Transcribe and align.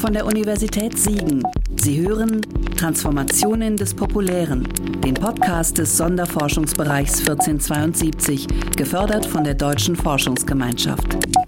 von 0.00 0.14
der 0.14 0.24
Universität 0.24 0.98
Siegen. 0.98 1.42
Sie 1.76 2.00
hören 2.00 2.40
Transformationen 2.76 3.76
des 3.76 3.92
Populären, 3.94 4.66
den 5.04 5.12
Podcast 5.12 5.76
des 5.76 5.94
Sonderforschungsbereichs 5.96 7.20
1472, 7.20 8.46
gefördert 8.76 9.26
von 9.26 9.44
der 9.44 9.54
Deutschen 9.54 9.96
Forschungsgemeinschaft. 9.96 11.39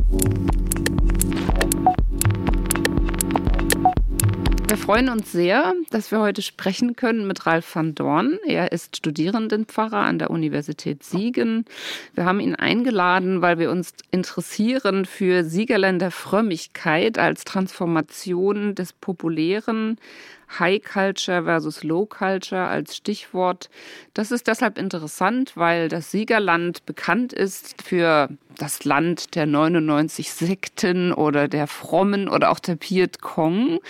Wir 4.72 4.78
freuen 4.78 5.10
uns 5.10 5.30
sehr, 5.30 5.74
dass 5.90 6.10
wir 6.12 6.20
heute 6.20 6.40
sprechen 6.40 6.96
können 6.96 7.26
mit 7.26 7.44
Ralf 7.44 7.76
van 7.76 7.94
Dorn. 7.94 8.38
Er 8.46 8.72
ist 8.72 8.96
Studierendenpfarrer 8.96 9.98
an 9.98 10.18
der 10.18 10.30
Universität 10.30 11.04
Siegen. 11.04 11.66
Wir 12.14 12.24
haben 12.24 12.40
ihn 12.40 12.54
eingeladen, 12.54 13.42
weil 13.42 13.58
wir 13.58 13.70
uns 13.70 13.92
interessieren 14.12 15.04
für 15.04 15.44
Siegerländer 15.44 16.10
Frömmigkeit 16.10 17.18
als 17.18 17.44
Transformation 17.44 18.74
des 18.74 18.94
Populären 18.94 19.98
High 20.58 20.82
Culture 20.82 21.44
versus 21.44 21.82
Low 21.82 22.06
Culture 22.06 22.66
als 22.66 22.96
Stichwort. 22.96 23.70
Das 24.14 24.30
ist 24.30 24.46
deshalb 24.46 24.78
interessant, 24.78 25.56
weil 25.56 25.88
das 25.88 26.10
Siegerland 26.10 26.84
bekannt 26.86 27.32
ist 27.32 27.80
für 27.82 28.28
das 28.58 28.84
Land 28.84 29.34
der 29.34 29.46
99 29.46 30.32
Sekten 30.32 31.12
oder 31.12 31.48
der 31.48 31.66
Frommen 31.66 32.28
oder 32.28 32.50
auch 32.50 32.58
der 32.58 32.76
Piet 32.76 33.20
Kong. 33.20 33.80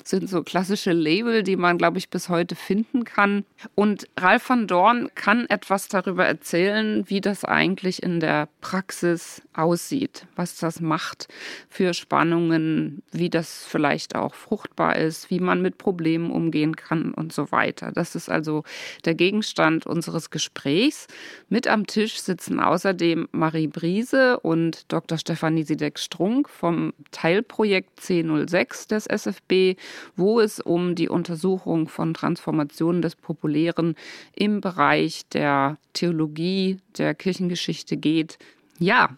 Das 0.00 0.10
sind 0.10 0.28
so 0.28 0.42
klassische 0.42 0.92
Label, 0.92 1.42
die 1.42 1.56
man, 1.56 1.78
glaube 1.78 1.98
ich, 1.98 2.08
bis 2.08 2.28
heute 2.28 2.54
finden 2.54 3.04
kann. 3.04 3.44
Und 3.74 4.08
Ralf 4.18 4.48
van 4.48 4.66
Dorn 4.66 5.10
kann 5.14 5.46
etwas 5.48 5.88
darüber 5.88 6.26
erzählen, 6.26 7.04
wie 7.08 7.20
das 7.20 7.44
eigentlich 7.44 8.02
in 8.02 8.20
der 8.20 8.48
Praxis 8.60 9.42
aussieht, 9.54 10.26
was 10.36 10.56
das 10.56 10.80
macht 10.80 11.28
für 11.68 11.94
Spannungen, 11.94 13.02
wie 13.12 13.30
das 13.30 13.64
vielleicht 13.64 14.14
auch 14.14 14.34
fruchtbar 14.34 14.96
ist, 14.96 15.30
wie 15.30 15.40
man 15.40 15.62
mit 15.62 15.78
Problemen 15.78 16.11
Problemen 16.12 16.30
umgehen 16.30 16.76
kann 16.76 17.14
und 17.14 17.32
so 17.32 17.52
weiter. 17.52 17.90
Das 17.90 18.14
ist 18.14 18.28
also 18.28 18.64
der 19.06 19.14
Gegenstand 19.14 19.86
unseres 19.86 20.28
Gesprächs. 20.28 21.06
Mit 21.48 21.66
am 21.66 21.86
Tisch 21.86 22.20
sitzen 22.20 22.60
außerdem 22.60 23.28
Marie 23.32 23.66
Briese 23.66 24.38
und 24.40 24.92
Dr. 24.92 25.16
Stefanie 25.16 25.62
Sideck-Strunk 25.62 26.50
vom 26.50 26.92
Teilprojekt 27.12 27.98
C06 28.00 28.88
des 28.88 29.06
SFB, 29.06 29.76
wo 30.14 30.40
es 30.40 30.60
um 30.60 30.94
die 30.94 31.08
Untersuchung 31.08 31.88
von 31.88 32.12
Transformationen 32.12 33.00
des 33.00 33.16
Populären 33.16 33.94
im 34.34 34.60
Bereich 34.60 35.22
der 35.32 35.78
Theologie, 35.94 36.78
der 36.98 37.14
Kirchengeschichte 37.14 37.96
geht. 37.96 38.38
Ja, 38.82 39.10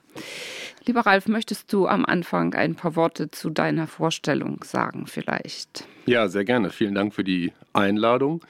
lieber 0.84 1.06
Ralf, 1.06 1.26
möchtest 1.26 1.72
du 1.72 1.88
am 1.88 2.04
Anfang 2.04 2.52
ein 2.52 2.74
paar 2.74 2.96
Worte 2.96 3.30
zu 3.30 3.48
deiner 3.48 3.86
Vorstellung 3.86 4.62
sagen 4.62 5.06
vielleicht? 5.06 5.86
Ja, 6.04 6.28
sehr 6.28 6.44
gerne. 6.44 6.68
Vielen 6.68 6.94
Dank 6.94 7.14
für 7.14 7.24
die 7.24 7.54
Einladung. 7.72 8.44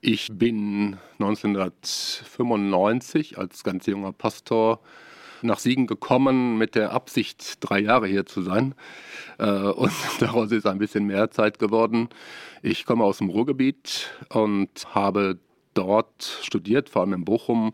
Ich 0.00 0.30
bin 0.32 0.96
1995 1.18 3.36
als 3.36 3.64
ganz 3.64 3.84
junger 3.84 4.12
Pastor 4.12 4.80
nach 5.42 5.58
Siegen 5.58 5.86
gekommen 5.86 6.56
mit 6.56 6.74
der 6.74 6.92
Absicht, 6.92 7.58
drei 7.60 7.80
Jahre 7.80 8.06
hier 8.06 8.24
zu 8.24 8.40
sein. 8.40 8.74
Äh, 9.38 9.50
und 9.50 9.92
daraus 10.20 10.50
ist 10.52 10.66
ein 10.66 10.78
bisschen 10.78 11.04
mehr 11.04 11.30
Zeit 11.30 11.58
geworden. 11.58 12.08
Ich 12.62 12.86
komme 12.86 13.04
aus 13.04 13.18
dem 13.18 13.28
Ruhrgebiet 13.28 14.10
und 14.30 14.70
habe 14.94 15.38
dort 15.76 16.40
studiert, 16.42 16.88
vor 16.88 17.02
allem 17.02 17.12
in 17.12 17.24
Bochum 17.24 17.72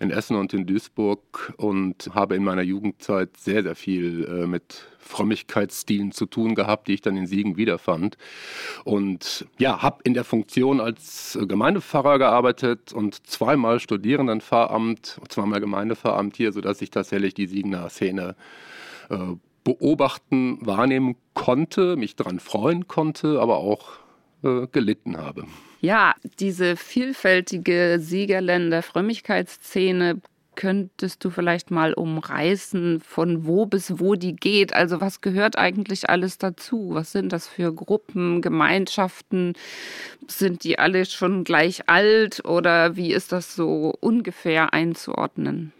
in 0.00 0.10
Essen 0.10 0.36
und 0.36 0.52
in 0.52 0.66
Duisburg 0.66 1.54
und 1.56 2.10
habe 2.14 2.36
in 2.36 2.44
meiner 2.44 2.62
Jugendzeit 2.62 3.36
sehr, 3.36 3.62
sehr 3.62 3.74
viel 3.74 4.24
äh, 4.24 4.46
mit 4.46 4.86
Frömmigkeitsstilen 4.98 6.12
zu 6.12 6.26
tun 6.26 6.54
gehabt, 6.54 6.88
die 6.88 6.94
ich 6.94 7.00
dann 7.00 7.16
in 7.16 7.26
Siegen 7.26 7.56
wiederfand. 7.56 8.16
Und 8.84 9.46
ja, 9.58 9.82
habe 9.82 10.00
in 10.04 10.14
der 10.14 10.24
Funktion 10.24 10.80
als 10.80 11.38
Gemeindepfarrer 11.40 12.18
gearbeitet 12.18 12.92
und 12.92 13.26
zweimal 13.26 13.80
Studierendenpfarramt, 13.80 15.20
zweimal 15.28 15.60
Gemeindepfarramt 15.60 16.36
hier, 16.36 16.52
sodass 16.52 16.80
ich 16.82 16.90
tatsächlich 16.90 17.34
die 17.34 17.46
Siegener 17.46 17.88
Szene 17.88 18.36
äh, 19.10 19.16
beobachten, 19.62 20.58
wahrnehmen 20.60 21.16
konnte, 21.34 21.96
mich 21.96 22.16
daran 22.16 22.38
freuen 22.38 22.86
konnte, 22.86 23.40
aber 23.40 23.58
auch 23.58 24.03
äh, 24.44 24.66
gelitten 24.70 25.16
habe. 25.16 25.44
Ja, 25.80 26.14
diese 26.38 26.76
vielfältige 26.76 27.98
Siegerländer 28.00 28.82
Frömmigkeitsszene 28.82 30.20
könntest 30.54 31.24
du 31.24 31.30
vielleicht 31.30 31.70
mal 31.70 31.92
umreißen, 31.94 33.00
von 33.00 33.46
wo 33.46 33.66
bis 33.66 33.98
wo 33.98 34.14
die 34.14 34.36
geht? 34.36 34.72
Also 34.72 35.00
was 35.00 35.20
gehört 35.20 35.58
eigentlich 35.58 36.08
alles 36.08 36.38
dazu? 36.38 36.90
Was 36.92 37.12
sind 37.12 37.32
das 37.32 37.48
für 37.48 37.72
Gruppen, 37.72 38.40
Gemeinschaften? 38.40 39.54
Sind 40.28 40.64
die 40.64 40.78
alle 40.78 41.04
schon 41.06 41.44
gleich 41.44 41.88
alt 41.88 42.44
oder 42.44 42.96
wie 42.96 43.12
ist 43.12 43.32
das 43.32 43.54
so 43.54 43.94
ungefähr 44.00 44.72
einzuordnen? 44.72 45.72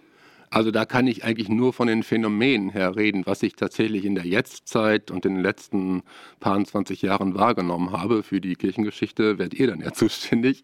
Also 0.55 0.71
da 0.71 0.85
kann 0.85 1.09
ich 1.09 1.25
eigentlich 1.25 1.49
nur 1.49 1.73
von 1.73 1.89
den 1.89 2.05
Phänomenen 2.05 2.71
her 2.71 2.95
reden, 2.95 3.23
was 3.27 3.43
ich 3.43 3.57
tatsächlich 3.57 4.05
in 4.05 4.15
der 4.15 4.25
Jetztzeit 4.25 5.11
und 5.11 5.27
in 5.27 5.35
den 5.35 5.43
letzten 5.43 6.05
paar 6.39 6.65
20 6.65 7.03
Jahren 7.03 7.35
wahrgenommen 7.35 7.91
habe. 7.91 8.23
Für 8.23 8.41
die 8.41 8.55
Kirchengeschichte 8.55 9.37
werdet 9.39 9.59
ihr 9.59 9.67
dann 9.67 9.81
ja 9.81 9.93
zuständig. 9.93 10.63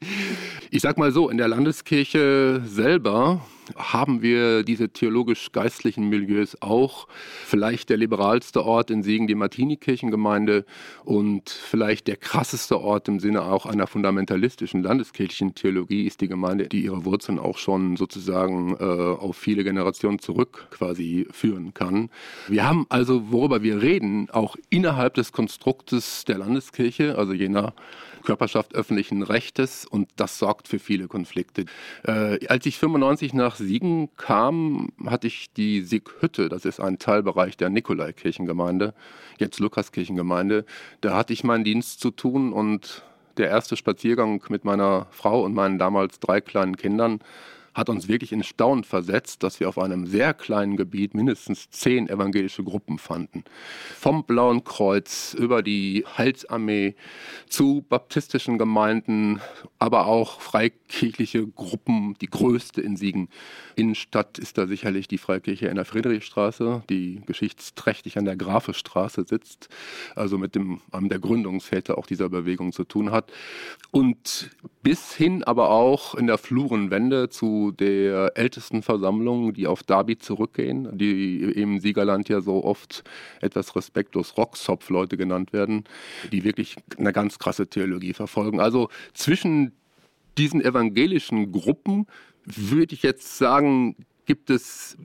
Ich 0.71 0.83
sag 0.83 0.97
mal 0.97 1.11
so, 1.11 1.28
in 1.28 1.39
der 1.39 1.49
Landeskirche 1.49 2.62
selber 2.65 3.45
haben 3.76 4.22
wir 4.22 4.62
diese 4.62 4.91
theologisch-geistlichen 4.91 6.08
Milieus 6.08 6.56
auch. 6.60 7.08
Vielleicht 7.44 7.91
der 7.91 7.97
liberalste 7.97 8.64
Ort 8.64 8.91
in 8.91 9.03
Siegen, 9.03 9.26
die 9.26 9.34
Martini-Kirchengemeinde 9.34 10.64
und 11.04 11.50
vielleicht 11.50 12.09
der 12.09 12.16
krasseste 12.16 12.80
Ort 12.80 13.09
im 13.09 13.20
Sinne 13.20 13.42
auch 13.42 13.66
einer 13.66 13.86
fundamentalistischen 13.86 14.82
landeskirchlichen 14.82 15.54
Theologie 15.54 16.06
ist 16.06 16.20
die 16.20 16.28
Gemeinde, 16.28 16.69
die 16.69 16.84
ihre 16.84 17.04
Wurzeln 17.04 17.38
auch 17.38 17.59
schon 17.59 17.97
sozusagen 17.97 18.76
äh, 18.78 18.84
auf 18.84 19.36
viele 19.36 19.64
Generationen 19.64 20.19
zurück 20.19 20.69
quasi 20.70 21.26
führen 21.30 21.75
kann. 21.75 22.10
Wir 22.48 22.66
haben 22.69 22.86
also, 22.88 23.30
worüber 23.30 23.62
wir 23.62 23.82
reden, 23.82 24.28
auch 24.30 24.56
innerhalb 24.69 25.14
des 25.14 25.32
Konstruktes 25.32 26.25
der 26.25 26.38
Landeskirche, 26.38 27.16
also 27.16 27.32
jener 27.32 27.75
Körperschaft 28.22 28.75
öffentlichen 28.75 29.22
Rechtes 29.22 29.84
und 29.84 30.08
das 30.16 30.38
sorgt 30.38 30.69
für 30.69 30.78
viele 30.78 31.08
Konflikte. 31.08 31.64
Äh, 32.04 32.47
als 32.47 32.66
ich 32.66 32.78
95 32.78 33.34
nach 33.34 33.56
Siegen 33.56 34.08
kam, 34.16 34.92
hatte 35.06 35.26
ich 35.26 35.53
die 35.53 35.82
Sieghütte, 35.82 36.48
das 36.48 36.64
ist 36.64 36.80
ein 36.80 36.98
Teilbereich 36.98 37.56
der 37.56 37.70
Nikolaikirchengemeinde, 37.70 38.94
jetzt 39.38 39.60
Lukaskirchengemeinde. 39.60 40.64
Da 41.00 41.16
hatte 41.16 41.32
ich 41.32 41.44
meinen 41.44 41.64
Dienst 41.64 42.00
zu 42.00 42.10
tun 42.10 42.53
und 42.53 43.04
der 43.36 43.48
erste 43.48 43.76
Spaziergang 43.76 44.42
mit 44.48 44.64
meiner 44.64 45.06
Frau 45.10 45.44
und 45.44 45.54
meinen 45.54 45.78
damals 45.78 46.20
drei 46.20 46.41
kleinen 46.41 46.76
Kindern 46.76 47.20
hat 47.80 47.88
uns 47.88 48.06
wirklich 48.08 48.30
in 48.30 48.44
Staunen 48.44 48.84
versetzt, 48.84 49.42
dass 49.42 49.58
wir 49.58 49.68
auf 49.68 49.78
einem 49.78 50.06
sehr 50.06 50.34
kleinen 50.34 50.76
Gebiet 50.76 51.14
mindestens 51.14 51.70
zehn 51.70 52.08
evangelische 52.08 52.62
Gruppen 52.62 52.98
fanden. 52.98 53.42
Vom 53.96 54.24
Blauen 54.24 54.64
Kreuz 54.64 55.34
über 55.34 55.62
die 55.62 56.04
Heilsarmee 56.16 56.94
zu 57.48 57.84
baptistischen 57.88 58.58
Gemeinden, 58.58 59.41
aber 59.78 60.06
auch 60.06 60.41
freikirchliche 60.41 61.46
Gruppen, 61.46 62.16
die 62.20 62.26
größte 62.28 62.82
in 62.82 62.96
Siegen. 62.96 63.28
Innenstadt 63.76 64.38
ist 64.38 64.58
da 64.58 64.66
sicherlich 64.66 65.08
die 65.08 65.18
Freikirche 65.18 65.68
in 65.68 65.76
der 65.76 65.86
Friedrichstraße, 65.86 66.82
die 66.91 67.22
geschichtsträchtig 67.24 68.18
an 68.18 68.26
der 68.26 68.36
Grafestraße 68.36 69.24
sitzt, 69.26 69.70
also 70.14 70.36
mit 70.36 70.54
dem, 70.54 70.82
einem 70.92 71.08
der 71.08 71.18
Gründungsväter 71.18 71.97
auch 71.97 72.06
dieser 72.06 72.28
Bewegung 72.28 72.72
zu 72.72 72.84
tun 72.84 73.10
hat. 73.10 73.32
Und 73.91 74.50
bis 74.82 75.14
hin 75.14 75.44
aber 75.44 75.70
auch 75.70 76.14
in 76.14 76.26
der 76.26 76.36
Flurenwende 76.36 77.30
zu 77.30 77.69
der 77.70 78.32
ältesten 78.34 78.82
Versammlung, 78.82 79.53
die 79.53 79.66
auf 79.66 79.82
Darby 79.82 80.19
zurückgehen, 80.19 80.97
die 80.97 81.41
im 81.41 81.81
Siegerland 81.81 82.28
ja 82.28 82.41
so 82.41 82.64
oft 82.64 83.04
etwas 83.41 83.75
respektlos 83.76 84.36
Rockzopf-Leute 84.36 85.16
genannt 85.16 85.53
werden, 85.53 85.84
die 86.32 86.44
wirklich 86.44 86.77
eine 86.98 87.12
ganz 87.12 87.39
krasse 87.39 87.66
Theologie 87.66 88.12
verfolgen. 88.12 88.60
Also 88.60 88.89
zwischen 89.15 89.72
diesen 90.39 90.60
evangelischen 90.60 91.53
Gruppen 91.53 92.06
würde 92.45 92.95
ich 92.95 93.03
jetzt 93.03 93.39
sagen, 93.39 93.97
gibt 94.27 94.50
es 94.50 94.97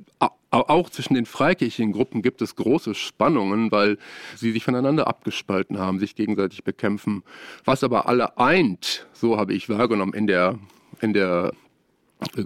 auch 0.52 0.90
zwischen 0.90 1.16
den 1.16 1.26
freikirchlichen 1.26 1.92
Gruppen 1.92 2.22
gibt 2.22 2.42
es 2.42 2.56
große 2.56 2.96
Spannungen, 2.96 3.72
weil 3.72 3.98
sie 4.36 4.52
sich 4.52 4.64
voneinander 4.64 5.08
abgespalten 5.08 5.80
haben, 5.80 6.00
sich 6.00 6.16
gegenseitig 6.16 6.64
bekämpfen. 6.64 7.24
Was 7.66 7.84
aber 7.84 8.08
alle 8.08 8.38
eint, 8.38 9.08
so 9.14 9.38
habe 9.38 9.54
ich 9.54 9.68
wahrgenommen 9.68 10.14
in 10.14 10.28
der, 10.28 10.60
in 11.02 11.14
der 11.14 11.54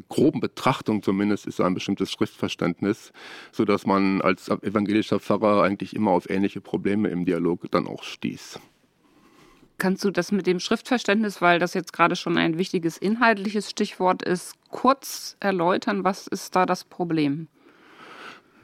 groben 0.10 0.40
Betrachtung 0.40 1.04
zumindest 1.04 1.46
ist 1.48 1.62
ein 1.62 1.74
bestimmtes 1.74 2.12
Schriftverständnis, 2.12 3.12
sodass 3.52 3.86
man 3.86 4.22
als 4.22 4.50
evangelischer 4.50 5.20
Pfarrer 5.20 5.64
eigentlich 5.64 5.96
immer 5.96 6.12
auf 6.12 6.30
ähnliche 6.30 6.62
Probleme 6.62 7.10
im 7.10 7.26
Dialog 7.26 7.70
dann 7.72 7.88
auch 7.88 8.04
stieß. 8.04 8.60
Kannst 9.78 10.04
du 10.04 10.12
das 10.12 10.34
mit 10.34 10.46
dem 10.46 10.60
Schriftverständnis, 10.60 11.42
weil 11.42 11.58
das 11.58 11.74
jetzt 11.74 11.94
gerade 11.94 12.18
schon 12.18 12.38
ein 12.38 12.58
wichtiges 12.58 12.98
inhaltliches 12.98 13.70
Stichwort 13.70 14.22
ist, 14.24 14.56
kurz 14.70 15.38
erläutern? 15.40 16.04
Was 16.04 16.28
ist 16.28 16.56
da 16.56 16.66
das 16.66 16.84
Problem? 16.84 17.48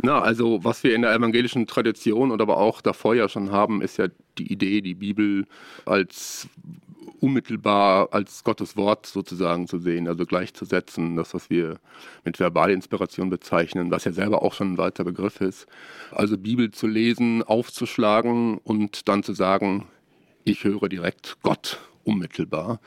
Na, 0.01 0.21
also 0.21 0.63
was 0.63 0.83
wir 0.83 0.94
in 0.94 1.01
der 1.03 1.13
evangelischen 1.13 1.68
Tradition 1.68 2.31
und 2.31 2.42
aber 2.42 2.57
auch 2.57 2.81
davor 2.81 3.15
ja 3.15 3.30
schon 3.30 3.51
haben, 3.51 3.81
ist 3.81 3.97
ja 3.97 4.07
die 4.38 4.51
Idee, 4.51 4.81
die 4.81 4.95
Bibel 4.95 5.45
als 5.86 6.50
unmittelbar 7.19 8.09
als 8.12 8.44
Gottes 8.44 8.77
Wort 8.77 9.06
sozusagen 9.06 9.68
zu 9.68 9.80
sehen, 9.80 10.07
also 10.07 10.25
gleichzusetzen, 10.25 11.15
das, 11.15 11.33
was 11.33 11.50
wir 11.50 11.80
mit 12.24 12.38
Verbalinspiration 12.38 13.30
bezeichnen, 13.30 13.89
was 13.89 14.06
ja 14.06 14.12
selber 14.12 14.44
auch 14.44 14.53
schon 14.53 14.74
ein 14.74 14.77
weiter 14.77 15.03
Begriff 15.03 15.42
ist. 15.42 15.65
Also 16.12 16.38
Bibel 16.38 16.71
zu 16.71 16.88
lesen, 16.88 17.42
aufzuschlagen 17.42 18.59
und 18.59 19.07
dann 19.07 19.24
zu 19.24 19.33
sagen, 19.33 19.88
ich 20.44 20.63
höre 20.63 20.88
direkt 20.89 21.38
Gott 21.42 21.80
unmittelbar. 22.03 22.80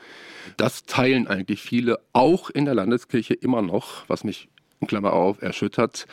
Das 0.57 0.85
teilen 0.85 1.27
eigentlich 1.27 1.61
viele, 1.61 1.99
auch 2.13 2.49
in 2.49 2.65
der 2.65 2.75
Landeskirche 2.75 3.33
immer 3.33 3.61
noch, 3.61 4.07
was 4.07 4.23
mich 4.23 4.47
Klammer 4.87 5.13
auf, 5.13 5.41
erschüttert. 5.41 6.07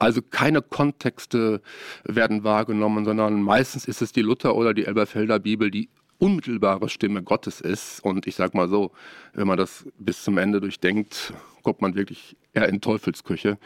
Also 0.00 0.20
keine 0.22 0.62
Kontexte 0.62 1.60
werden 2.04 2.44
wahrgenommen, 2.44 3.04
sondern 3.04 3.42
meistens 3.42 3.86
ist 3.86 4.02
es 4.02 4.12
die 4.12 4.22
Luther- 4.22 4.56
oder 4.56 4.74
die 4.74 4.86
Elberfelder 4.86 5.38
Bibel, 5.38 5.70
die 5.70 5.88
unmittelbare 6.18 6.88
Stimme 6.88 7.22
Gottes 7.22 7.60
ist. 7.60 8.00
Und 8.04 8.26
ich 8.26 8.34
sage 8.34 8.56
mal 8.56 8.68
so, 8.68 8.92
wenn 9.34 9.46
man 9.46 9.56
das 9.56 9.86
bis 9.98 10.22
zum 10.24 10.38
Ende 10.38 10.60
durchdenkt, 10.60 11.32
kommt 11.62 11.80
man 11.80 11.94
wirklich 11.94 12.36
eher 12.54 12.68
in 12.68 12.80
Teufelsküche, 12.80 13.58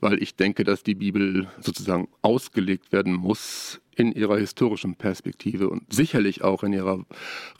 weil 0.00 0.22
ich 0.22 0.36
denke, 0.36 0.64
dass 0.64 0.82
die 0.82 0.94
Bibel 0.94 1.46
sozusagen 1.60 2.08
ausgelegt 2.22 2.92
werden 2.92 3.14
muss 3.14 3.80
in 3.96 4.12
ihrer 4.12 4.38
historischen 4.38 4.96
Perspektive 4.96 5.68
und 5.68 5.92
sicherlich 5.92 6.42
auch 6.42 6.64
in 6.64 6.72
ihrer 6.72 7.04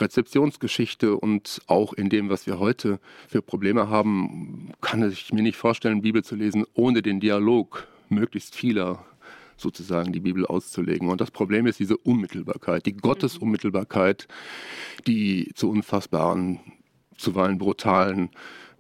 Rezeptionsgeschichte 0.01 1.17
und 1.17 1.63
auch 1.69 1.93
in 1.93 2.09
dem, 2.09 2.29
was 2.29 2.47
wir 2.47 2.59
heute 2.59 2.99
für 3.29 3.41
Probleme 3.41 3.89
haben, 3.89 4.73
kann 4.81 5.09
ich 5.09 5.33
mir 5.33 5.43
nicht 5.43 5.57
vorstellen, 5.57 6.03
Bibel 6.03 6.25
zu 6.25 6.35
lesen, 6.35 6.65
ohne 6.75 7.03
den 7.03 7.21
Dialog 7.21 7.87
möglichst 8.09 8.55
vieler 8.55 9.05
sozusagen 9.57 10.13
die 10.13 10.21
Bibel 10.21 10.47
auszulegen. 10.47 11.09
Und 11.09 11.21
das 11.21 11.31
Problem 11.31 11.67
ist 11.67 11.79
diese 11.79 11.97
Unmittelbarkeit, 11.97 12.87
die 12.87 12.97
Gottesunmittelbarkeit, 12.97 14.29
die 15.07 15.51
zu 15.55 15.71
unfassbaren, 15.71 16.61
zuweilen 17.17 17.59
brutalen, 17.59 18.31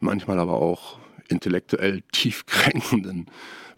manchmal 0.00 0.38
aber 0.38 0.54
auch 0.54 0.98
intellektuell 1.28 2.02
tiefkränkenden 2.12 3.26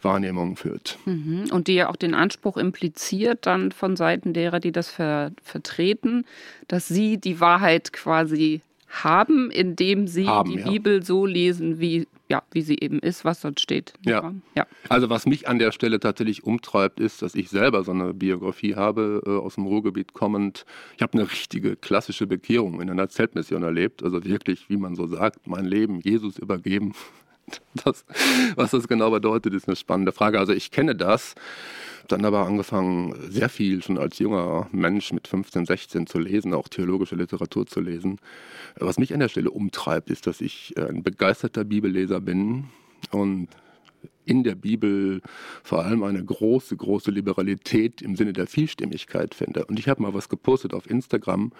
Wahrnehmungen 0.02 0.56
führt. 0.56 0.98
Mhm. 1.04 1.46
Und 1.50 1.68
die 1.68 1.74
ja 1.74 1.88
auch 1.88 1.96
den 1.96 2.14
Anspruch 2.14 2.56
impliziert 2.56 3.46
dann 3.46 3.72
von 3.72 3.96
Seiten 3.96 4.32
derer, 4.32 4.60
die 4.60 4.72
das 4.72 4.90
ver 4.90 5.32
vertreten, 5.42 6.24
dass 6.68 6.88
sie 6.88 7.18
die 7.18 7.40
Wahrheit 7.40 7.92
quasi 7.92 8.60
haben, 8.88 9.50
indem 9.50 10.06
sie 10.06 10.26
haben, 10.26 10.50
die 10.50 10.58
ja. 10.58 10.70
Bibel 10.70 11.02
so 11.02 11.26
lesen, 11.26 11.80
wie, 11.80 12.06
ja, 12.28 12.42
wie 12.52 12.62
sie 12.62 12.76
eben 12.80 12.98
ist, 12.98 13.24
was 13.24 13.40
dort 13.40 13.60
steht. 13.60 13.94
Ja. 14.04 14.34
ja. 14.54 14.66
Also 14.88 15.08
was 15.10 15.26
mich 15.26 15.48
an 15.48 15.58
der 15.58 15.72
Stelle 15.72 16.00
tatsächlich 16.00 16.44
umtreibt, 16.44 17.00
ist, 17.00 17.22
dass 17.22 17.34
ich 17.34 17.48
selber 17.50 17.84
so 17.84 17.92
eine 17.92 18.14
Biografie 18.14 18.74
habe, 18.74 19.22
äh, 19.24 19.30
aus 19.30 19.54
dem 19.54 19.66
Ruhrgebiet 19.66 20.12
kommend. 20.12 20.64
Ich 20.96 21.02
habe 21.02 21.14
eine 21.14 21.30
richtige 21.30 21.76
klassische 21.76 22.26
Bekehrung 22.26 22.80
in 22.80 22.90
einer 22.90 23.08
Zeltmission 23.08 23.62
erlebt. 23.62 24.02
Also 24.02 24.24
wirklich, 24.24 24.68
wie 24.68 24.76
man 24.76 24.96
so 24.96 25.06
sagt, 25.06 25.46
mein 25.46 25.64
Leben 25.64 26.00
Jesus 26.00 26.38
übergeben. 26.38 26.94
Das, 27.84 28.04
was 28.56 28.70
das 28.70 28.88
genau 28.88 29.10
bedeutet, 29.10 29.54
ist 29.54 29.68
eine 29.68 29.76
spannende 29.76 30.12
Frage. 30.12 30.38
Also 30.38 30.52
ich 30.52 30.70
kenne 30.70 30.96
das 30.96 31.34
dann 32.08 32.24
aber 32.24 32.46
angefangen, 32.46 33.14
sehr 33.30 33.48
viel 33.48 33.82
schon 33.82 33.98
als 33.98 34.18
junger 34.18 34.68
Mensch 34.72 35.12
mit 35.12 35.28
15, 35.28 35.66
16 35.66 36.06
zu 36.06 36.18
lesen, 36.18 36.54
auch 36.54 36.68
theologische 36.68 37.16
Literatur 37.16 37.66
zu 37.66 37.80
lesen. 37.80 38.18
Was 38.76 38.98
mich 38.98 39.12
an 39.12 39.20
der 39.20 39.28
Stelle 39.28 39.50
umtreibt, 39.50 40.10
ist, 40.10 40.26
dass 40.26 40.40
ich 40.40 40.74
ein 40.76 41.02
begeisterter 41.02 41.64
Bibelleser 41.64 42.20
bin 42.20 42.66
und 43.10 43.48
in 44.26 44.44
der 44.44 44.54
Bibel 44.54 45.22
vor 45.62 45.84
allem 45.84 46.02
eine 46.02 46.22
große, 46.22 46.76
große 46.76 47.10
Liberalität 47.10 48.02
im 48.02 48.16
Sinne 48.16 48.32
der 48.32 48.46
Vielstimmigkeit 48.46 49.34
finde. 49.34 49.64
Und 49.66 49.78
ich 49.78 49.88
habe 49.88 50.02
mal 50.02 50.12
was 50.12 50.28
gepostet 50.28 50.74
auf 50.74 50.90
Instagram 50.90 51.52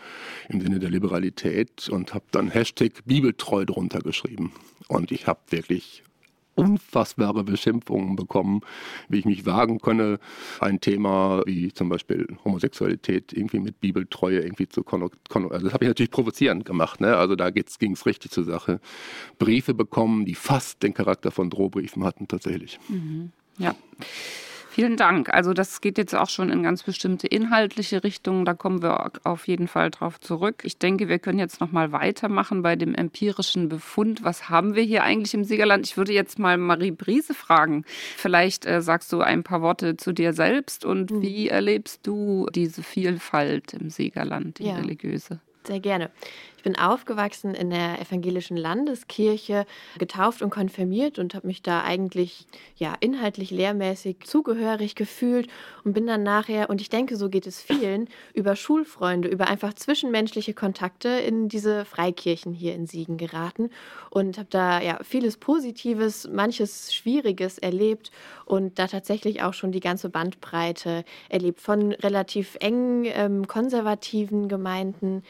im 0.48 0.60
Sinne 0.60 0.78
der 0.78 0.90
Liberalität 0.90 1.88
und 1.88 2.12
habe 2.12 2.26
dann 2.32 2.50
Hashtag 2.50 3.04
Bibeltreu 3.06 3.64
drunter 3.64 4.00
geschrieben. 4.00 4.52
Und 4.88 5.12
ich 5.12 5.26
habe 5.26 5.40
wirklich 5.50 6.02
unfassbare 6.56 7.44
Beschimpfungen 7.44 8.16
bekommen, 8.16 8.62
wie 9.08 9.20
ich 9.20 9.24
mich 9.24 9.46
wagen 9.46 9.78
könne, 9.78 10.18
ein 10.58 10.80
Thema 10.80 11.42
wie 11.46 11.72
zum 11.72 11.88
Beispiel 11.88 12.26
Homosexualität 12.44 13.32
irgendwie 13.32 13.60
mit 13.60 13.80
Bibeltreue 13.80 14.40
irgendwie 14.40 14.68
zu 14.68 14.82
konnotieren. 14.82 15.52
Also 15.52 15.66
das 15.66 15.74
habe 15.74 15.84
ich 15.84 15.88
natürlich 15.88 16.10
provozierend 16.10 16.64
gemacht. 16.64 17.00
Ne? 17.00 17.16
Also 17.16 17.36
da 17.36 17.50
ging 17.50 17.92
es 17.92 18.06
richtig 18.06 18.32
zur 18.32 18.44
Sache. 18.44 18.80
Briefe 19.38 19.74
bekommen, 19.74 20.24
die 20.24 20.34
fast 20.34 20.82
den 20.82 20.94
Charakter 20.94 21.30
von 21.30 21.50
Drohbriefen 21.50 22.02
hatten 22.04 22.26
tatsächlich. 22.26 22.80
Mhm. 22.88 23.30
Ja. 23.58 23.74
Vielen 24.76 24.98
Dank. 24.98 25.32
Also 25.32 25.54
das 25.54 25.80
geht 25.80 25.96
jetzt 25.96 26.14
auch 26.14 26.28
schon 26.28 26.50
in 26.50 26.62
ganz 26.62 26.82
bestimmte 26.82 27.26
inhaltliche 27.26 28.04
Richtungen. 28.04 28.44
Da 28.44 28.52
kommen 28.52 28.82
wir 28.82 29.10
auf 29.24 29.48
jeden 29.48 29.68
Fall 29.68 29.90
drauf 29.90 30.20
zurück. 30.20 30.64
Ich 30.64 30.76
denke, 30.76 31.08
wir 31.08 31.18
können 31.18 31.38
jetzt 31.38 31.62
noch 31.62 31.72
mal 31.72 31.92
weitermachen 31.92 32.60
bei 32.60 32.76
dem 32.76 32.94
empirischen 32.94 33.70
Befund. 33.70 34.22
Was 34.22 34.50
haben 34.50 34.74
wir 34.74 34.82
hier 34.82 35.02
eigentlich 35.02 35.32
im 35.32 35.44
Siegerland? 35.44 35.86
Ich 35.86 35.96
würde 35.96 36.12
jetzt 36.12 36.38
mal 36.38 36.58
Marie 36.58 36.90
Briese 36.90 37.32
fragen. 37.32 37.86
Vielleicht 38.18 38.66
äh, 38.66 38.82
sagst 38.82 39.10
du 39.14 39.22
ein 39.22 39.44
paar 39.44 39.62
Worte 39.62 39.96
zu 39.96 40.12
dir 40.12 40.34
selbst 40.34 40.84
und 40.84 41.10
mhm. 41.10 41.22
wie 41.22 41.48
erlebst 41.48 42.06
du 42.06 42.46
diese 42.54 42.82
Vielfalt 42.82 43.72
im 43.72 43.88
Siegerland, 43.88 44.58
die 44.58 44.66
ja. 44.66 44.74
religiöse? 44.74 45.40
Sehr 45.66 45.80
gerne 45.80 46.10
bin 46.66 46.76
aufgewachsen 46.76 47.54
in 47.54 47.70
der 47.70 48.00
evangelischen 48.00 48.56
Landeskirche, 48.56 49.66
getauft 50.00 50.42
und 50.42 50.50
konfirmiert 50.50 51.16
und 51.20 51.32
habe 51.36 51.46
mich 51.46 51.62
da 51.62 51.84
eigentlich 51.84 52.44
ja 52.74 52.92
inhaltlich 52.98 53.52
lehrmäßig 53.52 54.16
zugehörig 54.24 54.96
gefühlt 54.96 55.46
und 55.84 55.92
bin 55.92 56.08
dann 56.08 56.24
nachher 56.24 56.68
und 56.68 56.80
ich 56.80 56.88
denke, 56.88 57.14
so 57.16 57.28
geht 57.28 57.46
es 57.46 57.62
vielen 57.62 58.08
über 58.34 58.56
Schulfreunde, 58.56 59.28
über 59.28 59.46
einfach 59.46 59.74
zwischenmenschliche 59.74 60.54
Kontakte 60.54 61.08
in 61.08 61.48
diese 61.48 61.84
Freikirchen 61.84 62.52
hier 62.52 62.74
in 62.74 62.88
Siegen 62.88 63.16
geraten 63.16 63.70
und 64.10 64.36
habe 64.36 64.48
da 64.50 64.82
ja 64.82 64.98
vieles 65.04 65.36
Positives, 65.36 66.28
manches 66.28 66.92
Schwieriges 66.92 67.58
erlebt 67.58 68.10
und 68.44 68.80
da 68.80 68.88
tatsächlich 68.88 69.40
auch 69.40 69.54
schon 69.54 69.70
die 69.70 69.78
ganze 69.78 70.08
Bandbreite 70.08 71.04
erlebt 71.28 71.60
von 71.60 71.92
relativ 71.92 72.56
engen 72.58 73.04
ähm, 73.04 73.46
konservativen 73.46 74.48
Gemeinden 74.48 75.22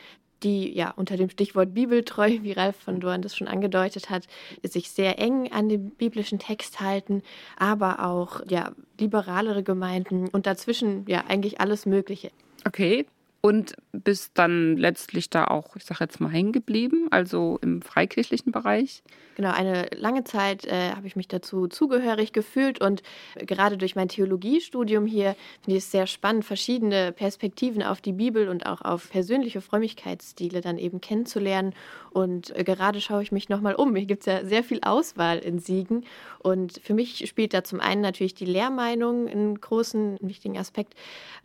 die 0.42 0.72
ja 0.74 0.92
unter 0.96 1.16
dem 1.16 1.30
Stichwort 1.30 1.74
Bibeltreu, 1.74 2.38
wie 2.42 2.52
Ralf 2.52 2.76
von 2.76 3.00
Dorn 3.00 3.22
das 3.22 3.36
schon 3.36 3.48
angedeutet 3.48 4.10
hat, 4.10 4.26
sich 4.62 4.90
sehr 4.90 5.18
eng 5.18 5.52
an 5.52 5.68
den 5.68 5.90
biblischen 5.90 6.38
Text 6.38 6.80
halten, 6.80 7.22
aber 7.56 8.04
auch 8.04 8.40
ja 8.48 8.72
liberalere 8.98 9.62
Gemeinden 9.62 10.28
und 10.28 10.46
dazwischen 10.46 11.04
ja 11.08 11.24
eigentlich 11.28 11.60
alles 11.60 11.86
Mögliche. 11.86 12.30
Okay, 12.66 13.06
und 13.46 13.74
bist 13.92 14.32
dann 14.34 14.76
letztlich 14.76 15.30
da 15.30 15.44
auch, 15.44 15.76
ich 15.76 15.84
sage 15.84 16.02
jetzt 16.02 16.20
mal, 16.20 16.30
hängen 16.30 16.50
geblieben, 16.50 17.06
also 17.12 17.60
im 17.62 17.80
freikirchlichen 17.80 18.50
Bereich? 18.50 19.04
Genau, 19.36 19.52
eine 19.52 19.86
lange 19.94 20.24
Zeit 20.24 20.64
äh, 20.64 20.90
habe 20.90 21.06
ich 21.06 21.14
mich 21.14 21.28
dazu 21.28 21.68
zugehörig 21.68 22.32
gefühlt 22.32 22.80
und 22.80 23.04
gerade 23.36 23.76
durch 23.76 23.94
mein 23.94 24.08
Theologiestudium 24.08 25.06
hier 25.06 25.36
finde 25.62 25.78
ich 25.78 25.84
es 25.84 25.92
sehr 25.92 26.08
spannend, 26.08 26.44
verschiedene 26.44 27.12
Perspektiven 27.12 27.84
auf 27.84 28.00
die 28.00 28.14
Bibel 28.14 28.48
und 28.48 28.66
auch 28.66 28.82
auf 28.82 29.10
persönliche 29.10 29.60
Frömmigkeitsstile 29.60 30.60
dann 30.60 30.76
eben 30.76 31.00
kennenzulernen. 31.00 31.72
Und 32.10 32.56
äh, 32.56 32.64
gerade 32.64 33.00
schaue 33.00 33.22
ich 33.22 33.30
mich 33.30 33.48
nochmal 33.48 33.76
um. 33.76 33.94
Hier 33.94 34.06
gibt 34.06 34.22
es 34.22 34.26
ja 34.26 34.44
sehr 34.44 34.64
viel 34.64 34.80
Auswahl 34.82 35.38
in 35.38 35.60
Siegen. 35.60 36.04
Und 36.40 36.80
für 36.82 36.94
mich 36.94 37.28
spielt 37.28 37.54
da 37.54 37.62
zum 37.62 37.78
einen 37.78 38.00
natürlich 38.00 38.34
die 38.34 38.44
Lehrmeinung 38.44 39.28
einen 39.28 39.60
großen, 39.60 40.18
wichtigen 40.20 40.58
Aspekt 40.58 40.94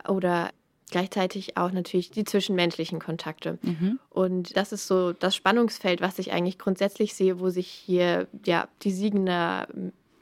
oder 0.08 0.50
gleichzeitig 0.92 1.56
auch 1.56 1.72
natürlich 1.72 2.12
die 2.12 2.22
zwischenmenschlichen 2.22 3.00
Kontakte. 3.00 3.58
Mhm. 3.62 3.98
Und 4.10 4.56
das 4.56 4.72
ist 4.72 4.86
so 4.86 5.12
das 5.12 5.34
Spannungsfeld, 5.34 6.00
was 6.00 6.20
ich 6.20 6.32
eigentlich 6.32 6.58
grundsätzlich 6.58 7.14
sehe, 7.14 7.40
wo 7.40 7.50
sich 7.50 7.66
hier 7.66 8.28
ja 8.44 8.68
die 8.82 8.92
Siegener 8.92 9.66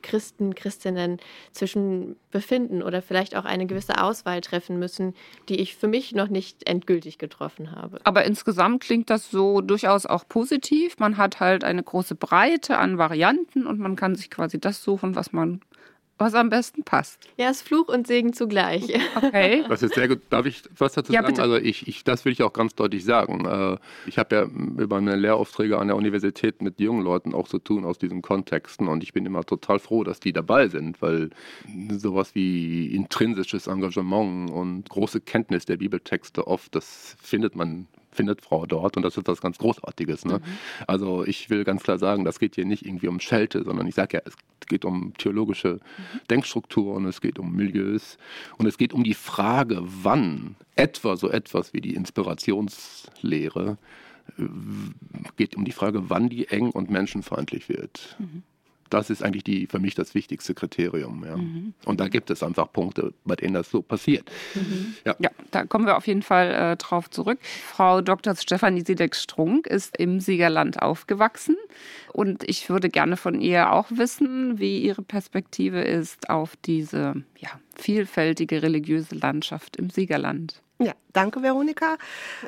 Christen, 0.03 0.55
Christinnen 0.55 1.19
zwischen 1.53 2.17
befinden 2.31 2.83
oder 2.83 3.03
vielleicht 3.03 3.37
auch 3.37 3.45
eine 3.45 3.67
gewisse 3.67 4.03
Auswahl 4.03 4.41
treffen 4.41 4.79
müssen, 4.79 5.15
die 5.49 5.61
ich 5.61 5.77
für 5.77 5.89
mich 5.89 6.15
noch 6.15 6.29
nicht 6.29 6.67
endgültig 6.67 7.19
getroffen 7.19 7.73
habe. 7.73 8.01
Aber 8.05 8.25
insgesamt 8.25 8.83
klingt 8.83 9.11
das 9.11 9.31
so 9.31 9.61
durchaus 9.61 10.07
auch 10.07 10.27
positiv. 10.29 10.99
Man 10.99 11.17
hat 11.17 11.41
halt 11.41 11.65
eine 11.65 11.83
große 11.83 12.15
Breite 12.15 12.79
an 12.79 12.99
Varianten 12.99 13.67
und 13.67 13.79
man 13.79 13.97
kann 13.97 14.15
sich 14.15 14.31
quasi 14.31 14.59
das 14.59 14.83
suchen, 14.83 15.17
was 15.17 15.33
man 15.33 15.61
was 16.21 16.35
am 16.35 16.51
besten 16.51 16.85
passt. 16.85 17.19
Ja, 17.39 17.49
ist 17.51 17.63
Fluch 17.63 17.89
und 17.89 18.07
Segen 18.07 18.33
zugleich. 18.33 18.93
Okay. 19.17 19.65
Das 19.71 19.83
ist 19.83 19.95
sehr 19.95 20.09
gut. 20.09 20.21
Darf 20.31 20.47
ich 20.47 20.63
was 20.77 20.93
dazu 20.93 21.13
ja, 21.13 21.23
sagen? 21.23 21.33
Bitte. 21.33 21.43
Also 21.43 21.57
ich, 21.57 21.87
ich, 21.87 22.05
das 22.05 22.25
will 22.25 22.33
ich 22.33 22.43
auch 22.43 22.53
ganz 22.53 22.75
deutlich 22.75 23.05
sagen. 23.05 23.47
Äh, 23.47 23.79
ich 24.07 24.19
habe 24.19 24.35
ja 24.35 24.43
über 24.43 25.01
meine 25.01 25.17
Lehraufträge 25.17 25.79
an 25.79 25.87
der 25.87 25.97
Universität 25.97 26.61
mit 26.61 26.81
jungen 26.81 27.03
Leuten 27.03 27.35
auch 27.35 27.49
zu 27.49 27.59
tun 27.59 27.85
aus 27.85 27.99
diesen 27.99 28.21
Kontexten 28.21 28.89
und 28.89 29.03
ich 29.03 29.13
bin 29.13 29.25
immer 29.25 29.45
total 29.45 29.79
froh, 29.79 30.05
dass 30.05 30.21
die 30.21 30.33
dabei 30.33 30.69
sind, 30.69 31.01
weil 31.01 31.31
sowas 31.91 32.35
wie 32.35 32.95
intrinsisches 32.95 33.67
Engagement 33.69 34.51
und 34.51 34.89
große 34.89 35.21
Kenntnis 35.21 35.65
der 35.65 35.77
Bibeltexte 35.77 36.47
oft, 36.47 36.75
das 36.75 37.17
findet 37.23 37.55
man 37.55 37.87
findet 38.13 38.43
Frau 38.43 38.67
dort 38.67 38.97
und 38.97 39.03
das 39.03 39.17
ist 39.17 39.27
was 39.27 39.41
ganz 39.41 39.59
Großartiges. 39.59 40.25
Ne? 40.25 40.39
Mhm. 40.39 40.43
Also 40.87 41.25
ich 41.25 41.51
will 41.51 41.65
ganz 41.65 41.83
klar 41.83 41.99
sagen, 41.99 42.25
das 42.25 42.39
geht 42.39 42.55
hier 42.55 42.65
nicht 42.65 42.85
irgendwie 42.85 43.09
um 43.09 43.21
Schelte, 43.21 43.63
sondern 43.65 43.87
ich 43.87 43.95
sage 43.95 44.19
ja, 44.19 44.23
es 44.25 44.35
geht 44.67 44.85
um 44.85 45.13
theologische 45.17 45.75
mhm. 45.75 46.21
Denkstrukturen, 46.29 47.07
es 47.07 47.21
geht 47.21 47.39
um 47.39 47.55
Milieus 47.55 48.19
und 48.59 48.67
es 48.67 48.79
geht 48.79 48.93
um 48.93 49.05
die 49.05 49.15
Frage, 49.15 49.81
wann 49.83 50.57
etwa 50.77 51.17
so 51.17 51.31
etwas 51.31 51.73
wie 51.73 51.81
die 51.81 51.95
Inspirationslehre 51.95 53.79
äh, 54.39 54.43
geht 55.37 55.57
um 55.57 55.65
die 55.65 55.73
Frage, 55.73 56.11
wann 56.11 56.29
die 56.29 56.49
eng 56.49 56.71
und 56.71 56.91
menschenfeindlich 56.91 57.69
wird. 57.69 58.17
Mhm 58.19 58.43
das 58.91 59.11
ist 59.11 59.23
eigentlich 59.23 59.45
die, 59.45 59.67
für 59.67 59.79
mich 59.79 59.95
das 59.95 60.15
wichtigste 60.15 60.55
Kriterium. 60.55 61.25
Ja. 61.25 61.37
Mhm. 61.37 61.75
Und 61.85 62.01
da 62.01 62.09
gibt 62.09 62.31
es 62.31 62.43
einfach 62.43 62.73
Punkte, 62.73 63.15
bei 63.25 63.37
denen 63.37 63.55
das 63.55 63.71
so 63.71 63.83
passiert. 63.83 64.31
Mhm. 64.55 64.95
Ja. 65.05 65.17
ja. 65.19 65.31
da 65.51 65.65
kommen 65.65 65.87
wir 65.87 65.97
auf 65.97 66.07
jeden 66.07 66.23
Fall 66.23 66.53
äh, 66.53 66.77
drauf 66.77 67.11
zurück. 67.11 67.39
Frau 67.43 68.01
Dr. 68.01 68.35
Stefanie 68.37 68.83
Siedek-Strunk 68.85 69.67
ist 69.67 69.97
im 69.97 70.21
Siegerland 70.21 70.83
aufgewachsen. 70.83 71.57
Und 72.13 72.49
ich 72.49 72.69
würde 72.69 72.89
gerne 72.89 73.17
von 73.17 73.41
ihr 73.41 73.73
auch 73.73 73.87
wissen, 73.91 74.59
wie 74.59 74.81
ihre 74.81 75.03
Perspektive 75.03 75.81
ist 75.81 76.29
auf 76.29 76.57
diese 76.57 77.23
ja, 77.39 77.51
vielfältige 77.77 78.63
religiöse 78.63 79.15
Landschaft 79.15 79.77
im 79.77 79.91
Siegerland. 79.91 80.61
Ja, 80.79 80.95
danke, 81.13 81.43
Veronika. 81.43 81.99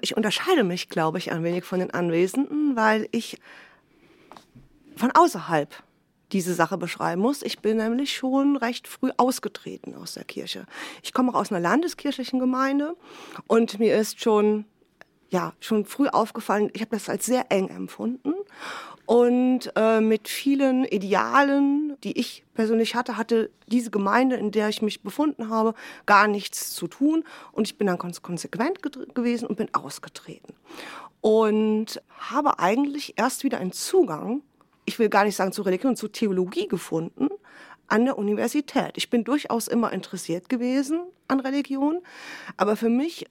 Ich 0.01 0.17
unterscheide 0.17 0.65
mich, 0.65 0.89
glaube 0.89 1.19
ich, 1.19 1.31
ein 1.33 1.45
wenig 1.45 1.65
von 1.65 1.81
den 1.81 1.91
Anwesenden, 1.91 2.77
weil 2.77 3.07
ich 3.13 3.39
von 4.97 5.11
außerhalb 5.11 5.71
diese 6.33 6.55
Sache 6.55 6.79
beschreiben 6.79 7.23
muss. 7.23 7.43
Ich 7.43 7.61
bin 7.61 7.77
nämlich 7.77 8.15
schon 8.15 8.57
recht 8.57 8.89
früh 8.89 9.11
ausgetreten 9.17 9.95
aus 9.95 10.15
der 10.15 10.25
Kirche. 10.25 10.67
Ich 11.03 11.13
komme 11.13 11.31
auch 11.31 11.41
aus 11.41 11.51
einer 11.51 11.61
landeskirchlichen 11.61 12.39
Gemeinde 12.39 12.97
und 13.47 13.79
mir 13.79 13.97
ist 13.97 14.21
schon 14.23 14.65
ja 15.31 15.55
schon 15.61 15.87
früh 15.87 16.09
aufgefallen, 16.09 16.71
ich 16.75 16.83
habe 16.83 16.91
das 16.95 17.09
als 17.09 17.25
sehr 17.25 17.51
eng 17.51 17.69
empfunden 17.69 18.35
und 19.07 19.73
äh, 19.77 20.01
mit 20.01 20.29
vielen 20.29 20.85
Idealen, 20.85 21.97
die 22.05 22.19
ich 22.19 22.45
persönlich 22.55 22.95
hatte, 22.95 23.17
hatte 23.17 23.51
diese 23.67 23.91
Gemeinde, 23.91 24.37
in 24.37 24.53
der 24.53 24.69
ich 24.69 24.81
mich 24.81 25.03
befunden 25.03 25.49
habe, 25.49 25.75
gar 26.07 26.29
nichts 26.29 26.73
zu 26.75 26.87
tun. 26.87 27.25
Und 27.51 27.67
ich 27.67 27.77
bin 27.77 27.89
dann 27.89 27.99
konsequent 27.99 28.81
gewesen 28.83 29.47
und 29.47 29.57
bin 29.57 29.75
ausgetreten. 29.75 30.55
Und 31.21 32.01
habe 32.19 32.59
eigentlich 32.59 33.15
erst 33.17 33.45
wieder 33.45 33.59
einen 33.59 33.73
Zugang 33.73 34.43
ich 34.85 34.99
will 34.99 35.09
gar 35.09 35.25
nicht 35.25 35.37
sagen 35.37 35.53
zu 35.53 35.63
Religion, 35.63 35.97
zu 35.97 36.09
Theologie 36.09 36.69
gefunden 36.69 37.29
an 37.89 38.05
der 38.05 38.19
Universität. 38.19 38.93
Ich 38.97 39.11
bin 39.11 39.25
durchaus 39.25 39.69
immer 39.69 39.93
interessiert 39.93 40.49
gewesen 40.49 41.01
an 41.29 41.41
Religion, 41.41 42.01
aber 42.57 42.77
für 42.77 42.89
mich 42.89 43.27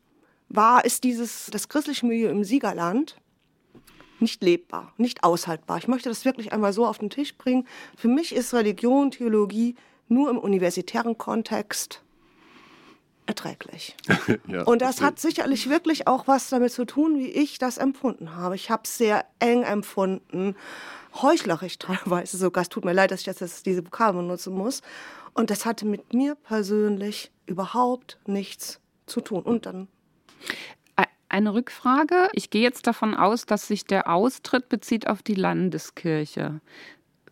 war 0.49 0.85
es 0.85 1.01
dieses, 1.01 1.47
das 1.51 1.69
christliche 1.69 2.05
Milieu 2.05 2.29
im 2.29 2.43
Siegerland 2.43 3.17
nicht 4.19 4.43
lebbar, 4.43 4.93
nicht 4.97 5.23
aushaltbar. 5.23 5.77
Ich 5.79 5.87
möchte 5.87 6.09
das 6.09 6.25
wirklich 6.25 6.53
einmal 6.53 6.73
so 6.73 6.85
auf 6.85 6.99
den 6.99 7.09
Tisch 7.09 7.35
bringen. 7.37 7.67
Für 7.97 8.07
mich 8.07 8.35
ist 8.35 8.53
Religion, 8.53 9.11
Theologie 9.11 9.75
nur 10.07 10.29
im 10.29 10.37
universitären 10.37 11.17
Kontext 11.17 12.03
erträglich. 13.25 13.95
ja, 14.47 14.63
und 14.63 14.81
das 14.81 15.01
hat 15.01 15.19
sicherlich 15.19 15.69
wirklich 15.69 16.07
auch 16.07 16.27
was 16.27 16.49
damit 16.49 16.71
zu 16.71 16.85
tun, 16.85 17.17
wie 17.17 17.29
ich 17.29 17.57
das 17.57 17.77
empfunden 17.77 18.35
habe. 18.35 18.55
Ich 18.55 18.69
habe 18.69 18.83
es 18.85 18.97
sehr 18.97 19.25
eng 19.39 19.63
empfunden 19.63 20.55
heuchlerisch 21.13 21.77
teilweise 21.77 22.37
sogar. 22.37 22.63
Es 22.63 22.69
tut 22.69 22.85
mir 22.85 22.93
leid, 22.93 23.11
dass 23.11 23.21
ich 23.21 23.25
jetzt 23.27 23.65
diese 23.65 23.85
Vokabel 23.85 24.21
benutzen 24.21 24.53
muss. 24.53 24.81
Und 25.33 25.49
das 25.49 25.65
hatte 25.65 25.85
mit 25.85 26.13
mir 26.13 26.35
persönlich 26.35 27.31
überhaupt 27.45 28.19
nichts 28.25 28.79
zu 29.05 29.21
tun. 29.21 29.43
Und 29.43 29.65
dann. 29.65 29.87
Eine 31.29 31.53
Rückfrage. 31.53 32.27
Ich 32.33 32.49
gehe 32.49 32.61
jetzt 32.61 32.87
davon 32.87 33.15
aus, 33.15 33.45
dass 33.45 33.65
sich 33.65 33.85
der 33.85 34.09
Austritt 34.09 34.67
bezieht 34.67 35.07
auf 35.07 35.23
die 35.23 35.35
Landeskirche 35.35 36.59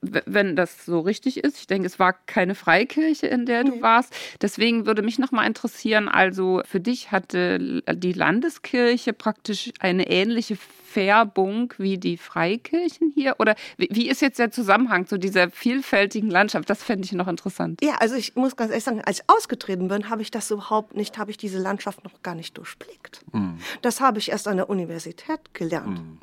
wenn 0.02 0.56
das 0.56 0.86
so 0.86 1.00
richtig 1.00 1.44
ist. 1.44 1.58
Ich 1.58 1.68
denke, 1.68 1.88
es 1.88 2.00
war 2.00 2.14
keine 2.14 2.56
Freikirche, 2.56 3.28
in 3.28 3.46
der 3.46 3.64
du 3.64 3.76
nee. 3.76 3.82
warst. 3.82 4.14
Deswegen 4.42 4.86
würde 4.86 5.02
mich 5.02 5.20
noch 5.20 5.32
mal 5.32 5.46
interessieren, 5.46 6.08
also 6.08 6.62
für 6.66 6.80
dich 6.80 7.12
hatte 7.12 7.82
die 7.94 8.14
Landeskirche 8.14 9.14
praktisch 9.14 9.72
eine 9.80 10.10
ähnliche 10.10 10.58
Färbung 10.90 11.74
wie 11.78 11.98
die 11.98 12.18
Freikirchen 12.18 13.12
hier? 13.14 13.36
Oder 13.40 13.56
wie 13.78 14.10
ist 14.10 14.22
jetzt 14.22 14.40
der 14.40 14.52
Zusammenhang 14.52 15.06
zu 15.06 15.18
dieser 15.18 15.52
vielfältigen 15.52 16.30
Landschaft? 16.30 16.70
Das 16.70 16.84
fände 16.84 17.06
ich 17.06 17.12
noch 17.12 17.28
interessant. 17.28 17.80
Ja, 17.84 17.96
also 18.00 18.16
ich 18.16 18.36
muss 18.36 18.56
ganz 18.56 18.72
ehrlich 18.72 18.84
sagen, 18.84 19.02
als 19.06 19.20
ich 19.20 19.30
ausgetreten 19.30 19.88
bin, 19.88 20.10
habe 20.10 20.22
ich 20.22 20.32
das 20.32 20.50
überhaupt 20.50 20.96
nicht, 20.96 21.18
habe 21.18 21.32
ich 21.32 21.38
diese 21.38 21.60
Landschaft 21.60 22.04
noch 22.04 22.22
gar 22.24 22.36
nicht 22.36 22.58
durchblickt. 22.58 23.24
Mhm. 23.32 23.60
Das 23.82 24.02
habe 24.02 24.18
ich 24.18 24.32
erst 24.32 24.48
an 24.48 24.58
der 24.58 24.70
Universität 24.70 25.54
gelernt. 25.54 26.00
Mhm. 26.00 26.20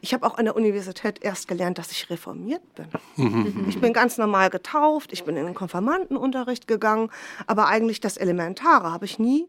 Ich 0.00 0.14
habe 0.14 0.26
auch 0.26 0.38
an 0.38 0.44
der 0.44 0.56
Universität 0.56 1.22
erst 1.22 1.48
gelernt, 1.48 1.78
dass 1.78 1.90
ich 1.90 2.10
reformiert 2.10 2.62
bin. 2.74 3.66
ich 3.68 3.80
bin 3.80 3.92
ganz 3.92 4.18
normal 4.18 4.50
getauft, 4.50 5.12
ich 5.12 5.24
bin 5.24 5.36
in 5.36 5.46
den 5.46 5.54
Konfirmandenunterricht 5.54 6.66
gegangen, 6.66 7.10
aber 7.46 7.68
eigentlich 7.68 8.00
das 8.00 8.16
Elementare 8.16 8.90
habe 8.90 9.04
ich 9.04 9.18
nie 9.18 9.48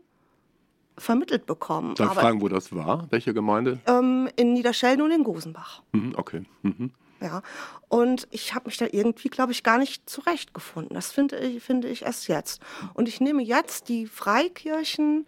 vermittelt 0.98 1.46
bekommen. 1.46 1.96
Darf 1.96 2.14
ich 2.14 2.20
fragen, 2.20 2.42
wo 2.42 2.48
das 2.48 2.74
war? 2.76 3.08
Welche 3.10 3.34
Gemeinde? 3.34 3.80
Ähm, 3.88 4.30
in 4.36 4.54
Niederschelden 4.54 5.04
und 5.04 5.12
in 5.12 5.24
Gosenbach. 5.24 5.82
Mhm, 5.92 6.14
okay. 6.16 6.44
Mhm. 6.62 6.92
Ja, 7.22 7.42
und 7.88 8.28
ich 8.32 8.54
habe 8.54 8.66
mich 8.66 8.78
da 8.78 8.86
irgendwie, 8.92 9.30
glaube 9.30 9.54
ich, 9.54 9.64
gar 9.64 9.78
nicht 9.78 10.10
zurechtgefunden. 10.10 10.94
Das 10.94 11.12
finde 11.12 11.38
ich, 11.38 11.64
finde 11.64 11.88
ich 11.88 12.02
erst 12.04 12.28
jetzt. 12.28 12.62
Und 12.94 13.08
ich 13.08 13.22
nehme 13.22 13.42
jetzt 13.42 13.88
die 13.88 14.08
Freikirchen 14.08 15.26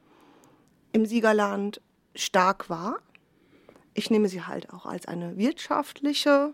im 0.92 1.06
Siegerland 1.06 1.82
stark 2.14 2.70
wahr 2.70 3.00
ich 3.96 4.12
nehme 4.12 4.28
sie 4.28 4.44
halt 4.44 4.72
auch 4.72 4.86
als 4.86 5.08
eine 5.08 5.38
wirtschaftliche 5.38 6.54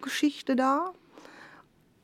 Geschichte 0.00 0.56
dar. 0.56 0.94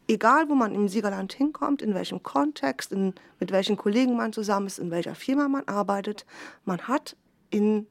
Egal, 0.07 0.51
wo 0.51 0.55
man 0.55 0.75
im 0.75 0.89
Siegerland 0.89 1.33
hinkommt, 1.33 1.81
in 1.81 1.95
welchem 1.95 2.23
Kontext, 2.23 2.93
in, 2.93 3.15
mit 3.41 3.53
welchen 3.53 3.79
Kollegen 3.79 4.17
man 4.17 4.35
zusammen 4.35 4.67
ist, 4.67 4.79
in 4.79 4.91
welcher 4.91 5.15
Firma 5.15 5.49
man 5.49 5.65
arbeitet, 5.67 6.27
man 6.67 6.87
hat 6.87 7.17
in, 7.49 7.87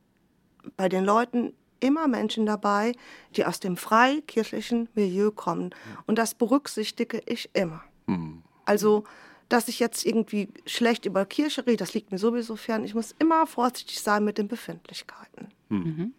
bei 0.77 0.89
den 0.89 1.05
Leuten 1.05 1.53
immer 1.79 2.07
Menschen 2.07 2.45
dabei, 2.45 2.93
die 3.35 3.45
aus 3.45 3.59
dem 3.59 3.77
freikirchlichen 3.77 4.89
Milieu 4.93 5.31
kommen. 5.31 5.71
Und 6.05 6.17
das 6.17 6.35
berücksichtige 6.35 7.21
ich 7.25 7.49
immer. 7.53 7.83
Mhm. 8.05 8.43
Also, 8.65 9.05
dass 9.49 9.67
ich 9.67 9.79
jetzt 9.79 10.05
irgendwie 10.05 10.49
schlecht 10.65 11.05
über 11.05 11.25
Kirche 11.25 11.65
rede, 11.65 11.77
das 11.77 11.93
liegt 11.93 12.11
mir 12.11 12.17
sowieso 12.17 12.55
fern. 12.55 12.83
Ich 12.83 12.93
muss 12.93 13.15
immer 13.19 13.47
vorsichtig 13.47 14.01
sein 14.01 14.23
mit 14.23 14.37
den 14.37 14.47
Befindlichkeiten. 14.47 15.47
Mhm. 15.69 16.13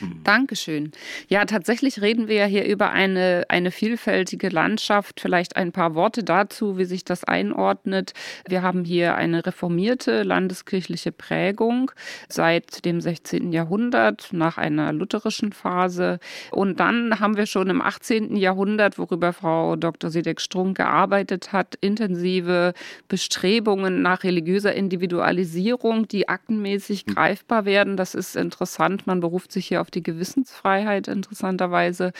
Mhm. 0.00 0.20
Dankeschön. 0.24 0.92
Ja, 1.28 1.44
tatsächlich 1.44 2.00
reden 2.00 2.28
wir 2.28 2.36
ja 2.36 2.46
hier 2.46 2.64
über 2.64 2.90
eine, 2.90 3.44
eine 3.48 3.70
vielfältige 3.70 4.48
Landschaft. 4.48 5.20
Vielleicht 5.20 5.56
ein 5.56 5.72
paar 5.72 5.94
Worte 5.94 6.22
dazu, 6.22 6.78
wie 6.78 6.84
sich 6.84 7.04
das 7.04 7.24
einordnet. 7.24 8.12
Wir 8.48 8.62
haben 8.62 8.84
hier 8.84 9.14
eine 9.14 9.46
reformierte 9.46 10.22
landeskirchliche 10.22 11.12
Prägung 11.12 11.90
seit 12.28 12.84
dem 12.84 13.00
16. 13.00 13.52
Jahrhundert 13.52 14.28
nach 14.32 14.58
einer 14.58 14.92
lutherischen 14.92 15.52
Phase. 15.52 16.18
Und 16.50 16.80
dann 16.80 17.20
haben 17.20 17.36
wir 17.36 17.46
schon 17.46 17.70
im 17.70 17.80
18. 17.80 18.36
Jahrhundert, 18.36 18.98
worüber 18.98 19.32
Frau 19.32 19.76
Dr. 19.76 20.10
Sedek-Strunk 20.10 20.76
gearbeitet 20.76 21.52
hat, 21.52 21.76
intensive 21.80 22.74
Bestrebungen 23.08 24.02
nach 24.02 24.24
religiöser 24.24 24.74
Individualisierung, 24.74 26.08
die 26.08 26.28
aktenmäßig 26.28 27.06
mhm. 27.06 27.14
greifbar 27.14 27.64
werden. 27.64 27.96
Das 27.96 28.14
ist 28.14 28.36
interessant. 28.36 29.06
Man 29.06 29.20
beruft 29.20 29.52
sich 29.52 29.69
hier 29.70 29.80
auf 29.80 29.90
die 29.90 30.02
Gewissensfreiheit 30.02 31.08
interessanterweise. 31.08 32.12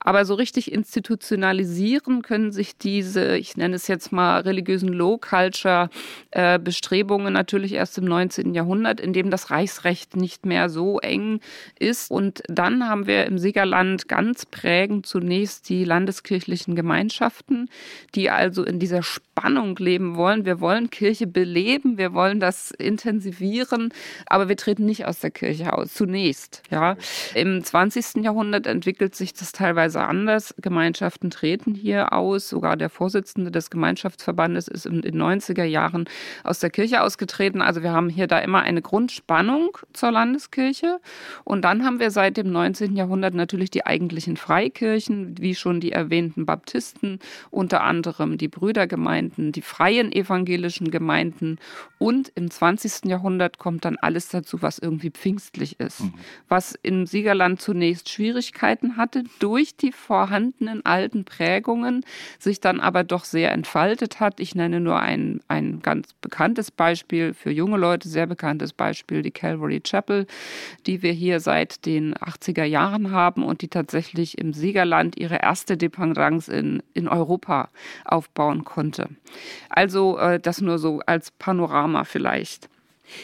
Aber 0.00 0.24
so 0.24 0.34
richtig 0.34 0.72
institutionalisieren 0.72 2.22
können 2.22 2.50
sich 2.50 2.76
diese, 2.76 3.36
ich 3.36 3.56
nenne 3.56 3.76
es 3.76 3.86
jetzt 3.86 4.10
mal 4.10 4.40
religiösen 4.40 4.88
Low-Culture-Bestrebungen 4.88 7.32
natürlich 7.32 7.74
erst 7.74 7.98
im 7.98 8.06
19. 8.06 8.54
Jahrhundert, 8.54 9.00
in 9.00 9.12
dem 9.12 9.30
das 9.30 9.50
Reichsrecht 9.50 10.16
nicht 10.16 10.44
mehr 10.44 10.68
so 10.68 10.98
eng 10.98 11.38
ist. 11.78 12.10
Und 12.10 12.42
dann 12.48 12.88
haben 12.88 13.06
wir 13.06 13.26
im 13.26 13.38
Siegerland 13.38 14.08
ganz 14.08 14.44
prägend 14.46 15.06
zunächst 15.06 15.68
die 15.68 15.84
landeskirchlichen 15.84 16.74
Gemeinschaften, 16.74 17.68
die 18.14 18.30
also 18.30 18.64
in 18.64 18.78
dieser 18.78 19.02
Spannung 19.02 19.76
leben 19.76 20.16
wollen. 20.16 20.46
Wir 20.46 20.60
wollen 20.60 20.88
Kirche 20.90 21.26
beleben, 21.26 21.98
wir 21.98 22.14
wollen 22.14 22.40
das 22.40 22.70
intensivieren, 22.70 23.92
aber 24.26 24.48
wir 24.48 24.56
treten 24.56 24.86
nicht 24.86 25.04
aus 25.04 25.20
der 25.20 25.30
Kirche 25.30 25.74
aus, 25.74 25.92
zunächst. 25.92 26.62
Ja, 26.70 26.85
im 27.34 27.64
20. 27.64 28.22
Jahrhundert 28.22 28.66
entwickelt 28.66 29.14
sich 29.14 29.34
das 29.34 29.52
teilweise 29.52 30.02
anders. 30.02 30.54
Gemeinschaften 30.60 31.30
treten 31.30 31.74
hier 31.74 32.12
aus. 32.12 32.48
Sogar 32.48 32.76
der 32.76 32.90
Vorsitzende 32.90 33.50
des 33.50 33.70
Gemeinschaftsverbandes 33.70 34.68
ist 34.68 34.86
in 34.86 35.02
den 35.02 35.20
90er 35.20 35.64
Jahren 35.64 36.08
aus 36.44 36.60
der 36.60 36.70
Kirche 36.70 37.02
ausgetreten. 37.02 37.62
Also 37.62 37.82
wir 37.82 37.92
haben 37.92 38.08
hier 38.08 38.26
da 38.26 38.38
immer 38.38 38.62
eine 38.62 38.82
Grundspannung 38.82 39.78
zur 39.92 40.12
Landeskirche. 40.12 41.00
Und 41.44 41.62
dann 41.64 41.84
haben 41.84 41.98
wir 41.98 42.10
seit 42.10 42.36
dem 42.36 42.52
19. 42.52 42.96
Jahrhundert 42.96 43.34
natürlich 43.34 43.70
die 43.70 43.86
eigentlichen 43.86 44.36
Freikirchen, 44.36 45.36
wie 45.38 45.54
schon 45.54 45.80
die 45.80 45.92
erwähnten 45.92 46.46
Baptisten, 46.46 47.18
unter 47.50 47.82
anderem 47.82 48.38
die 48.38 48.48
Brüdergemeinden, 48.48 49.52
die 49.52 49.62
freien 49.62 50.12
evangelischen 50.12 50.90
Gemeinden. 50.90 51.58
Und 51.98 52.30
im 52.34 52.50
20. 52.50 53.06
Jahrhundert 53.06 53.58
kommt 53.58 53.84
dann 53.84 53.96
alles 53.96 54.28
dazu, 54.28 54.62
was 54.62 54.78
irgendwie 54.78 55.10
pfingstlich 55.10 55.80
ist, 55.80 56.00
mhm. 56.00 56.14
was 56.48 56.65
das 56.66 56.78
im 56.82 57.06
Siegerland 57.06 57.60
zunächst 57.60 58.08
Schwierigkeiten 58.08 58.96
hatte, 58.96 59.24
durch 59.38 59.76
die 59.76 59.92
vorhandenen 59.92 60.84
alten 60.84 61.24
Prägungen, 61.24 62.04
sich 62.38 62.60
dann 62.60 62.80
aber 62.80 63.04
doch 63.04 63.24
sehr 63.24 63.52
entfaltet 63.52 64.20
hat. 64.20 64.40
Ich 64.40 64.54
nenne 64.54 64.80
nur 64.80 65.00
ein, 65.00 65.40
ein 65.48 65.80
ganz 65.80 66.12
bekanntes 66.14 66.70
Beispiel, 66.70 67.34
für 67.34 67.50
junge 67.50 67.76
Leute 67.76 68.08
sehr 68.08 68.26
bekanntes 68.26 68.72
Beispiel, 68.72 69.22
die 69.22 69.30
Calvary 69.30 69.80
Chapel, 69.80 70.26
die 70.86 71.02
wir 71.02 71.12
hier 71.12 71.40
seit 71.40 71.86
den 71.86 72.14
80er 72.14 72.64
Jahren 72.64 73.10
haben 73.10 73.44
und 73.44 73.62
die 73.62 73.68
tatsächlich 73.68 74.38
im 74.38 74.52
Siegerland 74.52 75.18
ihre 75.18 75.36
erste 75.36 75.76
Dependance 75.76 76.52
in, 76.52 76.82
in 76.94 77.08
Europa 77.08 77.68
aufbauen 78.04 78.64
konnte. 78.64 79.08
Also 79.68 80.18
äh, 80.18 80.40
das 80.40 80.60
nur 80.60 80.78
so 80.78 81.00
als 81.06 81.30
Panorama 81.30 82.04
vielleicht. 82.04 82.68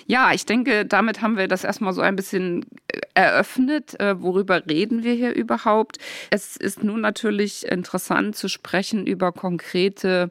Ja, 0.06 0.32
ich 0.32 0.46
denke, 0.46 0.84
damit 0.86 1.22
haben 1.22 1.36
wir 1.36 1.48
das 1.48 1.64
erstmal 1.64 1.92
so 1.92 2.00
ein 2.00 2.16
bisschen 2.16 2.64
äh, 2.88 3.00
eröffnet. 3.14 3.98
Äh, 4.00 4.20
worüber 4.22 4.66
reden 4.66 5.02
wir 5.02 5.14
hier 5.14 5.34
überhaupt? 5.34 5.98
Es 6.30 6.56
ist 6.56 6.82
nun 6.82 7.00
natürlich 7.00 7.66
interessant 7.66 8.36
zu 8.36 8.48
sprechen 8.48 9.06
über 9.06 9.32
konkrete 9.32 10.30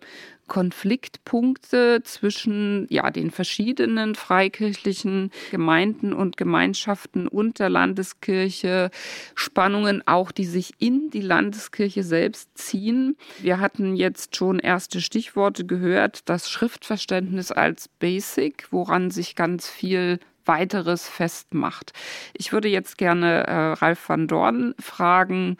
Konfliktpunkte 0.51 2.01
zwischen 2.03 2.85
ja, 2.89 3.09
den 3.09 3.31
verschiedenen 3.31 4.15
freikirchlichen 4.15 5.31
Gemeinden 5.49 6.11
und 6.11 6.35
Gemeinschaften 6.35 7.29
und 7.29 7.59
der 7.59 7.69
Landeskirche, 7.69 8.91
Spannungen 9.33 10.05
auch, 10.05 10.33
die 10.33 10.43
sich 10.43 10.73
in 10.77 11.09
die 11.09 11.21
Landeskirche 11.21 12.03
selbst 12.03 12.57
ziehen. 12.57 13.15
Wir 13.39 13.61
hatten 13.61 13.95
jetzt 13.95 14.35
schon 14.35 14.59
erste 14.59 14.99
Stichworte 14.99 15.65
gehört, 15.65 16.27
das 16.27 16.49
Schriftverständnis 16.49 17.53
als 17.53 17.87
Basic, 17.87 18.67
woran 18.71 19.09
sich 19.09 19.37
ganz 19.37 19.69
viel 19.69 20.19
weiteres 20.43 21.07
festmacht. 21.07 21.93
Ich 22.33 22.51
würde 22.51 22.67
jetzt 22.67 22.97
gerne 22.97 23.47
äh, 23.47 23.53
Ralf 23.53 24.09
van 24.09 24.27
Dorn 24.27 24.75
fragen, 24.79 25.55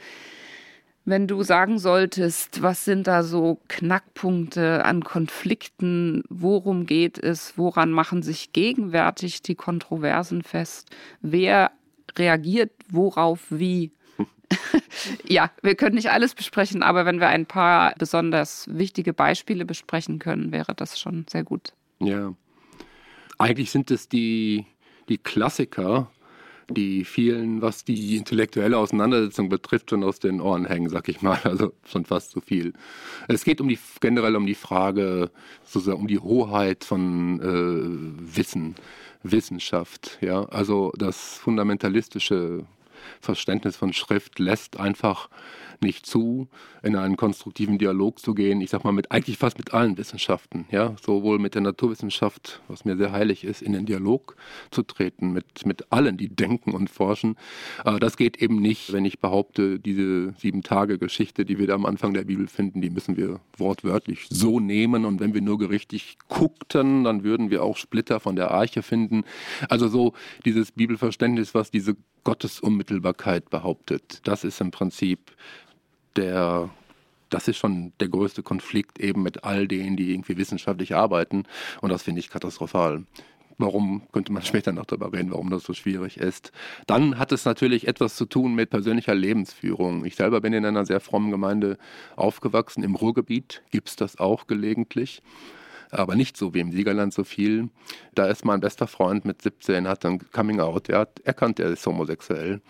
wenn 1.06 1.28
du 1.28 1.42
sagen 1.44 1.80
solltest, 1.80 2.62
was 2.62 2.86
sind 2.86 3.08
da 3.08 3.24
so 3.24 3.60
Knackpunkte 3.68 4.86
an 4.86 5.04
Konflikten, 5.04 6.24
worum 6.30 6.86
geht 6.86 7.18
es, 7.18 7.58
woran 7.58 7.92
machen 7.92 8.22
sich 8.22 8.54
gegenwärtig 8.54 9.42
die 9.42 9.56
Kontroversen 9.56 10.44
fest, 10.44 10.90
wer 11.22 11.72
reagiert 12.18 12.72
worauf 12.90 13.40
wie? 13.50 13.92
ja, 15.28 15.50
wir 15.62 15.76
können 15.76 15.96
nicht 15.96 16.12
alles 16.12 16.36
besprechen, 16.36 16.84
aber 16.84 17.06
wenn 17.06 17.20
wir 17.20 17.30
ein 17.30 17.46
paar 17.46 17.94
besonders 17.98 18.68
wichtige 18.72 19.14
Beispiele 19.14 19.66
besprechen 19.66 20.20
können, 20.20 20.52
wäre 20.52 20.76
das 20.76 21.00
schon 21.00 21.26
sehr 21.30 21.44
gut. 21.44 21.74
Ja, 22.00 22.34
eigentlich 23.38 23.72
sind 23.72 23.92
es 23.92 24.10
die, 24.10 24.66
die 25.10 25.18
Klassiker, 25.18 26.12
die 26.70 27.06
vielen, 27.06 27.62
was 27.62 27.84
die 27.84 28.18
intellektuelle 28.18 28.78
Auseinandersetzung 28.78 29.50
betrifft, 29.50 29.90
schon 29.90 30.04
aus 30.04 30.20
den 30.20 30.42
Ohren 30.42 30.66
hängen, 30.66 30.90
sag 30.90 31.10
ich 31.10 31.22
mal. 31.22 31.40
Also 31.52 31.74
schon 31.86 32.06
fast 32.06 32.32
zu 32.32 32.40
viel. 32.40 32.74
Es 33.28 33.44
geht 33.44 33.60
um 33.60 33.68
die, 33.68 33.78
generell 34.00 34.36
um 34.36 34.46
die 34.46 34.56
Frage, 34.56 35.30
sozusagen 35.66 36.00
um 36.00 36.08
die 36.08 36.20
Hoheit 36.20 36.86
von 36.86 37.40
äh, 37.42 38.36
Wissen, 38.36 38.76
Wissenschaft. 39.24 40.18
Ja, 40.22 40.46
also 40.46 40.94
das 40.98 41.38
fundamentalistische 41.40 42.66
Verständnis 43.20 43.76
von 43.76 43.94
Schrift 43.94 44.40
lässt 44.40 44.80
einfach 44.80 45.30
nicht 45.82 46.06
zu, 46.06 46.48
in 46.84 46.96
einen 46.96 47.18
konstruktiven 47.18 47.78
Dialog 47.78 48.20
zu 48.20 48.34
gehen. 48.34 48.62
Ich 48.62 48.70
sag 48.70 48.84
mal, 48.84 48.92
mit 48.92 49.12
eigentlich 49.12 49.38
fast 49.38 49.58
mit 49.58 49.74
allen 49.74 49.98
Wissenschaften, 49.98 50.66
ja, 50.72 50.96
sowohl 51.02 51.40
mit 51.40 51.56
der 51.56 51.62
Naturwissenschaft, 51.62 52.62
was 52.68 52.86
mir 52.86 52.98
sehr 52.98 53.12
heilig 53.12 53.44
ist, 53.44 53.62
in 53.62 53.74
den 53.74 53.86
Dialog 53.86 54.36
zu 54.70 54.84
treten, 54.84 55.32
mit, 55.32 55.66
mit 55.66 55.92
allen, 55.92 56.18
die 56.18 56.30
denken 56.30 56.72
und 56.72 56.90
forschen. 56.90 57.36
Aber 57.84 58.00
das 58.00 58.18
geht 58.18 58.42
eben 58.42 58.62
nicht, 58.62 58.94
wenn 58.94 59.06
ich 59.06 59.20
behaupte, 59.20 59.80
diese 59.80 60.34
sieben 60.38 60.64
Tage 60.64 60.98
Geschichte, 60.98 61.46
die 61.46 61.58
wir 61.58 61.68
da 61.68 61.76
am 61.76 61.86
Anfang 61.86 62.14
der 62.14 62.24
Bibel 62.24 62.48
finden, 62.48 62.82
die 62.82 62.90
müssen 62.90 63.18
wir 63.18 63.40
wortwörtlich 63.58 64.28
so 64.30 64.60
nehmen. 64.60 65.06
Und 65.06 65.20
wenn 65.20 65.34
wir 65.34 65.42
nur 65.42 65.62
richtig 65.70 66.18
guckten, 66.28 67.04
dann 67.04 67.24
würden 67.24 67.50
wir 67.50 67.64
auch 67.64 67.78
Splitter 67.78 68.20
von 68.20 68.36
der 68.36 68.52
Arche 68.52 68.84
finden. 68.84 69.24
Also 69.70 69.88
so 69.88 70.14
dieses 70.46 70.72
Bibelverständnis, 70.72 71.54
was 71.54 71.72
diese 71.72 71.96
Gottesunmittelbarkeit 72.24 73.50
behauptet, 73.50 74.22
das 74.24 74.44
ist 74.44 74.62
im 74.62 74.72
Prinzip 74.72 75.32
der, 76.16 76.70
das 77.30 77.48
ist 77.48 77.58
schon 77.58 77.94
der 78.00 78.10
größte 78.10 78.44
Konflikt 78.44 79.00
eben 79.00 79.24
mit 79.24 79.44
all 79.44 79.68
denen, 79.68 79.98
die 79.98 80.12
irgendwie 80.12 80.38
wissenschaftlich 80.38 80.96
arbeiten. 80.96 81.44
Und 81.82 81.90
das 81.92 82.04
finde 82.04 82.20
ich 82.20 82.30
katastrophal. 82.30 83.04
Warum 83.58 84.04
könnte 84.12 84.32
man 84.32 84.44
später 84.44 84.72
noch 84.72 84.86
darüber 84.86 85.14
reden, 85.14 85.32
warum 85.32 85.50
das 85.50 85.64
so 85.64 85.74
schwierig 85.74 86.18
ist? 86.18 86.52
Dann 86.88 87.18
hat 87.20 87.32
es 87.32 87.46
natürlich 87.46 87.88
etwas 87.88 88.16
zu 88.16 88.26
tun 88.26 88.56
mit 88.56 88.70
persönlicher 88.70 89.16
Lebensführung. 89.16 90.06
Ich 90.06 90.16
selber 90.16 90.42
bin 90.42 90.54
in 90.54 90.66
einer 90.66 90.86
sehr 90.86 91.00
frommen 91.00 91.32
Gemeinde 91.32 91.78
aufgewachsen. 92.16 92.84
Im 92.84 92.96
Ruhrgebiet 92.96 93.62
gibt 93.72 93.90
es 93.90 93.96
das 93.96 94.20
auch 94.20 94.48
gelegentlich 94.48 95.22
aber 95.92 96.16
nicht 96.16 96.38
so 96.38 96.54
wie 96.54 96.62
im 96.62 96.72
Siegerland 96.72 97.14
so 97.14 97.24
viel. 97.24 97.70
Da 98.16 98.26
ist 98.26 98.46
mein 98.46 98.62
bester 98.62 98.88
Freund 98.88 99.26
mit 99.26 99.42
17, 99.42 99.88
hat 99.88 100.04
dann 100.04 100.20
Coming 100.32 100.60
Out, 100.60 100.90
er 100.90 101.00
hat 101.00 101.20
erkannt, 101.20 101.60
er 101.60 101.70
ist 101.70 101.86
homosexuell. 101.86 102.62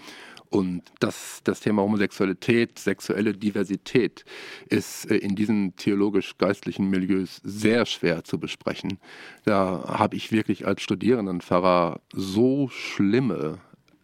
Und 0.52 0.84
das, 1.00 1.40
das 1.46 1.62
Thema 1.62 1.82
Homosexualität, 1.82 2.78
sexuelle 2.78 3.34
Diversität 3.34 4.26
ist 4.68 5.10
äh, 5.10 5.16
in 5.16 5.34
diesen 5.36 5.78
theologisch-geistlichen 5.78 6.90
Milieus 6.90 7.40
sehr 7.46 7.86
schwer 7.86 8.26
zu 8.26 8.38
besprechen. 8.38 9.00
Da 9.46 9.86
habe 9.88 10.18
ich 10.18 10.34
wirklich 10.34 10.68
als 10.68 10.82
Studierendenpfarrer 10.82 12.02
so 12.14 12.68
schlimme 12.68 13.60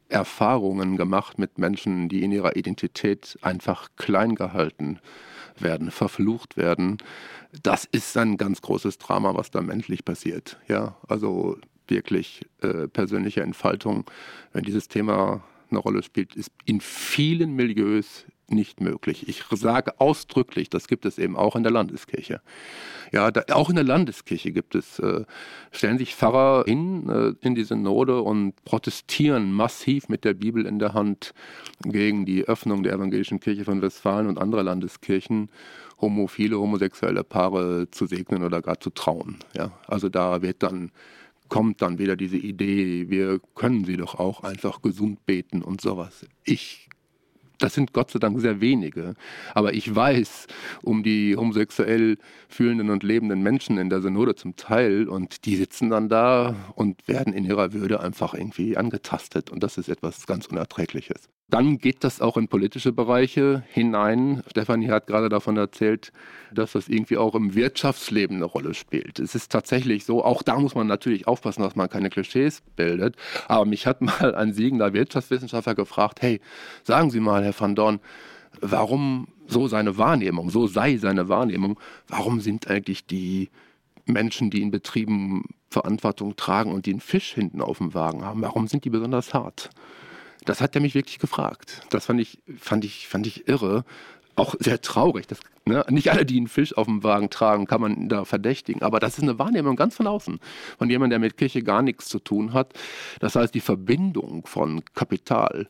Erfahrungen 0.08 0.96
gemacht 0.96 1.38
mit 1.38 1.58
Menschen, 1.58 2.08
die 2.08 2.24
in 2.24 2.32
ihrer 2.32 2.56
Identität 2.56 3.38
einfach 3.42 3.90
klein 3.98 4.36
gehalten 4.36 5.00
werden, 5.60 5.92
verflucht 5.92 6.56
werden. 6.56 6.98
Das 7.62 7.84
ist 7.84 8.16
ein 8.16 8.38
ganz 8.38 8.62
großes 8.62 9.00
Drama, 9.00 9.36
was 9.36 9.52
da 9.52 9.62
menschlich 9.62 10.06
passiert. 10.06 10.58
Ja, 10.70 10.96
also 11.10 11.58
wirklich 11.90 12.46
äh, 12.62 12.88
persönliche 12.88 13.42
Entfaltung, 13.42 14.06
wenn 14.54 14.64
dieses 14.64 14.88
Thema 14.88 15.44
eine 15.72 15.80
Rolle 15.80 16.04
spielt, 16.04 16.36
ist 16.36 16.52
in 16.66 16.82
vielen 16.82 17.54
Milieus 17.54 18.26
nicht 18.50 18.80
möglich. 18.80 19.28
Ich 19.28 19.44
sage 19.52 20.00
ausdrücklich, 20.00 20.70
das 20.70 20.88
gibt 20.88 21.06
es 21.06 21.18
eben 21.18 21.36
auch 21.36 21.56
in 21.56 21.64
der 21.64 21.72
Landeskirche. 21.72 22.42
Ja, 23.12 23.32
da, 23.32 23.44
auch 23.54 23.70
in 23.70 23.76
der 23.76 23.84
Landeskirche 23.84 24.52
gibt 24.52 24.76
es, 24.76 25.00
äh, 25.00 25.26
stellen 25.72 25.98
sich 25.98 26.16
Pfarrer 26.16 26.64
hin 26.66 27.10
äh, 27.10 27.46
in 27.46 27.56
die 27.56 27.64
Synode 27.64 28.22
und 28.22 28.54
protestieren 28.64 29.52
massiv 29.52 30.08
mit 30.08 30.24
der 30.24 30.34
Bibel 30.34 30.66
in 30.66 30.80
der 30.80 30.94
Hand 30.94 31.34
gegen 31.84 32.26
die 32.26 32.46
Öffnung 32.46 32.84
der 32.84 32.94
evangelischen 32.94 33.40
Kirche 33.40 33.66
von 33.66 33.82
Westfalen 33.82 34.28
und 34.28 34.38
anderer 34.38 34.64
Landeskirchen, 34.64 35.50
homophile, 36.00 36.58
homosexuelle 36.58 37.24
Paare 37.24 37.90
zu 37.92 38.06
segnen 38.06 38.44
oder 38.44 38.62
gar 38.62 38.80
zu 38.80 38.92
trauen. 38.92 39.38
Ja, 39.56 39.72
also 39.88 40.10
da 40.10 40.42
wird 40.42 40.64
dann 40.64 40.92
kommt 41.50 41.82
dann 41.82 42.00
wieder 42.00 42.16
diese 42.16 42.38
Idee, 42.38 43.10
wir 43.10 43.40
können 43.56 43.86
sie 43.86 43.98
doch 43.98 44.16
auch 44.16 44.44
einfach 44.44 44.82
gesund 44.82 45.26
beten 45.26 45.62
und 45.62 45.82
sowas. 45.82 46.26
Ich 46.44 46.88
das 47.60 47.74
sind 47.74 47.94
Gott 47.94 48.12
sei 48.12 48.20
Dank 48.20 48.40
sehr 48.40 48.62
wenige. 48.62 49.16
Aber 49.54 49.74
ich 49.74 49.94
weiß 49.94 50.48
um 50.84 51.04
die 51.04 51.36
homosexuell 51.36 52.18
fühlenden 52.48 52.90
und 52.90 53.04
lebenden 53.04 53.42
Menschen 53.42 53.78
in 53.78 53.90
der 53.90 54.02
Synode 54.02 54.36
zum 54.36 54.56
Teil 54.56 55.08
und 55.08 55.46
die 55.46 55.56
sitzen 55.56 55.90
dann 55.90 56.10
da 56.10 56.56
und 56.76 57.08
werden 57.08 57.34
in 57.34 57.46
ihrer 57.46 57.74
Würde 57.74 58.00
einfach 58.02 58.34
irgendwie 58.34 58.78
angetastet 58.78 59.50
und 59.50 59.64
das 59.64 59.78
ist 59.78 59.90
etwas 59.90 60.28
ganz 60.28 60.46
Unerträgliches. 60.46 61.30
Dann 61.50 61.78
geht 61.78 62.04
das 62.04 62.20
auch 62.20 62.36
in 62.36 62.50
politische 62.50 62.92
Bereiche 62.92 63.64
hinein. 63.70 64.44
Stefanie 64.50 64.90
hat 64.90 65.08
gerade 65.08 65.30
davon 65.30 65.56
erzählt, 65.56 66.12
dass 66.54 66.74
das 66.74 66.90
irgendwie 66.90 67.16
auch 67.16 67.36
im 67.36 67.56
Wirtschaftsleben 67.56 68.36
eine 68.36 68.46
Rolle 68.46 68.74
spielt. 68.74 69.20
Es 69.20 69.34
ist 69.34 69.50
tatsächlich 69.50 70.04
so, 70.04 70.26
auch 70.26 70.44
da 70.44 70.60
muss 70.60 70.76
man 70.76 70.88
natürlich 70.88 71.26
aufpassen, 71.26 71.62
dass 71.62 71.78
man 71.78 71.88
keine 71.88 72.10
Klischees 72.10 72.62
bildet. 72.76 73.16
Aber 73.48 73.64
mich 73.64 73.88
hat 73.88 74.02
mal 74.02 74.36
ein 74.36 74.52
siegender 74.52 74.92
Wirtschaftswissenschaftler 74.92 75.74
gefragt, 75.74 76.22
hey, 76.22 76.42
sagen 76.84 77.12
Sie 77.12 77.22
mal, 77.22 77.46
Herr 77.46 77.58
van 77.58 77.76
Dorn, 77.76 78.02
warum 78.60 79.30
so 79.48 79.70
seine 79.70 79.98
Wahrnehmung, 79.98 80.50
so 80.50 80.68
sei 80.68 80.98
seine 80.98 81.30
Wahrnehmung, 81.30 81.80
warum 82.10 82.42
sind 82.42 82.68
eigentlich 82.70 83.06
die 83.06 83.50
Menschen, 84.06 84.50
die 84.50 84.62
in 84.62 84.72
Betrieben 84.72 85.46
Verantwortung 85.70 86.36
tragen 86.36 86.74
und 86.74 86.88
einen 86.88 87.00
Fisch 87.00 87.34
hinten 87.34 87.62
auf 87.62 87.78
dem 87.78 87.94
Wagen 87.94 88.26
haben, 88.26 88.42
warum 88.42 88.68
sind 88.68 88.84
die 88.84 88.90
besonders 88.90 89.34
hart? 89.34 89.70
Das 90.48 90.62
hat 90.62 90.76
er 90.76 90.82
mich 90.82 90.96
wirklich 90.96 91.20
gefragt. 91.20 91.82
Das 91.90 92.06
fand 92.06 92.22
ich, 92.22 92.40
fand 92.58 92.86
ich, 92.86 93.08
fand 93.08 93.28
ich 93.28 93.48
irre. 93.48 93.84
Auch 94.36 94.56
sehr 94.60 94.82
traurig. 94.82 95.28
Das 95.28 95.40
Ne? 95.68 95.86
Nicht 95.90 96.12
alle, 96.12 96.26
die 96.26 96.38
einen 96.38 96.48
Fisch 96.48 96.76
auf 96.78 96.86
dem 96.86 97.04
Wagen 97.04 97.30
tragen, 97.30 97.68
kann 97.68 97.82
man 97.82 98.10
da 98.10 98.26
verdächtigen. 98.26 98.82
Aber 98.82 99.00
das 99.00 99.18
ist 99.18 99.24
eine 99.24 99.38
Wahrnehmung 99.38 99.76
ganz 99.76 99.96
von 99.96 100.08
außen, 100.08 100.40
von 100.78 100.90
jemandem, 100.90 101.22
der 101.22 101.28
mit 101.28 101.38
Kirche 101.38 101.62
gar 101.62 101.82
nichts 101.82 102.08
zu 102.08 102.20
tun 102.20 102.54
hat. 102.54 102.74
Das 103.20 103.36
heißt, 103.36 103.54
die 103.54 103.60
Verbindung 103.60 104.46
von 104.48 104.84
Kapital 104.96 105.68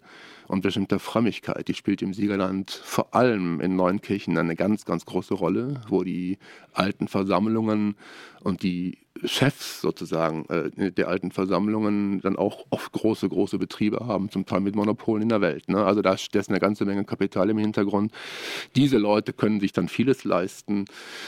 und 0.48 0.62
bestimmter 0.62 1.00
Frömmigkeit, 1.00 1.68
die 1.68 1.74
spielt 1.74 2.02
im 2.02 2.14
Siegerland 2.14 2.72
vor 2.72 3.14
allem 3.14 3.60
in 3.60 3.76
neuen 3.76 4.02
Kirchen 4.02 4.38
eine 4.38 4.56
ganz, 4.56 4.86
ganz 4.86 5.06
große 5.06 5.34
Rolle, 5.34 5.82
wo 5.90 6.04
die 6.04 6.38
alten 6.74 7.08
Versammlungen 7.08 7.96
und 8.44 8.64
die 8.64 9.00
Chefs 9.24 9.82
sozusagen 9.82 10.46
äh, 10.50 10.92
der 10.92 11.08
alten 11.08 11.32
Versammlungen 11.32 12.22
dann 12.22 12.36
auch 12.36 12.66
oft 12.70 12.92
große, 12.92 13.28
große 13.28 13.58
Betriebe 13.58 14.06
haben, 14.06 14.30
zum 14.30 14.46
Teil 14.46 14.62
mit 14.62 14.76
Monopolen 14.76 15.24
in 15.24 15.30
der 15.30 15.42
Welt. 15.42 15.70
Ne? 15.70 15.84
Also 15.84 16.02
da 16.02 16.14
ist 16.14 16.50
eine 16.50 16.60
ganze 16.60 16.86
Menge 16.86 17.04
Kapital 17.04 17.50
im 17.50 17.58
Hintergrund. 17.58 18.12
Diese 18.76 18.98
Leute 18.98 19.34
können 19.34 19.60
sich 19.60 19.74
dann 19.74 19.88
vieles 19.88 20.24
leisten. 20.24 20.86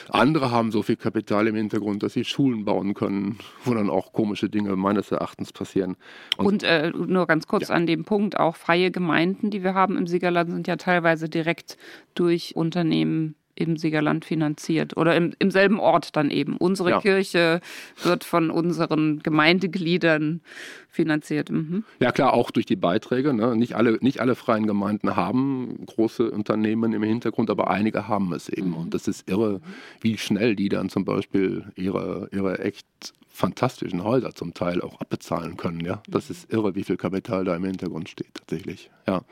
Andere 0.09 0.51
haben 0.51 0.71
so 0.71 0.83
viel 0.83 0.95
Kapital 0.95 1.47
im 1.47 1.55
Hintergrund, 1.55 2.03
dass 2.03 2.13
sie 2.13 2.23
Schulen 2.23 2.65
bauen 2.65 2.93
können, 2.93 3.39
wo 3.63 3.73
dann 3.73 3.89
auch 3.89 4.13
komische 4.13 4.49
Dinge 4.49 4.75
meines 4.75 5.11
Erachtens 5.11 5.51
passieren. 5.53 5.95
Und, 6.37 6.45
Und 6.45 6.63
äh, 6.63 6.91
nur 6.91 7.27
ganz 7.27 7.47
kurz 7.47 7.69
ja. 7.69 7.75
an 7.75 7.87
dem 7.87 8.05
Punkt, 8.05 8.39
auch 8.39 8.55
freie 8.55 8.91
Gemeinden, 8.91 9.49
die 9.49 9.63
wir 9.63 9.73
haben 9.73 9.97
im 9.97 10.07
Siegerland, 10.07 10.51
sind 10.51 10.67
ja 10.67 10.75
teilweise 10.75 11.29
direkt 11.29 11.77
durch 12.15 12.55
Unternehmen 12.55 13.35
im 13.59 13.77
Siegerland 13.77 14.25
finanziert 14.25 14.97
oder 14.97 15.15
im, 15.15 15.33
im 15.39 15.51
selben 15.51 15.79
Ort 15.79 16.15
dann 16.15 16.29
eben. 16.29 16.57
Unsere 16.57 16.91
ja. 16.91 17.01
Kirche 17.01 17.61
wird 18.03 18.23
von 18.23 18.49
unseren 18.49 19.19
Gemeindegliedern 19.19 20.41
finanziert. 20.89 21.49
Mhm. 21.51 21.83
Ja 21.99 22.11
klar, 22.11 22.33
auch 22.33 22.51
durch 22.51 22.65
die 22.65 22.75
Beiträge. 22.75 23.33
Ne? 23.33 23.55
Nicht, 23.55 23.75
alle, 23.75 23.97
nicht 24.01 24.21
alle 24.21 24.35
freien 24.35 24.67
Gemeinden 24.67 25.15
haben 25.15 25.85
große 25.85 26.31
Unternehmen 26.31 26.93
im 26.93 27.03
Hintergrund, 27.03 27.49
aber 27.49 27.69
einige 27.69 28.07
haben 28.07 28.33
es 28.33 28.49
eben. 28.49 28.69
Mhm. 28.69 28.77
Und 28.77 28.93
das 28.93 29.07
ist 29.07 29.29
irre, 29.29 29.61
wie 30.01 30.17
schnell 30.17 30.55
die 30.55 30.69
dann 30.69 30.89
zum 30.89 31.05
Beispiel 31.05 31.65
ihre, 31.75 32.29
ihre 32.31 32.59
echt 32.59 32.87
fantastischen 33.29 34.03
Häuser 34.03 34.33
zum 34.35 34.53
Teil 34.53 34.81
auch 34.81 34.99
abbezahlen 34.99 35.55
können. 35.55 35.79
Ja, 35.81 36.01
das 36.09 36.29
ist 36.29 36.51
irre, 36.51 36.75
wie 36.75 36.83
viel 36.83 36.97
Kapital 36.97 37.45
da 37.45 37.55
im 37.55 37.63
Hintergrund 37.63 38.09
steht 38.09 38.33
tatsächlich. 38.33 38.89
Ja. 39.07 39.23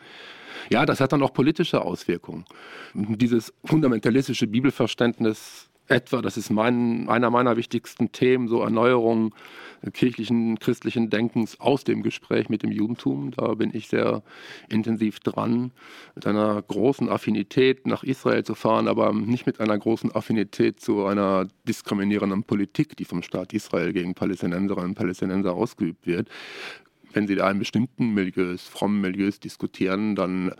Ja, 0.70 0.86
das 0.86 1.00
hat 1.00 1.14
dann 1.14 1.24
auch 1.24 1.34
politische 1.34 1.82
Auswirkungen. 1.82 2.46
Dieses 2.94 3.54
fundamentalistische 3.64 4.48
Bibelverständnis 4.48 5.70
etwa, 5.90 6.22
das 6.22 6.38
ist 6.38 6.50
mein, 6.50 7.08
einer 7.10 7.30
meiner 7.30 7.58
wichtigsten 7.58 8.12
Themen, 8.12 8.48
so 8.48 8.62
Erneuerung 8.62 9.34
kirchlichen, 9.94 10.60
christlichen 10.60 11.10
Denkens 11.10 11.60
aus 11.60 11.84
dem 11.84 12.02
Gespräch 12.04 12.50
mit 12.50 12.64
dem 12.64 12.72
Judentum. 12.72 13.32
Da 13.32 13.54
bin 13.54 13.72
ich 13.74 13.88
sehr 13.88 14.24
intensiv 14.70 15.20
dran, 15.20 15.72
mit 16.16 16.26
einer 16.26 16.62
großen 16.62 17.10
Affinität 17.10 17.86
nach 17.88 18.04
Israel 18.04 18.44
zu 18.44 18.56
fahren, 18.56 18.88
aber 18.88 19.14
nicht 19.14 19.46
mit 19.46 19.60
einer 19.60 19.78
großen 19.78 20.14
Affinität 20.14 20.80
zu 20.80 21.06
einer 21.06 21.48
diskriminierenden 21.68 22.44
Politik, 22.44 22.98
die 22.98 23.06
vom 23.06 23.22
Staat 23.22 23.54
Israel 23.54 23.94
gegen 23.94 24.16
Palästinenserinnen 24.16 24.90
und 24.90 24.96
Palästinenser 24.96 25.54
ausgeübt 25.54 26.08
wird, 26.08 26.30
wenn 27.18 27.28
Sie 27.28 27.36
da 27.36 27.50
in 27.50 27.58
bestimmten 27.58 28.14
Milieus, 28.14 28.64
frommen 28.64 29.02
Milieus 29.02 29.40
diskutieren, 29.40 30.16
dann 30.16 30.54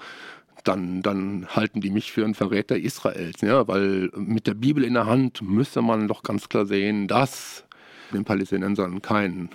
dann, 0.64 1.02
dann 1.02 1.48
halten 1.56 1.80
die 1.80 1.92
mich 1.92 2.12
für 2.12 2.26
einen 2.26 2.34
Verräter 2.34 2.78
Israels. 2.78 3.40
Ja? 3.42 3.68
Weil 3.68 4.10
mit 4.16 4.48
der 4.48 4.56
Bibel 4.56 4.84
in 4.84 4.96
der 4.96 5.06
Hand 5.06 5.42
müsste 5.42 5.82
man 5.82 6.10
doch 6.10 6.24
ganz 6.24 6.50
klar 6.50 6.66
sehen, 6.66 7.08
dass 7.08 7.64
den 8.12 8.26
Palästinensern 8.26 9.02
kein 9.02 9.50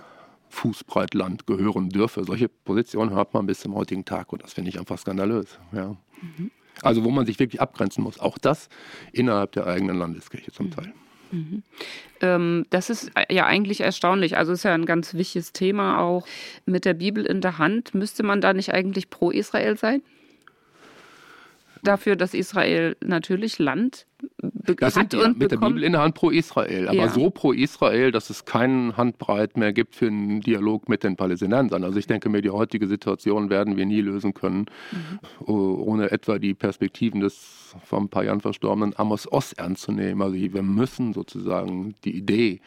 Fußbreitland 0.48 1.46
gehören 1.46 1.90
dürfe. 1.90 2.24
Solche 2.24 2.48
Positionen 2.48 3.10
hört 3.10 3.34
man 3.34 3.44
bis 3.44 3.60
zum 3.60 3.74
heutigen 3.74 4.04
Tag 4.06 4.32
und 4.32 4.42
das 4.42 4.54
finde 4.54 4.70
ich 4.70 4.78
einfach 4.78 4.96
skandalös. 4.96 5.58
Ja. 5.72 5.96
Mhm. 6.22 6.50
Also 6.80 7.04
wo 7.04 7.10
man 7.10 7.26
sich 7.26 7.38
wirklich 7.38 7.60
abgrenzen 7.60 8.02
muss. 8.04 8.18
Auch 8.18 8.38
das 8.38 8.68
innerhalb 9.12 9.52
der 9.52 9.66
eigenen 9.66 9.98
Landeskirche 9.98 10.52
zum 10.52 10.66
mhm. 10.66 10.70
Teil. 10.70 10.94
Mhm. 11.32 11.62
Das 12.70 12.88
ist 12.88 13.10
äh, 13.16 13.34
ja 13.34 13.46
eigentlich 13.46 13.80
erstaunlich. 13.80 14.36
Also 14.36 14.52
ist 14.52 14.62
ja 14.62 14.74
ein 14.74 14.86
ganz 14.86 15.14
wichtiges 15.14 15.52
Thema 15.52 15.98
auch. 15.98 16.24
Mit 16.66 16.84
der 16.84 16.94
Bibel 16.94 17.26
in 17.26 17.40
der 17.40 17.58
Hand 17.58 17.94
müsste 17.94 18.22
man 18.22 18.40
da 18.40 18.52
nicht 18.52 18.72
eigentlich 18.72 19.10
pro 19.10 19.30
Israel 19.30 19.76
sein? 19.76 20.02
Dafür, 21.82 22.16
dass 22.16 22.34
Israel 22.34 22.96
natürlich 23.04 23.58
Land 23.58 24.06
das 24.38 24.96
hat 24.96 25.14
und 25.14 25.38
mit 25.38 25.50
bekommt. 25.50 25.50
der 25.50 25.68
Bibel 25.68 25.82
in 25.82 25.92
der 25.92 26.02
Hand 26.02 26.14
pro 26.14 26.30
Israel, 26.30 26.88
aber 26.88 26.96
ja. 26.96 27.08
so 27.08 27.30
pro 27.30 27.52
Israel, 27.52 28.12
dass 28.12 28.30
es 28.30 28.44
keinen 28.44 28.96
Handbreit 28.96 29.56
mehr 29.56 29.72
gibt 29.72 29.96
für 29.96 30.06
einen 30.06 30.40
Dialog 30.40 30.88
mit 30.88 31.02
den 31.02 31.16
Palästinensern. 31.16 31.82
Also 31.82 31.98
ich 31.98 32.06
denke 32.06 32.28
mir, 32.28 32.40
die 32.40 32.50
heutige 32.50 32.86
Situation 32.86 33.50
werden 33.50 33.76
wir 33.76 33.84
nie 33.84 34.00
lösen 34.00 34.32
können, 34.32 34.66
mhm. 34.92 35.46
ohne 35.46 36.12
etwa 36.12 36.38
die 36.38 36.54
Perspektiven 36.54 37.20
des 37.20 37.62
vor 37.84 38.00
ein 38.00 38.08
paar 38.08 38.24
Jahren 38.24 38.40
verstorbenen 38.40 38.96
Amos 38.96 39.30
Oz 39.30 39.52
ernst 39.52 39.82
zu 39.82 39.92
nehmen. 39.92 40.22
Also 40.22 40.36
wir 40.36 40.62
müssen 40.62 41.12
sozusagen 41.12 41.94
die 42.04 42.16
Idee 42.16 42.60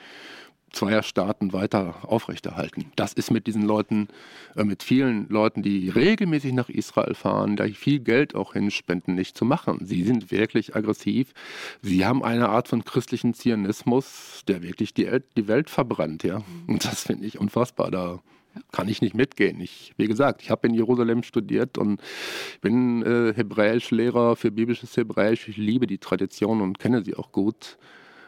zweier 0.72 1.04
Staaten 1.04 1.54
weiter 1.54 1.96
aufrechterhalten. 2.04 2.92
Das 2.96 3.14
ist 3.14 3.32
mit 3.32 3.48
diesen 3.48 3.64
Leuten, 3.64 4.10
äh, 4.56 4.64
mit 4.64 4.84
vielen 4.84 5.28
Leuten, 5.30 5.62
die 5.62 5.90
regelmäßig 5.90 6.54
nach 6.54 6.70
Israel 6.70 7.16
fahren, 7.16 7.56
da 7.56 7.66
viel 7.68 8.00
Geld 8.00 8.36
auch 8.36 8.54
hinspenden, 8.54 9.16
nicht 9.16 9.38
zu 9.38 9.46
machen. 9.46 9.80
Sie 9.86 10.04
sind 10.04 10.32
wirklich 10.32 10.76
aggressiv. 10.76 11.34
Sie 11.82 12.06
haben 12.06 12.24
eine 12.24 12.50
Art 12.50 12.68
von 12.68 12.84
christlichen 12.84 13.34
Zionismus, 13.34 14.44
der 14.48 14.62
wirklich 14.62 14.94
die, 14.94 15.10
die 15.38 15.48
Welt 15.48 15.70
verbrennt. 15.70 16.24
Ja? 16.24 16.42
Und 16.68 16.86
das 16.86 17.04
finde 17.04 17.26
ich 17.26 17.40
unfassbar. 17.40 17.92
Da 17.92 18.20
kann 18.72 18.88
ich 18.88 19.02
nicht 19.02 19.16
mitgehen. 19.16 19.60
Ich, 19.60 19.94
wie 19.98 20.08
gesagt, 20.08 20.42
ich 20.42 20.50
habe 20.50 20.68
in 20.68 20.74
Jerusalem 20.74 21.24
studiert 21.24 21.78
und 21.78 22.02
bin 22.62 23.04
äh, 23.04 23.34
Hebräischlehrer 23.34 24.36
für 24.36 24.52
biblisches 24.52 24.96
Hebräisch. 24.96 25.48
Ich 25.48 25.58
liebe 25.58 25.88
die 25.88 25.98
Tradition 25.98 26.62
und 26.62 26.80
kenne 26.80 27.04
sie 27.04 27.16
auch 27.16 27.32
gut. 27.32 27.78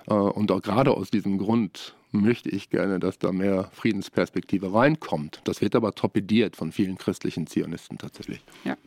Äh, 0.07 0.13
und 0.13 0.51
auch 0.51 0.61
gerade 0.61 0.91
aus 0.91 1.11
diesem 1.11 1.37
Grund 1.37 1.96
möchte 2.11 2.49
ich 2.49 2.69
gerne, 2.69 2.99
dass 2.99 3.19
da 3.19 3.31
mehr 3.31 3.69
Friedensperspektive 3.73 4.73
reinkommt. 4.73 5.41
Das 5.43 5.61
wird 5.61 5.75
aber 5.75 5.93
torpediert 5.93 6.55
von 6.55 6.71
vielen 6.71 6.97
christlichen 6.97 7.47
Zionisten 7.47 7.97
tatsächlich. 7.97 8.41
Ja. 8.63 8.77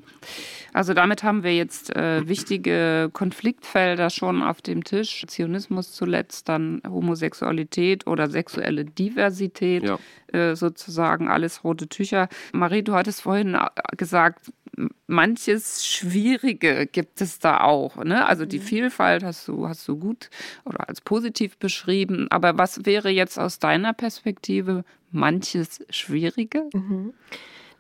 Also 0.73 0.95
damit 0.95 1.23
haben 1.23 1.43
wir 1.43 1.55
jetzt 1.55 1.95
äh, 1.97 2.27
wichtige 2.29 3.11
Konfliktfelder 3.13 4.11
schon 4.11 4.43
auf 4.43 4.63
dem 4.63 4.85
Tisch. 4.85 5.25
Zionismus 5.27 5.93
zuletzt, 5.93 6.49
dann 6.49 6.83
Homosexualität 6.87 8.07
oder 8.07 8.29
sexuelle 8.29 8.85
Diversität, 8.85 9.85
ja. 9.85 9.99
äh, 10.29 10.55
sozusagen 10.57 11.29
alles 11.29 11.65
rote 11.65 11.89
Tücher. 11.89 12.29
Marie, 12.53 12.83
du 12.83 12.95
hattest 12.95 13.23
vorhin 13.23 13.55
äh, 13.55 13.69
gesagt, 13.97 14.53
manches 15.07 15.87
Schwierige 15.87 16.87
gibt 16.87 17.21
es 17.21 17.39
da 17.39 17.61
auch. 17.61 17.97
Ne? 17.97 18.27
Also 18.27 18.47
die 18.47 18.59
mhm. 18.59 18.63
Vielfalt 18.63 19.23
hast 19.23 19.49
du, 19.49 19.69
hast 19.69 19.87
du 19.89 19.97
gut 19.97 20.31
oder 20.65 20.89
als 20.89 21.01
positiv 21.01 21.59
beschrieben. 21.59 22.29
Aber 22.31 22.59
was 22.59 22.85
wäre 22.87 23.11
jetzt 23.11 23.39
aus 23.39 23.59
deiner 23.59 23.93
Perspektive 23.93 24.85
manches 25.11 25.85
Schwierige? 25.91 26.69
Mhm. 26.73 27.13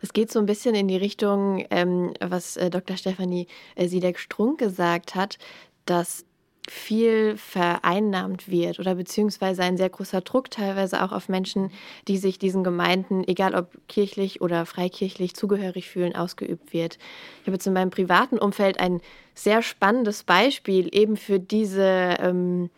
Das 0.00 0.12
geht 0.12 0.33
so 0.33 0.38
ein 0.38 0.46
bisschen 0.46 0.74
in 0.74 0.88
die 0.88 0.96
Richtung, 0.96 1.66
ähm, 1.70 2.14
was 2.20 2.57
äh, 2.57 2.70
Dr. 2.70 2.96
Stefanie 2.96 3.46
äh, 3.74 3.87
Siedek-Strunk 3.87 4.59
gesagt 4.59 5.14
hat, 5.14 5.38
dass 5.85 6.24
viel 6.68 7.37
vereinnahmt 7.37 8.49
wird 8.49 8.79
oder 8.79 8.94
beziehungsweise 8.94 9.62
ein 9.62 9.77
sehr 9.77 9.88
großer 9.88 10.20
Druck 10.20 10.51
teilweise 10.51 11.03
auch 11.03 11.12
auf 11.12 11.29
Menschen, 11.29 11.70
die 12.07 12.18
sich 12.18 12.38
diesen 12.38 12.62
Gemeinden, 12.62 13.25
egal 13.27 13.55
ob 13.55 13.73
kirchlich 13.88 14.40
oder 14.40 14.66
freikirchlich 14.66 15.35
zugehörig 15.35 15.88
fühlen, 15.88 16.14
ausgeübt 16.14 16.73
wird. 16.73 16.99
Ich 17.40 17.46
habe 17.46 17.57
jetzt 17.57 17.66
in 17.66 17.73
meinem 17.73 17.90
privaten 17.90 18.38
Umfeld 18.38 18.79
ein 18.79 19.01
sehr 19.35 19.62
spannendes 19.62 20.23
Beispiel 20.23 20.88
eben 20.92 21.16
für 21.16 21.40
diese 21.40 22.16
ähm, 22.20 22.70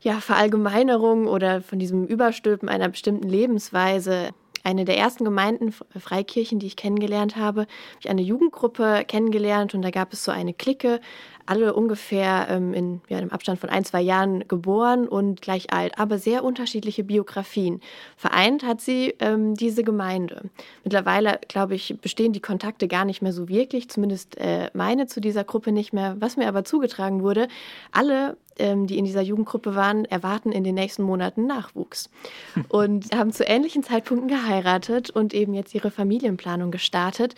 ja, 0.00 0.20
Verallgemeinerung 0.20 1.26
oder 1.26 1.62
von 1.62 1.78
diesem 1.78 2.06
Überstülpen 2.06 2.68
einer 2.68 2.88
bestimmten 2.88 3.28
Lebensweise 3.28 4.30
eine 4.64 4.84
der 4.84 4.96
ersten 4.96 5.24
Gemeinden, 5.24 5.72
Freikirchen, 5.72 6.58
die 6.58 6.66
ich 6.66 6.76
kennengelernt 6.76 7.36
habe, 7.36 7.62
habe 7.62 7.70
ich 8.00 8.08
eine 8.08 8.22
Jugendgruppe 8.22 9.04
kennengelernt 9.06 9.74
und 9.74 9.82
da 9.82 9.90
gab 9.90 10.12
es 10.12 10.24
so 10.24 10.30
eine 10.30 10.54
Clique, 10.54 11.00
alle 11.46 11.74
ungefähr 11.74 12.46
ähm, 12.50 12.74
in 12.74 13.00
ja, 13.08 13.18
einem 13.18 13.30
Abstand 13.30 13.60
von 13.60 13.70
ein, 13.70 13.84
zwei 13.84 14.00
Jahren 14.00 14.46
geboren 14.48 15.08
und 15.08 15.42
gleich 15.42 15.72
alt, 15.72 15.98
aber 15.98 16.18
sehr 16.18 16.44
unterschiedliche 16.44 17.04
Biografien. 17.04 17.80
Vereint 18.16 18.64
hat 18.64 18.80
sie 18.80 19.14
ähm, 19.20 19.54
diese 19.54 19.84
Gemeinde. 19.84 20.42
Mittlerweile, 20.84 21.40
glaube 21.48 21.74
ich, 21.74 21.96
bestehen 22.00 22.32
die 22.32 22.40
Kontakte 22.40 22.88
gar 22.88 23.04
nicht 23.04 23.22
mehr 23.22 23.32
so 23.32 23.48
wirklich, 23.48 23.88
zumindest 23.88 24.38
äh, 24.38 24.70
meine 24.74 25.06
zu 25.06 25.20
dieser 25.20 25.44
Gruppe 25.44 25.72
nicht 25.72 25.92
mehr. 25.92 26.16
Was 26.18 26.36
mir 26.36 26.48
aber 26.48 26.64
zugetragen 26.64 27.22
wurde, 27.22 27.48
alle 27.90 28.36
ähm, 28.58 28.86
die 28.86 28.98
in 28.98 29.04
dieser 29.04 29.22
Jugendgruppe 29.22 29.74
waren, 29.74 30.04
erwarten 30.04 30.52
in 30.52 30.64
den 30.64 30.74
nächsten 30.74 31.02
Monaten 31.02 31.46
Nachwuchs 31.46 32.10
und 32.68 33.14
haben 33.14 33.32
zu 33.32 33.44
ähnlichen 33.44 33.82
Zeitpunkten 33.82 34.28
geheiratet 34.28 35.10
und 35.10 35.34
eben 35.34 35.54
jetzt 35.54 35.74
ihre 35.74 35.90
Familienplanung 35.90 36.70
gestartet. 36.70 37.34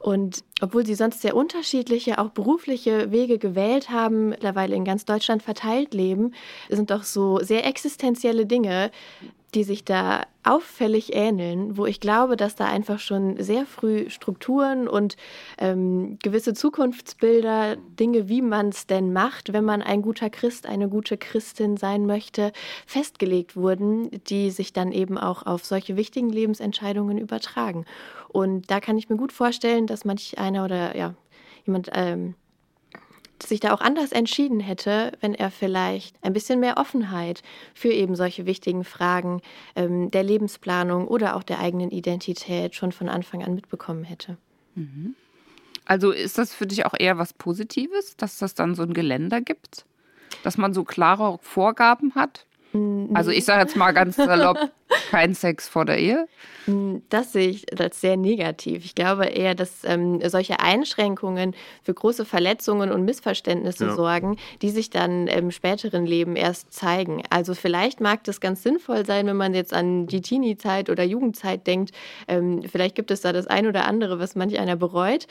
Und 0.00 0.42
obwohl 0.62 0.86
sie 0.86 0.94
sonst 0.94 1.20
sehr 1.20 1.36
unterschiedliche, 1.36 2.18
auch 2.18 2.30
berufliche 2.30 3.12
Wege 3.12 3.38
gewählt 3.38 3.90
haben, 3.90 4.30
mittlerweile 4.30 4.74
in 4.74 4.84
ganz 4.84 5.04
Deutschland 5.04 5.42
verteilt 5.42 5.92
leben, 5.92 6.32
sind 6.70 6.90
doch 6.90 7.02
so 7.02 7.38
sehr 7.40 7.66
existenzielle 7.66 8.46
Dinge 8.46 8.90
die 9.54 9.64
sich 9.64 9.84
da 9.84 10.22
auffällig 10.42 11.14
ähneln, 11.14 11.76
wo 11.76 11.84
ich 11.84 12.00
glaube, 12.00 12.36
dass 12.36 12.54
da 12.54 12.66
einfach 12.66 12.98
schon 12.98 13.42
sehr 13.42 13.66
früh 13.66 14.08
Strukturen 14.08 14.88
und 14.88 15.16
ähm, 15.58 16.18
gewisse 16.22 16.54
Zukunftsbilder, 16.54 17.76
Dinge, 17.76 18.28
wie 18.28 18.40
man 18.40 18.70
es 18.70 18.86
denn 18.86 19.12
macht, 19.12 19.52
wenn 19.52 19.64
man 19.64 19.82
ein 19.82 20.02
guter 20.02 20.30
Christ, 20.30 20.66
eine 20.66 20.88
gute 20.88 21.18
Christin 21.18 21.76
sein 21.76 22.06
möchte, 22.06 22.52
festgelegt 22.86 23.56
wurden, 23.56 24.10
die 24.28 24.50
sich 24.50 24.72
dann 24.72 24.92
eben 24.92 25.18
auch 25.18 25.44
auf 25.44 25.64
solche 25.64 25.96
wichtigen 25.96 26.30
Lebensentscheidungen 26.30 27.18
übertragen. 27.18 27.84
Und 28.32 28.70
da 28.70 28.80
kann 28.80 28.96
ich 28.96 29.08
mir 29.08 29.16
gut 29.16 29.32
vorstellen, 29.32 29.86
dass 29.86 30.04
manch 30.04 30.38
einer 30.38 30.64
oder 30.64 30.96
ja, 30.96 31.14
jemand 31.66 31.90
ähm, 31.92 32.34
sich 33.42 33.60
da 33.60 33.72
auch 33.72 33.80
anders 33.80 34.12
entschieden 34.12 34.60
hätte, 34.60 35.12
wenn 35.20 35.34
er 35.34 35.50
vielleicht 35.50 36.16
ein 36.22 36.32
bisschen 36.32 36.60
mehr 36.60 36.76
Offenheit 36.76 37.42
für 37.74 37.88
eben 37.88 38.14
solche 38.14 38.46
wichtigen 38.46 38.84
Fragen 38.84 39.40
ähm, 39.76 40.10
der 40.10 40.22
Lebensplanung 40.22 41.08
oder 41.08 41.36
auch 41.36 41.42
der 41.42 41.58
eigenen 41.58 41.90
Identität 41.90 42.74
schon 42.74 42.92
von 42.92 43.08
Anfang 43.08 43.42
an 43.42 43.54
mitbekommen 43.54 44.04
hätte. 44.04 44.36
Mhm. 44.74 45.14
Also 45.84 46.12
ist 46.12 46.38
das 46.38 46.54
für 46.54 46.66
dich 46.66 46.86
auch 46.86 46.94
eher 46.96 47.18
was 47.18 47.32
Positives, 47.32 48.16
dass 48.16 48.38
das 48.38 48.54
dann 48.54 48.74
so 48.74 48.82
ein 48.82 48.92
Geländer 48.92 49.40
gibt? 49.40 49.86
Dass 50.44 50.56
man 50.56 50.72
so 50.72 50.84
klare 50.84 51.38
Vorgaben 51.42 52.14
hat? 52.14 52.46
Also 53.14 53.30
ich 53.30 53.44
sage 53.44 53.62
jetzt 53.62 53.76
mal 53.76 53.92
ganz 53.92 54.16
salopp, 54.16 54.70
kein 55.10 55.34
Sex 55.34 55.68
vor 55.68 55.84
der 55.84 55.98
Ehe. 55.98 56.28
Das 57.08 57.32
sehe 57.32 57.48
ich 57.48 57.80
als 57.80 58.00
sehr 58.00 58.16
negativ. 58.16 58.84
Ich 58.84 58.94
glaube 58.94 59.26
eher, 59.26 59.54
dass 59.54 59.82
ähm, 59.84 60.20
solche 60.28 60.60
Einschränkungen 60.60 61.54
für 61.82 61.94
große 61.94 62.24
Verletzungen 62.24 62.92
und 62.92 63.04
Missverständnisse 63.04 63.86
ja. 63.86 63.94
sorgen, 63.94 64.36
die 64.62 64.70
sich 64.70 64.90
dann 64.90 65.26
im 65.26 65.50
späteren 65.50 66.06
Leben 66.06 66.36
erst 66.36 66.72
zeigen. 66.72 67.22
Also 67.30 67.54
vielleicht 67.54 68.00
mag 68.00 68.22
das 68.24 68.40
ganz 68.40 68.62
sinnvoll 68.62 69.04
sein, 69.04 69.26
wenn 69.26 69.36
man 69.36 69.54
jetzt 69.54 69.74
an 69.74 70.06
die 70.06 70.20
Teenie-Zeit 70.20 70.90
oder 70.90 71.02
Jugendzeit 71.02 71.66
denkt. 71.66 71.90
Ähm, 72.28 72.62
vielleicht 72.70 72.94
gibt 72.94 73.10
es 73.10 73.20
da 73.20 73.32
das 73.32 73.46
ein 73.46 73.66
oder 73.66 73.86
andere, 73.86 74.20
was 74.20 74.36
manch 74.36 74.58
einer 74.60 74.76
bereut. 74.76 75.26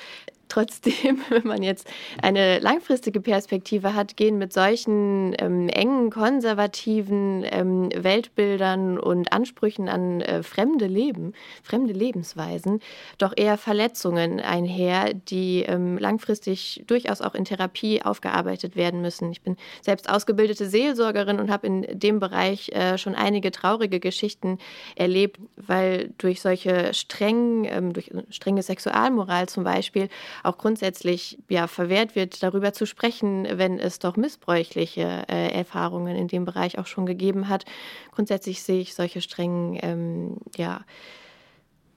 Trotzdem, 0.50 1.20
wenn 1.30 1.48
man 1.48 1.64
jetzt 1.64 1.88
eine 2.22 2.60
langfristige 2.60 3.22
Perspektive 3.22 3.94
hat, 3.94 4.18
gehen 4.18 4.38
mit 4.40 4.52
solchen 4.52 5.36
ähm, 5.40 5.70
engen, 5.70 6.10
konservativen 6.10 7.46
ähm, 7.50 7.90
Weltbildern 7.96 9.00
und 9.00 9.32
Ansprüchen 9.32 9.88
an 9.88 10.22
äh, 10.22 10.42
fremde 10.42 10.88
Leben, 10.88 11.34
fremde 11.64 11.94
Lebensweisen, 11.94 12.82
doch 13.20 13.34
eher 13.38 13.58
Verletzungen 13.58 14.40
einher, 14.40 15.14
die 15.14 15.62
ähm, 15.62 16.00
langfristig 16.00 16.84
durchaus 16.88 17.22
auch 17.22 17.36
in 17.36 17.46
Therapie 17.46 18.02
aufgearbeitet 18.02 18.76
werden 18.76 19.02
müssen. 19.02 19.32
Ich 19.32 19.44
bin 19.44 19.56
selbst 19.82 20.10
ausgebildete 20.10 20.68
Seelsorgerin 20.68 21.40
und 21.40 21.52
habe 21.52 21.68
in 21.68 21.86
dem 21.92 22.20
Bereich 22.20 22.70
äh, 22.70 22.98
schon 22.98 23.14
einige 23.14 23.52
traurige 23.52 24.00
Geschichten 24.00 24.58
erlebt, 24.96 25.40
weil 25.56 26.10
durch 26.18 26.42
solche 26.42 26.92
strengen, 26.96 27.66
ähm, 27.66 27.94
durch 27.94 28.10
strenge 28.32 28.64
Sexualmoral 28.64 29.48
zum 29.48 29.64
Beispiel, 29.64 30.10
auch 30.44 30.58
grundsätzlich 30.58 31.38
ja, 31.50 31.68
verwehrt 31.68 32.16
wird, 32.16 32.44
darüber 32.44 32.74
zu 32.74 32.86
sprechen, 32.86 33.48
wenn 33.52 33.80
es 33.80 34.00
doch 34.00 34.18
missbräuchliche 34.18 35.26
äh, 35.28 35.52
Erfahrungen 35.52 36.16
in 36.16 36.28
dem 36.28 36.46
Bereich 36.46 36.78
auch 36.78 36.88
schon 36.88 37.06
gegeben 37.06 37.50
hat. 37.50 37.66
Grundsätzlich 38.12 38.64
sehe 38.64 38.82
ich 38.82 38.96
solche 38.96 39.22
strengen, 39.22 39.78
ähm, 39.82 40.38
ja, 40.56 40.82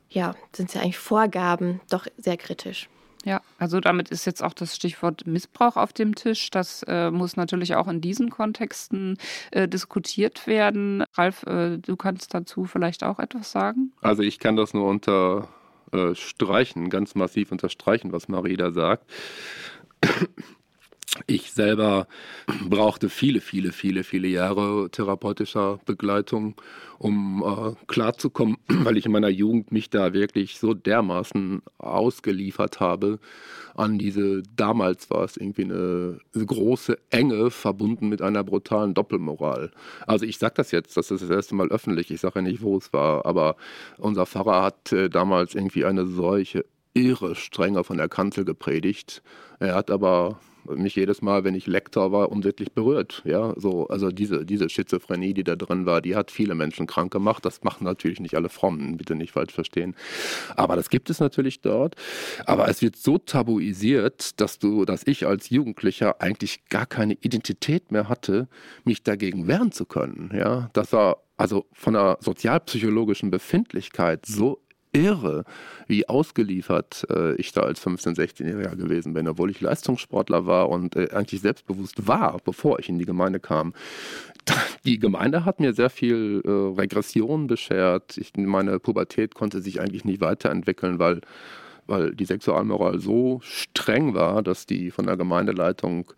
ja, 0.08 0.34
sind 0.54 0.68
es 0.68 0.74
ja 0.74 0.82
eigentlich 0.82 0.98
Vorgaben, 0.98 1.80
doch 1.88 2.06
sehr 2.18 2.36
kritisch. 2.36 2.88
Ja, 3.24 3.40
also 3.58 3.80
damit 3.80 4.10
ist 4.10 4.24
jetzt 4.24 4.42
auch 4.42 4.52
das 4.52 4.74
Stichwort 4.74 5.26
Missbrauch 5.26 5.76
auf 5.76 5.92
dem 5.92 6.14
Tisch. 6.14 6.50
Das 6.50 6.82
äh, 6.88 7.10
muss 7.10 7.36
natürlich 7.36 7.76
auch 7.76 7.86
in 7.86 8.00
diesen 8.00 8.30
Kontexten 8.30 9.16
äh, 9.52 9.68
diskutiert 9.68 10.46
werden. 10.46 11.04
Ralf, 11.14 11.44
äh, 11.44 11.78
du 11.78 11.96
kannst 11.96 12.34
dazu 12.34 12.64
vielleicht 12.64 13.04
auch 13.04 13.20
etwas 13.20 13.52
sagen? 13.52 13.92
Also 14.00 14.22
ich 14.22 14.40
kann 14.40 14.56
das 14.56 14.74
nur 14.74 14.88
unter 14.88 15.48
äh, 15.92 16.14
streichen, 16.14 16.90
ganz 16.90 17.14
massiv 17.14 17.52
unterstreichen, 17.52 18.12
was 18.12 18.28
Marie 18.28 18.56
da 18.56 18.72
sagt. 18.72 19.10
Ich 21.26 21.52
selber 21.52 22.06
brauchte 22.68 23.10
viele, 23.10 23.40
viele, 23.40 23.72
viele, 23.72 24.02
viele 24.02 24.28
Jahre 24.28 24.88
therapeutischer 24.90 25.78
Begleitung, 25.84 26.54
um 26.98 27.42
äh, 27.44 27.84
klarzukommen, 27.86 28.56
weil 28.68 28.96
ich 28.96 29.06
in 29.06 29.12
meiner 29.12 29.28
Jugend 29.28 29.72
mich 29.72 29.90
da 29.90 30.14
wirklich 30.14 30.58
so 30.58 30.72
dermaßen 30.72 31.62
ausgeliefert 31.78 32.80
habe 32.80 33.18
an 33.74 33.98
diese, 33.98 34.42
damals 34.56 35.10
war 35.10 35.24
es 35.24 35.36
irgendwie 35.36 35.64
eine, 35.64 36.18
große 36.34 36.98
Enge 37.10 37.50
verbunden 37.50 38.08
mit 38.08 38.22
einer 38.22 38.44
brutalen 38.44 38.94
Doppelmoral. 38.94 39.70
Also 40.06 40.26
ich 40.26 40.38
sage 40.38 40.54
das 40.56 40.70
jetzt, 40.70 40.96
das 40.96 41.10
ist 41.10 41.22
das 41.22 41.30
erste 41.30 41.54
Mal 41.54 41.68
öffentlich, 41.68 42.10
ich 42.10 42.20
sage 42.20 42.40
ja 42.40 42.42
nicht, 42.42 42.62
wo 42.62 42.76
es 42.76 42.92
war, 42.92 43.24
aber 43.26 43.56
unser 43.98 44.26
Pfarrer 44.26 44.62
hat 44.62 44.92
äh, 44.92 45.08
damals 45.08 45.54
irgendwie 45.54 45.84
eine 45.84 46.06
solche 46.06 46.64
irre 46.94 47.34
Strenge 47.34 47.84
von 47.84 47.96
der 47.96 48.08
Kanzel 48.08 48.44
gepredigt. 48.44 49.22
Er 49.58 49.74
hat 49.74 49.90
aber 49.90 50.38
mich 50.64 50.96
jedes 50.96 51.22
Mal, 51.22 51.44
wenn 51.44 51.54
ich 51.54 51.66
Lektor 51.66 52.12
war, 52.12 52.30
unsittlich 52.30 52.72
berührt. 52.72 53.22
Ja, 53.24 53.54
so, 53.56 53.88
also 53.88 54.10
diese, 54.10 54.44
diese 54.44 54.68
Schizophrenie, 54.68 55.34
die 55.34 55.44
da 55.44 55.56
drin 55.56 55.86
war, 55.86 56.00
die 56.00 56.16
hat 56.16 56.30
viele 56.30 56.54
Menschen 56.54 56.86
krank 56.86 57.12
gemacht. 57.12 57.44
Das 57.44 57.62
machen 57.62 57.84
natürlich 57.84 58.20
nicht 58.20 58.34
alle 58.34 58.48
Frommen, 58.48 58.96
bitte 58.96 59.14
nicht 59.14 59.32
falsch 59.32 59.52
verstehen. 59.52 59.94
Aber 60.56 60.76
das 60.76 60.90
gibt 60.90 61.10
es 61.10 61.20
natürlich 61.20 61.60
dort. 61.60 61.96
Aber 62.46 62.68
es 62.68 62.82
wird 62.82 62.96
so 62.96 63.18
tabuisiert, 63.18 64.40
dass 64.40 64.58
du, 64.58 64.84
dass 64.84 65.06
ich 65.06 65.26
als 65.26 65.50
Jugendlicher 65.50 66.20
eigentlich 66.20 66.64
gar 66.68 66.86
keine 66.86 67.14
Identität 67.14 67.92
mehr 67.92 68.08
hatte, 68.08 68.48
mich 68.84 69.02
dagegen 69.02 69.46
wehren 69.46 69.72
zu 69.72 69.84
können. 69.84 70.30
Ja, 70.34 70.70
das 70.72 70.92
war 70.92 71.22
also 71.36 71.66
von 71.72 71.94
der 71.94 72.18
sozialpsychologischen 72.20 73.30
Befindlichkeit 73.32 74.26
so 74.26 74.61
irre, 74.92 75.44
wie 75.86 76.08
ausgeliefert 76.08 77.06
äh, 77.10 77.34
ich 77.36 77.52
da 77.52 77.62
als 77.62 77.84
15-, 77.84 78.16
16-Jähriger 78.16 78.76
gewesen 78.76 79.14
bin, 79.14 79.26
obwohl 79.28 79.50
ich 79.50 79.60
Leistungssportler 79.60 80.46
war 80.46 80.68
und 80.68 80.96
äh, 80.96 81.08
eigentlich 81.12 81.40
selbstbewusst 81.40 82.06
war, 82.06 82.38
bevor 82.44 82.78
ich 82.78 82.88
in 82.88 82.98
die 82.98 83.06
Gemeinde 83.06 83.40
kam. 83.40 83.74
Die 84.84 84.98
Gemeinde 84.98 85.44
hat 85.44 85.60
mir 85.60 85.72
sehr 85.72 85.90
viel 85.90 86.42
äh, 86.44 86.50
Regression 86.50 87.46
beschert. 87.46 88.18
Ich, 88.18 88.32
meine 88.36 88.78
Pubertät 88.80 89.34
konnte 89.34 89.62
sich 89.62 89.80
eigentlich 89.80 90.04
nicht 90.04 90.20
weiterentwickeln, 90.20 90.98
weil 90.98 91.20
weil 91.86 92.14
die 92.14 92.24
Sexualmoral 92.24 92.98
so 93.00 93.40
streng 93.42 94.14
war, 94.14 94.42
dass 94.42 94.66
die 94.66 94.90
von 94.90 95.06
der 95.06 95.16
Gemeindeleitung 95.16 96.12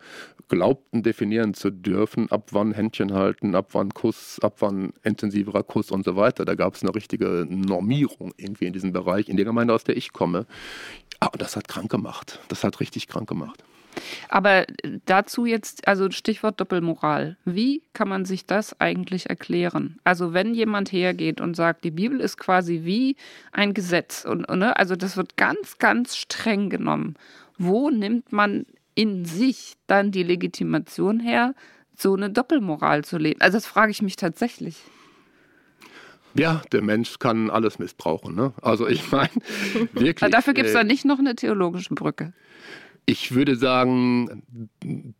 glaubten 0.47 1.03
definieren 1.03 1.53
zu 1.53 1.71
dürfen, 1.71 2.31
ab 2.31 2.49
wann 2.51 2.73
Händchen 2.73 3.13
halten, 3.13 3.55
ab 3.55 3.69
wann 3.71 3.93
Kuss, 3.93 4.39
ab 4.41 4.57
wann 4.59 4.93
intensiverer 5.03 5.63
Kuss 5.63 5.91
und 5.91 6.05
so 6.05 6.15
weiter. 6.15 6.45
Da 6.45 6.55
gab 6.55 6.75
es 6.75 6.83
eine 6.83 6.93
richtige 6.93 7.47
Normierung 7.49 8.33
irgendwie 8.37 8.65
in 8.65 8.73
diesem 8.73 8.93
Bereich, 8.93 9.29
in 9.29 9.37
der 9.37 9.45
Gemeinde, 9.45 9.73
aus 9.73 9.83
der 9.83 9.97
ich 9.97 10.13
komme. 10.13 10.45
Ah, 11.19 11.27
und 11.27 11.41
das 11.41 11.55
hat 11.55 11.67
krank 11.67 11.89
gemacht. 11.89 12.39
Das 12.47 12.63
hat 12.63 12.79
richtig 12.79 13.07
krank 13.07 13.27
gemacht. 13.27 13.63
Aber 14.29 14.65
dazu 15.05 15.45
jetzt, 15.45 15.87
also 15.87 16.09
Stichwort 16.11 16.59
Doppelmoral. 16.59 17.37
Wie 17.45 17.83
kann 17.93 18.09
man 18.09 18.25
sich 18.25 18.45
das 18.45 18.79
eigentlich 18.79 19.29
erklären? 19.29 19.99
Also 20.03 20.33
wenn 20.33 20.53
jemand 20.53 20.91
hergeht 20.91 21.41
und 21.41 21.55
sagt, 21.55 21.83
die 21.83 21.91
Bibel 21.91 22.19
ist 22.19 22.37
quasi 22.37 22.81
wie 22.83 23.15
ein 23.51 23.73
Gesetz 23.73 24.25
und, 24.25 24.45
und 24.45 24.59
ne, 24.59 24.77
also 24.77 24.95
das 24.95 25.17
wird 25.17 25.37
ganz, 25.37 25.77
ganz 25.77 26.15
streng 26.15 26.69
genommen. 26.69 27.15
Wo 27.57 27.89
nimmt 27.89 28.31
man 28.31 28.65
in 28.95 29.25
sich 29.25 29.75
dann 29.87 30.11
die 30.11 30.23
Legitimation 30.23 31.19
her, 31.19 31.53
so 31.97 32.13
eine 32.13 32.29
Doppelmoral 32.29 33.03
zu 33.03 33.17
leben? 33.17 33.41
Also 33.41 33.57
das 33.57 33.65
frage 33.65 33.91
ich 33.91 34.01
mich 34.01 34.15
tatsächlich. 34.15 34.77
Ja, 36.37 36.61
der 36.73 36.81
Mensch 36.81 37.17
kann 37.19 37.49
alles 37.49 37.79
missbrauchen. 37.79 38.35
Ne? 38.35 38.53
Also 38.61 38.87
ich 38.87 39.09
meine, 39.11 39.29
wirklich. 39.93 40.21
Aber 40.21 40.29
dafür 40.29 40.53
gibt 40.53 40.67
es 40.67 40.73
äh, 40.73 40.77
da 40.79 40.83
nicht 40.83 41.05
noch 41.05 41.19
eine 41.19 41.35
theologische 41.35 41.93
Brücke. 41.93 42.33
Ich 43.07 43.35
würde 43.35 43.55
sagen, 43.55 44.41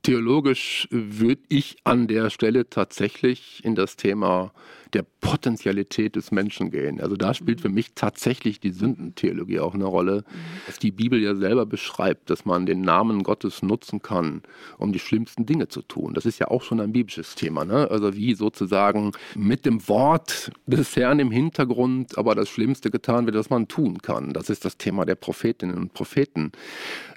theologisch 0.02 0.88
würde 0.89 1.43
ich 1.50 1.78
an 1.84 2.08
der 2.08 2.32
Stelle 2.32 2.69
tatsächlich 2.69 3.63
in 3.63 3.76
das 3.76 3.95
Thema 3.95 4.54
der 4.95 5.05
Potentialität 5.19 6.15
des 6.15 6.31
Menschen 6.31 6.71
gehen. 6.71 7.01
Also 7.01 7.17
da 7.17 7.34
spielt 7.34 7.60
für 7.60 7.69
mich 7.69 7.93
tatsächlich 7.95 8.62
die 8.62 8.71
Sündentheologie 8.71 9.60
auch 9.60 9.73
eine 9.73 9.86
Rolle, 9.86 10.23
dass 10.65 10.79
die 10.79 10.91
Bibel 10.91 11.21
ja 11.21 11.36
selber 11.36 11.65
beschreibt, 11.65 12.29
dass 12.29 12.45
man 12.45 12.65
den 12.65 12.81
Namen 12.81 13.23
Gottes 13.23 13.62
nutzen 13.62 14.01
kann, 14.01 14.41
um 14.77 14.93
die 14.93 14.99
schlimmsten 14.99 15.45
Dinge 15.45 15.67
zu 15.67 15.81
tun. 15.81 16.13
Das 16.13 16.25
ist 16.25 16.39
ja 16.39 16.47
auch 16.47 16.63
schon 16.63 16.79
ein 16.79 16.93
biblisches 16.93 17.36
Thema. 17.36 17.65
Ne? 17.65 17.91
Also 17.91 18.15
wie 18.15 18.34
sozusagen 18.36 19.12
mit 19.36 19.65
dem 19.65 19.86
Wort 19.89 20.51
des 20.65 20.95
Herrn 20.95 21.19
im 21.19 21.31
Hintergrund, 21.31 22.17
aber 22.17 22.34
das 22.34 22.47
Schlimmste 22.47 22.89
getan 22.89 23.25
wird, 23.25 23.36
was 23.36 23.49
man 23.49 23.67
tun 23.67 24.01
kann. 24.01 24.31
Das 24.31 24.49
ist 24.49 24.63
das 24.63 24.77
Thema 24.77 25.05
der 25.05 25.15
Prophetinnen 25.15 25.75
und 25.75 25.93
Propheten. 25.93 26.53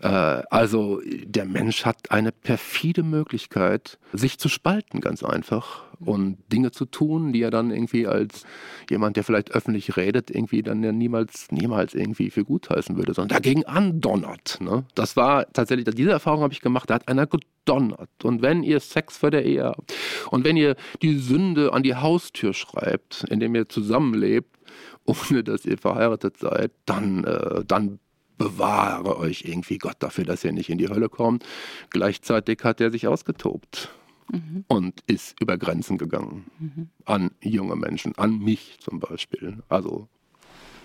Äh, 0.03 0.09
also 0.09 1.01
der 1.07 1.45
Mensch 1.45 1.85
hat 1.85 2.11
eine 2.11 2.33
perfide 2.33 3.05
Möglichkeit, 3.05 3.99
sich 4.13 4.39
zu 4.39 4.49
spalten, 4.49 5.01
ganz 5.01 5.23
einfach 5.23 5.88
und 6.01 6.39
Dinge 6.53 6.71
zu 6.71 6.85
tun, 6.85 7.33
die 7.33 7.43
er 7.43 7.51
dann 7.51 7.71
irgendwie 7.71 8.07
als 8.07 8.45
jemand, 8.89 9.17
der 9.17 9.25
vielleicht 9.25 9.53
öffentlich 9.53 9.97
redet, 9.97 10.31
irgendwie 10.31 10.63
dann 10.63 10.83
ja 10.83 10.93
niemals, 10.93 11.51
niemals 11.51 11.95
irgendwie 11.95 12.31
für 12.31 12.45
gut 12.45 12.71
heißen 12.71 12.97
würde, 12.97 13.15
sondern 13.15 13.37
dagegen 13.37 13.65
andonnert. 13.67 14.59
Ne? 14.61 14.85
Das 14.95 15.17
war 15.17 15.53
tatsächlich, 15.53 15.87
diese 15.95 16.11
Erfahrung 16.11 16.43
habe 16.43 16.53
ich 16.53 16.61
gemacht, 16.61 16.91
da 16.91 16.95
hat 16.95 17.09
einer 17.09 17.27
gedonnert. 17.27 18.11
Und 18.23 18.43
wenn 18.43 18.63
ihr 18.63 18.81
Sex 18.81 19.17
vor 19.17 19.31
der 19.31 19.45
Ehe 19.45 19.65
habt 19.65 19.95
und 20.31 20.45
wenn 20.45 20.57
ihr 20.57 20.77
die 21.03 21.19
Sünde 21.19 21.73
an 21.73 21.83
die 21.83 21.95
Haustür 21.95 22.55
schreibt, 22.55 23.25
indem 23.29 23.55
ihr 23.55 23.69
zusammenlebt, 23.69 24.57
ohne 25.05 25.43
dass 25.43 25.65
ihr 25.65 25.79
verheiratet 25.79 26.37
seid, 26.37 26.71
dann, 26.85 27.25
äh, 27.25 27.65
dann 27.67 27.99
bewahre 28.37 29.17
euch 29.19 29.45
irgendwie 29.45 29.79
Gott 29.79 29.97
dafür, 29.99 30.25
dass 30.25 30.45
ihr 30.45 30.53
nicht 30.53 30.71
in 30.71 30.79
die 30.79 30.89
Hölle 30.89 31.09
kommt. 31.09 31.45
Gleichzeitig 31.91 32.63
hat 32.63 32.81
er 32.81 32.91
sich 32.91 33.09
ausgetobt 33.09 33.91
mhm. 34.29 34.65
und 34.69 35.03
ist 35.07 35.41
über 35.41 35.57
Grenzen 35.59 35.99
gegangen. 35.99 36.47
Mhm. 36.59 36.89
An 37.05 37.31
junge 37.43 37.77
Menschen, 37.77 38.17
an 38.17 38.39
mich 38.39 38.79
zum 38.81 39.01
Beispiel. 39.01 39.63
Also, 39.69 40.09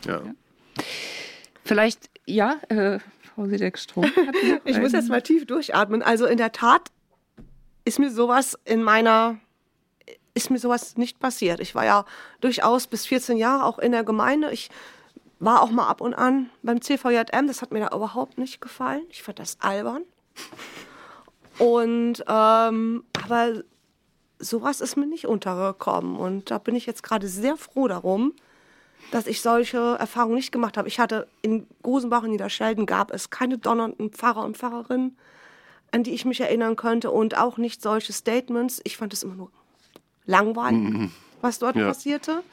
ja. 0.05 0.21
ja. 0.23 0.33
Vielleicht, 1.63 2.09
ja, 2.25 2.57
äh, 2.69 2.99
Frau 3.33 3.47
Siedeck-Strom. 3.47 4.05
ich 4.65 4.79
muss 4.79 4.91
jetzt 4.91 5.09
mal 5.09 5.21
tief 5.21 5.45
durchatmen. 5.45 6.01
Also 6.01 6.25
in 6.25 6.37
der 6.37 6.51
Tat 6.51 6.91
ist 7.85 7.99
mir 7.99 8.11
sowas 8.11 8.57
in 8.65 8.83
meiner 8.83 9.39
ist 10.35 10.49
mir 10.49 10.57
sowas 10.57 10.97
nicht 10.97 11.19
passiert. 11.19 11.59
Ich 11.59 11.75
war 11.75 11.85
ja 11.85 12.05
durchaus 12.41 12.87
bis 12.87 13.05
14 13.05 13.37
Jahre 13.37 13.65
auch 13.65 13.79
in 13.79 13.91
der 13.91 14.03
Gemeinde. 14.03 14.51
Ich 14.51 14.69
war 15.39 15.61
auch 15.61 15.69
mal 15.69 15.87
ab 15.87 16.01
und 16.01 16.13
an 16.13 16.49
beim 16.63 16.81
CVJM. 16.81 17.47
Das 17.47 17.61
hat 17.61 17.71
mir 17.71 17.81
da 17.81 17.95
überhaupt 17.95 18.37
nicht 18.37 18.61
gefallen. 18.61 19.03
Ich 19.09 19.23
fand 19.23 19.39
das 19.39 19.57
albern. 19.59 20.03
Und 21.59 22.23
ähm, 22.27 23.03
aber 23.23 23.63
sowas 24.39 24.81
ist 24.81 24.95
mir 24.95 25.07
nicht 25.07 25.27
untergekommen. 25.27 26.15
Und 26.15 26.51
da 26.51 26.57
bin 26.57 26.75
ich 26.75 26.85
jetzt 26.85 27.03
gerade 27.03 27.27
sehr 27.27 27.57
froh 27.57 27.87
darum, 27.87 28.33
dass 29.11 29.27
ich 29.27 29.41
solche 29.41 29.97
Erfahrungen 29.99 30.35
nicht 30.35 30.51
gemacht 30.51 30.77
habe. 30.77 30.87
Ich 30.87 30.99
hatte 30.99 31.27
in 31.41 31.67
Gosenbach 31.81 32.23
in 32.23 32.31
Niederschelden 32.31 32.85
gab 32.85 33.11
es 33.11 33.29
keine 33.29 33.57
donnernden 33.57 34.11
Pfarrer 34.11 34.43
und 34.43 34.57
Pfarrerinnen, 34.57 35.17
an 35.91 36.03
die 36.03 36.11
ich 36.11 36.25
mich 36.25 36.39
erinnern 36.39 36.75
könnte 36.75 37.11
und 37.11 37.37
auch 37.37 37.57
nicht 37.57 37.81
solche 37.81 38.13
Statements. 38.13 38.81
Ich 38.83 38.97
fand 38.97 39.13
es 39.13 39.23
immer 39.23 39.35
nur 39.35 39.51
langweilig, 40.25 40.79
mhm. 40.79 41.11
was 41.41 41.59
dort 41.59 41.75
ja. 41.75 41.87
passierte. 41.87 42.43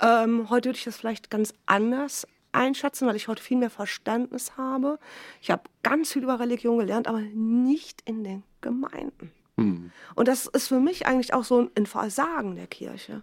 Ähm, 0.00 0.48
heute 0.50 0.68
würde 0.68 0.78
ich 0.78 0.84
das 0.84 0.96
vielleicht 0.96 1.30
ganz 1.30 1.52
anders 1.66 2.26
einschätzen, 2.52 3.06
weil 3.06 3.16
ich 3.16 3.28
heute 3.28 3.42
viel 3.42 3.58
mehr 3.58 3.70
Verständnis 3.70 4.56
habe. 4.56 4.98
Ich 5.42 5.50
habe 5.50 5.62
ganz 5.82 6.12
viel 6.12 6.22
über 6.22 6.40
Religion 6.40 6.78
gelernt, 6.78 7.08
aber 7.08 7.20
nicht 7.20 8.02
in 8.06 8.24
den 8.24 8.42
Gemeinden. 8.60 9.32
Hm. 9.58 9.90
Und 10.14 10.28
das 10.28 10.46
ist 10.46 10.68
für 10.68 10.80
mich 10.80 11.06
eigentlich 11.06 11.34
auch 11.34 11.44
so 11.44 11.70
ein 11.74 11.86
Versagen 11.86 12.56
der 12.56 12.66
Kirche. 12.66 13.22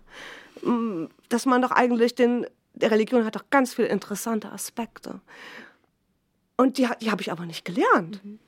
Mm, 0.61 1.05
dass 1.29 1.45
man 1.45 1.61
doch 1.61 1.71
eigentlich 1.71 2.15
den, 2.15 2.45
der 2.73 2.91
Religion 2.91 3.25
hat 3.25 3.35
doch 3.35 3.49
ganz 3.49 3.73
viele 3.73 3.87
interessante 3.87 4.51
Aspekte. 4.51 5.21
Und 6.57 6.77
die, 6.77 6.87
die 7.01 7.11
habe 7.11 7.21
ich 7.21 7.31
aber 7.31 7.45
nicht 7.45 7.65
gelernt. 7.65 8.23
Mhm. 8.23 8.39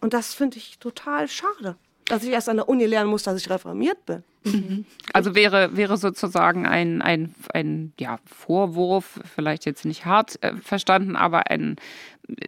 Und 0.00 0.14
das 0.14 0.34
finde 0.34 0.58
ich 0.58 0.78
total 0.78 1.28
schade 1.28 1.76
dass 2.10 2.24
ich 2.24 2.30
erst 2.30 2.48
an 2.48 2.56
der 2.56 2.68
Uni 2.68 2.86
lernen 2.86 3.08
muss, 3.08 3.22
dass 3.22 3.40
ich 3.40 3.48
reformiert 3.48 4.04
bin. 4.04 4.24
Mhm. 4.44 4.84
Also 5.12 5.34
wäre, 5.34 5.76
wäre 5.76 5.96
sozusagen 5.96 6.66
ein, 6.66 7.02
ein, 7.02 7.34
ein 7.52 7.92
ja, 7.98 8.18
Vorwurf, 8.24 9.20
vielleicht 9.34 9.64
jetzt 9.64 9.84
nicht 9.84 10.04
hart 10.06 10.42
äh, 10.42 10.56
verstanden, 10.56 11.14
aber 11.14 11.50
ein, 11.50 11.76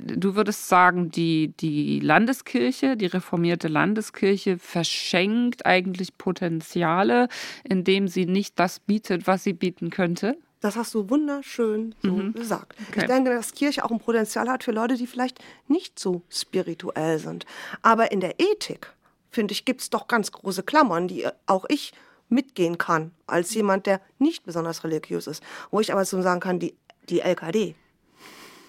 du 0.00 0.34
würdest 0.34 0.68
sagen, 0.68 1.10
die, 1.10 1.54
die 1.58 2.00
Landeskirche, 2.00 2.96
die 2.96 3.06
reformierte 3.06 3.68
Landeskirche 3.68 4.58
verschenkt 4.58 5.66
eigentlich 5.66 6.16
Potenziale, 6.18 7.28
indem 7.64 8.08
sie 8.08 8.26
nicht 8.26 8.58
das 8.58 8.80
bietet, 8.80 9.26
was 9.26 9.44
sie 9.44 9.52
bieten 9.52 9.90
könnte? 9.90 10.36
Das 10.60 10.76
hast 10.76 10.94
du 10.94 11.10
wunderschön 11.10 11.94
so 12.02 12.12
mhm. 12.12 12.34
gesagt. 12.34 12.76
Okay. 12.88 13.00
Ich 13.00 13.06
denke, 13.06 13.30
dass 13.30 13.52
Kirche 13.52 13.84
auch 13.84 13.90
ein 13.90 13.98
Potenzial 13.98 14.48
hat 14.48 14.62
für 14.62 14.70
Leute, 14.70 14.94
die 14.94 15.08
vielleicht 15.08 15.40
nicht 15.66 15.98
so 15.98 16.22
spirituell 16.30 17.18
sind. 17.18 17.46
Aber 17.82 18.12
in 18.12 18.20
der 18.20 18.38
Ethik 18.38 18.92
finde 19.30 19.52
ich, 19.52 19.64
gibt 19.64 19.80
es 19.80 19.90
doch 19.90 20.06
ganz 20.06 20.30
große 20.30 20.62
Klammern, 20.62 21.08
die 21.08 21.26
auch 21.46 21.64
ich 21.68 21.92
mitgehen 22.28 22.78
kann, 22.78 23.10
als 23.26 23.52
jemand, 23.54 23.86
der 23.86 24.00
nicht 24.18 24.44
besonders 24.44 24.84
religiös 24.84 25.26
ist. 25.26 25.42
Wo 25.70 25.80
ich 25.80 25.92
aber 25.92 26.04
so 26.04 26.22
sagen 26.22 26.40
kann, 26.40 26.60
die, 26.60 26.76
die 27.08 27.20
LKD, 27.20 27.74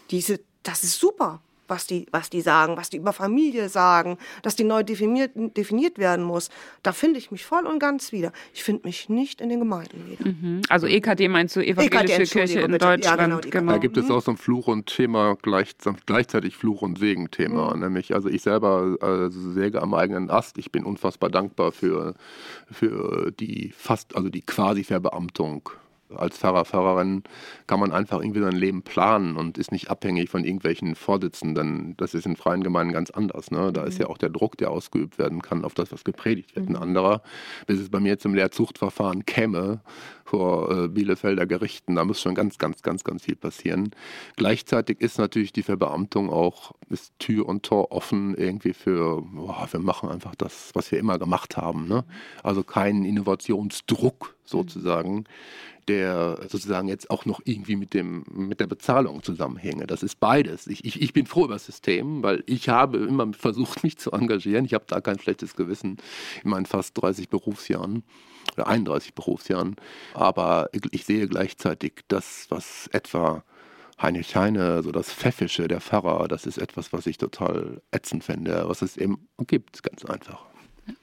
diese, 0.09 0.39
das 0.63 0.83
ist 0.83 0.99
super 0.99 1.41
was 1.67 1.87
die, 1.87 2.05
was 2.11 2.29
die 2.29 2.41
sagen, 2.41 2.77
was 2.77 2.89
die 2.89 2.97
über 2.97 3.13
Familie 3.13 3.69
sagen, 3.69 4.17
dass 4.41 4.55
die 4.55 4.63
neu 4.63 4.83
definiert, 4.83 5.31
definiert 5.57 5.97
werden 5.97 6.23
muss. 6.25 6.49
Da 6.83 6.91
finde 6.91 7.19
ich 7.19 7.31
mich 7.31 7.45
voll 7.45 7.65
und 7.65 7.79
ganz 7.79 8.11
wieder. 8.11 8.31
Ich 8.53 8.63
finde 8.63 8.85
mich 8.85 9.09
nicht 9.09 9.41
in 9.41 9.49
den 9.49 9.59
Gemeinden 9.59 10.09
wieder. 10.09 10.29
Mhm. 10.29 10.61
Also 10.69 10.87
EKD 10.87 11.27
meinst 11.27 11.55
du 11.55 11.61
Evangelische 11.61 12.21
EKD, 12.21 12.31
Kirche 12.31 12.59
in 12.59 12.71
bitte. 12.71 12.85
Deutschland? 12.85 13.05
Ja, 13.05 13.15
genau, 13.15 13.39
genau. 13.49 13.71
Da 13.71 13.77
gibt 13.77 13.97
es 13.97 14.09
auch 14.11 14.21
so 14.21 14.31
ein 14.31 14.37
Fluch 14.37 14.67
und 14.67 14.87
Thema, 14.87 15.35
gleich, 15.41 15.75
gleichzeitig 16.05 16.55
Fluch 16.55 16.81
und 16.81 16.99
Segen-Thema. 16.99 17.73
Mhm. 17.73 17.81
Nämlich, 17.81 18.13
also 18.13 18.29
ich 18.29 18.41
selber 18.41 18.97
äh, 19.01 19.31
säge 19.31 19.81
am 19.81 19.93
eigenen 19.93 20.29
Ast. 20.29 20.57
Ich 20.57 20.71
bin 20.71 20.83
unfassbar 20.83 21.29
dankbar 21.29 21.71
für, 21.71 22.15
für 22.71 23.31
die 23.31 23.73
fast, 23.75 24.15
also 24.15 24.29
die 24.29 24.41
quasi 24.41 24.83
Verbeamtung 24.83 25.69
als 26.17 26.37
Pfarrer, 26.37 26.65
Pfarrerin 26.65 27.23
kann 27.67 27.79
man 27.79 27.91
einfach 27.91 28.21
irgendwie 28.21 28.41
sein 28.41 28.55
Leben 28.55 28.81
planen 28.81 29.35
und 29.35 29.57
ist 29.57 29.71
nicht 29.71 29.89
abhängig 29.89 30.29
von 30.29 30.43
irgendwelchen 30.43 30.95
Vorsitzenden. 30.95 31.95
Das 31.97 32.13
ist 32.13 32.25
in 32.25 32.35
freien 32.35 32.63
Gemeinden 32.63 32.93
ganz 32.93 33.11
anders. 33.11 33.51
Ne? 33.51 33.71
Da 33.71 33.81
mhm. 33.81 33.87
ist 33.87 33.99
ja 33.99 34.07
auch 34.07 34.17
der 34.17 34.29
Druck, 34.29 34.57
der 34.57 34.71
ausgeübt 34.71 35.17
werden 35.17 35.41
kann 35.41 35.65
auf 35.65 35.73
das, 35.73 35.91
was 35.91 36.03
gepredigt 36.03 36.55
wird. 36.55 36.69
Mhm. 36.69 36.75
Ein 36.75 36.81
anderer, 36.81 37.21
bis 37.67 37.79
es 37.79 37.89
bei 37.89 37.99
mir 37.99 38.19
zum 38.19 38.33
Lehrzuchtverfahren 38.33 39.25
käme 39.25 39.81
vor 40.33 40.71
äh, 40.71 40.87
Bielefelder 40.87 41.45
Gerichten, 41.45 41.95
da 41.95 42.05
muss 42.05 42.19
schon 42.19 42.33
ganz, 42.33 42.57
ganz, 42.57 42.81
ganz, 42.81 43.03
ganz 43.03 43.23
viel 43.23 43.35
passieren. 43.35 43.91
Gleichzeitig 44.35 44.99
ist 44.99 45.19
natürlich 45.19 45.53
die 45.53 45.61
Verbeamtung 45.61 46.31
auch, 46.31 46.71
ist 46.89 47.13
Tür 47.19 47.47
und 47.47 47.63
Tor 47.63 47.91
offen 47.91 48.33
irgendwie 48.35 48.73
für, 48.73 49.21
boah, 49.21 49.67
wir 49.69 49.79
machen 49.79 50.09
einfach 50.09 50.33
das, 50.35 50.71
was 50.73 50.91
wir 50.91 50.97
immer 50.97 51.19
gemacht 51.19 51.57
haben. 51.57 51.87
Ne? 51.87 52.03
Also 52.41 52.63
keinen 52.63 53.05
Innovationsdruck 53.05 54.35
sozusagen. 54.43 55.15
Mhm 55.15 55.23
der 55.87 56.39
sozusagen 56.49 56.87
jetzt 56.87 57.09
auch 57.09 57.25
noch 57.25 57.41
irgendwie 57.45 57.75
mit, 57.75 57.93
dem, 57.93 58.23
mit 58.31 58.59
der 58.59 58.67
Bezahlung 58.67 59.23
zusammenhänge. 59.23 59.87
Das 59.87 60.03
ist 60.03 60.19
beides. 60.19 60.67
Ich, 60.67 60.85
ich, 60.85 61.01
ich 61.01 61.13
bin 61.13 61.25
froh 61.25 61.45
über 61.45 61.55
das 61.55 61.65
System, 61.65 62.23
weil 62.23 62.43
ich 62.45 62.69
habe 62.69 62.97
immer 62.97 63.31
versucht, 63.33 63.83
mich 63.83 63.97
zu 63.97 64.11
engagieren. 64.11 64.65
Ich 64.65 64.73
habe 64.73 64.85
da 64.87 65.01
kein 65.01 65.19
schlechtes 65.19 65.55
Gewissen 65.55 65.97
in 66.43 66.49
meinen 66.49 66.65
fast 66.65 67.01
30 67.01 67.29
Berufsjahren 67.29 68.03
oder 68.53 68.67
31 68.67 69.13
Berufsjahren. 69.13 69.75
Aber 70.13 70.69
ich 70.91 71.05
sehe 71.05 71.27
gleichzeitig 71.27 72.01
das, 72.07 72.47
was 72.49 72.87
etwa 72.91 73.43
Heinrich 74.01 74.35
Heine, 74.35 74.83
so 74.83 74.91
das 74.91 75.13
Pfäffische 75.13 75.67
der 75.67 75.79
Pfarrer, 75.79 76.27
das 76.27 76.45
ist 76.45 76.57
etwas, 76.57 76.91
was 76.93 77.05
ich 77.07 77.17
total 77.17 77.81
ätzend 77.91 78.23
finde, 78.23 78.63
was 78.67 78.81
es 78.81 78.97
eben 78.97 79.27
gibt, 79.47 79.83
ganz 79.83 80.03
einfach. 80.05 80.45
Ja. 80.87 80.93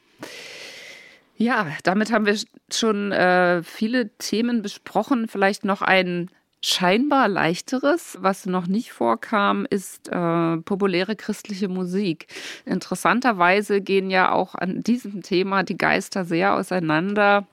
Ja, 1.42 1.66
damit 1.84 2.12
haben 2.12 2.26
wir 2.26 2.36
schon 2.70 3.12
äh, 3.12 3.62
viele 3.62 4.10
Themen 4.18 4.60
besprochen. 4.60 5.26
Vielleicht 5.26 5.64
noch 5.64 5.80
ein 5.80 6.28
scheinbar 6.60 7.28
leichteres, 7.28 8.18
was 8.20 8.44
noch 8.44 8.66
nicht 8.66 8.92
vorkam, 8.92 9.66
ist 9.70 10.08
äh, 10.08 10.58
populäre 10.58 11.16
christliche 11.16 11.68
Musik. 11.68 12.26
Interessanterweise 12.66 13.80
gehen 13.80 14.10
ja 14.10 14.32
auch 14.32 14.54
an 14.54 14.82
diesem 14.82 15.22
Thema 15.22 15.62
die 15.62 15.78
Geister 15.78 16.26
sehr 16.26 16.54
auseinander 16.56 17.46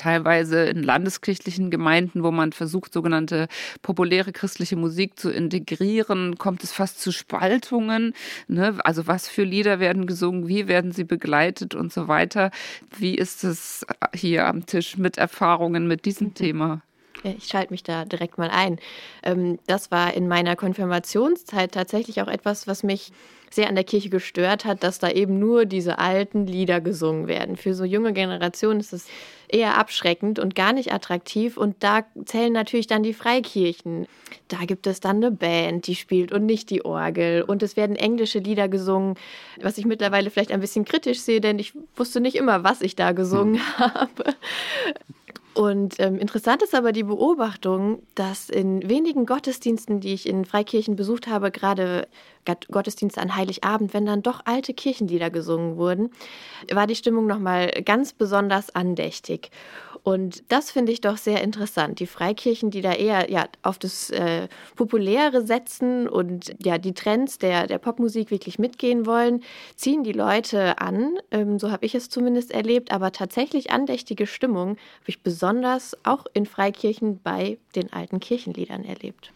teilweise 0.00 0.64
in 0.64 0.82
landeskirchlichen 0.82 1.70
Gemeinden, 1.70 2.22
wo 2.22 2.30
man 2.30 2.52
versucht, 2.52 2.92
sogenannte 2.92 3.48
populäre 3.82 4.32
christliche 4.32 4.76
Musik 4.76 5.18
zu 5.18 5.30
integrieren, 5.30 6.38
kommt 6.38 6.64
es 6.64 6.72
fast 6.72 7.00
zu 7.00 7.12
Spaltungen. 7.12 8.14
Ne? 8.48 8.78
Also 8.82 9.06
was 9.06 9.28
für 9.28 9.44
Lieder 9.44 9.78
werden 9.78 10.06
gesungen, 10.06 10.48
wie 10.48 10.68
werden 10.68 10.92
sie 10.92 11.04
begleitet 11.04 11.74
und 11.74 11.92
so 11.92 12.08
weiter. 12.08 12.50
Wie 12.96 13.14
ist 13.14 13.44
es 13.44 13.84
hier 14.14 14.46
am 14.46 14.64
Tisch 14.64 14.96
mit 14.96 15.18
Erfahrungen 15.18 15.86
mit 15.86 16.06
diesem 16.06 16.28
mhm. 16.28 16.34
Thema? 16.34 16.82
Ich 17.22 17.48
schalte 17.48 17.72
mich 17.72 17.82
da 17.82 18.04
direkt 18.04 18.38
mal 18.38 18.50
ein. 18.50 18.78
Ähm, 19.22 19.58
das 19.66 19.90
war 19.90 20.14
in 20.14 20.28
meiner 20.28 20.56
Konfirmationszeit 20.56 21.72
tatsächlich 21.72 22.22
auch 22.22 22.28
etwas, 22.28 22.66
was 22.66 22.82
mich 22.82 23.12
sehr 23.50 23.68
an 23.68 23.74
der 23.74 23.84
Kirche 23.84 24.10
gestört 24.10 24.64
hat, 24.64 24.84
dass 24.84 25.00
da 25.00 25.10
eben 25.10 25.40
nur 25.40 25.66
diese 25.66 25.98
alten 25.98 26.46
Lieder 26.46 26.80
gesungen 26.80 27.26
werden. 27.26 27.56
Für 27.56 27.74
so 27.74 27.84
junge 27.84 28.12
Generationen 28.12 28.78
ist 28.78 28.92
es 28.92 29.06
eher 29.48 29.76
abschreckend 29.76 30.38
und 30.38 30.54
gar 30.54 30.72
nicht 30.72 30.92
attraktiv. 30.92 31.56
Und 31.56 31.74
da 31.80 32.04
zählen 32.24 32.52
natürlich 32.52 32.86
dann 32.86 33.02
die 33.02 33.12
Freikirchen. 33.12 34.06
Da 34.46 34.58
gibt 34.58 34.86
es 34.86 35.00
dann 35.00 35.16
eine 35.16 35.32
Band, 35.32 35.88
die 35.88 35.96
spielt 35.96 36.30
und 36.30 36.46
nicht 36.46 36.70
die 36.70 36.84
Orgel. 36.84 37.42
Und 37.42 37.64
es 37.64 37.76
werden 37.76 37.96
englische 37.96 38.38
Lieder 38.38 38.68
gesungen, 38.68 39.16
was 39.60 39.78
ich 39.78 39.84
mittlerweile 39.84 40.30
vielleicht 40.30 40.52
ein 40.52 40.60
bisschen 40.60 40.84
kritisch 40.84 41.18
sehe, 41.18 41.40
denn 41.40 41.58
ich 41.58 41.72
wusste 41.96 42.20
nicht 42.20 42.36
immer, 42.36 42.62
was 42.62 42.80
ich 42.82 42.94
da 42.94 43.10
gesungen 43.10 43.54
hm. 43.54 43.78
habe. 43.78 44.34
Und 45.52 45.96
ähm, 45.98 46.18
interessant 46.18 46.62
ist 46.62 46.74
aber 46.74 46.92
die 46.92 47.02
Beobachtung, 47.02 48.02
dass 48.14 48.48
in 48.50 48.88
wenigen 48.88 49.26
Gottesdiensten, 49.26 50.00
die 50.00 50.14
ich 50.14 50.28
in 50.28 50.44
Freikirchen 50.44 50.94
besucht 50.94 51.26
habe, 51.26 51.50
gerade 51.50 52.06
Gottesdienste 52.70 53.20
an 53.20 53.34
Heiligabend, 53.34 53.92
wenn 53.92 54.06
dann 54.06 54.22
doch 54.22 54.42
alte 54.44 54.74
Kirchenlieder 54.74 55.30
gesungen 55.30 55.76
wurden, 55.76 56.10
war 56.72 56.86
die 56.86 56.94
Stimmung 56.94 57.26
nochmal 57.26 57.70
ganz 57.84 58.12
besonders 58.12 58.74
andächtig. 58.74 59.50
Und 60.02 60.42
das 60.48 60.70
finde 60.70 60.92
ich 60.92 61.00
doch 61.00 61.16
sehr 61.16 61.42
interessant. 61.42 62.00
Die 62.00 62.06
Freikirchen, 62.06 62.70
die 62.70 62.80
da 62.80 62.92
eher 62.92 63.30
ja, 63.30 63.46
auf 63.62 63.78
das 63.78 64.10
äh, 64.10 64.48
Populäre 64.76 65.44
setzen 65.44 66.08
und 66.08 66.54
ja 66.64 66.78
die 66.78 66.94
Trends 66.94 67.38
der, 67.38 67.66
der 67.66 67.78
Popmusik 67.78 68.30
wirklich 68.30 68.58
mitgehen 68.58 69.06
wollen, 69.06 69.42
ziehen 69.76 70.02
die 70.02 70.12
Leute 70.12 70.80
an. 70.80 71.18
Ähm, 71.30 71.58
so 71.58 71.70
habe 71.70 71.84
ich 71.84 71.94
es 71.94 72.08
zumindest 72.08 72.50
erlebt. 72.50 72.92
Aber 72.92 73.12
tatsächlich 73.12 73.70
andächtige 73.70 74.26
Stimmung 74.26 74.70
habe 74.70 75.08
ich 75.08 75.22
besonders 75.22 75.96
auch 76.04 76.24
in 76.32 76.46
Freikirchen 76.46 77.20
bei 77.22 77.58
den 77.74 77.92
alten 77.92 78.20
Kirchenliedern 78.20 78.84
erlebt. 78.84 79.32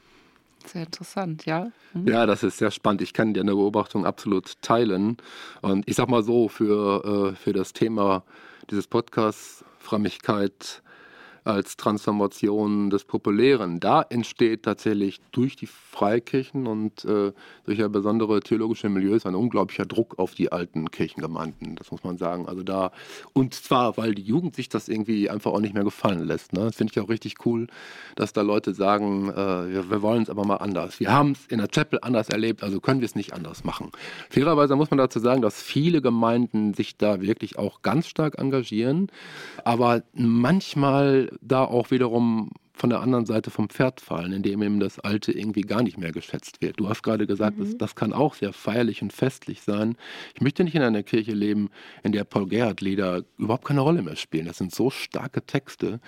Sehr 0.67 0.85
interessant, 0.85 1.45
ja. 1.45 1.71
Mhm. 1.93 2.09
Ja, 2.09 2.27
das 2.27 2.43
ist 2.43 2.59
sehr 2.59 2.71
spannend. 2.71 3.03
Ich 3.03 3.13
kann 3.13 3.35
deine 3.35 3.53
Beobachtung 3.53 4.07
absolut 4.07 4.61
teilen. 4.63 5.19
Und 5.61 5.87
ich 5.89 5.97
sag 5.97 6.09
mal 6.09 6.23
so, 6.23 6.49
für, 6.49 7.33
äh, 7.33 7.37
für 7.37 7.53
das 7.53 7.73
Thema 7.73 8.23
dieses 8.71 8.87
Podcasts 8.87 9.65
Frömmigkeit 9.85 10.83
als 11.45 11.77
Transformation 11.77 12.91
des 12.91 13.05
Populären. 13.05 13.79
Da 13.81 14.03
entsteht 14.03 14.63
tatsächlich 14.63 15.21
durch 15.31 15.57
die 15.57 15.67
Freikirchen 15.67 16.67
und 16.67 17.05
äh, 17.05 17.33
durch 17.65 17.79
ja 17.79 17.89
besondere 17.89 18.41
theologische 18.41 18.89
Milieus 18.89 19.27
ein 19.27 19.35
unglaublicher 19.35 19.85
Druck 19.85 20.19
auf 20.19 20.35
die 20.35 20.51
alten 20.51 20.91
Kirchengemeinden. 20.91 21.77
Das 21.77 21.91
muss 21.91 22.03
man 22.03 22.17
sagen. 22.17 22.49
Also 22.49 22.63
da 22.63 22.93
und 23.35 23.55
zwar, 23.55 23.97
weil 23.97 24.15
die 24.15 24.23
Jugend 24.23 24.57
sich 24.57 24.69
das 24.69 24.89
irgendwie 24.89 25.29
einfach 25.29 25.53
auch 25.53 25.61
nicht 25.61 25.75
mehr 25.75 25.85
gefallen 25.85 26.25
lässt. 26.25 26.53
Ne? 26.53 26.61
Das 26.61 26.77
finde 26.77 26.93
ich 26.95 27.01
auch 27.01 27.09
richtig 27.09 27.45
cool, 27.45 27.67
dass 28.17 28.33
da 28.33 28.41
Leute 28.41 28.73
sagen, 28.73 29.29
äh, 29.31 29.35
wir, 29.35 29.91
wir 29.91 30.03
wollen 30.03 30.23
es 30.23 30.31
aber 30.31 30.45
mal 30.45 30.57
anders. 30.57 30.99
Wir 30.99 31.13
haben 31.13 31.33
es 31.33 31.47
in 31.47 31.59
der 31.59 31.69
Chapel 31.69 31.99
anders 32.03 32.31
erlebt, 32.31 32.63
also 32.63 32.81
können 32.81 33.01
wir 33.01 33.07
es 33.07 33.15
nicht 33.15 33.35
anders 33.35 33.65
machen. 33.65 33.91
Fairerweise 34.31 34.77
muss 34.77 34.91
man 34.91 34.99
dazu 34.99 35.19
sagen, 35.19 35.43
dass 35.43 35.63
viele 35.63 36.01
Gemeinden 36.01 36.75
sich 36.75 36.97
da 36.97 37.21
wirklich 37.21 37.59
auch 37.59 37.83
ganz 37.83 38.07
stark 38.07 38.39
engagieren, 38.39 39.09
aber 39.65 40.03
manchmal 40.15 41.34
da 41.41 41.65
auch 41.65 41.91
wiederum 41.91 42.51
von 42.77 42.91
der 42.91 43.01
anderen 43.01 43.25
Seite 43.25 43.51
vom 43.51 43.69
Pferd 43.69 44.01
fallen, 44.01 44.33
indem 44.33 44.61
eben 44.61 44.81
das 44.81 44.99
Alte 44.99 45.31
irgendwie 45.31 45.61
gar 45.61 45.83
nicht 45.83 45.97
mehr 45.97 46.11
geschätzt 46.11 46.61
wird. 46.61 46.81
Du 46.81 46.89
hast 46.89 47.03
gerade 47.03 47.25
gesagt, 47.27 47.57
mhm. 47.57 47.63
das, 47.63 47.79
das, 47.79 47.95
kann 47.95 48.13
auch 48.13 48.35
sehr 48.35 48.53
feierlich 48.53 49.01
und 49.01 49.13
festlich 49.13 49.63
sein. 49.63 49.97
Ich 50.35 50.41
möchte 50.41 50.65
nicht 50.65 50.75
in 50.75 50.83
einer 50.83 51.05
Kirche 51.05 51.33
leben, 51.33 51.71
in 52.03 52.11
der 52.11 52.25
Paul 52.25 52.49
Gerhardt-Lieder 52.49 53.25
überhaupt 53.39 53.65
keine 53.65 53.81
Rolle 53.81 54.03
mehr 54.03 54.17
spielen. 54.17 54.47
Das 54.47 54.59
sind 54.59 54.75
so 54.75 54.91
starke 54.91 55.47
Texte. 55.47 56.01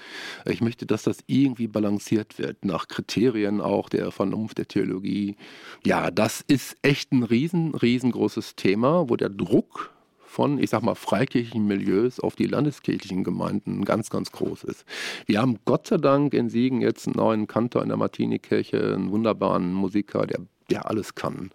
Ich 0.45 0.61
möchte, 0.61 0.87
dass 0.87 1.05
das 1.05 1.19
irgendwie 1.29 1.69
balanciert 1.69 2.37
wird, 2.39 2.65
nach 2.65 2.89
Kriterien 2.89 3.61
auch 3.61 3.89
der 3.89 4.11
Vernunft, 4.11 4.59
der 4.59 4.67
Theologie. 4.67 5.37
Ja, 5.85 6.11
das 6.11 6.45
ist 6.49 6.77
echt 6.83 7.13
ein 7.13 7.23
riesen, 7.23 7.77
riesengroßes 7.77 8.57
Thema, 8.57 9.09
wo 9.09 9.15
der 9.15 9.29
Druck 9.29 9.96
von, 10.37 10.59
ich 10.59 10.69
sag 10.69 10.83
mal, 10.83 10.95
freikirchlichen 10.95 11.67
Milieus 11.67 12.21
auf 12.21 12.37
die 12.37 12.47
landeskirchlichen 12.47 13.25
Gemeinden 13.25 13.87
ganz, 13.87 14.11
ganz 14.11 14.33
groß 14.33 14.65
ist. 14.65 14.85
Wir 15.25 15.41
haben 15.41 15.59
Gott 15.65 15.87
sei 15.87 15.97
Dank 15.97 16.35
in 16.35 16.51
Siegen 16.51 16.83
jetzt 16.83 17.07
einen 17.07 17.17
neuen 17.17 17.47
Kantor 17.47 17.83
in 17.83 17.89
der 17.89 17.97
Martinikirche, 17.97 18.93
einen 18.95 19.11
wunderbaren 19.11 19.73
Musiker, 19.73 20.27
der 20.27 20.41
der 20.69 20.91
alles 20.91 21.15
kann, 21.15 21.51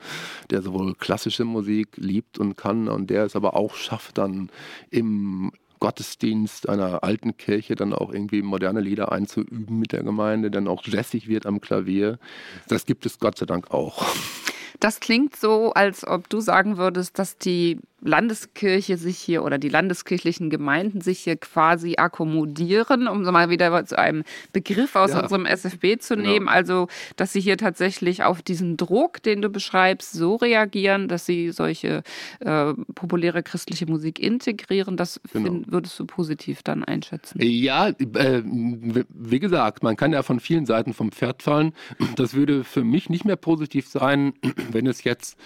der 0.51 0.61
sowohl 0.61 0.95
klassische 0.95 1.43
Musik 1.43 1.97
liebt 1.97 2.39
und 2.39 2.55
kann 2.55 2.87
und 2.87 3.09
der 3.09 3.25
es 3.25 3.35
aber 3.35 3.57
auch 3.57 3.75
schafft, 3.75 4.17
dann 4.17 4.49
im 4.89 5.51
Gottesdienst 5.81 6.69
einer 6.69 7.03
alten 7.03 7.35
Kirche 7.35 7.75
dann 7.75 7.91
auch 7.91 8.13
irgendwie 8.13 8.41
moderne 8.41 8.79
Lieder 8.79 9.11
einzuüben 9.11 9.79
mit 9.79 9.91
der 9.91 10.03
Gemeinde, 10.03 10.49
dann 10.49 10.69
auch 10.69 10.81
jazzig 10.85 11.27
wird 11.27 11.45
am 11.45 11.59
Klavier. 11.59 12.19
Das 12.69 12.85
gibt 12.85 13.05
es 13.05 13.19
Gott 13.19 13.37
sei 13.37 13.45
Dank 13.45 13.71
auch. 13.71 14.05
Das 14.79 14.99
klingt 14.99 15.35
so, 15.35 15.73
als 15.73 16.07
ob 16.07 16.29
du 16.29 16.39
sagen 16.39 16.77
würdest, 16.77 17.19
dass 17.19 17.37
die 17.37 17.79
Landeskirche 18.01 18.97
sich 18.97 19.17
hier 19.19 19.43
oder 19.43 19.57
die 19.57 19.69
landeskirchlichen 19.69 20.49
Gemeinden 20.49 21.01
sich 21.01 21.19
hier 21.19 21.37
quasi 21.37 21.95
akkommodieren, 21.97 23.07
um 23.07 23.23
so 23.23 23.31
mal 23.31 23.49
wieder 23.49 23.85
zu 23.85 23.97
einem 23.97 24.23
Begriff 24.53 24.95
aus 24.95 25.11
ja. 25.11 25.21
unserem 25.21 25.45
SFB 25.45 25.99
zu 25.99 26.15
genau. 26.15 26.29
nehmen. 26.29 26.47
Also, 26.49 26.87
dass 27.15 27.33
sie 27.33 27.41
hier 27.41 27.57
tatsächlich 27.57 28.23
auf 28.23 28.41
diesen 28.41 28.77
Druck, 28.77 29.21
den 29.21 29.41
du 29.41 29.49
beschreibst, 29.49 30.13
so 30.13 30.35
reagieren, 30.35 31.07
dass 31.07 31.25
sie 31.25 31.51
solche 31.51 32.01
äh, 32.39 32.73
populäre 32.95 33.43
christliche 33.43 33.85
Musik 33.85 34.19
integrieren. 34.19 34.97
Das 34.97 35.21
genau. 35.31 35.45
find, 35.45 35.71
würdest 35.71 35.99
du 35.99 36.05
positiv 36.05 36.63
dann 36.63 36.83
einschätzen? 36.83 37.39
Ja, 37.41 37.89
äh, 37.89 38.41
wie 38.43 39.39
gesagt, 39.39 39.83
man 39.83 39.95
kann 39.95 40.11
ja 40.11 40.23
von 40.23 40.39
vielen 40.39 40.65
Seiten 40.65 40.93
vom 40.93 41.11
Pferd 41.11 41.43
fallen. 41.43 41.73
Das 42.15 42.33
würde 42.33 42.63
für 42.63 42.83
mich 42.83 43.09
nicht 43.09 43.25
mehr 43.25 43.35
positiv 43.35 43.87
sein, 43.87 44.33
wenn 44.71 44.87
es 44.87 45.03
jetzt 45.03 45.37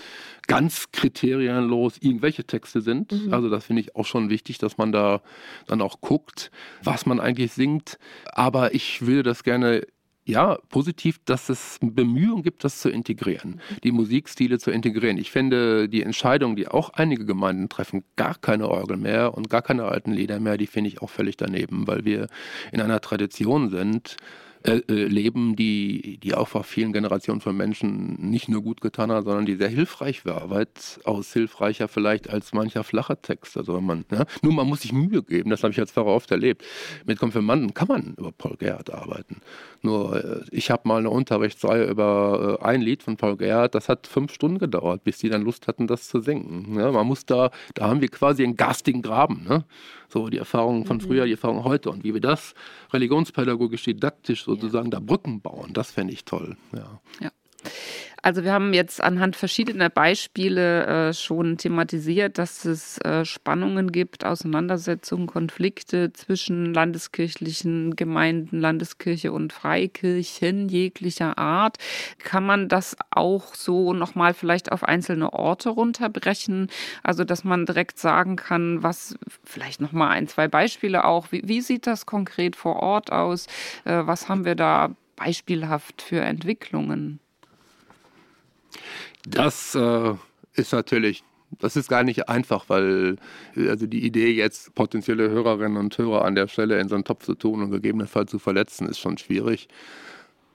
ganz 0.48 0.92
kriterienlos 0.92 1.98
irgendwelche 2.00 2.44
Texte 2.44 2.82
sind. 2.82 3.12
Mhm. 3.12 3.34
Also 3.34 3.50
das 3.50 3.66
finde 3.66 3.82
ich 3.82 3.96
auch 3.96 4.06
schon 4.06 4.30
wichtig, 4.30 4.58
dass 4.58 4.78
man 4.78 4.92
da 4.92 5.22
dann 5.68 5.82
auch 5.82 6.02
guckt, 6.02 6.52
was 6.84 7.06
man 7.06 7.20
eigentlich 7.20 7.54
singt. 7.54 7.98
Aber 8.26 8.74
ich 8.74 9.06
würde 9.06 9.24
das 9.24 9.44
gerne 9.44 9.86
ja, 10.28 10.58
positiv, 10.70 11.20
dass 11.26 11.50
es 11.50 11.78
Bemühungen 11.82 12.42
gibt, 12.42 12.64
das 12.64 12.80
zu 12.80 12.90
integrieren, 12.90 13.62
die 13.84 13.92
Musikstile 13.92 14.58
zu 14.58 14.72
integrieren. 14.72 15.18
Ich 15.18 15.30
finde 15.30 15.88
die 15.88 16.02
Entscheidung, 16.02 16.56
die 16.56 16.68
auch 16.68 16.90
einige 16.90 17.26
Gemeinden 17.26 17.70
treffen, 17.70 18.04
gar 18.16 18.34
keine 18.36 18.68
Orgel 18.68 18.98
mehr 18.98 19.36
und 19.36 19.52
gar 19.52 19.62
keine 19.62 19.86
alten 19.86 20.12
Lieder 20.12 20.40
mehr, 20.40 20.58
die 20.58 20.66
finde 20.66 20.88
ich 20.88 21.02
auch 21.02 21.12
völlig 21.12 21.38
daneben, 21.38 21.86
weil 21.86 22.06
wir 22.06 22.28
in 22.72 22.82
einer 22.82 23.02
Tradition 23.02 23.70
sind, 23.70 24.18
äh, 24.66 24.82
äh, 24.90 25.06
leben, 25.06 25.56
die, 25.56 26.18
die 26.18 26.34
auch 26.34 26.48
vor 26.48 26.64
vielen 26.64 26.92
Generationen 26.92 27.40
von 27.40 27.56
Menschen 27.56 28.16
nicht 28.20 28.50
nur 28.50 28.64
gut 28.64 28.82
getan 28.82 29.12
hat, 29.12 29.26
sondern 29.26 29.46
die 29.46 29.56
sehr 29.56 29.70
hilfreich 29.70 30.26
war, 30.26 30.50
weitaus 30.50 31.32
hilfreicher 31.34 31.88
vielleicht 31.88 32.30
als 32.30 32.52
mancher 32.52 32.84
flacher 32.84 33.22
Text. 33.22 33.58
Also 33.58 33.80
man, 33.80 34.06
ja, 34.12 34.26
nur 34.42 34.54
man 34.54 34.68
muss 34.68 34.82
sich 34.82 34.92
Mühe 34.92 35.22
geben, 35.22 35.52
das 35.52 35.64
habe 35.64 35.72
ich 35.72 35.80
als 35.80 35.92
Pfarrer 35.92 36.08
oft 36.08 36.32
erlebt. 36.32 36.64
Mit 37.06 37.20
Konfirmanden 37.20 37.74
kann 37.74 37.88
man 37.88 38.16
über 38.18 38.32
Paul 38.32 38.56
Gerhardt 38.58 38.92
arbeiten. 38.92 39.38
Nur 39.84 40.24
äh, 40.24 40.44
ich 40.52 40.72
habe 40.72 40.88
mal 40.88 40.98
eine 40.98 41.12
Unterrichtsreihe 41.12 41.86
über 41.86 42.60
ein 42.62 42.82
Lied 42.82 43.04
von 43.04 43.18
Paul 43.18 43.38
Gerhardt, 43.38 43.76
das 43.76 43.88
hat 43.88 44.08
fünf 44.08 44.34
Stunden 44.34 44.58
gedauert, 44.58 45.04
bis 45.04 45.20
die 45.20 45.30
dann 45.30 45.44
Lust 45.44 45.68
hatten, 45.68 45.86
das 45.86 46.08
zu 46.08 46.22
singen. 46.22 46.76
Ja, 46.76 46.92
man 46.92 47.06
muss 47.06 47.26
da, 47.26 47.52
da 47.76 47.88
haben 47.88 48.02
wir 48.02 48.10
quasi 48.10 48.44
einen 48.44 48.56
garstigen 48.56 49.02
Graben. 49.04 49.46
Ne? 49.48 49.64
So 50.10 50.30
die 50.30 50.38
Erfahrungen 50.38 50.86
von 50.86 50.98
mhm. 50.98 51.02
früher, 51.02 51.26
die 51.26 51.32
Erfahrungen 51.32 51.64
heute 51.64 51.90
und 51.90 52.04
wie 52.04 52.14
wir 52.14 52.22
das 52.22 52.54
religionspädagogisch, 52.94 53.84
didaktisch 53.84 54.46
sozusagen 54.46 54.88
ja. 54.88 54.92
da 54.92 55.00
Brücken 55.00 55.42
bauen, 55.42 55.74
das 55.74 55.92
fände 55.92 56.14
ich 56.14 56.26
toll. 56.26 56.58
Ja. 56.74 57.00
ja. 57.22 57.32
Also 58.26 58.44
wir 58.44 58.54
haben 58.54 58.74
jetzt 58.74 59.04
anhand 59.04 59.36
verschiedener 59.36 59.92
Beispiele 59.92 61.10
äh, 61.10 61.14
schon 61.14 61.60
thematisiert, 61.60 62.40
dass 62.40 62.66
es 62.66 62.98
äh, 63.02 63.24
Spannungen 63.24 63.92
gibt, 63.92 64.26
Auseinandersetzungen, 64.26 65.28
Konflikte 65.28 66.12
zwischen 66.12 66.74
landeskirchlichen 66.74 67.96
Gemeinden, 67.96 68.60
Landeskirche 68.60 69.32
und 69.32 69.54
Freikirchen 69.54 70.70
jeglicher 70.70 71.38
Art. 71.38 71.78
Kann 72.18 72.48
man 72.48 72.68
das 72.68 72.98
auch 73.12 73.54
so 73.54 73.94
nochmal 73.94 74.34
vielleicht 74.34 74.72
auf 74.72 74.84
einzelne 74.84 75.32
Orte 75.32 75.70
runterbrechen? 75.70 76.72
Also 77.04 77.26
dass 77.26 77.44
man 77.44 77.68
direkt 77.68 78.00
sagen 78.00 78.38
kann, 78.38 78.82
was 78.82 79.16
vielleicht 79.44 79.82
nochmal 79.82 80.10
ein, 80.10 80.28
zwei 80.28 80.48
Beispiele 80.48 81.06
auch. 81.06 81.32
Wie, 81.32 81.44
wie 81.46 81.62
sieht 81.62 81.86
das 81.86 82.08
konkret 82.08 82.56
vor 82.56 82.78
Ort 82.78 83.12
aus? 83.12 83.46
Äh, 83.84 84.02
was 84.08 84.30
haben 84.30 84.46
wir 84.46 84.56
da 84.56 84.96
beispielhaft 85.16 86.02
für 86.02 86.22
Entwicklungen? 86.22 87.20
Das 89.28 89.76
äh, 89.76 90.14
ist 90.54 90.74
natürlich, 90.74 91.24
das 91.60 91.76
ist 91.76 91.90
gar 91.90 92.04
nicht 92.04 92.30
einfach, 92.30 92.66
weil 92.68 93.18
also 93.56 93.88
die 93.88 94.06
Idee 94.06 94.32
jetzt 94.32 94.76
potenzielle 94.76 95.30
Hörerinnen 95.30 95.78
und 95.78 95.98
Hörer 95.98 96.26
an 96.26 96.36
der 96.36 96.48
Stelle 96.48 96.80
in 96.80 96.90
so 96.90 96.96
einen 96.96 97.04
Topf 97.04 97.26
zu 97.26 97.36
tun 97.36 97.62
und 97.64 97.72
gegebenenfalls 97.72 98.32
zu 98.32 98.40
verletzen, 98.40 98.88
ist 98.88 99.00
schon 99.00 99.18
schwierig. 99.18 99.68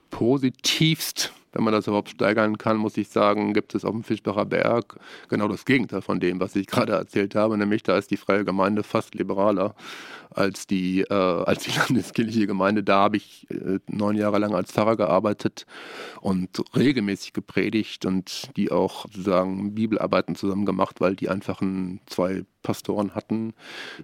Positivst 0.09 1.33
wenn 1.51 1.63
man 1.63 1.73
das 1.73 1.87
überhaupt 1.87 2.09
steigern 2.09 2.57
kann, 2.57 2.77
muss 2.77 2.97
ich 2.97 3.09
sagen, 3.09 3.53
gibt 3.53 3.75
es 3.75 3.85
auf 3.85 3.91
dem 3.91 4.03
Fischbacher 4.03 4.45
Berg 4.45 4.97
genau 5.29 5.47
das 5.47 5.65
Gegenteil 5.65 6.01
von 6.01 6.19
dem, 6.19 6.39
was 6.39 6.55
ich 6.55 6.67
gerade 6.67 6.93
erzählt 6.93 7.35
habe. 7.35 7.57
Nämlich 7.57 7.83
da 7.83 7.97
ist 7.97 8.11
die 8.11 8.17
Freie 8.17 8.45
Gemeinde 8.45 8.83
fast 8.83 9.15
liberaler 9.15 9.75
als 10.29 10.65
die, 10.65 11.01
äh, 11.01 11.13
als 11.13 11.63
die 11.63 11.71
landeskirchliche 11.77 12.47
Gemeinde. 12.47 12.83
Da 12.83 12.99
habe 12.99 13.17
ich 13.17 13.47
äh, 13.49 13.79
neun 13.87 14.15
Jahre 14.15 14.39
lang 14.39 14.55
als 14.55 14.71
Pfarrer 14.71 14.95
gearbeitet 14.95 15.65
und 16.21 16.63
regelmäßig 16.75 17.33
gepredigt 17.33 18.05
und 18.05 18.49
die 18.55 18.71
auch 18.71 19.05
sozusagen 19.07 19.75
Bibelarbeiten 19.75 20.35
zusammen 20.35 20.65
gemacht, 20.65 21.01
weil 21.01 21.15
die 21.15 21.29
einfachen 21.29 21.99
zwei 22.05 22.45
Pastoren 22.63 23.15
hatten. 23.15 23.53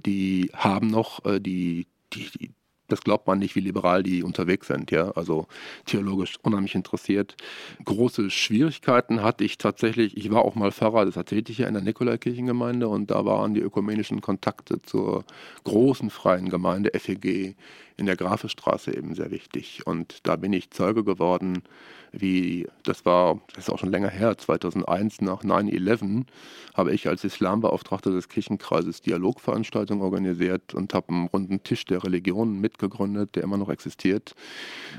Die 0.05 0.51
haben 0.53 0.87
noch 0.87 1.23
äh, 1.25 1.39
die 1.39 1.87
die, 2.13 2.29
die, 2.39 2.51
das 2.87 3.01
glaubt 3.01 3.27
man 3.27 3.39
nicht, 3.39 3.55
wie 3.55 3.59
liberal 3.59 4.03
die 4.03 4.23
unterwegs 4.23 4.67
sind, 4.67 4.91
ja. 4.91 5.11
Also 5.11 5.47
theologisch 5.85 6.37
unheimlich 6.41 6.75
interessiert. 6.75 7.35
Große 7.83 8.29
Schwierigkeiten 8.29 9.21
hatte 9.21 9.43
ich 9.43 9.57
tatsächlich. 9.57 10.15
Ich 10.17 10.31
war 10.31 10.43
auch 10.43 10.55
mal 10.55 10.71
Pfarrer, 10.71 11.05
das 11.05 11.17
erzählte 11.17 11.51
ich 11.51 11.59
ja 11.59 11.67
in 11.67 11.73
der 11.73 11.83
Nikolaikirchengemeinde 11.83 12.87
und 12.87 13.11
da 13.11 13.25
waren 13.25 13.53
die 13.53 13.61
ökumenischen 13.61 14.21
Kontakte 14.21 14.81
zur 14.81 15.25
großen 15.63 16.09
freien 16.09 16.49
Gemeinde 16.49 16.91
FEG 16.97 17.55
in 17.97 18.05
der 18.05 18.15
Grafestraße 18.15 18.95
eben 18.95 19.15
sehr 19.15 19.31
wichtig. 19.31 19.85
Und 19.85 20.19
da 20.23 20.35
bin 20.35 20.53
ich 20.53 20.71
Zeuge 20.71 21.03
geworden, 21.03 21.63
wie, 22.11 22.67
das 22.83 23.05
war, 23.05 23.39
das 23.53 23.65
ist 23.65 23.69
auch 23.69 23.79
schon 23.79 23.91
länger 23.91 24.09
her, 24.09 24.37
2001 24.37 25.21
nach 25.21 25.43
9-11, 25.43 26.25
habe 26.73 26.93
ich 26.93 27.07
als 27.07 27.23
Islambeauftragter 27.23 28.11
des 28.11 28.29
Kirchenkreises 28.29 29.01
Dialogveranstaltungen 29.01 30.03
organisiert 30.03 30.73
und 30.73 30.93
habe 30.93 31.09
einen 31.09 31.27
runden 31.27 31.63
Tisch 31.63 31.85
der 31.85 32.03
Religionen 32.03 32.59
mitgegründet, 32.59 33.35
der 33.35 33.43
immer 33.43 33.57
noch 33.57 33.69
existiert. 33.69 34.33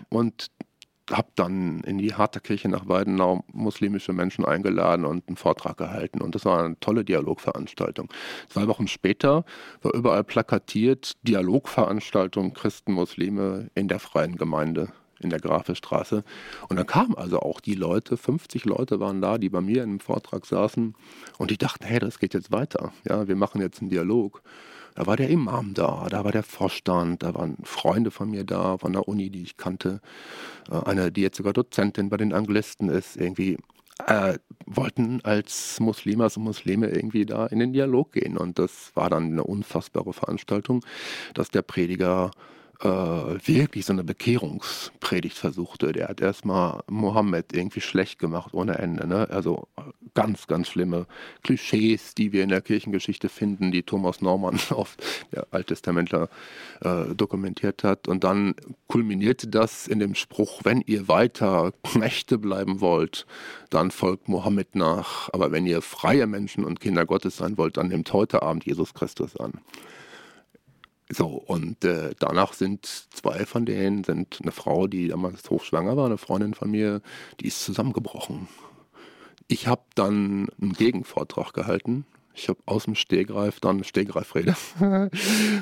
Und 0.09 0.51
habe 1.11 1.29
dann 1.35 1.81
in 1.81 1.99
die 1.99 2.15
Harterkirche 2.15 2.69
nach 2.69 2.89
Weidenau 2.89 3.45
muslimische 3.53 4.13
Menschen 4.13 4.45
eingeladen 4.45 5.05
und 5.05 5.29
einen 5.29 5.37
Vortrag 5.37 5.77
gehalten. 5.77 6.21
Und 6.21 6.35
das 6.35 6.45
war 6.45 6.63
eine 6.63 6.79
tolle 6.81 7.05
Dialogveranstaltung. 7.05 8.09
Zwei 8.49 8.67
Wochen 8.69 8.89
später 8.89 9.45
war 9.83 9.95
überall 9.95 10.25
plakatiert 10.25 11.13
Dialogveranstaltung 11.23 12.53
Christen, 12.53 12.93
Muslime 12.93 13.71
in 13.75 13.89
der 13.89 14.01
freien 14.01 14.37
Gemeinde 14.37 14.89
in 15.21 15.31
der 15.31 15.41
Grafestraße. 15.41 16.25
Und 16.69 16.77
dann 16.77 16.87
kamen 16.87 17.15
also 17.17 17.41
auch 17.41 17.61
die 17.61 17.75
Leute, 17.75 18.17
50 18.17 18.65
Leute 18.65 19.01
waren 19.01 19.21
da, 19.21 19.39
die 19.39 19.49
bei 19.49 19.61
mir 19.61 19.83
in 19.83 19.91
einem 19.91 20.01
Vortrag 20.01 20.47
saßen 20.47 20.95
und 21.39 21.51
die 21.51 21.59
dachten, 21.59 21.85
hey, 21.85 21.99
das 21.99 22.19
geht 22.19 22.35
jetzt 22.35 22.53
weiter. 22.53 22.93
Ja, 23.09 23.29
wir 23.29 23.37
machen 23.37 23.61
jetzt 23.61 23.81
einen 23.81 23.91
Dialog. 23.91 24.43
Da 24.95 25.07
war 25.07 25.17
der 25.17 25.31
Imam 25.31 25.75
da, 25.75 26.09
da 26.11 26.25
war 26.25 26.33
der 26.33 26.43
Vorstand, 26.43 27.23
da 27.23 27.33
waren 27.35 27.57
Freunde 27.63 28.11
von 28.11 28.31
mir 28.31 28.43
da, 28.43 28.79
von 28.79 28.93
der 28.93 29.07
Uni, 29.07 29.31
die 29.31 29.43
ich 29.43 29.57
kannte. 29.57 30.01
Äh, 30.71 30.83
eine, 30.85 31.13
die 31.13 31.23
jetzt 31.23 31.37
sogar 31.37 31.53
Dozentin 31.53 32.09
bei 32.09 32.17
den 32.17 32.33
Anglisten 32.33 32.89
ist, 32.89 33.17
irgendwie 33.17 33.59
äh, 34.07 34.39
wollten 34.67 35.21
als 35.23 35.81
Muslimas 35.81 36.37
und 36.37 36.45
Muslime 36.45 36.89
irgendwie 36.89 37.27
da 37.27 37.47
in 37.47 37.59
den 37.59 37.73
Dialog 37.73 38.13
gehen. 38.13 38.37
Und 38.37 38.59
das 38.59 38.91
war 38.95 39.11
dann 39.11 39.25
eine 39.25 39.45
unfassbare 39.45 40.13
Veranstaltung, 40.13 40.85
dass 41.35 41.51
der 41.51 41.63
Prediger 41.63 42.31
äh, 42.81 42.87
wirklich 42.87 43.87
so 43.87 43.93
eine 43.93 44.05
Bekehrungspredigt 44.05 45.37
versuchte. 45.37 45.93
Der 45.93 46.09
hat 46.09 46.21
erstmal 46.21 46.83
Mohammed 46.89 47.53
irgendwie 47.53 47.81
schlecht 47.81 48.19
gemacht 48.19 48.55
ohne 48.55 48.79
Ende. 48.79 49.07
Ne? 49.07 49.29
Also 49.31 49.67
ganz, 50.15 50.47
ganz 50.47 50.69
schlimme 50.69 51.07
Klischees, 51.43 52.15
die 52.15 52.33
wir 52.33 52.43
in 52.43 52.51
der 52.51 52.61
Kirchengeschichte 52.61 53.29
finden, 53.29 53.73
die 53.73 53.83
Thomas 53.83 54.21
Norman 54.21 54.61
auf 54.71 54.97
der 55.33 55.49
Alttestamentler 55.51 56.29
äh, 56.81 57.15
dokumentiert 57.15 57.83
hat. 57.83 58.07
Und 58.07 58.23
dann 58.25 58.55
kulminierte 58.87 59.49
das 59.49 59.89
in 59.89 59.99
dem 59.99 60.15
Spruch, 60.15 60.61
wenn 60.65 60.81
ihr 60.83 61.09
weiter 61.09 61.73
Knechte 61.83 62.39
bleiben 62.39 62.81
wollt, 62.81 63.27
dann 63.71 63.91
folgt 63.91 64.29
Mohammed 64.29 64.77
nach. 64.77 65.29
Aber 65.33 65.51
wenn 65.51 65.67
ihr 65.67 65.83
freie 65.83 66.27
Menschen 66.27 66.65
und 66.65 66.81
Kinder 66.81 67.07
Gottes 67.07 67.39
sein 67.39 67.59
wollt, 67.59 67.77
dann 67.77 67.89
nehmt 67.89 68.13
heute 68.13 68.43
Abend 68.43 68.67
Jesus 68.67 68.95
Christus 68.95 69.37
an. 69.37 69.53
So, 71.11 71.27
und 71.27 71.85
äh, 71.85 72.11
danach 72.19 72.53
sind 72.53 72.85
zwei 72.87 73.47
von 73.47 73.65
denen, 73.65 74.05
sind 74.05 74.39
eine 74.43 74.53
Frau, 74.53 74.87
die 74.87 75.09
damals 75.09 75.49
hochschwanger 75.49 75.97
war, 75.97 76.07
eine 76.07 76.19
Freundin 76.19 76.53
von 76.53 76.71
mir, 76.71 77.01
die 77.41 77.47
ist 77.47 77.65
zusammengebrochen. 77.65 78.49
Ich 79.47 79.67
habe 79.67 79.83
dann 79.95 80.49
einen 80.61 80.75
Gegenvortrag 80.75 81.55
gehalten. 81.55 82.05
Ich 82.35 82.49
habe 82.49 82.61
aus 82.67 82.85
dem 82.85 82.95
Stehgreif, 82.95 83.59
dann 83.59 83.83
Stehgreifrede, 83.85 84.55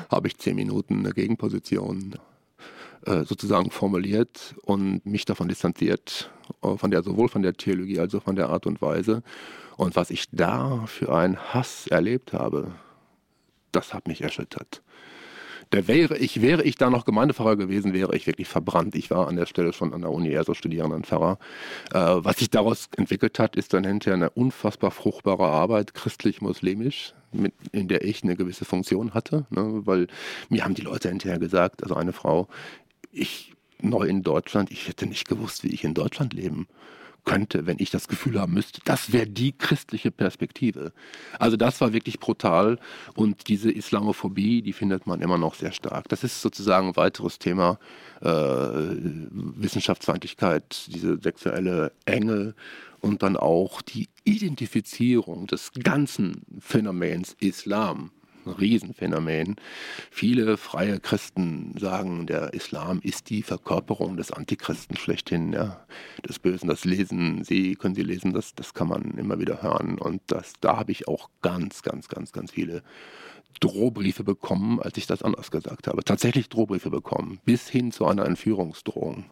habe 0.09 0.27
ich 0.27 0.37
zehn 0.37 0.55
Minuten 0.55 0.99
eine 0.99 1.13
Gegenposition 1.13 2.15
äh, 3.05 3.23
sozusagen 3.23 3.71
formuliert 3.71 4.55
und 4.63 5.05
mich 5.05 5.23
davon 5.23 5.47
distanziert, 5.47 6.29
äh, 6.61 6.75
von 6.75 6.91
der, 6.91 7.03
sowohl 7.03 7.29
von 7.29 7.41
der 7.41 7.53
Theologie 7.53 7.99
als 7.99 8.13
auch 8.13 8.23
von 8.23 8.35
der 8.35 8.49
Art 8.49 8.67
und 8.67 8.81
Weise. 8.81 9.23
Und 9.77 9.95
was 9.95 10.09
ich 10.09 10.25
da 10.31 10.85
für 10.87 11.15
einen 11.15 11.37
Hass 11.53 11.87
erlebt 11.87 12.33
habe, 12.33 12.73
das 13.71 13.93
hat 13.93 14.07
mich 14.07 14.21
erschüttert. 14.21 14.81
Da 15.69 15.87
wäre 15.87 16.17
ich, 16.17 16.41
wäre 16.41 16.63
ich 16.63 16.75
da 16.75 16.89
noch 16.89 17.05
Gemeindepfarrer 17.05 17.55
gewesen, 17.55 17.93
wäre 17.93 18.15
ich 18.15 18.27
wirklich 18.27 18.47
verbrannt. 18.47 18.95
Ich 18.95 19.09
war 19.09 19.27
an 19.27 19.35
der 19.35 19.45
Stelle 19.45 19.73
schon 19.73 19.93
an 19.93 20.01
der 20.01 20.11
Uni 20.11 20.29
eher 20.29 20.43
so 20.43 20.53
Studierendenpfarrer. 20.53 21.37
Äh, 21.93 21.99
was 21.99 22.37
sich 22.37 22.49
daraus 22.49 22.89
entwickelt 22.95 23.39
hat, 23.39 23.55
ist 23.55 23.73
dann 23.73 23.83
hinterher 23.83 24.15
eine 24.15 24.29
unfassbar 24.29 24.91
fruchtbare 24.91 25.45
Arbeit, 25.45 25.93
christlich-muslimisch, 25.93 27.13
in 27.71 27.87
der 27.87 28.03
ich 28.03 28.23
eine 28.23 28.35
gewisse 28.35 28.65
Funktion 28.65 29.13
hatte. 29.13 29.45
Ne? 29.49 29.81
Weil 29.85 30.07
mir 30.49 30.63
haben 30.63 30.75
die 30.75 30.83
Leute 30.83 31.09
hinterher 31.09 31.39
gesagt, 31.39 31.83
also 31.83 31.95
eine 31.95 32.13
Frau, 32.13 32.47
ich 33.11 33.53
neu 33.81 34.03
in 34.03 34.23
Deutschland, 34.23 34.71
ich 34.71 34.87
hätte 34.87 35.05
nicht 35.05 35.27
gewusst, 35.27 35.63
wie 35.63 35.73
ich 35.73 35.83
in 35.83 35.93
Deutschland 35.93 36.33
leben 36.33 36.67
könnte, 37.27 37.67
wenn 37.67 37.75
ich 37.79 37.91
das 37.91 38.07
Gefühl 38.07 38.39
haben 38.39 38.53
müsste, 38.53 38.79
das 38.85 39.11
wäre 39.11 39.27
die 39.27 39.51
christliche 39.51 40.11
Perspektive. 40.11 40.93
Also 41.39 41.57
das 41.57 41.81
war 41.81 41.91
wirklich 41.91 42.19
brutal 42.19 42.79
und 43.15 43.49
diese 43.49 43.69
Islamophobie, 43.69 44.61
die 44.61 44.71
findet 44.71 45.07
man 45.07 45.19
immer 45.19 45.37
noch 45.37 45.55
sehr 45.55 45.73
stark. 45.73 46.07
Das 46.07 46.23
ist 46.23 46.41
sozusagen 46.41 46.87
ein 46.87 46.95
weiteres 46.95 47.37
Thema, 47.37 47.79
äh, 48.21 48.29
Wissenschaftsfeindlichkeit, 48.29 50.87
diese 50.87 51.19
sexuelle 51.21 51.91
Enge 52.05 52.55
und 53.01 53.23
dann 53.23 53.35
auch 53.35 53.81
die 53.81 54.07
Identifizierung 54.23 55.47
des 55.47 55.71
ganzen 55.83 56.43
Phänomens 56.59 57.35
Islam 57.41 58.11
ein 58.47 58.53
Riesenphänomen. 58.55 59.55
Viele 60.11 60.57
freie 60.57 60.99
Christen 60.99 61.75
sagen, 61.77 62.27
der 62.27 62.53
Islam 62.53 62.99
ist 63.03 63.29
die 63.29 63.43
Verkörperung 63.43 64.17
des 64.17 64.31
Antichristen 64.31 64.97
schlechthin, 64.97 65.53
ja, 65.53 65.85
des 66.27 66.39
Bösen. 66.39 66.67
Das 66.67 66.85
lesen 66.85 67.43
Sie, 67.43 67.75
können 67.75 67.95
Sie 67.95 68.03
lesen, 68.03 68.33
das, 68.33 68.55
das 68.55 68.73
kann 68.73 68.87
man 68.87 69.17
immer 69.17 69.39
wieder 69.39 69.61
hören. 69.61 69.97
Und 69.99 70.21
das, 70.27 70.53
da 70.61 70.77
habe 70.77 70.91
ich 70.91 71.07
auch 71.07 71.29
ganz, 71.41 71.81
ganz, 71.83 72.07
ganz, 72.07 72.31
ganz 72.31 72.51
viele 72.51 72.83
Drohbriefe 73.59 74.23
bekommen, 74.23 74.79
als 74.79 74.97
ich 74.97 75.07
das 75.07 75.23
anders 75.23 75.51
gesagt 75.51 75.87
habe. 75.87 76.03
Tatsächlich 76.03 76.49
Drohbriefe 76.49 76.89
bekommen, 76.89 77.39
bis 77.45 77.69
hin 77.69 77.91
zu 77.91 78.05
einer 78.05 78.25
Entführungsdrohung. 78.25 79.25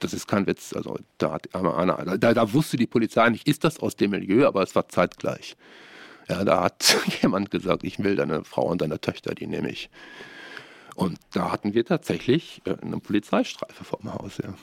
Das 0.00 0.12
ist 0.12 0.26
kein 0.26 0.46
Witz. 0.46 0.74
Also 0.74 0.98
da, 1.18 1.32
hat 1.32 1.48
da, 1.52 2.34
da 2.34 2.52
wusste 2.52 2.76
die 2.76 2.86
Polizei 2.86 3.28
nicht, 3.30 3.48
ist 3.48 3.64
das 3.64 3.80
aus 3.80 3.96
dem 3.96 4.10
Milieu, 4.10 4.46
aber 4.46 4.62
es 4.62 4.74
war 4.74 4.88
zeitgleich. 4.88 5.56
Ja, 6.28 6.44
da 6.44 6.62
hat 6.62 6.96
jemand 7.22 7.50
gesagt, 7.50 7.84
ich 7.84 7.98
will 7.98 8.16
deine 8.16 8.44
Frau 8.44 8.66
und 8.66 8.82
deine 8.82 9.00
Töchter, 9.00 9.34
die 9.34 9.46
nehme 9.46 9.70
ich. 9.70 9.90
Und 10.94 11.18
da 11.32 11.52
hatten 11.52 11.74
wir 11.74 11.84
tatsächlich 11.84 12.62
äh, 12.64 12.76
eine 12.80 12.98
Polizeistreife 12.98 13.84
vor 13.84 13.98
dem 14.00 14.14
Haus, 14.14 14.38
ja. 14.38 14.54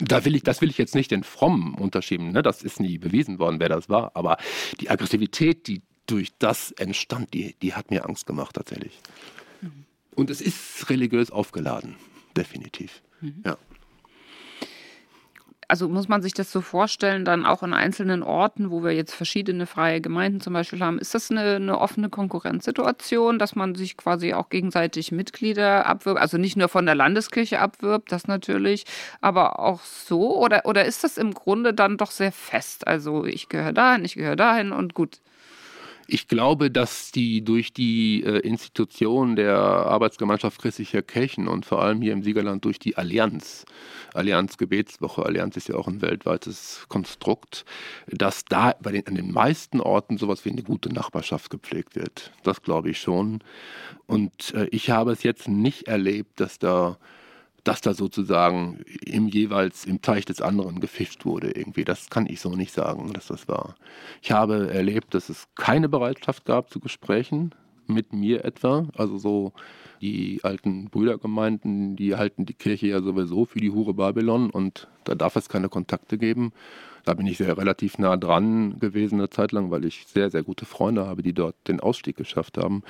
Da 0.00 0.24
will 0.24 0.36
ich, 0.36 0.44
das 0.44 0.60
will 0.60 0.70
ich 0.70 0.78
jetzt 0.78 0.94
nicht 0.94 1.10
den 1.10 1.24
Frommen 1.24 1.74
unterschieben, 1.74 2.30
ne? 2.30 2.42
das 2.42 2.62
ist 2.62 2.78
nie 2.78 2.98
bewiesen 2.98 3.40
worden, 3.40 3.58
wer 3.58 3.68
das 3.68 3.88
war, 3.88 4.12
aber 4.14 4.36
die 4.80 4.90
Aggressivität, 4.90 5.66
die 5.66 5.82
durch 6.06 6.38
das 6.38 6.70
entstand, 6.70 7.34
die, 7.34 7.56
die 7.60 7.74
hat 7.74 7.90
mir 7.90 8.06
Angst 8.06 8.24
gemacht 8.24 8.54
tatsächlich. 8.54 9.00
Mhm. 9.60 9.86
Und 10.14 10.30
es 10.30 10.40
ist 10.40 10.88
religiös 10.88 11.32
aufgeladen, 11.32 11.96
definitiv. 12.36 13.02
Mhm. 13.20 13.42
Ja 13.44 13.58
also 15.68 15.86
muss 15.88 16.08
man 16.08 16.22
sich 16.22 16.32
das 16.32 16.50
so 16.50 16.62
vorstellen, 16.62 17.26
dann 17.26 17.44
auch 17.44 17.62
in 17.62 17.74
einzelnen 17.74 18.22
Orten, 18.22 18.70
wo 18.70 18.82
wir 18.82 18.92
jetzt 18.92 19.14
verschiedene 19.14 19.66
freie 19.66 20.00
Gemeinden 20.00 20.40
zum 20.40 20.54
Beispiel 20.54 20.80
haben, 20.80 20.98
ist 20.98 21.14
das 21.14 21.30
eine, 21.30 21.56
eine 21.56 21.78
offene 21.78 22.08
Konkurrenzsituation, 22.08 23.38
dass 23.38 23.54
man 23.54 23.74
sich 23.74 23.98
quasi 23.98 24.32
auch 24.32 24.48
gegenseitig 24.48 25.12
Mitglieder 25.12 25.84
abwirbt, 25.84 26.20
also 26.20 26.38
nicht 26.38 26.56
nur 26.56 26.68
von 26.68 26.86
der 26.86 26.94
Landeskirche 26.94 27.60
abwirbt, 27.60 28.10
das 28.12 28.26
natürlich, 28.26 28.86
aber 29.20 29.58
auch 29.58 29.82
so? 29.82 30.38
Oder, 30.38 30.64
oder 30.64 30.86
ist 30.86 31.04
das 31.04 31.18
im 31.18 31.34
Grunde 31.34 31.74
dann 31.74 31.98
doch 31.98 32.12
sehr 32.12 32.32
fest? 32.32 32.86
Also 32.86 33.26
ich 33.26 33.50
gehöre 33.50 33.74
dahin, 33.74 34.06
ich 34.06 34.14
gehöre 34.14 34.36
dahin 34.36 34.72
und 34.72 34.94
gut. 34.94 35.20
Ich 36.10 36.26
glaube, 36.26 36.70
dass 36.70 37.12
die 37.12 37.44
durch 37.44 37.74
die 37.74 38.24
äh, 38.24 38.38
Institution 38.38 39.36
der 39.36 39.58
Arbeitsgemeinschaft 39.58 40.58
christlicher 40.58 41.02
Kirchen 41.02 41.48
und 41.48 41.66
vor 41.66 41.82
allem 41.82 42.00
hier 42.00 42.14
im 42.14 42.22
Siegerland 42.22 42.64
durch 42.64 42.78
die 42.78 42.96
Allianz, 42.96 43.66
Allianz 44.14 44.56
Gebetswoche, 44.56 45.26
Allianz 45.26 45.58
ist 45.58 45.68
ja 45.68 45.74
auch 45.74 45.86
ein 45.86 46.00
weltweites 46.00 46.86
Konstrukt, 46.88 47.66
dass 48.06 48.46
da 48.46 48.74
bei 48.80 48.92
den, 48.92 49.06
an 49.06 49.16
den 49.16 49.32
meisten 49.32 49.82
Orten 49.82 50.16
sowas 50.16 50.46
wie 50.46 50.50
eine 50.50 50.62
gute 50.62 50.90
Nachbarschaft 50.90 51.50
gepflegt 51.50 51.94
wird. 51.94 52.32
Das 52.42 52.62
glaube 52.62 52.88
ich 52.88 52.98
schon. 52.98 53.40
Und 54.06 54.54
äh, 54.54 54.66
ich 54.70 54.88
habe 54.88 55.12
es 55.12 55.22
jetzt 55.24 55.46
nicht 55.46 55.88
erlebt, 55.88 56.40
dass 56.40 56.58
da 56.58 56.96
dass 57.64 57.80
da 57.80 57.94
sozusagen 57.94 58.80
im 59.04 59.28
jeweils 59.28 59.84
im 59.84 60.00
Teich 60.00 60.24
des 60.24 60.40
anderen 60.40 60.80
gefischt 60.80 61.24
wurde 61.24 61.50
irgendwie. 61.50 61.84
Das 61.84 62.08
kann 62.10 62.26
ich 62.26 62.40
so 62.40 62.54
nicht 62.54 62.72
sagen, 62.72 63.12
dass 63.12 63.26
das 63.26 63.48
war. 63.48 63.74
Ich 64.22 64.32
habe 64.32 64.70
erlebt, 64.70 65.14
dass 65.14 65.28
es 65.28 65.48
keine 65.54 65.88
Bereitschaft 65.88 66.44
gab 66.44 66.70
zu 66.70 66.80
Gesprächen 66.80 67.54
mit 67.86 68.12
mir 68.12 68.44
etwa. 68.44 68.86
Also 68.96 69.18
so 69.18 69.52
die 70.00 70.40
alten 70.42 70.90
Brüdergemeinden, 70.90 71.96
die 71.96 72.14
halten 72.14 72.46
die 72.46 72.54
Kirche 72.54 72.86
ja 72.88 73.02
sowieso 73.02 73.44
für 73.44 73.58
die 73.58 73.70
Hure 73.70 73.94
Babylon 73.94 74.50
und 74.50 74.88
da 75.04 75.14
darf 75.14 75.36
es 75.36 75.48
keine 75.48 75.68
Kontakte 75.68 76.18
geben. 76.18 76.52
Da 77.04 77.14
bin 77.14 77.26
ich 77.26 77.38
sehr 77.38 77.56
relativ 77.56 77.98
nah 77.98 78.16
dran 78.16 78.78
gewesen 78.80 79.18
eine 79.18 79.30
Zeit 79.30 79.52
lang, 79.52 79.70
weil 79.70 79.84
ich 79.84 80.06
sehr, 80.06 80.30
sehr 80.30 80.42
gute 80.42 80.66
Freunde 80.66 81.06
habe, 81.06 81.22
die 81.22 81.32
dort 81.32 81.56
den 81.66 81.80
Ausstieg 81.80 82.16
geschafft 82.16 82.58
haben. 82.58 82.82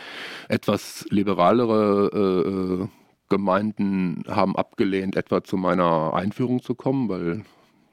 Etwas 0.49 1.07
liberalere 1.11 2.89
äh, 2.91 3.08
Gemeinden 3.29 4.25
haben 4.29 4.57
abgelehnt, 4.57 5.17
etwa 5.17 5.43
zu 5.43 5.57
meiner 5.57 6.15
Einführung 6.15 6.63
zu 6.63 6.75
kommen, 6.75 7.09
weil 7.09 7.45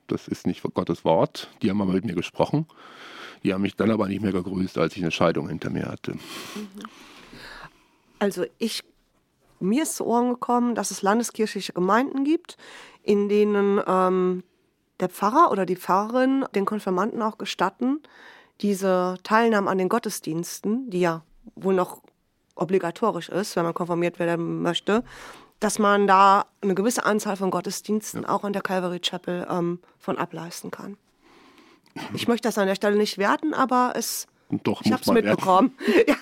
das 0.07 0.27
ist 0.27 0.47
nicht 0.47 0.63
Gottes 0.73 1.03
Wort. 1.03 1.49
Die 1.61 1.69
haben 1.69 1.81
aber 1.81 1.93
mit 1.93 2.05
mir 2.05 2.15
gesprochen. 2.15 2.67
Die 3.43 3.53
haben 3.53 3.61
mich 3.61 3.75
dann 3.75 3.91
aber 3.91 4.07
nicht 4.07 4.21
mehr 4.21 4.31
gegrüßt, 4.31 4.77
als 4.77 4.95
ich 4.95 5.03
eine 5.03 5.11
Scheidung 5.11 5.49
hinter 5.49 5.69
mir 5.69 5.85
hatte. 5.87 6.17
Also 8.19 8.45
ich 8.57 8.83
mir 9.59 9.83
ist 9.83 9.95
zu 9.95 10.05
Ohren 10.05 10.29
gekommen, 10.29 10.75
dass 10.75 10.91
es 10.91 11.01
landeskirchliche 11.01 11.73
Gemeinden 11.73 12.23
gibt, 12.23 12.57
in 13.03 13.29
denen 13.29 13.81
ähm, 13.87 14.43
der 14.99 15.09
Pfarrer 15.09 15.51
oder 15.51 15.65
die 15.65 15.75
Pfarrerin 15.75 16.45
den 16.53 16.65
Konfirmanden 16.65 17.21
auch 17.21 17.37
gestatten, 17.37 18.01
diese 18.61 19.17
Teilnahme 19.23 19.69
an 19.69 19.77
den 19.77 19.89
Gottesdiensten, 19.89 20.89
die 20.89 21.01
ja 21.01 21.23
wohl 21.55 21.73
noch 21.73 22.01
obligatorisch 22.55 23.29
ist, 23.29 23.55
wenn 23.55 23.63
man 23.63 23.73
konfirmiert 23.73 24.19
werden 24.19 24.61
möchte, 24.61 25.03
dass 25.59 25.79
man 25.79 26.07
da 26.07 26.45
eine 26.61 26.75
gewisse 26.75 27.05
Anzahl 27.05 27.37
von 27.37 27.51
Gottesdiensten 27.51 28.23
ja. 28.23 28.29
auch 28.29 28.43
an 28.43 28.53
der 28.53 28.61
Calvary 28.61 28.99
Chapel 28.99 29.47
ähm, 29.49 29.79
von 29.97 30.17
ableisten 30.17 30.71
kann. 30.71 30.97
Ich 32.13 32.27
möchte 32.27 32.47
das 32.47 32.57
an 32.57 32.67
der 32.67 32.75
Stelle 32.75 32.97
nicht 32.97 33.17
werten, 33.17 33.53
aber 33.53 33.93
es, 33.95 34.27
Doch, 34.49 34.81
ich 34.83 34.91
habe 34.91 35.01
es 35.01 35.11
mitbekommen. 35.11 35.73
ja. 36.07 36.15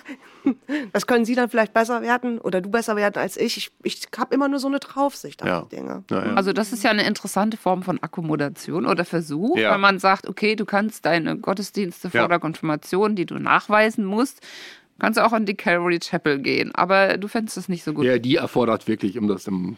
Das 0.92 1.06
können 1.06 1.24
Sie 1.24 1.34
dann 1.34 1.48
vielleicht 1.48 1.72
besser 1.72 2.02
werten 2.02 2.38
oder 2.38 2.60
du 2.60 2.70
besser 2.70 2.96
werten 2.96 3.18
als 3.18 3.36
ich. 3.36 3.56
Ich, 3.56 3.70
ich 3.82 4.06
habe 4.16 4.34
immer 4.34 4.46
nur 4.46 4.58
so 4.58 4.68
eine 4.68 4.78
Draufsicht 4.78 5.42
auf 5.42 5.48
ja. 5.48 5.62
die 5.62 5.76
Dinge. 5.76 6.04
Ja, 6.10 6.26
ja. 6.26 6.34
Also 6.34 6.52
das 6.52 6.72
ist 6.72 6.84
ja 6.84 6.90
eine 6.90 7.06
interessante 7.06 7.56
Form 7.56 7.82
von 7.82 8.02
Akkommodation 8.02 8.86
oder 8.86 9.04
Versuch, 9.04 9.56
wenn 9.56 9.80
man 9.80 9.98
sagt, 9.98 10.28
okay, 10.28 10.54
du 10.54 10.64
kannst 10.64 11.06
deine 11.06 11.36
Gottesdienste 11.38 12.10
vor 12.10 12.28
der 12.28 12.38
Konfirmation, 12.38 13.16
die 13.16 13.26
du 13.26 13.38
nachweisen 13.38 14.04
musst, 14.04 14.42
Kannst 14.98 15.18
du 15.18 15.24
auch 15.24 15.32
an 15.32 15.44
die 15.44 15.54
Calvary 15.54 15.98
Chapel 15.98 16.38
gehen, 16.38 16.72
aber 16.74 17.18
du 17.18 17.26
fändest 17.28 17.56
es 17.56 17.68
nicht 17.68 17.82
so 17.82 17.92
gut. 17.92 18.04
Ja, 18.04 18.18
die 18.18 18.36
erfordert 18.36 18.86
wirklich, 18.86 19.18
um 19.18 19.26
das 19.26 19.46
im 19.46 19.76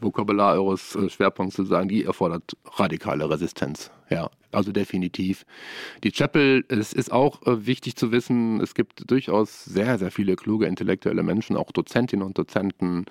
Vokabular 0.00 0.54
eures 0.54 0.94
äh, 0.94 1.08
Schwerpunkts 1.08 1.56
zu 1.56 1.64
sagen, 1.64 1.88
die 1.88 2.04
erfordert 2.04 2.56
radikale 2.76 3.28
Resistenz. 3.28 3.90
Ja, 4.08 4.30
also 4.52 4.70
definitiv. 4.70 5.44
Die 6.04 6.12
Chapel, 6.12 6.64
es 6.68 6.92
ist 6.92 7.12
auch 7.12 7.42
äh, 7.46 7.66
wichtig 7.66 7.96
zu 7.96 8.12
wissen, 8.12 8.60
es 8.60 8.74
gibt 8.74 9.10
durchaus 9.10 9.64
sehr, 9.64 9.98
sehr 9.98 10.12
viele 10.12 10.36
kluge 10.36 10.66
intellektuelle 10.66 11.24
Menschen, 11.24 11.56
auch 11.56 11.72
Dozentinnen 11.72 12.24
und 12.24 12.38
Dozenten, 12.38 13.04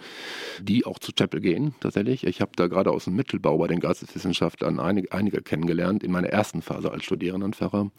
die 0.62 0.86
auch 0.86 0.98
zur 0.98 1.14
Chapel 1.14 1.42
gehen, 1.42 1.76
tatsächlich. 1.82 2.26
Ich 2.26 2.40
habe 2.40 2.52
da 2.56 2.68
gerade 2.68 2.92
aus 2.92 3.06
dem 3.06 3.16
Mittelbau 3.16 3.58
bei 3.58 3.68
den 3.68 3.82
Geisteswissenschaftlern 3.82 4.80
einige, 4.80 5.12
einige 5.12 5.42
kennengelernt, 5.42 6.04
in 6.04 6.12
meiner 6.12 6.30
ersten 6.30 6.62
Phase 6.62 6.92
als 6.92 7.04
Studierendenpfarrer. 7.04 7.92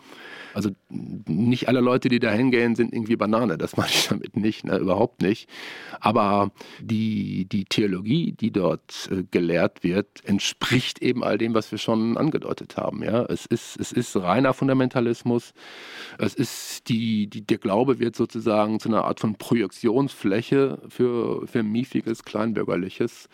Also 0.54 0.70
nicht 0.88 1.68
alle 1.68 1.80
Leute, 1.80 2.08
die 2.08 2.18
da 2.18 2.32
hingehen, 2.32 2.74
sind 2.76 2.94
irgendwie 2.94 3.16
Banane, 3.16 3.58
das 3.58 3.76
meine 3.76 3.90
ich 3.90 4.08
damit 4.08 4.36
nicht, 4.36 4.64
ne, 4.64 4.78
überhaupt 4.78 5.20
nicht. 5.20 5.50
Aber 6.00 6.50
die, 6.80 7.44
die 7.44 7.66
Theologie, 7.66 8.32
die 8.32 8.50
dort 8.56 9.08
äh, 9.10 9.24
gelehrt 9.30 9.84
wird, 9.84 10.24
entspricht 10.24 11.00
eben 11.02 11.22
all 11.22 11.38
dem, 11.38 11.54
was 11.54 11.70
wir 11.70 11.78
schon 11.78 12.16
angedeutet 12.16 12.76
haben. 12.76 13.02
Ja? 13.02 13.24
Es, 13.24 13.46
ist, 13.46 13.78
es 13.78 13.92
ist 13.92 14.16
reiner 14.16 14.54
Fundamentalismus. 14.54 15.52
Es 16.18 16.34
ist 16.34 16.88
die, 16.88 17.26
die, 17.28 17.42
der 17.42 17.58
Glaube 17.58 17.98
wird 17.98 18.16
sozusagen 18.16 18.80
zu 18.80 18.88
einer 18.88 19.04
Art 19.04 19.20
von 19.20 19.36
Projektionsfläche 19.36 20.78
für, 20.88 21.46
für 21.46 21.62
miefiges, 21.62 22.24
kleinbürgerliches. 22.24 23.28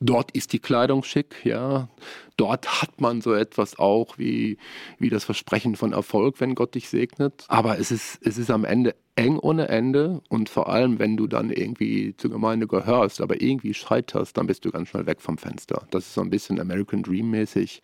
Dort 0.00 0.30
ist 0.32 0.52
die 0.52 0.58
Kleidung 0.58 1.02
schick, 1.02 1.44
ja. 1.44 1.88
Dort 2.36 2.82
hat 2.82 3.00
man 3.00 3.22
so 3.22 3.32
etwas 3.32 3.78
auch 3.78 4.18
wie, 4.18 4.58
wie 4.98 5.08
das 5.08 5.24
Versprechen 5.24 5.74
von 5.74 5.92
Erfolg, 5.92 6.38
wenn 6.40 6.54
Gott 6.54 6.74
dich 6.74 6.90
segnet. 6.90 7.44
Aber 7.48 7.78
es 7.78 7.90
ist, 7.90 8.18
es 8.22 8.36
ist 8.36 8.50
am 8.50 8.64
Ende 8.64 8.94
eng 9.14 9.38
ohne 9.38 9.68
Ende 9.68 10.20
und 10.28 10.50
vor 10.50 10.68
allem, 10.68 10.98
wenn 10.98 11.16
du 11.16 11.26
dann 11.26 11.50
irgendwie 11.50 12.14
zur 12.18 12.30
Gemeinde 12.30 12.66
gehörst, 12.66 13.22
aber 13.22 13.40
irgendwie 13.40 13.72
scheiterst, 13.72 14.36
dann 14.36 14.46
bist 14.46 14.66
du 14.66 14.70
ganz 14.70 14.90
schnell 14.90 15.06
weg 15.06 15.22
vom 15.22 15.38
Fenster. 15.38 15.86
Das 15.90 16.04
ist 16.06 16.14
so 16.14 16.20
ein 16.20 16.28
bisschen 16.28 16.60
American 16.60 17.02
Dream 17.02 17.30
mäßig 17.30 17.80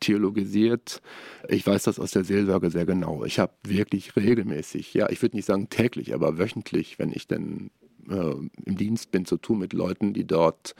theologisiert. 0.00 1.00
Ich 1.48 1.64
weiß 1.64 1.84
das 1.84 2.00
aus 2.00 2.10
der 2.10 2.24
Seelsorge 2.24 2.70
sehr 2.70 2.86
genau. 2.86 3.24
Ich 3.24 3.38
habe 3.38 3.52
wirklich 3.62 4.16
regelmäßig, 4.16 4.92
ja, 4.94 5.08
ich 5.10 5.22
würde 5.22 5.36
nicht 5.36 5.46
sagen 5.46 5.68
täglich, 5.70 6.12
aber 6.12 6.38
wöchentlich, 6.38 6.98
wenn 6.98 7.12
ich 7.12 7.28
denn 7.28 7.70
äh, 8.10 8.34
im 8.64 8.76
Dienst 8.76 9.12
bin, 9.12 9.24
zu 9.24 9.36
tun 9.36 9.60
mit 9.60 9.72
Leuten, 9.72 10.12
die 10.12 10.26
dort 10.26 10.74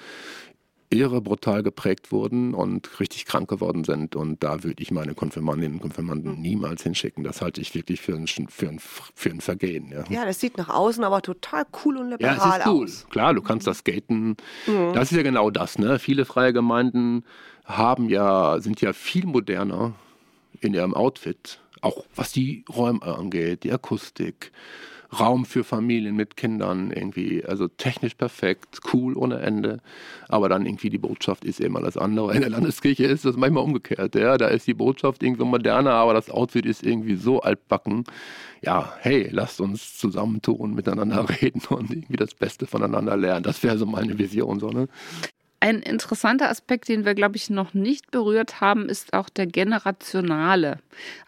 irre 0.91 1.21
brutal 1.21 1.63
geprägt 1.63 2.13
wurden 2.13 2.55
und 2.55 3.01
richtig 3.01 3.27
krank 3.27 3.49
geworden 3.49 3.85
sind. 3.85 4.17
Und 4.17 4.43
da 4.43 4.63
würde 4.63 4.83
ich 4.83 4.91
meine 4.91 5.15
Konfirmandinnen 5.15 5.75
und 5.75 5.81
Konfirmanden 5.81 6.41
niemals 6.41 6.83
hinschicken. 6.83 7.25
Das 7.25 7.43
halte 7.43 7.61
ich 7.61 7.75
wirklich 7.75 8.01
für 8.01 8.15
ein, 8.15 8.27
für 8.27 8.69
ein, 8.69 8.79
für 8.79 9.31
ein 9.31 9.41
Vergehen. 9.41 9.91
Ja. 9.91 10.05
ja, 10.09 10.25
das 10.25 10.41
sieht 10.41 10.59
nach 10.59 10.69
außen 10.69 11.03
aber 11.05 11.23
total 11.23 11.65
cool 11.85 11.97
und 11.97 12.11
liberal 12.11 12.37
ja, 12.37 12.49
es 12.49 12.59
ist 12.59 12.67
cool. 12.67 12.85
aus. 12.85 13.07
Klar, 13.11 13.35
du 13.35 13.43
kannst 13.43 13.67
das 13.67 13.79
skaten. 13.79 14.37
Mhm. 14.67 14.93
Das 14.95 15.11
ist 15.11 15.17
ja 15.17 15.23
genau 15.23 15.51
das. 15.51 15.79
Ne? 15.79 15.99
Viele 15.99 16.25
freie 16.25 16.53
Gemeinden 16.53 17.25
haben 17.65 18.09
ja, 18.09 18.61
sind 18.61 18.81
ja 18.81 18.93
viel 18.93 19.27
moderner 19.27 19.95
in 20.61 20.75
ihrem 20.75 20.95
Outfit, 20.95 21.61
auch 21.81 22.05
was 22.15 22.33
die 22.33 22.65
Räume 22.75 23.03
angeht, 23.03 23.65
die 23.65 23.73
Akustik. 23.73 24.53
Raum 25.19 25.45
für 25.45 25.65
Familien 25.65 26.17
mit 26.17 26.37
Kindern 26.37 26.91
irgendwie, 26.91 27.45
also 27.45 27.69
technisch 27.69 28.15
perfekt, 28.15 28.81
cool 28.93 29.17
ohne 29.17 29.41
Ende, 29.41 29.81
aber 30.29 30.49
dann 30.49 30.67
irgendwie 30.67 30.91
die 30.91 30.99
Botschaft 30.99 31.45
ist 31.45 31.61
eben 31.61 31.77
alles 31.77 31.97
andere. 31.97 32.35
In 32.35 32.41
der 32.41 32.51
Landeskirche 32.51 33.05
ist 33.05 33.25
das 33.25 33.37
manchmal 33.37 33.65
umgekehrt, 33.65 34.15
ja, 34.15 34.37
da 34.37 34.49
ist 34.49 34.67
die 34.67 34.75
Botschaft 34.75 35.23
irgendwie 35.23 35.45
moderner, 35.45 35.93
aber 35.93 36.15
das 36.15 36.31
Outfit 36.31 36.67
ist 36.67 36.85
irgendwie 36.85 37.17
so 37.17 37.41
altbacken. 37.41 38.05
Ja, 38.63 38.95
hey, 39.01 39.29
lasst 39.31 39.61
uns 39.61 39.97
zusammentun, 39.99 40.75
miteinander 40.75 41.29
reden 41.43 41.63
und 41.69 41.91
irgendwie 41.91 42.17
das 42.17 42.35
Beste 42.35 42.67
voneinander 42.67 43.17
lernen. 43.17 43.43
Das 43.43 43.63
wäre 43.63 43.79
so 43.79 43.87
meine 43.87 44.19
Vision, 44.19 44.59
so, 44.59 44.71
ne? 44.71 44.89
Ein 45.65 45.79
interessanter 45.79 46.51
Aspekt, 46.51 46.91
den 46.91 47.07
wir, 47.07 47.15
glaube 47.15 47.37
ich, 47.37 47.49
noch 47.49 47.73
nicht 47.73 48.11
berührt 48.11 48.61
haben, 48.61 48.91
ist 48.91 49.15
auch 49.15 49.31
der 49.31 49.47
generationale. 49.47 50.79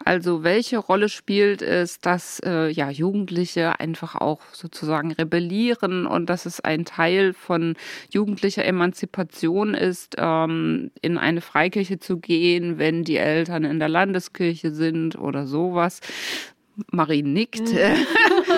Also 0.05 0.43
welche 0.43 0.77
Rolle 0.77 1.09
spielt 1.09 1.63
es, 1.63 1.99
dass 2.01 2.39
äh, 2.45 2.69
ja, 2.69 2.91
Jugendliche 2.91 3.79
einfach 3.79 4.13
auch 4.13 4.41
sozusagen 4.51 5.11
rebellieren 5.11 6.05
und 6.05 6.29
dass 6.29 6.45
es 6.45 6.59
ein 6.61 6.85
Teil 6.85 7.33
von 7.33 7.75
jugendlicher 8.11 8.63
Emanzipation 8.63 9.73
ist, 9.73 10.17
ähm, 10.19 10.91
in 11.01 11.17
eine 11.17 11.41
Freikirche 11.41 11.97
zu 11.97 12.19
gehen, 12.19 12.77
wenn 12.77 13.03
die 13.03 13.17
Eltern 13.17 13.63
in 13.63 13.79
der 13.79 13.89
Landeskirche 13.89 14.69
sind 14.69 15.17
oder 15.17 15.47
sowas. 15.47 15.99
Marie 16.91 17.23
nickt. 17.23 17.71
Mhm. 17.71 17.77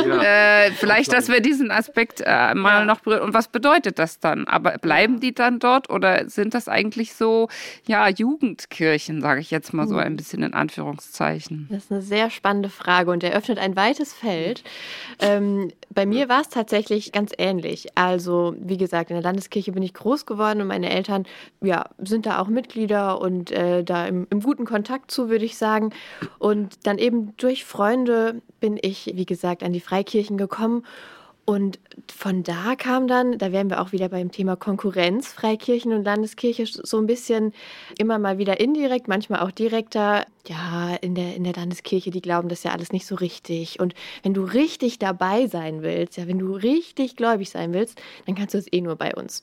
Ja. 0.05 0.65
äh, 0.65 0.71
vielleicht, 0.71 1.11
dass 1.11 1.29
wir 1.29 1.41
diesen 1.41 1.71
Aspekt 1.71 2.21
äh, 2.23 2.53
mal 2.53 2.79
ja. 2.79 2.85
noch 2.85 3.01
berühren. 3.01 3.23
Und 3.23 3.33
was 3.33 3.47
bedeutet 3.47 3.99
das 3.99 4.19
dann? 4.19 4.47
Aber 4.47 4.77
bleiben 4.77 5.19
die 5.19 5.33
dann 5.33 5.59
dort 5.59 5.89
oder 5.89 6.29
sind 6.29 6.53
das 6.53 6.69
eigentlich 6.69 7.15
so, 7.15 7.49
ja, 7.85 8.07
Jugendkirchen, 8.07 9.19
sage 9.19 9.41
ich 9.41 9.51
jetzt 9.51 9.73
mal 9.73 9.87
so 9.87 9.97
ein 9.97 10.15
bisschen 10.15 10.43
in 10.43 10.53
Anführungszeichen? 10.53 11.67
Das 11.69 11.85
ist 11.85 11.91
eine 11.91 12.01
sehr 12.01 12.29
spannende 12.29 12.69
Frage 12.69 13.11
und 13.11 13.23
eröffnet 13.23 13.57
ein 13.57 13.75
weites 13.75 14.13
Feld. 14.13 14.63
Ähm, 15.19 15.71
bei 15.89 16.05
mir 16.05 16.29
war 16.29 16.41
es 16.41 16.49
tatsächlich 16.49 17.11
ganz 17.11 17.31
ähnlich. 17.37 17.87
Also, 17.95 18.55
wie 18.59 18.77
gesagt, 18.77 19.09
in 19.09 19.15
der 19.15 19.23
Landeskirche 19.23 19.71
bin 19.71 19.83
ich 19.83 19.93
groß 19.93 20.25
geworden 20.25 20.61
und 20.61 20.67
meine 20.67 20.91
Eltern 20.91 21.25
ja, 21.61 21.89
sind 21.97 22.25
da 22.25 22.39
auch 22.39 22.47
Mitglieder 22.47 23.19
und 23.19 23.51
äh, 23.51 23.83
da 23.83 24.05
im, 24.05 24.27
im 24.29 24.41
guten 24.41 24.65
Kontakt 24.65 25.11
zu, 25.11 25.29
würde 25.29 25.45
ich 25.45 25.57
sagen. 25.57 25.91
Und 26.37 26.85
dann 26.85 26.99
eben 26.99 27.35
durch 27.37 27.65
Freunde 27.65 28.08
Stunde 28.09 28.41
bin 28.59 28.79
ich, 28.81 29.11
wie 29.13 29.25
gesagt, 29.25 29.61
an 29.61 29.71
die 29.71 29.79
Freikirchen 29.79 30.37
gekommen 30.37 30.83
und 31.49 31.79
von 32.15 32.43
da 32.43 32.75
kam 32.75 33.07
dann, 33.07 33.39
da 33.39 33.51
wären 33.51 33.71
wir 33.71 33.81
auch 33.81 33.91
wieder 33.91 34.07
beim 34.09 34.31
Thema 34.31 34.55
Konkurrenz, 34.55 35.29
Freikirchen 35.29 35.93
und 35.93 36.03
Landeskirche, 36.03 36.67
so 36.67 36.99
ein 36.99 37.07
bisschen 37.07 37.53
immer 37.97 38.19
mal 38.19 38.37
wieder 38.37 38.59
indirekt, 38.59 39.07
manchmal 39.07 39.39
auch 39.39 39.49
direkter. 39.49 40.27
Ja, 40.47 40.95
in 41.01 41.15
der, 41.15 41.35
in 41.35 41.43
der 41.43 41.53
Landeskirche, 41.53 42.11
die 42.11 42.21
glauben 42.21 42.49
das 42.49 42.63
ja 42.63 42.71
alles 42.71 42.91
nicht 42.91 43.05
so 43.05 43.15
richtig. 43.15 43.79
Und 43.79 43.93
wenn 44.23 44.33
du 44.33 44.43
richtig 44.43 44.99
dabei 44.99 45.47
sein 45.47 45.81
willst, 45.81 46.17
ja, 46.17 46.27
wenn 46.27 46.39
du 46.39 46.53
richtig 46.53 47.15
gläubig 47.15 47.49
sein 47.49 47.73
willst, 47.73 47.99
dann 48.25 48.35
kannst 48.35 48.53
du 48.53 48.59
es 48.59 48.71
eh 48.71 48.81
nur 48.81 48.95
bei 48.95 49.13
uns. 49.15 49.41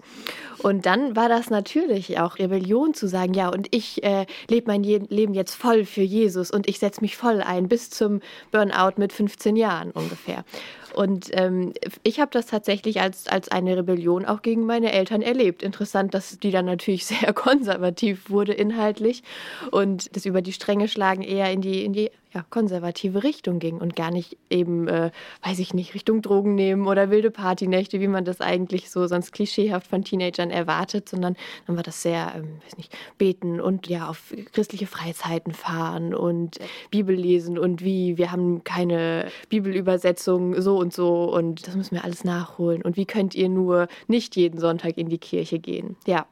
Und 0.58 0.86
dann 0.86 1.16
war 1.16 1.28
das 1.28 1.50
natürlich 1.50 2.18
auch 2.20 2.38
Rebellion 2.38 2.94
zu 2.94 3.08
sagen, 3.08 3.34
ja, 3.34 3.48
und 3.48 3.68
ich 3.74 4.04
äh, 4.04 4.26
lebe 4.48 4.68
mein 4.68 4.82
Leben 4.82 5.34
jetzt 5.34 5.54
voll 5.54 5.84
für 5.84 6.02
Jesus 6.02 6.50
und 6.52 6.68
ich 6.68 6.78
setze 6.78 7.00
mich 7.00 7.16
voll 7.16 7.40
ein 7.40 7.68
bis 7.68 7.90
zum 7.90 8.20
Burnout 8.52 8.94
mit 8.96 9.12
15 9.12 9.56
Jahren 9.56 9.90
ungefähr. 9.90 10.44
Und 10.96 11.28
ähm, 11.32 11.74
ich 12.04 12.20
habe 12.20 12.30
das 12.32 12.46
tatsächlich 12.46 13.02
als, 13.02 13.28
als 13.28 13.50
eine 13.50 13.76
Rebellion 13.76 14.24
auch 14.24 14.40
gegen 14.40 14.64
meine 14.64 14.92
Eltern 14.92 15.20
erlebt. 15.20 15.62
Interessant, 15.62 16.14
dass 16.14 16.38
die 16.38 16.50
dann 16.50 16.64
natürlich 16.64 17.04
sehr 17.06 17.34
konservativ 17.34 18.30
wurde 18.30 18.54
inhaltlich 18.54 19.22
und 19.70 20.16
das 20.16 20.24
über 20.24 20.40
die 20.40 20.54
Stränge 20.54 20.88
schlagen 20.88 21.20
eher 21.20 21.52
in 21.52 21.60
die, 21.60 21.84
in 21.84 21.92
die 21.92 22.10
ja, 22.36 22.44
konservative 22.50 23.22
Richtung 23.22 23.58
ging 23.60 23.78
und 23.78 23.96
gar 23.96 24.10
nicht 24.10 24.36
eben, 24.50 24.88
äh, 24.88 25.10
weiß 25.42 25.58
ich 25.58 25.72
nicht, 25.72 25.94
Richtung 25.94 26.20
Drogen 26.20 26.54
nehmen 26.54 26.86
oder 26.86 27.10
wilde 27.10 27.30
Partynächte, 27.30 27.98
wie 27.98 28.08
man 28.08 28.26
das 28.26 28.42
eigentlich 28.42 28.90
so 28.90 29.06
sonst 29.06 29.32
klischeehaft 29.32 29.86
von 29.86 30.04
Teenagern 30.04 30.50
erwartet, 30.50 31.08
sondern 31.08 31.34
dann 31.66 31.76
war 31.76 31.82
das 31.82 32.02
sehr, 32.02 32.34
ähm, 32.36 32.60
weiß 32.62 32.76
nicht, 32.76 32.94
beten 33.16 33.58
und 33.58 33.86
ja, 33.86 34.08
auf 34.10 34.34
christliche 34.52 34.86
Freizeiten 34.86 35.54
fahren 35.54 36.14
und 36.14 36.58
Bibel 36.90 37.16
lesen 37.16 37.58
und 37.58 37.82
wie, 37.82 38.18
wir 38.18 38.32
haben 38.32 38.64
keine 38.64 39.28
Bibelübersetzung 39.48 40.60
so 40.60 40.76
und 40.76 40.92
so 40.92 41.32
und 41.32 41.66
das 41.66 41.74
müssen 41.74 41.94
wir 41.94 42.04
alles 42.04 42.22
nachholen 42.22 42.82
und 42.82 42.98
wie 42.98 43.06
könnt 43.06 43.34
ihr 43.34 43.48
nur 43.48 43.88
nicht 44.08 44.36
jeden 44.36 44.60
Sonntag 44.60 44.98
in 44.98 45.08
die 45.08 45.18
Kirche 45.18 45.58
gehen? 45.58 45.96
Ja, 46.06 46.26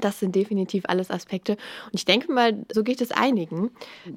Das 0.00 0.20
sind 0.20 0.34
definitiv 0.34 0.84
alles 0.88 1.10
Aspekte. 1.10 1.52
Und 1.52 1.94
ich 1.94 2.04
denke 2.04 2.32
mal, 2.32 2.64
so 2.72 2.82
geht 2.82 3.00
es 3.00 3.12
einigen, 3.12 3.70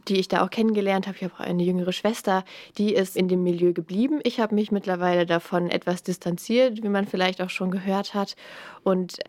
die 0.07 0.20
ich 0.20 0.28
da 0.28 0.43
auch 0.43 0.49
kennengelernt 0.49 1.07
habe. 1.07 1.17
Ich 1.17 1.24
habe 1.24 1.34
auch 1.36 1.39
eine 1.39 1.63
jüngere 1.63 1.93
Schwester, 1.93 2.43
die 2.78 2.93
ist 2.93 3.15
in 3.15 3.28
dem 3.28 3.43
Milieu 3.43 3.74
geblieben. 3.74 4.20
Ich 4.24 4.39
habe 4.39 4.55
mich 4.55 4.72
mittlerweile 4.72 5.26
davon 5.26 5.70
etwas 5.70 6.03
distanziert, 6.03 6.84
wie 6.84 6.89
man 6.89 7.07
vielleicht 7.07 7.41
auch 7.41 7.49
schon 7.49 7.72
gehört 7.72 8.13
hat. 8.13 8.36
Und 8.84 9.20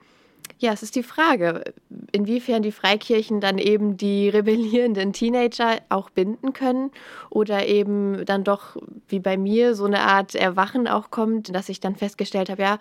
ja, 0.59 0.73
es 0.73 0.83
ist 0.83 0.95
die 0.97 1.03
Frage, 1.03 1.65
inwiefern 2.13 2.63
die 2.63 2.73
Freikirchen 2.73 3.41
dann 3.41 3.59
eben 3.59 3.97
die 3.97 4.29
rebellierenden 4.31 5.13
Teenager 5.13 5.79
auch 5.89 6.11
binden 6.11 6.53
können 6.53 6.91
oder 7.31 7.67
eben 7.67 8.25
dann 8.25 8.45
doch, 8.45 8.77
wie 9.09 9.21
bei 9.21 9.37
mir, 9.37 9.75
so 9.75 9.85
eine 9.85 10.01
Art 10.01 10.35
Erwachen 10.35 10.89
auch 10.89 11.11
kommt, 11.11 11.55
dass 11.55 11.69
ich 11.69 11.81
dann 11.81 11.97
festgestellt 11.97 12.51
habe, 12.51 12.63
ja, 12.63 12.79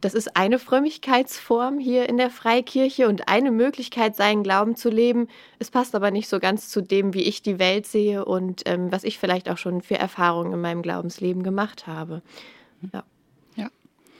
das 0.00 0.14
ist 0.14 0.36
eine 0.36 0.58
Frömmigkeitsform 0.58 1.78
hier 1.78 2.08
in 2.08 2.16
der 2.16 2.30
Freikirche 2.30 3.08
und 3.08 3.28
eine 3.28 3.50
Möglichkeit, 3.50 4.16
seinen 4.16 4.42
Glauben 4.42 4.76
zu 4.76 4.88
leben. 4.88 5.28
Es 5.58 5.70
passt 5.70 5.94
aber 5.94 6.10
nicht 6.10 6.28
so 6.28 6.40
ganz 6.40 6.68
zu 6.68 6.80
dem, 6.80 7.14
wie 7.14 7.22
ich 7.22 7.42
die 7.42 7.58
Welt 7.58 7.86
sehe 7.86 8.24
und 8.24 8.62
ähm, 8.66 8.90
was 8.90 9.04
ich 9.04 9.18
vielleicht 9.18 9.48
auch 9.48 9.58
schon 9.58 9.82
für 9.82 9.98
Erfahrungen 9.98 10.52
in 10.52 10.60
meinem 10.60 10.82
Glaubensleben 10.82 11.42
gemacht 11.42 11.86
habe. 11.86 12.22
Ja. 12.92 13.04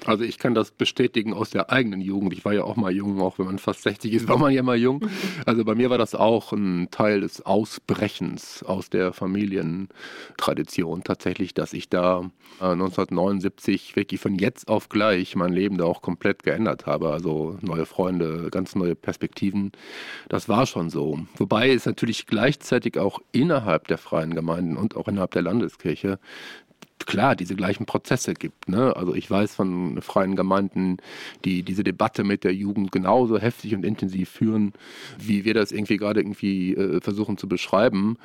Also 0.06 0.24
ich 0.24 0.38
kann 0.38 0.54
das 0.54 0.70
bestätigen 0.70 1.34
aus 1.34 1.50
der 1.50 1.70
eigenen 1.70 2.00
Jugend. 2.00 2.32
Ich 2.32 2.44
war 2.44 2.52
ja 2.52 2.64
auch 2.64 2.76
mal 2.76 2.92
jung, 2.92 3.20
auch 3.20 3.38
wenn 3.38 3.46
man 3.46 3.58
fast 3.58 3.82
60 3.82 4.12
ist, 4.12 4.28
war 4.28 4.38
man 4.38 4.52
ja 4.52 4.62
mal 4.62 4.76
jung. 4.76 5.06
Also 5.46 5.64
bei 5.64 5.74
mir 5.74 5.90
war 5.90 5.98
das 5.98 6.14
auch 6.14 6.52
ein 6.52 6.88
Teil 6.90 7.20
des 7.22 7.44
Ausbrechens 7.44 8.62
aus 8.62 8.90
der 8.90 9.12
Familientradition 9.12 11.02
tatsächlich, 11.02 11.54
dass 11.54 11.72
ich 11.72 11.88
da 11.88 12.30
1979 12.60 13.92
äh, 13.92 13.96
wirklich 13.96 14.20
von 14.20 14.34
jetzt 14.36 14.68
auf 14.68 14.88
gleich 14.88 15.34
mein 15.36 15.52
Leben 15.52 15.78
da 15.78 15.84
auch 15.84 16.02
komplett 16.02 16.42
geändert 16.42 16.86
habe. 16.86 17.10
Also 17.10 17.58
neue 17.62 17.86
Freunde, 17.86 18.48
ganz 18.50 18.74
neue 18.74 18.94
Perspektiven. 18.94 19.72
Das 20.28 20.48
war 20.48 20.66
schon 20.66 20.90
so. 20.90 21.18
Wobei 21.36 21.70
es 21.70 21.86
natürlich 21.86 22.26
gleichzeitig 22.26 22.98
auch 22.98 23.20
innerhalb 23.32 23.88
der 23.88 23.98
freien 23.98 24.34
Gemeinden 24.34 24.76
und 24.76 24.96
auch 24.96 25.08
innerhalb 25.08 25.32
der 25.32 25.42
Landeskirche 25.42 26.18
klar 27.06 27.36
diese 27.36 27.54
gleichen 27.54 27.86
Prozesse 27.86 28.34
gibt. 28.34 28.68
Ne? 28.68 28.94
Also 28.96 29.14
ich 29.14 29.30
weiß 29.30 29.54
von 29.54 30.00
freien 30.02 30.36
Gemeinden, 30.36 30.98
die 31.44 31.62
diese 31.62 31.84
Debatte 31.84 32.24
mit 32.24 32.44
der 32.44 32.54
Jugend 32.54 32.92
genauso 32.92 33.38
heftig 33.38 33.74
und 33.74 33.84
intensiv 33.84 34.30
führen, 34.30 34.72
wie 35.18 35.44
wir 35.44 35.54
das 35.54 35.72
irgendwie 35.72 35.96
gerade 35.96 36.20
irgendwie 36.20 36.74
äh, 36.74 37.00
versuchen 37.00 37.38
zu 37.38 37.48
beschreiben, 37.48 38.16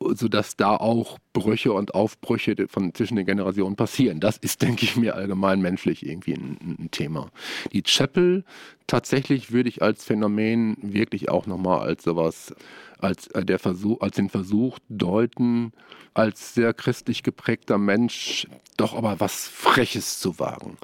sodass 0.00 0.56
da 0.56 0.76
auch 0.76 1.18
Brüche 1.32 1.72
und 1.72 1.94
Aufbrüche 1.94 2.56
von 2.68 2.94
zwischen 2.94 3.16
den 3.16 3.26
Generationen 3.26 3.76
passieren. 3.76 4.20
Das 4.20 4.36
ist, 4.36 4.62
denke 4.62 4.84
ich 4.84 4.96
mir, 4.96 5.14
allgemein 5.14 5.60
menschlich 5.60 6.06
irgendwie 6.06 6.34
ein, 6.34 6.76
ein 6.80 6.90
Thema. 6.90 7.30
Die 7.72 7.82
Chapel 7.82 8.44
tatsächlich 8.86 9.52
würde 9.52 9.68
ich 9.68 9.82
als 9.82 10.04
Phänomen 10.04 10.76
wirklich 10.80 11.28
auch 11.28 11.46
nochmal 11.46 11.80
als 11.80 12.04
sowas 12.04 12.54
als, 13.02 13.26
äh, 13.28 13.44
der 13.44 13.58
Versuch, 13.58 14.00
als 14.00 14.16
den 14.16 14.28
Versuch 14.28 14.78
deuten, 14.88 15.72
als 16.14 16.54
sehr 16.54 16.72
christlich 16.72 17.22
geprägter 17.22 17.78
Mensch 17.78 18.46
doch 18.76 18.94
aber 18.94 19.20
was 19.20 19.48
Freches 19.48 20.18
zu 20.18 20.38
wagen. 20.38 20.76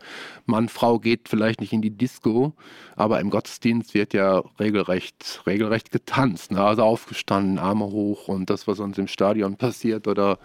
Mann, 0.46 0.68
Frau 0.68 0.98
geht 0.98 1.28
vielleicht 1.28 1.60
nicht 1.60 1.72
in 1.72 1.82
die 1.82 1.90
Disco, 1.90 2.54
aber 2.96 3.20
im 3.20 3.30
Gottesdienst 3.30 3.94
wird 3.94 4.14
ja 4.14 4.42
regelrecht, 4.58 5.42
regelrecht 5.46 5.90
getanzt. 5.90 6.52
Also 6.52 6.82
aufgestanden, 6.82 7.58
Arme 7.58 7.86
hoch 7.86 8.28
und 8.28 8.50
das, 8.50 8.66
was 8.66 8.78
uns 8.78 8.98
im 8.98 9.08
Stadion 9.08 9.56
passiert 9.56 10.06
oder 10.06 10.38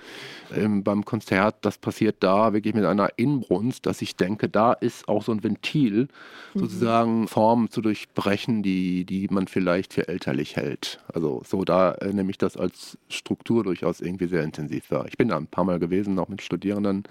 ähm, 0.53 0.83
beim 0.83 1.05
Konzert, 1.05 1.57
das 1.61 1.77
passiert 1.77 2.17
da 2.21 2.53
wirklich 2.53 2.73
mit 2.73 2.85
einer 2.85 3.09
Inbrunst, 3.17 3.85
dass 3.85 4.01
ich 4.01 4.15
denke, 4.15 4.49
da 4.49 4.73
ist 4.73 5.07
auch 5.07 5.23
so 5.23 5.31
ein 5.31 5.43
Ventil, 5.43 6.07
mhm. 6.53 6.59
sozusagen 6.59 7.27
Formen 7.43 7.69
zu 7.69 7.81
durchbrechen, 7.81 8.63
die, 8.63 9.03
die 9.03 9.27
man 9.29 9.47
vielleicht 9.47 9.91
für 9.93 10.07
elterlich 10.07 10.55
hält. 10.55 11.03
Also 11.13 11.41
so 11.45 11.65
da 11.65 11.91
äh, 11.95 12.13
nehme 12.13 12.31
ich 12.31 12.37
das 12.37 12.55
als 12.55 12.97
Struktur 13.09 13.65
durchaus 13.65 13.99
irgendwie 13.99 14.27
sehr 14.27 14.43
intensiv 14.43 14.89
wahr. 14.91 15.07
Ich 15.09 15.17
bin 15.17 15.27
da 15.27 15.35
ein 15.35 15.47
paar 15.47 15.65
Mal 15.65 15.77
gewesen, 15.77 16.17
auch 16.19 16.29
mit 16.29 16.41
Studierenden, 16.41 17.03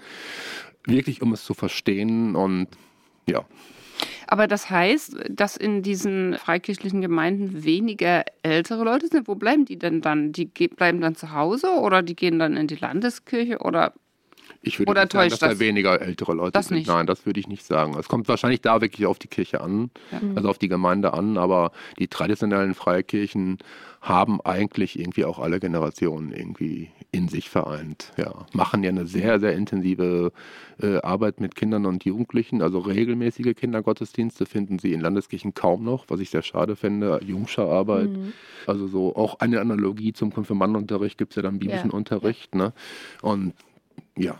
wirklich 0.85 1.21
um 1.21 1.33
es 1.33 1.43
zu 1.43 1.53
verstehen 1.53 2.35
und 2.35 2.65
ja. 3.27 3.45
Aber 4.25 4.47
das 4.47 4.71
heißt, 4.71 5.17
dass 5.29 5.55
in 5.55 5.83
diesen 5.83 6.35
freikirchlichen 6.39 7.01
Gemeinden 7.01 7.63
weniger 7.63 8.25
ältere 8.41 8.83
Leute 8.83 9.09
sind. 9.09 9.27
Wo 9.27 9.35
bleiben 9.35 9.65
die 9.65 9.77
denn 9.77 10.01
dann? 10.01 10.31
Die 10.31 10.45
bleiben 10.47 10.99
dann 10.99 11.13
zu 11.13 11.31
Hause 11.31 11.73
oder 11.79 12.01
die 12.01 12.15
gehen 12.15 12.39
dann 12.39 12.57
in 12.57 12.65
die 12.65 12.77
Landeskirche 12.77 13.59
oder 13.59 13.93
ich 14.65 14.79
würde 14.79 14.91
Oder 14.91 15.01
nicht 15.03 15.11
sagen, 15.11 15.29
dass 15.29 15.39
das? 15.39 15.51
da 15.51 15.59
weniger 15.59 16.01
ältere 16.01 16.33
Leute 16.33 16.53
das 16.53 16.67
sind. 16.67 16.77
Nicht. 16.77 16.87
Nein, 16.87 17.05
das 17.05 17.25
würde 17.25 17.39
ich 17.39 17.47
nicht 17.47 17.65
sagen. 17.65 17.95
Es 17.99 18.07
kommt 18.07 18.29
wahrscheinlich 18.29 18.61
da 18.61 18.79
wirklich 18.79 19.05
auf 19.05 19.19
die 19.19 19.27
Kirche 19.27 19.59
an, 19.59 19.91
ja. 20.11 20.21
also 20.35 20.49
auf 20.49 20.57
die 20.57 20.69
Gemeinde 20.69 21.13
an, 21.13 21.37
aber 21.37 21.71
die 21.99 22.07
traditionellen 22.07 22.73
Freikirchen 22.73 23.57
haben 23.99 24.39
eigentlich 24.41 24.97
irgendwie 24.97 25.25
auch 25.25 25.39
alle 25.39 25.59
Generationen 25.59 26.31
irgendwie 26.31 26.89
in 27.11 27.27
sich 27.27 27.49
vereint. 27.49 28.11
Ja, 28.17 28.45
machen 28.53 28.83
ja 28.83 28.89
eine 28.89 29.05
sehr, 29.05 29.39
sehr 29.39 29.53
intensive 29.53 30.31
äh, 30.81 30.97
Arbeit 30.97 31.41
mit 31.41 31.55
Kindern 31.55 31.85
und 31.85 32.05
Jugendlichen. 32.05 32.61
Also 32.61 32.79
regelmäßige 32.79 33.55
Kindergottesdienste 33.55 34.45
finden 34.45 34.79
sie 34.79 34.93
in 34.93 35.01
Landeskirchen 35.01 35.53
kaum 35.53 35.83
noch, 35.83 36.05
was 36.07 36.21
ich 36.21 36.29
sehr 36.29 36.41
schade 36.41 36.75
finde. 36.75 37.19
Jungscherarbeit. 37.25 38.09
Mhm. 38.09 38.33
Also 38.65 38.87
so 38.87 39.15
auch 39.15 39.39
eine 39.39 39.59
Analogie 39.59 40.13
zum 40.13 40.33
Konfirmandenunterricht 40.33 41.17
gibt 41.17 41.33
es 41.33 41.35
ja 41.37 41.41
dann 41.41 41.59
biblischen 41.59 41.91
ja. 41.91 41.95
Unterricht. 41.95 42.55
Ne? 42.55 42.73
Und 43.21 43.53
ja. 44.17 44.37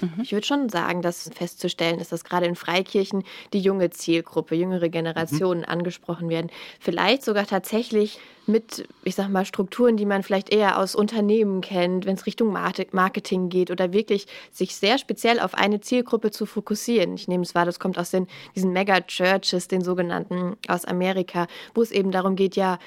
Mhm. 0.00 0.22
Ich 0.22 0.32
würde 0.32 0.46
schon 0.46 0.68
sagen, 0.68 1.02
dass 1.02 1.30
festzustellen 1.34 2.00
ist, 2.00 2.12
dass 2.12 2.24
gerade 2.24 2.46
in 2.46 2.56
Freikirchen 2.56 3.24
die 3.52 3.60
junge 3.60 3.90
Zielgruppe, 3.90 4.54
jüngere 4.54 4.88
Generationen 4.88 5.60
mhm. 5.60 5.68
angesprochen 5.68 6.28
werden. 6.28 6.50
Vielleicht 6.80 7.22
sogar 7.24 7.46
tatsächlich 7.46 8.18
mit, 8.46 8.86
ich 9.04 9.14
sag 9.14 9.28
mal, 9.28 9.44
Strukturen, 9.44 9.96
die 9.96 10.04
man 10.04 10.22
vielleicht 10.22 10.52
eher 10.52 10.78
aus 10.78 10.94
Unternehmen 10.94 11.60
kennt, 11.60 12.04
wenn 12.04 12.16
es 12.16 12.26
Richtung 12.26 12.52
Marketing 12.52 13.48
geht 13.48 13.70
oder 13.70 13.92
wirklich 13.92 14.26
sich 14.52 14.76
sehr 14.76 14.98
speziell 14.98 15.40
auf 15.40 15.54
eine 15.54 15.80
Zielgruppe 15.80 16.30
zu 16.30 16.44
fokussieren. 16.44 17.14
Ich 17.14 17.28
nehme 17.28 17.42
es 17.42 17.54
wahr, 17.54 17.64
das 17.64 17.78
kommt 17.78 17.98
aus 17.98 18.10
den, 18.10 18.26
diesen 18.54 18.72
Mega-Churches, 18.72 19.68
den 19.68 19.82
sogenannten 19.82 20.56
aus 20.68 20.84
Amerika, 20.84 21.46
wo 21.74 21.82
es 21.82 21.90
eben 21.90 22.10
darum 22.10 22.36
geht, 22.36 22.56
ja, 22.56 22.78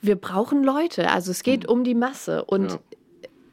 wir 0.00 0.16
brauchen 0.16 0.62
Leute. 0.62 1.10
Also 1.10 1.30
es 1.30 1.42
geht 1.42 1.64
mhm. 1.64 1.70
um 1.70 1.84
die 1.84 1.94
Masse. 1.94 2.44
Und 2.44 2.72
ja 2.72 2.78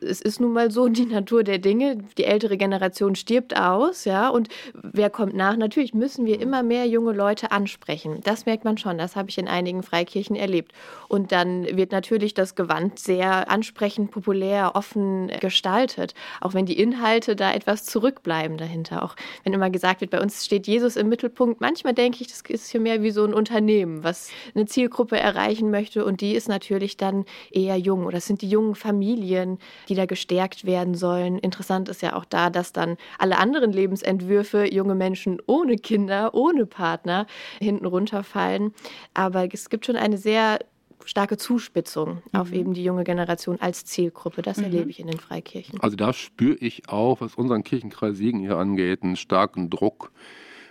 es 0.02 0.22
ist 0.22 0.40
nun 0.40 0.54
mal 0.54 0.72
so 0.72 0.88
die 0.90 1.06
Natur 1.06 1.44
der 1.44 1.60
Dinge. 1.60 1.98
Die 2.18 2.26
ältere 2.26 2.58
Generation 2.58 3.16
stirbt 3.16 3.56
aus, 3.58 4.06
ja. 4.06 4.30
Und 4.30 4.50
wer 4.74 5.10
kommt 5.10 5.34
nach? 5.34 5.56
Natürlich 5.56 5.94
müssen 5.94 6.26
wir 6.26 6.40
immer 6.42 6.64
mehr 6.64 6.86
junge 6.88 7.14
Leute 7.14 7.52
ansprechen. 7.52 8.20
Das 8.24 8.46
merkt 8.46 8.66
man 8.66 8.78
schon. 8.78 8.98
Das 8.98 9.16
habe 9.16 9.30
ich 9.30 9.38
in 9.38 9.48
einigen 9.48 9.84
Freikirchen 9.84 10.36
erlebt. 10.36 10.74
Und 11.08 11.32
dann 11.32 11.66
wird 11.66 11.92
natürlich 11.92 12.34
das 12.34 12.56
Gewand 12.56 13.00
sehr 13.00 13.50
ansprechend, 13.50 14.12
populär, 14.12 14.72
offen 14.76 15.32
gestaltet. 15.40 16.14
Auch 16.40 16.54
wenn 16.54 16.66
die 16.66 16.80
Inhalte 16.80 17.36
da 17.36 17.54
etwas 17.54 17.86
zurückbleiben 17.86 18.58
dahinter. 18.58 19.04
Auch 19.04 19.16
wenn 19.44 19.54
immer 19.54 19.70
gesagt 19.70 20.02
wird, 20.02 20.12
bei 20.12 20.22
uns 20.22 20.46
steht 20.46 20.68
Jesus 20.68 20.96
im 20.96 21.10
Mittelpunkt. 21.10 21.62
Manchmal 21.62 21.94
denke 21.94 22.20
ich, 22.22 22.28
das 22.28 22.42
ist 22.48 22.72
hier 22.72 22.82
mehr 22.82 23.04
wie 23.04 23.12
so 23.12 23.24
ein 23.24 23.34
Unternehmen, 23.34 24.04
was 24.04 24.30
eine 24.56 24.66
Zielgruppe 24.66 25.18
erreichen 25.18 25.72
möchte. 25.72 26.06
Und 26.06 26.22
die 26.22 26.34
ist 26.34 26.48
natürlich 26.48 26.98
dann 26.98 27.26
eher 27.52 27.78
jung. 27.78 28.06
Oder 28.06 28.18
es 28.18 28.26
sind 28.26 28.42
die 28.42 28.50
jungen 28.50 28.76
Familien, 28.76 29.60
die 29.90 29.91
da 29.96 30.06
gestärkt 30.06 30.66
werden 30.66 30.96
sollen. 30.96 31.38
Interessant 31.38 31.90
ist 31.90 32.02
ja 32.02 32.16
auch 32.16 32.26
da, 32.26 32.50
dass 32.50 32.74
dann 32.74 32.98
alle 33.18 33.38
anderen 33.38 33.72
Lebensentwürfe, 33.72 34.72
junge 34.74 34.96
Menschen 34.96 35.42
ohne 35.48 35.76
Kinder, 35.76 36.34
ohne 36.34 36.66
Partner, 36.66 37.28
hinten 37.60 37.86
runterfallen. 37.86 38.74
Aber 39.14 39.54
es 39.54 39.70
gibt 39.70 39.86
schon 39.86 39.96
eine 39.96 40.18
sehr 40.18 40.60
starke 41.06 41.38
Zuspitzung 41.38 42.22
mhm. 42.32 42.40
auf 42.40 42.52
eben 42.52 42.74
die 42.74 42.84
junge 42.84 43.04
Generation 43.04 43.60
als 43.60 43.86
Zielgruppe. 43.86 44.42
Das 44.42 44.58
mhm. 44.58 44.66
erlebe 44.66 44.90
ich 44.90 45.00
in 45.00 45.08
den 45.08 45.20
Freikirchen. 45.20 45.80
Also 45.82 45.96
da 45.96 46.14
spüre 46.14 46.58
ich 46.60 46.90
auch, 46.90 47.22
was 47.22 47.36
unseren 47.36 47.64
Kirchenkreis 47.64 48.18
Siegen 48.18 48.40
hier 48.40 48.58
angeht, 48.58 49.04
einen 49.04 49.16
starken 49.16 49.70
Druck 49.70 50.12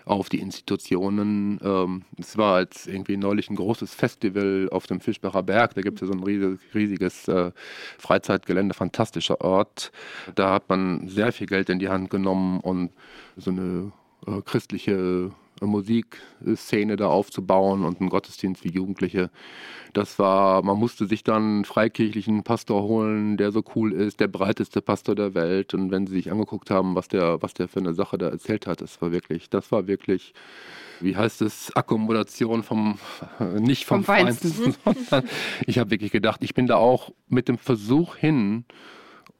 auf 0.05 0.29
die 0.29 0.41
Institutionen. 0.41 1.61
Ähm, 1.63 2.03
es 2.19 2.37
war 2.37 2.61
jetzt 2.61 2.87
irgendwie 2.87 3.17
neulich 3.17 3.51
ein 3.51 3.57
großes 3.57 3.95
Festival 3.95 4.69
auf 4.71 4.87
dem 4.87 5.01
Fischbacher 5.01 5.43
Berg. 5.43 5.75
Da 5.75 5.83
gibt 5.83 6.01
es 6.01 6.09
ja 6.09 6.13
so 6.13 6.19
ein 6.19 6.25
riesiges, 6.25 6.61
riesiges 6.75 7.29
äh, 7.29 7.53
Freizeitgelände, 7.99 8.75
fantastischer 8.75 9.41
Ort. 9.41 9.93
Da 10.35 10.53
hat 10.53 10.69
man 10.69 11.09
sehr 11.09 11.33
viel 11.33 11.47
Geld 11.47 11.69
in 11.69 11.79
die 11.79 11.89
Hand 11.89 12.11
genommen 12.11 12.61
und 12.61 12.91
so 13.37 13.51
eine 13.51 13.93
äh, 14.27 14.41
christliche 14.43 15.31
Musikszene 15.67 16.97
da 16.97 17.09
aufzubauen 17.09 17.85
und 17.85 18.01
einen 18.01 18.11
Gottesdienst 18.11 18.65
wie 18.65 18.71
Jugendliche. 18.71 19.31
Das 19.93 20.19
war, 20.19 20.63
man 20.63 20.79
musste 20.79 21.07
sich 21.07 21.25
dann 21.25 21.43
einen 21.43 21.65
freikirchlichen 21.65 22.45
Pastor 22.45 22.83
holen, 22.83 23.37
der 23.37 23.51
so 23.51 23.63
cool 23.75 23.93
ist, 23.93 24.21
der 24.21 24.29
breiteste 24.29 24.81
Pastor 24.83 25.15
der 25.15 25.35
Welt. 25.35 25.75
Und 25.75 25.91
wenn 25.91 26.07
sie 26.07 26.15
sich 26.15 26.31
angeguckt 26.31 26.71
haben, 26.71 26.95
was 26.95 27.09
der, 27.09 27.43
was 27.43 27.55
der 27.55 27.69
für 27.69 27.81
eine 27.81 27.95
Sache 27.95 28.17
da 28.19 28.29
erzählt 28.29 28.67
hat, 28.67 28.81
das 28.81 29.01
war 29.03 29.11
wirklich, 29.11 29.51
das 29.51 29.73
war 29.73 29.87
wirklich, 29.87 30.33
wie 31.01 31.17
heißt 31.17 31.43
es, 31.43 31.75
Akkommodation 31.75 32.63
vom, 32.63 32.99
nicht 33.59 33.85
vom, 33.85 33.99
vom 33.99 34.05
Feinsten, 34.05 34.75
sondern 34.85 35.29
ich 35.67 35.79
habe 35.79 35.91
wirklich 35.91 36.13
gedacht, 36.13 36.43
ich 36.45 36.55
bin 36.55 36.67
da 36.67 36.77
auch 36.77 37.13
mit 37.29 37.49
dem 37.49 37.59
Versuch 37.59 38.17
hin, 38.17 38.65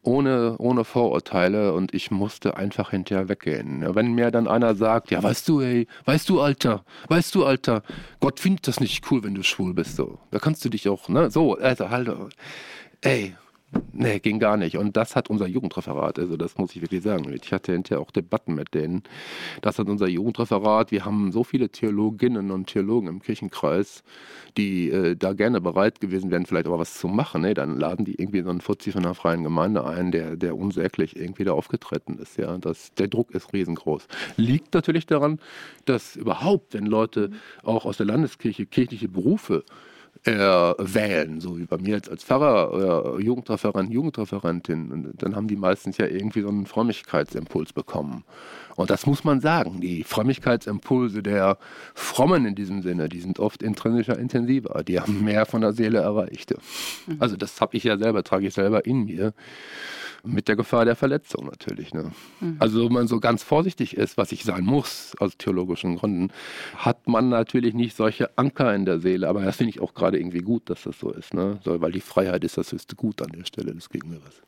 ohne, 0.03 0.57
ohne 0.59 0.85
Vorurteile 0.85 1.75
und 1.75 1.95
ich 1.95 2.11
musste 2.11 2.57
einfach 2.57 2.91
hinterher 2.91 3.29
weggehen. 3.29 3.95
Wenn 3.95 4.13
mir 4.13 4.31
dann 4.31 4.49
einer 4.49 4.75
sagt, 4.75 5.11
ja, 5.11 5.23
weißt 5.23 5.49
du, 5.49 5.61
ey, 5.61 5.87
weißt 6.07 6.29
du, 6.29 6.41
Alter, 6.41 6.85
weißt 7.09 7.35
du, 7.35 7.45
Alter, 7.45 7.83
Gott 8.21 8.41
findet 8.41 8.67
das 8.69 8.81
nicht 8.81 9.11
cool, 9.11 9.23
wenn 9.23 9.35
du 9.35 9.43
schwul 9.43 9.75
bist, 9.75 9.97
so. 9.97 10.19
Da 10.31 10.39
kannst 10.39 10.65
du 10.65 10.69
dich 10.71 10.89
auch, 10.89 11.09
ne, 11.09 11.31
so, 11.31 11.57
Alter, 11.59 11.91
halt, 11.91 12.11
ey, 13.03 13.35
Nee, 13.93 14.19
ging 14.19 14.41
gar 14.41 14.57
nicht. 14.57 14.77
Und 14.77 14.97
das 14.97 15.15
hat 15.15 15.31
unser 15.31 15.47
Jugendreferat, 15.47 16.19
also 16.19 16.37
das 16.37 16.59
muss 16.59 16.75
ich 16.75 16.83
wirklich 16.83 17.03
sagen. 17.03 17.33
Ich 17.33 17.53
hatte 17.53 17.73
hinterher 17.73 18.01
auch 18.01 18.11
Debatten 18.11 18.55
mit 18.55 18.75
denen. 18.75 19.03
Das 19.63 19.79
hat 19.79 19.89
unser 19.89 20.09
Jugendreferat. 20.09 20.91
Wir 20.91 21.05
haben 21.05 21.31
so 21.31 21.45
viele 21.45 21.69
Theologinnen 21.69 22.51
und 22.51 22.67
Theologen 22.67 23.09
im 23.09 23.21
Kirchenkreis, 23.21 24.03
die 24.57 24.91
äh, 24.91 25.15
da 25.17 25.35
gerne 25.35 25.61
bereit 25.61 26.01
gewesen 26.01 26.31
wären, 26.33 26.47
vielleicht 26.47 26.67
aber 26.67 26.81
was 26.81 26.99
zu 26.99 27.07
machen. 27.07 27.43
Nee, 27.43 27.55
dann 27.55 27.79
laden 27.79 28.05
die 28.05 28.15
irgendwie 28.15 28.43
so 28.43 28.51
einen 28.51 28.61
Fuzzi 28.61 28.91
von 28.91 29.05
einer 29.05 29.15
freien 29.15 29.45
Gemeinde 29.45 29.85
ein, 29.85 30.11
der, 30.11 30.37
der 30.37 30.57
unsäglich 30.57 31.15
irgendwie 31.15 31.45
da 31.45 31.53
aufgetreten 31.53 32.19
ist. 32.19 32.39
Ja, 32.39 32.59
das, 32.59 32.93
der 32.95 33.07
Druck 33.07 33.31
ist 33.33 33.53
riesengroß. 33.53 34.09
Liegt 34.37 34.75
natürlich 34.75 35.07
daran, 35.07 35.39
dass 35.85 36.17
überhaupt, 36.17 36.75
wenn 36.75 36.87
Leute 36.87 37.31
auch 37.63 37.85
aus 37.85 37.99
der 37.99 38.07
Landeskirche 38.07 38.67
kirchliche 38.67 39.09
Berufe 39.09 39.65
äh, 39.69 39.90
wählen, 40.25 41.41
so 41.41 41.59
wie 41.59 41.65
bei 41.65 41.79
mir 41.79 41.95
jetzt 41.95 42.11
als 42.11 42.25
Pfarrer 42.25 42.75
oder 42.75 43.21
Jugendreferent, 43.21 43.91
Jugendreferentin. 43.91 44.93
Und 44.93 45.23
dann 45.23 45.35
haben 45.35 45.49
die 45.49 45.57
meistens 45.57 45.97
ja 45.97 46.07
irgendwie 46.07 46.43
so 46.43 46.49
einen 46.49 46.67
Frömmigkeitsimpuls 46.67 47.73
bekommen. 47.73 48.25
Und 48.77 48.91
das 48.91 49.07
muss 49.07 49.25
man 49.25 49.41
sagen. 49.41 49.81
Die 49.81 50.05
Frömmigkeitsimpulse 50.05 51.23
der 51.23 51.59
Frommen 51.95 52.47
in 52.47 52.55
diesem 52.55 52.83
Sinne, 52.83 53.09
die 53.09 53.21
sind 53.21 53.39
oft 53.39 53.63
intrinsischer, 53.63 54.19
intensiver. 54.19 54.83
Die 54.85 55.01
haben 55.01 55.25
mehr 55.25 55.47
von 55.47 55.61
der 55.61 55.73
Seele 55.73 55.99
erreicht. 55.99 56.55
Mhm. 57.07 57.17
Also 57.19 57.37
das 57.37 57.61
habe 57.61 57.77
ich 57.77 57.85
ja 57.85 57.97
selber, 57.97 58.23
trage 58.23 58.47
ich 58.47 58.55
selber 58.55 58.85
in 58.87 59.05
mir 59.05 59.33
mit 60.23 60.49
der 60.49 60.57
Gefahr 60.57 60.85
der 60.85 60.97
Verletzung 60.97 61.47
natürlich. 61.47 61.95
Ne? 61.95 62.13
Mhm. 62.41 62.57
Also 62.59 62.85
wenn 62.85 62.93
man 62.93 63.09
so 63.09 63.21
ganz 63.21 63.43
vorsichtig 63.43 63.97
ist, 63.97 64.17
was 64.17 64.33
ich 64.33 64.45
sein 64.45 64.65
muss 64.65 65.13
aus 65.19 65.37
theologischen 65.37 65.97
Gründen, 65.97 66.33
hat 66.77 67.07
man 67.07 67.29
natürlich 67.29 67.75
nicht 67.75 67.97
solche 67.97 68.37
Anker 68.37 68.75
in 68.75 68.85
der 68.85 69.01
Seele. 69.01 69.29
Aber 69.29 69.43
das 69.43 69.57
finde 69.57 69.71
ich 69.71 69.81
auch 69.81 69.95
gerade 70.01 70.19
irgendwie 70.19 70.41
gut, 70.41 70.69
dass 70.69 70.83
das 70.83 70.99
so 70.99 71.11
ist, 71.11 71.35
ne? 71.35 71.61
so, 71.65 71.81
weil 71.81 71.93
die 71.93 72.01
Freiheit 72.01 72.43
ist 72.45 72.57
das 72.57 72.73
höchste 72.73 72.97
Gut 72.97 73.23
an 73.23 73.31
der 73.33 73.45
Stelle 73.45 73.73
des 73.75 73.89
Gegenübers. 73.89 74.43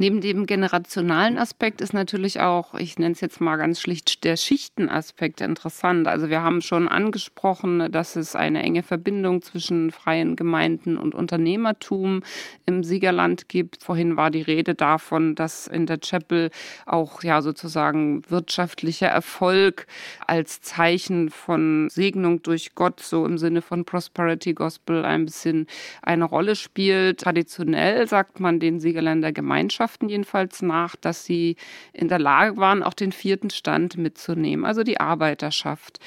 Neben 0.00 0.22
dem 0.22 0.46
generationalen 0.46 1.36
Aspekt 1.36 1.82
ist 1.82 1.92
natürlich 1.92 2.40
auch, 2.40 2.72
ich 2.72 2.98
nenne 2.98 3.12
es 3.12 3.20
jetzt 3.20 3.38
mal 3.38 3.56
ganz 3.56 3.82
schlicht, 3.82 4.24
der 4.24 4.38
Schichtenaspekt 4.38 5.42
interessant. 5.42 6.08
Also 6.08 6.30
wir 6.30 6.40
haben 6.40 6.62
schon 6.62 6.88
angesprochen, 6.88 7.92
dass 7.92 8.16
es 8.16 8.34
eine 8.34 8.62
enge 8.62 8.82
Verbindung 8.82 9.42
zwischen 9.42 9.90
freien 9.90 10.36
Gemeinden 10.36 10.96
und 10.96 11.14
Unternehmertum 11.14 12.22
im 12.64 12.82
Siegerland 12.82 13.50
gibt. 13.50 13.84
Vorhin 13.84 14.16
war 14.16 14.30
die 14.30 14.40
Rede 14.40 14.74
davon, 14.74 15.34
dass 15.34 15.66
in 15.66 15.84
der 15.84 15.98
Chapel 15.98 16.48
auch 16.86 17.22
ja 17.22 17.42
sozusagen 17.42 18.22
wirtschaftlicher 18.30 19.08
Erfolg 19.08 19.86
als 20.26 20.62
Zeichen 20.62 21.28
von 21.28 21.90
Segnung 21.90 22.40
durch 22.40 22.74
Gott, 22.74 23.00
so 23.00 23.26
im 23.26 23.36
Sinne 23.36 23.60
von 23.60 23.84
Prosperity 23.84 24.54
Gospel, 24.54 25.04
ein 25.04 25.26
bisschen 25.26 25.66
eine 26.00 26.24
Rolle 26.24 26.56
spielt. 26.56 27.20
Traditionell 27.20 28.08
sagt 28.08 28.40
man 28.40 28.60
den 28.60 28.80
Siegerländer 28.80 29.32
Gemeinschaften 29.32 29.89
Gewerkschaften 29.90 30.08
jedenfalls 30.08 30.62
nach, 30.62 30.96
dass 30.96 31.24
sie 31.24 31.56
in 31.92 32.08
der 32.08 32.18
Lage 32.18 32.56
waren, 32.56 32.82
auch 32.82 32.94
den 32.94 33.12
vierten 33.12 33.50
Stand 33.50 33.96
mitzunehmen, 33.96 34.64
also 34.64 34.82
die 34.82 35.00
Arbeiterschaft. 35.00 35.98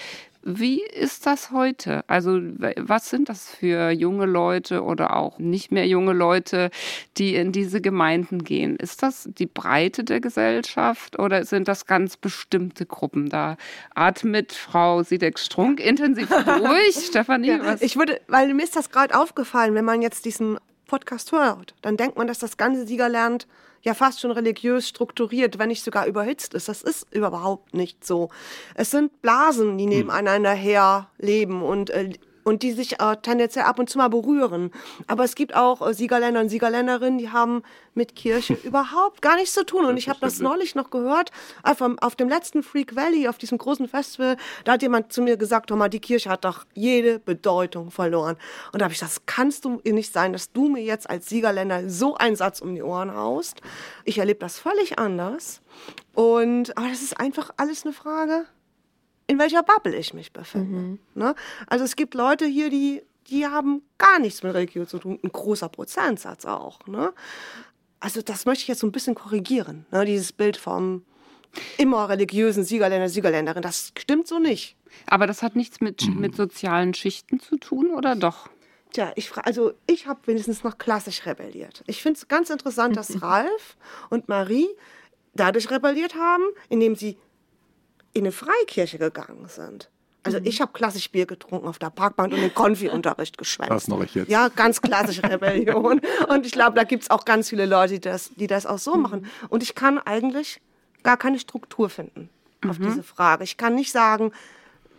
Wie 0.46 0.84
ist 0.84 1.26
das 1.26 1.52
heute? 1.52 2.04
Also 2.10 2.38
was 2.76 3.10
sind 3.10 3.30
das 3.30 3.50
für 3.50 3.92
junge 3.92 4.26
Leute 4.26 4.84
oder 4.84 5.16
auch 5.16 5.40
nicht 5.40 5.72
mehr 5.72 5.88
junge 5.88 6.12
Leute, 6.12 6.70
die 7.16 7.36
in 7.36 7.54
diese 7.54 7.80
Gemeinden 7.80 8.44
gehen? 8.44 8.76
Ist 8.76 9.04
das 9.04 9.30
die 9.38 9.46
Breite 9.46 10.04
der 10.04 10.20
Gesellschaft 10.20 11.18
oder 11.18 11.46
sind 11.46 11.70
das 11.70 11.86
ganz 11.86 12.18
bestimmte 12.18 12.86
Gruppen? 12.86 13.30
Da 13.30 13.56
atmet 13.96 14.52
Frau 14.52 15.02
Siedek-Strunk 15.02 15.80
intensiv 15.80 16.28
durch. 16.46 17.06
Stefanie, 17.06 17.48
ja, 17.48 17.60
was? 17.64 17.82
Ich 17.82 17.96
würde, 17.96 18.20
weil 18.28 18.54
mir 18.54 18.64
ist 18.64 18.76
das 18.76 18.90
gerade 18.90 19.18
aufgefallen, 19.18 19.76
wenn 19.76 19.86
man 19.86 20.02
jetzt 20.02 20.26
diesen 20.26 20.58
Podcast 20.94 21.32
hört, 21.32 21.74
dann 21.82 21.98
denkt 21.98 22.18
man, 22.18 22.28
dass 22.28 22.40
das 22.40 22.58
ganze 22.58 22.86
Siegerland 22.86 23.48
ja 23.84 23.94
fast 23.94 24.22
schon 24.22 24.32
religiös 24.32 24.88
strukturiert, 24.88 25.60
wenn 25.60 25.70
nicht 25.70 25.84
sogar 25.84 26.08
überhitzt 26.08 26.54
ist. 26.54 26.70
Das 26.70 26.82
ist 26.82 27.06
überhaupt 27.14 27.74
nicht 27.74 28.06
so. 28.06 28.30
Es 28.76 28.92
sind 28.92 29.22
Blasen, 29.22 29.78
die 29.78 29.84
hm. 29.84 29.90
nebeneinander 29.90 30.54
her 30.54 31.10
leben 31.18 31.62
und 31.62 31.90
äh, 31.90 32.14
und 32.44 32.64
die 32.64 32.72
sich 32.72 33.00
äh, 33.00 33.18
tendenziell 33.22 33.66
ab 33.66 33.80
und 33.80 33.90
zu 33.90 33.98
mal 33.98 34.10
berühren. 34.10 34.72
Aber 35.08 35.24
es 35.24 35.36
gibt 35.36 35.56
auch 35.56 35.88
äh, 35.88 35.94
Siegerländer 35.94 36.42
und 36.42 36.50
Siegerländerinnen, 36.50 37.18
die 37.18 37.30
haben 37.30 37.64
mit 37.94 38.16
Kirche 38.16 38.54
überhaupt 38.64 39.22
gar 39.22 39.36
nichts 39.36 39.54
zu 39.54 39.66
tun. 39.66 39.86
Und 39.86 39.98
ich 39.98 40.10
habe 40.10 40.20
das 40.22 40.40
neulich 40.40 40.76
noch 40.76 40.90
gehört, 40.90 41.32
auf, 41.64 41.82
auf 41.82 42.16
dem 42.16 42.30
letzten 42.30 42.64
Freak 42.64 42.96
Valley, 42.96 43.28
auf 43.28 43.38
diesem 43.38 43.58
großen 43.58 43.88
Festival, 43.88 44.38
da 44.64 44.74
hat 44.74 44.82
jemand 44.82 45.14
zu 45.14 45.22
mir 45.22 45.38
gesagt, 45.38 45.70
Thomas, 45.70 45.90
die 45.90 46.00
Kirche 46.00 46.30
hat 46.30 46.46
doch 46.46 46.66
jede 46.74 47.20
Bedeutung 47.20 47.92
verloren. 47.92 48.38
Und 48.72 48.82
da 48.82 48.86
habe 48.86 48.94
ich 48.94 49.00
gesagt, 49.00 49.18
das 49.18 49.26
kannst 49.26 49.66
du 49.66 49.82
nicht 49.86 50.12
sein, 50.12 50.34
dass 50.34 50.52
du 50.52 50.70
mir 50.70 50.84
jetzt 50.84 51.10
als 51.10 51.28
Siegerländer 51.30 51.90
so 51.90 52.16
einen 52.16 52.36
Satz 52.36 52.62
um 52.62 52.76
die 52.76 52.84
Ohren 52.84 53.16
haust. 53.16 53.62
Ich 54.06 54.18
erlebe 54.18 54.40
das 54.40 54.60
völlig 54.60 55.00
anders. 55.00 55.62
Und, 56.14 56.78
aber 56.78 56.90
das 56.90 57.02
ist 57.02 57.20
einfach 57.20 57.52
alles 57.58 57.86
eine 57.86 57.94
Frage 57.94 58.46
in 59.28 59.40
welcher 59.40 59.64
Bubble 59.64 59.96
ich 59.96 60.14
mich 60.14 60.34
befinde. 60.34 60.80
Mhm. 60.80 61.00
Ne? 61.16 61.36
Also 61.68 61.86
es 61.86 61.96
gibt 61.96 62.14
Leute 62.14 62.46
hier, 62.46 62.70
die, 62.70 63.02
die 63.28 63.46
haben 63.46 63.82
gar 63.98 64.20
nichts 64.20 64.44
mit 64.44 64.54
Religion 64.54 64.88
zu 64.88 65.00
tun, 65.00 65.20
ein 65.24 65.32
großer 65.32 65.70
Prozentsatz 65.70 66.46
auch. 66.46 66.86
Ne? 66.88 67.14
Also 68.00 68.22
das 68.22 68.46
möchte 68.46 68.64
ich 68.64 68.68
jetzt 68.68 68.80
so 68.80 68.88
ein 68.88 68.92
bisschen 68.92 69.16
korrigieren, 69.16 69.86
ne? 69.92 70.06
dieses 70.06 70.34
Bild 70.34 70.58
vom 70.58 71.04
immer 71.78 72.10
religiösen 72.10 72.64
Siegerländer, 72.64 73.10
Siegerländerin, 73.10 73.62
das 73.62 73.94
stimmt 73.98 74.28
so 74.28 74.40
nicht. 74.40 74.76
Aber 75.06 75.28
das 75.28 75.44
hat 75.44 75.56
nichts 75.56 75.82
mit, 75.82 76.08
mhm. 76.08 76.20
mit 76.20 76.36
sozialen 76.36 76.94
Schichten 76.94 77.40
zu 77.40 77.58
tun, 77.58 77.92
oder 77.92 78.16
doch? 78.16 78.50
Tja, 78.92 79.12
ich 79.16 79.36
also 79.38 79.74
ich 79.88 80.06
habe 80.06 80.20
wenigstens 80.26 80.64
noch 80.64 80.78
klassisch 80.78 81.26
rebelliert. 81.26 81.84
Ich 81.88 82.02
finde 82.04 82.20
es 82.20 82.28
ganz 82.28 82.50
interessant, 82.50 82.96
dass 82.96 83.22
Ralf 83.22 83.76
und 84.10 84.30
Marie 84.30 84.68
dadurch 85.34 85.72
rebelliert 85.72 86.16
haben, 86.16 86.44
indem 86.70 86.96
sie 86.96 87.18
in 88.14 88.24
eine 88.24 88.32
Freikirche 88.32 88.98
gegangen 88.98 89.48
sind. 89.48 89.90
Also 90.24 90.40
mhm. 90.40 90.46
ich 90.46 90.62
habe 90.62 90.72
klassisch 90.72 91.12
Bier 91.12 91.26
getrunken 91.26 91.68
auf 91.68 91.80
der 91.80 91.90
Parkbank 91.90 92.34
und 92.34 92.42
den 92.42 92.54
Konfi-Unterricht 92.54 93.38
geschwänzt. 93.38 93.72
Das 93.72 93.88
noch 93.88 94.02
ich 94.02 94.16
jetzt. 94.16 94.30
Ja, 94.30 94.48
ganz 94.48 94.82
klassische 94.82 95.24
Rebellion. 95.30 96.02
und 96.30 96.46
ich 96.46 96.54
glaube, 96.54 96.76
da 96.76 96.84
gibt 96.84 97.04
es 97.04 97.10
auch 97.10 97.26
ganz 97.26 97.50
viele 97.50 97.66
Leute, 97.66 97.96
die 97.96 98.02
das, 98.02 98.32
die 98.36 98.48
das 98.48 98.66
auch 98.66 98.80
so 98.80 98.96
mhm. 98.96 99.02
machen. 99.02 99.32
Und 99.50 99.64
ich 99.64 99.76
kann 99.76 100.00
eigentlich 100.00 100.62
gar 101.04 101.18
keine 101.18 101.40
Struktur 101.40 101.90
finden 101.90 102.30
auf 102.68 102.80
mhm. 102.80 102.86
diese 102.86 103.04
Frage. 103.04 103.44
Ich 103.44 103.58
kann 103.58 103.76
nicht 103.76 103.92
sagen, 103.92 104.32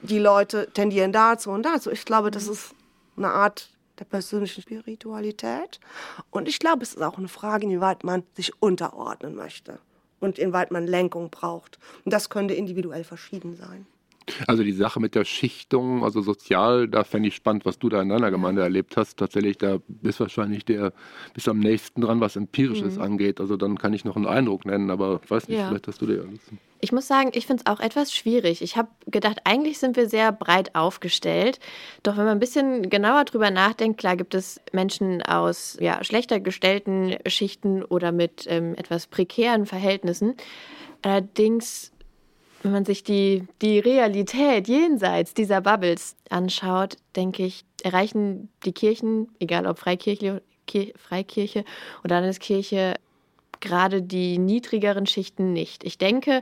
die 0.02 0.18
Leute 0.18 0.68
tendieren 0.74 1.12
dazu 1.12 1.50
und 1.50 1.62
dazu. 1.62 1.90
Ich 1.90 2.04
glaube, 2.04 2.30
das 2.30 2.46
ist 2.46 2.74
eine 3.16 3.30
Art 3.30 3.70
der 3.98 4.04
persönlichen 4.04 4.60
Spiritualität. 4.60 5.80
Und 6.30 6.48
ich 6.48 6.58
glaube, 6.58 6.82
es 6.82 6.94
ist 6.94 7.02
auch 7.02 7.16
eine 7.16 7.28
Frage, 7.28 7.64
inwieweit 7.64 8.04
man 8.04 8.24
sich 8.34 8.52
unterordnen 8.60 9.34
möchte 9.34 9.78
und 10.20 10.38
inwieweit 10.38 10.70
man 10.70 10.86
Lenkung 10.86 11.30
braucht. 11.30 11.78
Und 12.04 12.12
das 12.12 12.30
könnte 12.30 12.54
individuell 12.54 13.04
verschieden 13.04 13.56
sein. 13.56 13.86
Also 14.46 14.62
die 14.62 14.72
Sache 14.72 15.00
mit 15.00 15.14
der 15.14 15.24
Schichtung, 15.24 16.04
also 16.04 16.20
sozial, 16.20 16.88
da 16.88 17.04
fände 17.04 17.28
ich 17.28 17.34
spannend, 17.34 17.64
was 17.64 17.78
du 17.78 17.88
da 17.88 18.00
in 18.00 18.08
deiner 18.08 18.30
Gemeinde 18.30 18.62
erlebt 18.62 18.96
hast. 18.96 19.18
Tatsächlich, 19.18 19.58
da 19.58 19.78
bist 19.86 20.20
wahrscheinlich 20.20 20.64
der, 20.64 20.92
bist 21.34 21.48
am 21.48 21.58
nächsten 21.58 22.00
dran, 22.00 22.20
was 22.20 22.36
Empirisches 22.36 22.96
mhm. 22.96 23.02
angeht. 23.02 23.40
Also 23.40 23.56
dann 23.56 23.78
kann 23.78 23.92
ich 23.92 24.04
noch 24.04 24.16
einen 24.16 24.26
Eindruck 24.26 24.64
nennen, 24.64 24.90
aber 24.90 25.20
weiß 25.28 25.48
nicht, 25.48 25.58
ja. 25.58 25.68
vielleicht 25.68 25.88
hast 25.88 26.00
du 26.00 26.06
dir 26.06 26.22
alles. 26.22 26.40
Ich 26.80 26.92
muss 26.92 27.06
sagen, 27.06 27.30
ich 27.32 27.46
finde 27.46 27.62
es 27.64 27.72
auch 27.72 27.80
etwas 27.80 28.12
schwierig. 28.12 28.60
Ich 28.60 28.76
habe 28.76 28.88
gedacht, 29.06 29.38
eigentlich 29.44 29.78
sind 29.78 29.96
wir 29.96 30.06
sehr 30.06 30.32
breit 30.32 30.74
aufgestellt. 30.74 31.58
Doch 32.02 32.18
wenn 32.18 32.24
man 32.24 32.36
ein 32.36 32.40
bisschen 32.40 32.90
genauer 32.90 33.24
drüber 33.24 33.50
nachdenkt, 33.50 33.98
klar 33.98 34.16
gibt 34.16 34.34
es 34.34 34.60
Menschen 34.72 35.22
aus 35.22 35.78
ja, 35.80 36.04
schlechter 36.04 36.40
gestellten 36.40 37.16
Schichten 37.26 37.82
oder 37.82 38.12
mit 38.12 38.44
ähm, 38.48 38.74
etwas 38.74 39.06
prekären 39.06 39.64
Verhältnissen. 39.64 40.34
Allerdings, 41.00 41.90
wenn 42.64 42.72
man 42.72 42.86
sich 42.86 43.04
die, 43.04 43.46
die 43.60 43.78
Realität 43.78 44.68
jenseits 44.68 45.34
dieser 45.34 45.60
Bubbles 45.60 46.16
anschaut, 46.30 46.96
denke 47.14 47.44
ich, 47.44 47.66
erreichen 47.82 48.48
die 48.64 48.72
Kirchen, 48.72 49.28
egal 49.38 49.66
ob 49.66 49.78
Freikirche, 49.78 50.40
Freikirche 50.96 51.64
oder 52.04 52.20
Landeskirche, 52.20 52.94
gerade 53.60 54.00
die 54.00 54.38
niedrigeren 54.38 55.06
Schichten 55.06 55.52
nicht. 55.52 55.84
Ich 55.84 55.98
denke, 55.98 56.40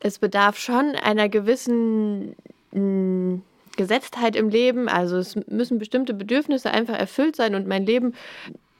es 0.00 0.18
bedarf 0.18 0.58
schon 0.58 0.96
einer 0.96 1.30
gewissen 1.30 2.36
mh, 2.72 2.74
hm, 2.74 3.42
Gesetztheit 3.76 4.36
im 4.36 4.50
Leben. 4.50 4.88
Also 4.88 5.16
es 5.16 5.34
müssen 5.48 5.78
bestimmte 5.78 6.12
Bedürfnisse 6.12 6.70
einfach 6.70 6.98
erfüllt 6.98 7.36
sein 7.36 7.54
und 7.54 7.66
mein 7.66 7.86
Leben 7.86 8.12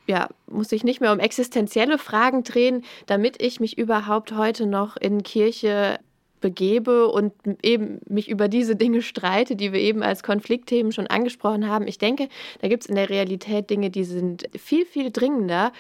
ja, 0.07 0.29
muss 0.47 0.69
sich 0.69 0.85
nicht 0.85 1.01
mehr 1.01 1.13
um 1.13 1.19
existenzielle 1.19 1.97
Fragen 1.97 2.43
drehen, 2.43 2.85
damit 3.07 3.43
ich 3.43 3.59
mich 3.59 3.79
überhaupt 3.79 4.33
heute 4.33 4.67
noch 4.67 4.99
in 4.99 5.23
Kirche 5.23 5.99
begebe 6.45 7.09
und 7.09 7.33
eben 7.63 8.01
mich 8.07 8.29
über 8.29 8.49
diese 8.49 8.77
Dinge 8.77 9.01
streite, 9.01 9.57
die 9.57 9.73
wir 9.73 9.81
eben 9.81 10.03
als 10.03 10.23
Konfliktthemen 10.23 10.93
schon 10.93 11.07
angesprochen 11.07 11.71
haben. 11.71 11.89
Ich 11.89 11.97
denke, 11.97 12.29
da 12.61 12.69
gibt 12.69 12.83
es 12.83 12.91
in 12.91 12.97
der 12.97 13.09
Realität 13.09 13.71
Dinge, 13.71 13.89
die 13.89 14.05
sind 14.05 14.45
viel, 14.55 14.85
viel 14.85 15.11
dringender, 15.11 15.73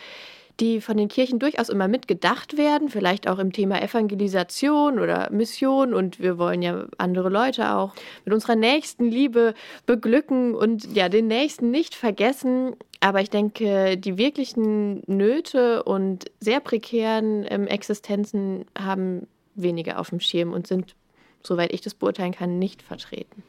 die 0.60 0.80
von 0.80 0.96
den 0.96 1.08
Kirchen 1.08 1.38
durchaus 1.38 1.68
immer 1.68 1.86
mitgedacht 1.86 2.56
werden, 2.56 2.88
vielleicht 2.88 3.28
auch 3.28 3.38
im 3.38 3.52
Thema 3.52 3.82
Evangelisation 3.82 4.98
oder 4.98 5.30
Mission. 5.30 5.92
Und 5.92 6.18
wir 6.18 6.38
wollen 6.38 6.62
ja 6.62 6.86
andere 6.96 7.28
Leute 7.28 7.74
auch 7.74 7.92
mit 8.24 8.32
unserer 8.32 8.56
nächsten 8.56 9.04
Liebe 9.04 9.52
beglücken 9.84 10.54
und 10.54 10.96
ja, 10.96 11.10
den 11.10 11.26
Nächsten 11.26 11.70
nicht 11.70 11.94
vergessen. 11.94 12.74
Aber 13.00 13.20
ich 13.20 13.28
denke, 13.28 13.98
die 13.98 14.16
wirklichen 14.16 15.02
Nöte 15.06 15.82
und 15.82 16.24
sehr 16.40 16.60
prekären 16.60 17.44
ähm, 17.50 17.66
Existenzen 17.66 18.64
haben 18.78 19.26
wenige 19.54 19.98
auf 19.98 20.10
dem 20.10 20.20
Schirm 20.20 20.52
und 20.52 20.66
sind, 20.66 20.96
soweit 21.42 21.72
ich 21.72 21.80
das 21.80 21.94
beurteilen 21.94 22.32
kann, 22.32 22.58
nicht 22.58 22.82
vertreten. 22.82 23.42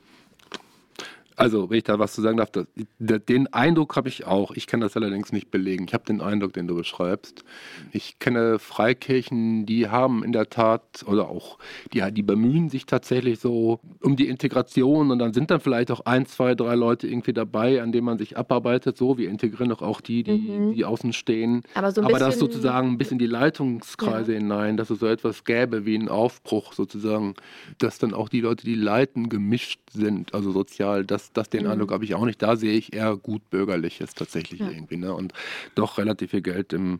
Also, 1.35 1.69
wenn 1.69 1.77
ich 1.77 1.83
da 1.83 1.99
was 1.99 2.13
zu 2.13 2.21
sagen 2.21 2.37
darf, 2.37 2.49
das, 2.51 2.65
den 2.99 3.47
Eindruck 3.53 3.95
habe 3.95 4.07
ich 4.07 4.25
auch. 4.25 4.51
Ich 4.55 4.67
kann 4.67 4.79
das 4.79 4.95
allerdings 4.95 5.31
nicht 5.31 5.51
belegen. 5.51 5.85
Ich 5.87 5.93
habe 5.93 6.05
den 6.05 6.21
Eindruck, 6.21 6.53
den 6.53 6.67
du 6.67 6.75
beschreibst. 6.75 7.43
Ich 7.91 8.19
kenne 8.19 8.59
Freikirchen, 8.59 9.65
die 9.65 9.89
haben 9.89 10.23
in 10.23 10.31
der 10.31 10.49
Tat, 10.49 11.03
oder 11.07 11.29
auch, 11.29 11.57
die, 11.93 12.01
die 12.11 12.23
bemühen 12.23 12.69
sich 12.69 12.85
tatsächlich 12.85 13.39
so 13.39 13.79
um 14.01 14.15
die 14.15 14.29
Integration 14.29 15.11
und 15.11 15.19
dann 15.19 15.33
sind 15.33 15.51
dann 15.51 15.59
vielleicht 15.59 15.91
auch 15.91 16.01
ein, 16.05 16.25
zwei, 16.25 16.55
drei 16.55 16.75
Leute 16.75 17.07
irgendwie 17.07 17.33
dabei, 17.33 17.81
an 17.81 17.91
denen 17.91 18.05
man 18.05 18.17
sich 18.17 18.37
abarbeitet. 18.37 18.97
So, 18.97 19.17
wir 19.17 19.29
integrieren 19.29 19.69
doch 19.69 19.81
auch 19.81 20.01
die, 20.01 20.23
die, 20.23 20.37
mhm. 20.37 20.73
die 20.73 20.85
außen 20.85 21.11
stehen. 21.13 21.63
Aber, 21.73 21.91
so 21.91 22.01
Aber 22.01 22.19
das 22.19 22.39
sozusagen 22.39 22.91
ein 22.91 22.97
bisschen 22.97 23.19
die 23.19 23.27
Leitungskreise 23.27 24.33
ja. 24.33 24.39
hinein, 24.39 24.77
dass 24.77 24.89
es 24.89 24.99
so 24.99 25.07
etwas 25.07 25.43
gäbe 25.43 25.85
wie 25.85 25.97
ein 25.97 26.07
Aufbruch 26.09 26.73
sozusagen, 26.73 27.35
dass 27.77 27.97
dann 27.97 28.13
auch 28.13 28.29
die 28.29 28.41
Leute, 28.41 28.65
die 28.65 28.75
leiten, 28.75 29.29
gemischt 29.29 29.79
sind, 29.91 30.33
also 30.33 30.51
sozial, 30.51 31.05
dass 31.05 31.24
das, 31.33 31.49
den 31.49 31.63
mhm. 31.63 31.71
Eindruck 31.71 31.91
habe 31.91 32.05
ich 32.05 32.15
auch 32.15 32.25
nicht. 32.25 32.41
Da 32.41 32.55
sehe 32.55 32.73
ich 32.73 32.93
eher 32.93 33.15
gut 33.15 33.49
bürgerliches 33.49 34.13
tatsächlich 34.13 34.59
ja. 34.59 34.69
irgendwie. 34.69 34.97
Ne? 34.97 35.13
Und 35.13 35.33
doch 35.75 35.97
relativ 35.97 36.31
viel 36.31 36.41
Geld 36.41 36.73
im, 36.73 36.99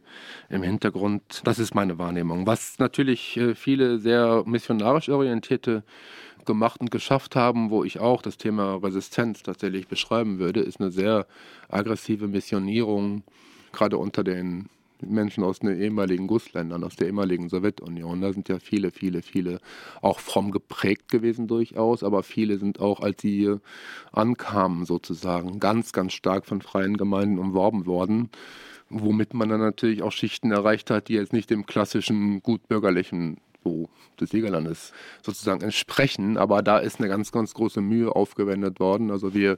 im 0.50 0.64
Hintergrund. 0.64 1.42
Das 1.44 1.60
ist 1.60 1.76
meine 1.76 1.98
Wahrnehmung. 1.98 2.48
Was 2.48 2.80
natürlich 2.80 3.38
äh, 3.38 3.56
viele 3.56 4.00
sehr 4.00 4.44
missionarisch 4.46 5.10
orientierte 5.10 5.84
gemacht 6.46 6.80
und 6.80 6.92
geschafft 6.92 7.36
haben, 7.36 7.70
wo 7.72 7.84
ich 7.84 8.00
auch 8.00 8.22
das 8.22 8.38
Thema 8.38 8.76
Resistenz 8.76 9.44
tatsächlich 9.44 9.88
beschreiben 9.88 10.40
würde, 10.40 10.62
ist 10.62 10.80
eine 10.80 10.92
sehr 10.92 11.26
aggressive 11.70 12.28
Missionierung, 12.28 13.24
gerade 13.72 13.98
unter 13.98 14.24
den 14.24 14.70
Menschen 15.02 15.44
aus 15.44 15.60
den 15.60 15.80
ehemaligen 15.80 16.28
Gussländern, 16.28 16.84
aus 16.84 16.96
der 16.96 17.08
ehemaligen 17.08 17.50
Sowjetunion. 17.50 18.22
Da 18.22 18.34
sind 18.34 18.50
ja 18.50 18.60
viele, 18.60 18.92
viele, 18.92 19.22
viele 19.22 19.60
auch 20.02 20.20
fromm 20.20 20.52
geprägt 20.52 21.10
gewesen 21.10 21.48
durchaus, 21.48 22.04
aber 22.04 22.24
viele 22.24 22.58
sind 22.58 22.80
auch, 22.80 23.00
als 23.00 23.22
sie 23.22 23.38
hier 23.38 23.62
ankamen 24.12 24.86
sozusagen, 24.86 25.60
ganz, 25.60 25.92
ganz 25.92 26.14
stark 26.14 26.46
von 26.46 26.62
freien 26.62 26.98
Gemeinden 26.98 27.40
umworben 27.40 27.86
worden 27.86 28.30
womit 28.90 29.34
man 29.34 29.50
dann 29.50 29.60
natürlich 29.60 30.04
auch 30.04 30.12
Schichten 30.12 30.52
erreicht 30.52 30.90
hat, 30.90 31.08
die 31.08 31.14
jetzt 31.14 31.34
nicht 31.34 31.50
dem 31.50 31.66
klassischen 31.66 32.42
gutbürgerlichen 32.42 33.38
so 33.66 33.90
des 34.20 34.30
Siegerlandes 34.30 34.94
sozusagen 35.22 35.62
entsprechen. 35.62 36.38
Aber 36.38 36.62
da 36.62 36.78
ist 36.78 37.00
eine 37.00 37.10
ganz, 37.10 37.32
ganz 37.32 37.54
große 37.54 37.82
Mühe 37.82 38.16
aufgewendet 38.16 38.80
worden. 38.80 39.12
Also 39.12 39.34
wir, 39.34 39.58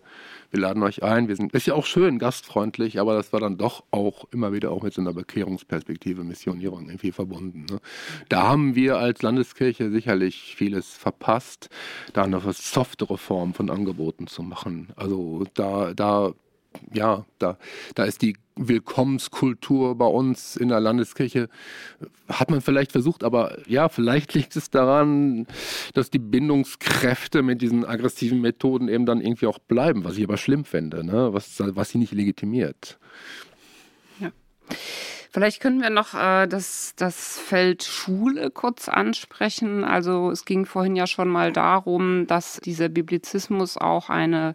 wir 0.49 0.59
laden 0.59 0.81
euch 0.81 1.03
ein. 1.03 1.27
Wir 1.27 1.35
sind, 1.35 1.53
ist 1.53 1.67
ja 1.67 1.75
auch 1.75 1.85
schön, 1.85 2.17
gastfreundlich, 2.17 2.99
aber 2.99 3.13
das 3.13 3.33
war 3.33 3.39
dann 3.39 3.57
doch 3.57 3.83
auch 3.91 4.25
immer 4.31 4.53
wieder 4.53 4.71
auch 4.71 4.83
mit 4.83 4.93
so 4.93 5.01
einer 5.01 5.13
Bekehrungsperspektive, 5.13 6.23
Missionierung 6.23 6.87
irgendwie 6.87 7.11
verbunden. 7.11 7.65
Ne? 7.69 7.79
Da 8.29 8.43
haben 8.43 8.75
wir 8.75 8.97
als 8.97 9.21
Landeskirche 9.21 9.91
sicherlich 9.91 10.55
vieles 10.55 10.95
verpasst, 10.95 11.69
da 12.13 12.23
eine 12.23 12.41
softere 12.53 13.17
Form 13.17 13.53
von 13.53 13.69
Angeboten 13.69 14.27
zu 14.27 14.41
machen. 14.41 14.89
Also 14.95 15.43
da, 15.53 15.93
da 15.93 16.33
ja, 16.93 17.25
da, 17.39 17.57
da 17.95 18.03
ist 18.03 18.21
die 18.21 18.35
Willkommenskultur 18.55 19.95
bei 19.95 20.05
uns 20.05 20.55
in 20.55 20.69
der 20.69 20.79
Landeskirche, 20.79 21.49
hat 22.27 22.49
man 22.49 22.61
vielleicht 22.61 22.91
versucht, 22.91 23.23
aber 23.23 23.57
ja, 23.67 23.89
vielleicht 23.89 24.33
liegt 24.33 24.55
es 24.55 24.69
daran, 24.69 25.47
dass 25.93 26.09
die 26.09 26.19
Bindungskräfte 26.19 27.43
mit 27.43 27.61
diesen 27.61 27.85
aggressiven 27.85 28.41
Methoden 28.41 28.87
eben 28.87 29.05
dann 29.05 29.21
irgendwie 29.21 29.47
auch 29.47 29.59
bleiben, 29.59 30.03
was 30.03 30.17
ich 30.17 30.23
aber 30.23 30.37
schlimm 30.37 30.65
fände, 30.65 31.03
ne? 31.03 31.33
was, 31.33 31.55
was 31.59 31.89
sie 31.89 31.97
nicht 31.97 32.13
legitimiert. 32.13 32.97
Ja. 34.19 34.31
Vielleicht 35.31 35.61
können 35.61 35.81
wir 35.81 35.89
noch 35.89 36.13
äh, 36.13 36.47
das, 36.47 36.93
das 36.95 37.37
Feld 37.37 37.83
Schule 37.83 38.51
kurz 38.51 38.89
ansprechen. 38.89 39.83
Also 39.83 40.31
es 40.31 40.45
ging 40.45 40.65
vorhin 40.65 40.95
ja 40.95 41.07
schon 41.07 41.27
mal 41.27 41.51
darum, 41.51 42.27
dass 42.27 42.59
dieser 42.63 42.89
Biblizismus 42.89 43.77
auch 43.77 44.09
eine 44.09 44.53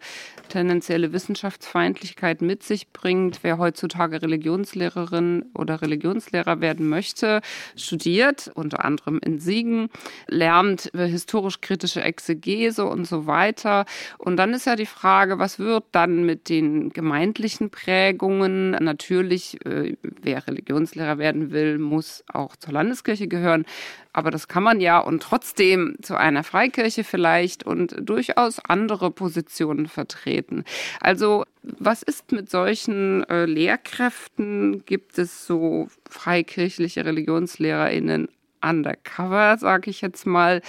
tendenzielle 0.49 1.12
Wissenschaftsfeindlichkeit 1.12 2.43
mit 2.43 2.62
sich 2.62 2.89
bringt. 2.93 3.41
Wer 3.43 3.59
heutzutage 3.59 4.20
Religionslehrerin 4.23 5.47
oder 5.55 5.81
Religionslehrer 5.83 6.61
werden 6.61 6.89
möchte, 6.89 7.41
studiert, 7.77 8.51
unter 8.55 8.85
anderem 8.85 9.18
in 9.25 9.39
Siegen, 9.39 9.89
lernt 10.29 10.91
historisch-kritische 10.95 12.03
Exegese 12.03 12.85
und 12.85 13.07
so 13.07 13.27
weiter. 13.27 13.87
Und 14.18 14.37
dann 14.37 14.53
ist 14.53 14.66
ja 14.66 14.77
die 14.77 14.87
Frage, 14.87 15.39
was 15.39 15.59
wird 15.59 15.85
dann 15.93 16.25
mit 16.25 16.49
den 16.49 16.91
gemeindlichen 16.91 17.70
Prägungen? 17.70 18.70
Natürlich, 18.73 19.64
äh, 19.64 19.97
wer 20.03 20.47
Religionslehrer 20.63 21.19
werden 21.19 21.51
will, 21.51 21.79
muss 21.79 22.25
auch 22.33 22.57
zur 22.57 22.73
Landeskirche 22.73 23.29
gehören. 23.29 23.65
Aber 24.13 24.31
das 24.31 24.49
kann 24.49 24.63
man 24.63 24.81
ja 24.81 24.99
und 24.99 25.23
trotzdem 25.23 25.97
zu 26.03 26.17
einer 26.17 26.45
Freikirche 26.45 27.05
vielleicht 27.05 27.65
und 27.65 27.97
durchaus 27.99 28.59
andere 28.59 29.11
Positionen 29.11 29.87
vertreten. 29.87 30.65
Also 31.01 31.45
was 31.63 32.03
ist 32.03 32.33
mit 32.33 32.51
solchen 32.51 33.25
äh, 33.25 33.47
Lehrkräften? 33.47 34.85
Gibt 34.85 35.19
es 35.19 35.47
so 35.47 35.89
freikirchliche 36.09 37.05
Religionslehrerinnen 37.05 38.29
undercover, 38.65 39.57
sage 39.59 39.91
ich 39.91 40.01
jetzt 40.01 40.27
mal? 40.27 40.61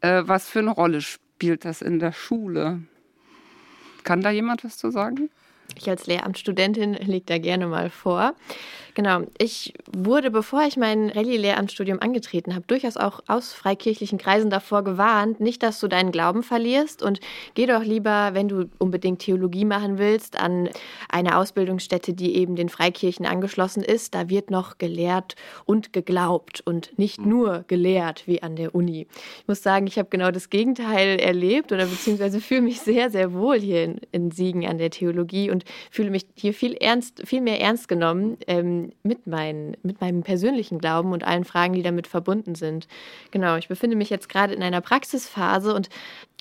Äh, 0.00 0.22
was 0.26 0.48
für 0.48 0.60
eine 0.60 0.70
Rolle 0.70 1.00
spielt 1.00 1.64
das 1.64 1.82
in 1.82 1.98
der 1.98 2.12
Schule? 2.12 2.80
Kann 4.04 4.22
da 4.22 4.30
jemand 4.30 4.64
was 4.64 4.78
zu 4.78 4.90
sagen? 4.90 5.30
Ich 5.76 5.88
als 5.90 6.06
Lehramtsstudentin 6.06 6.94
lege 6.94 7.26
da 7.26 7.38
gerne 7.38 7.66
mal 7.66 7.90
vor. 7.90 8.34
Genau, 8.96 9.24
ich 9.36 9.74
wurde, 9.94 10.30
bevor 10.30 10.62
ich 10.62 10.78
mein 10.78 11.10
Rallye-Lehramtsstudium 11.10 12.00
angetreten 12.00 12.54
habe, 12.54 12.64
durchaus 12.66 12.96
auch 12.96 13.20
aus 13.26 13.52
freikirchlichen 13.52 14.16
Kreisen 14.16 14.48
davor 14.48 14.84
gewarnt, 14.84 15.38
nicht, 15.38 15.62
dass 15.62 15.80
du 15.80 15.86
deinen 15.86 16.12
Glauben 16.12 16.42
verlierst 16.42 17.02
und 17.02 17.20
geh 17.52 17.66
doch 17.66 17.82
lieber, 17.82 18.30
wenn 18.32 18.48
du 18.48 18.70
unbedingt 18.78 19.18
Theologie 19.18 19.66
machen 19.66 19.98
willst, 19.98 20.40
an 20.40 20.70
eine 21.10 21.36
Ausbildungsstätte, 21.36 22.14
die 22.14 22.36
eben 22.36 22.56
den 22.56 22.70
Freikirchen 22.70 23.26
angeschlossen 23.26 23.82
ist. 23.82 24.14
Da 24.14 24.30
wird 24.30 24.50
noch 24.50 24.78
gelehrt 24.78 25.34
und 25.66 25.92
geglaubt 25.92 26.62
und 26.64 26.98
nicht 26.98 27.18
hm. 27.18 27.28
nur 27.28 27.64
gelehrt 27.68 28.22
wie 28.26 28.42
an 28.42 28.56
der 28.56 28.74
Uni. 28.74 29.08
Ich 29.40 29.46
muss 29.46 29.62
sagen, 29.62 29.86
ich 29.86 29.98
habe 29.98 30.08
genau 30.08 30.30
das 30.30 30.48
Gegenteil 30.48 31.20
erlebt 31.20 31.70
oder 31.70 31.84
beziehungsweise 31.84 32.40
fühle 32.40 32.62
mich 32.62 32.80
sehr, 32.80 33.10
sehr 33.10 33.34
wohl 33.34 33.60
hier 33.60 33.84
in, 33.84 34.00
in 34.10 34.30
Siegen 34.30 34.66
an 34.66 34.78
der 34.78 34.88
Theologie 34.88 35.50
und 35.50 35.66
fühle 35.90 36.08
mich 36.08 36.24
hier 36.34 36.54
viel 36.54 36.72
ernst, 36.72 37.20
viel 37.26 37.42
mehr 37.42 37.60
ernst 37.60 37.88
genommen. 37.88 38.38
Ähm, 38.46 38.85
mit, 39.02 39.26
mein, 39.26 39.76
mit 39.82 40.00
meinem 40.00 40.22
persönlichen 40.22 40.78
Glauben 40.78 41.12
und 41.12 41.24
allen 41.24 41.44
Fragen, 41.44 41.74
die 41.74 41.82
damit 41.82 42.06
verbunden 42.06 42.54
sind. 42.54 42.88
Genau, 43.30 43.56
ich 43.56 43.68
befinde 43.68 43.96
mich 43.96 44.10
jetzt 44.10 44.28
gerade 44.28 44.54
in 44.54 44.62
einer 44.62 44.80
Praxisphase 44.80 45.74
und 45.74 45.88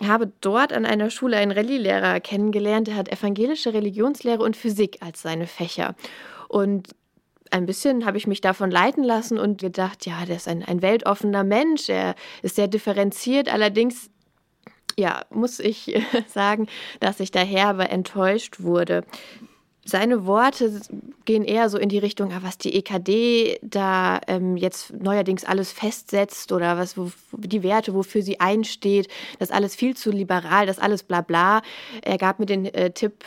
habe 0.04 0.32
dort 0.42 0.74
an 0.74 0.86
einer 0.86 1.10
Schule 1.10 1.38
einen 1.38 1.52
Rallye-Lehrer 1.52 2.20
kennengelernt, 2.20 2.88
der 2.88 2.96
hat 2.96 3.10
evangelische 3.10 3.74
Religionslehre 3.74 4.44
und 4.44 4.58
Physik 4.58 4.98
als 5.02 5.22
seine 5.22 5.48
Fächer. 5.48 5.96
Und 6.48 6.90
ein 7.52 7.66
bisschen 7.66 8.06
habe 8.06 8.18
ich 8.18 8.28
mich 8.28 8.42
davon 8.42 8.72
leiten 8.72 9.04
lassen 9.04 9.38
und 9.38 9.62
gedacht, 9.62 10.06
ja, 10.06 10.26
der 10.26 10.36
ist 10.36 10.48
ein, 10.48 10.64
ein 10.64 10.82
weltoffener 10.82 11.44
Mensch, 11.44 11.90
er 11.90 12.16
ist 12.42 12.56
sehr 12.56 12.68
differenziert, 12.68 13.52
allerdings 13.52 14.10
ja, 14.98 15.22
muss 15.30 15.60
ich 15.60 16.02
sagen, 16.28 16.68
dass 17.00 17.20
ich 17.20 17.32
daher 17.32 17.68
aber 17.68 17.90
enttäuscht 17.90 18.62
wurde 18.62 19.04
seine 19.86 20.26
Worte 20.26 20.82
gehen 21.26 21.44
eher 21.44 21.70
so 21.70 21.78
in 21.78 21.90
die 21.90 22.00
Richtung, 22.00 22.34
ah, 22.34 22.40
was 22.42 22.58
die 22.58 22.74
EKD 22.74 23.60
da 23.62 24.20
ähm, 24.28 24.58
jetzt 24.58 24.92
neuerdings 24.94 25.46
alles 25.46 25.72
festsetzt 25.72 26.52
oder 26.52 26.78
was 26.78 26.98
wo, 26.98 27.12
die 27.32 27.62
Werte, 27.62 27.94
wofür 27.94 28.24
sie 28.24 28.40
einsteht, 28.40 29.08
das 29.38 29.52
alles 29.52 29.76
viel 29.76 29.96
zu 29.96 30.10
liberal, 30.10 30.66
das 30.66 30.80
alles 30.80 31.04
bla 31.04 31.22
bla. 31.22 31.62
Er 32.02 32.18
gab 32.18 32.40
mir 32.40 32.48
den 32.48 32.66
äh, 32.66 32.92
Tipp, 32.92 33.24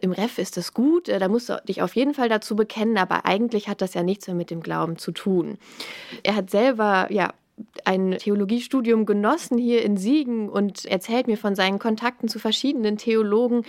im 0.00 0.10
Ref 0.10 0.38
ist 0.38 0.56
das 0.56 0.74
gut, 0.74 1.08
äh, 1.08 1.20
da 1.20 1.28
musst 1.28 1.48
du 1.48 1.62
dich 1.68 1.82
auf 1.82 1.94
jeden 1.94 2.14
Fall 2.14 2.28
dazu 2.28 2.56
bekennen, 2.56 2.98
aber 2.98 3.24
eigentlich 3.24 3.68
hat 3.68 3.80
das 3.80 3.94
ja 3.94 4.02
nichts 4.02 4.26
mehr 4.26 4.36
mit 4.36 4.50
dem 4.50 4.60
Glauben 4.60 4.98
zu 4.98 5.12
tun. 5.12 5.56
Er 6.24 6.34
hat 6.34 6.50
selber 6.50 7.06
ja 7.10 7.32
ein 7.84 8.16
Theologiestudium 8.18 9.06
genossen 9.06 9.58
hier 9.58 9.82
in 9.82 9.96
Siegen 9.96 10.48
und 10.48 10.84
erzählt 10.84 11.26
mir 11.26 11.36
von 11.36 11.54
seinen 11.54 11.78
Kontakten 11.78 12.28
zu 12.28 12.38
verschiedenen 12.38 12.96
Theologen. 12.96 13.64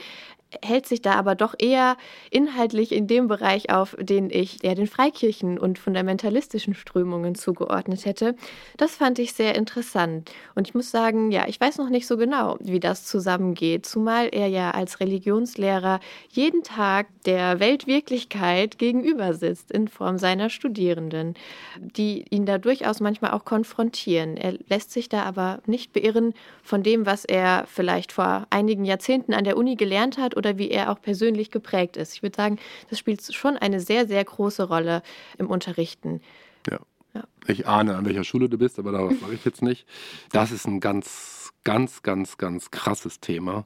Hält 0.64 0.86
sich 0.86 1.02
da 1.02 1.14
aber 1.14 1.36
doch 1.36 1.56
eher 1.58 1.98
inhaltlich 2.30 2.92
in 2.92 3.08
dem 3.08 3.28
Bereich 3.28 3.70
auf, 3.70 3.96
den 4.00 4.30
ich 4.30 4.64
eher 4.64 4.76
den 4.76 4.88
Freikirchen 4.88 5.58
und 5.58 5.80
fundamentalistischen 5.80 6.74
Strömungen 6.74 7.36
zugeordnet 7.36 8.06
hätte. 8.06 8.36
Das 8.78 8.96
fand 8.96 9.20
ich 9.20 9.34
sehr 9.34 9.56
interessant. 9.56 10.32
Und 10.56 10.68
ich 10.68 10.74
muss 10.74 10.92
sagen, 10.92 11.32
ja, 11.32 11.48
ich 11.48 11.60
weiß 11.60 11.78
noch 11.78 11.90
nicht 11.90 12.08
so 12.08 12.18
genau, 12.18 12.58
wie 12.60 12.80
das 12.80 13.06
zusammengeht, 13.06 13.86
zumal 13.86 14.30
er 14.32 14.48
ja 14.48 14.72
als 14.72 15.00
Religionslehrer 15.00 16.00
jeden 16.30 16.64
Tag 16.64 17.08
der 17.26 17.60
Weltwirklichkeit 17.60 18.78
gegenüber 18.78 19.34
sitzt 19.34 19.72
in 19.72 19.88
Form 19.88 20.18
seiner 20.18 20.50
Studierenden, 20.50 21.36
die 21.80 22.26
ihn 22.30 22.46
da 22.46 22.58
durchaus 22.58 23.00
manchmal 23.00 23.32
auch 23.32 23.46
konfrontieren. 23.46 24.38
Er 24.38 24.54
lässt 24.70 24.92
sich 24.92 25.10
da 25.10 25.24
aber 25.24 25.60
nicht 25.66 25.94
beirren 25.94 26.34
von 26.62 26.84
dem, 26.84 27.06
was 27.06 27.26
er 27.26 27.66
vielleicht 27.68 28.12
vor 28.12 28.48
einigen 28.50 28.86
Jahrzehnten 28.86 29.34
an 29.34 29.44
der 29.44 29.58
Uni 29.58 29.76
gelernt 29.76 30.18
hat 30.18 30.36
oder 30.44 30.58
wie 30.58 30.70
er 30.70 30.92
auch 30.92 31.02
persönlich 31.02 31.52
geprägt 31.52 31.96
ist. 31.98 32.14
Ich 32.16 32.24
würde 32.24 32.36
sagen, 32.36 32.60
das 32.90 33.00
spielt 33.00 33.22
schon 33.34 33.58
eine 33.58 33.80
sehr, 33.80 34.08
sehr 34.08 34.24
große 34.24 34.64
Rolle 34.64 35.02
im 35.38 35.48
Unterrichten. 35.48 36.22
Ja. 36.70 36.80
ja. 37.14 37.24
Ich 37.48 37.66
ahne, 37.66 37.96
an 37.96 38.06
welcher 38.06 38.26
Schule 38.26 38.50
du 38.50 38.58
bist, 38.58 38.78
aber 38.78 38.92
darauf 38.92 39.20
mache 39.22 39.34
ich 39.34 39.46
jetzt 39.46 39.62
nicht. 39.62 39.88
Das 40.32 40.52
ist 40.52 40.68
ein 40.68 40.82
ganz, 40.82 41.54
ganz, 41.64 42.04
ganz, 42.04 42.38
ganz 42.38 42.72
krasses 42.72 43.22
Thema. 43.22 43.66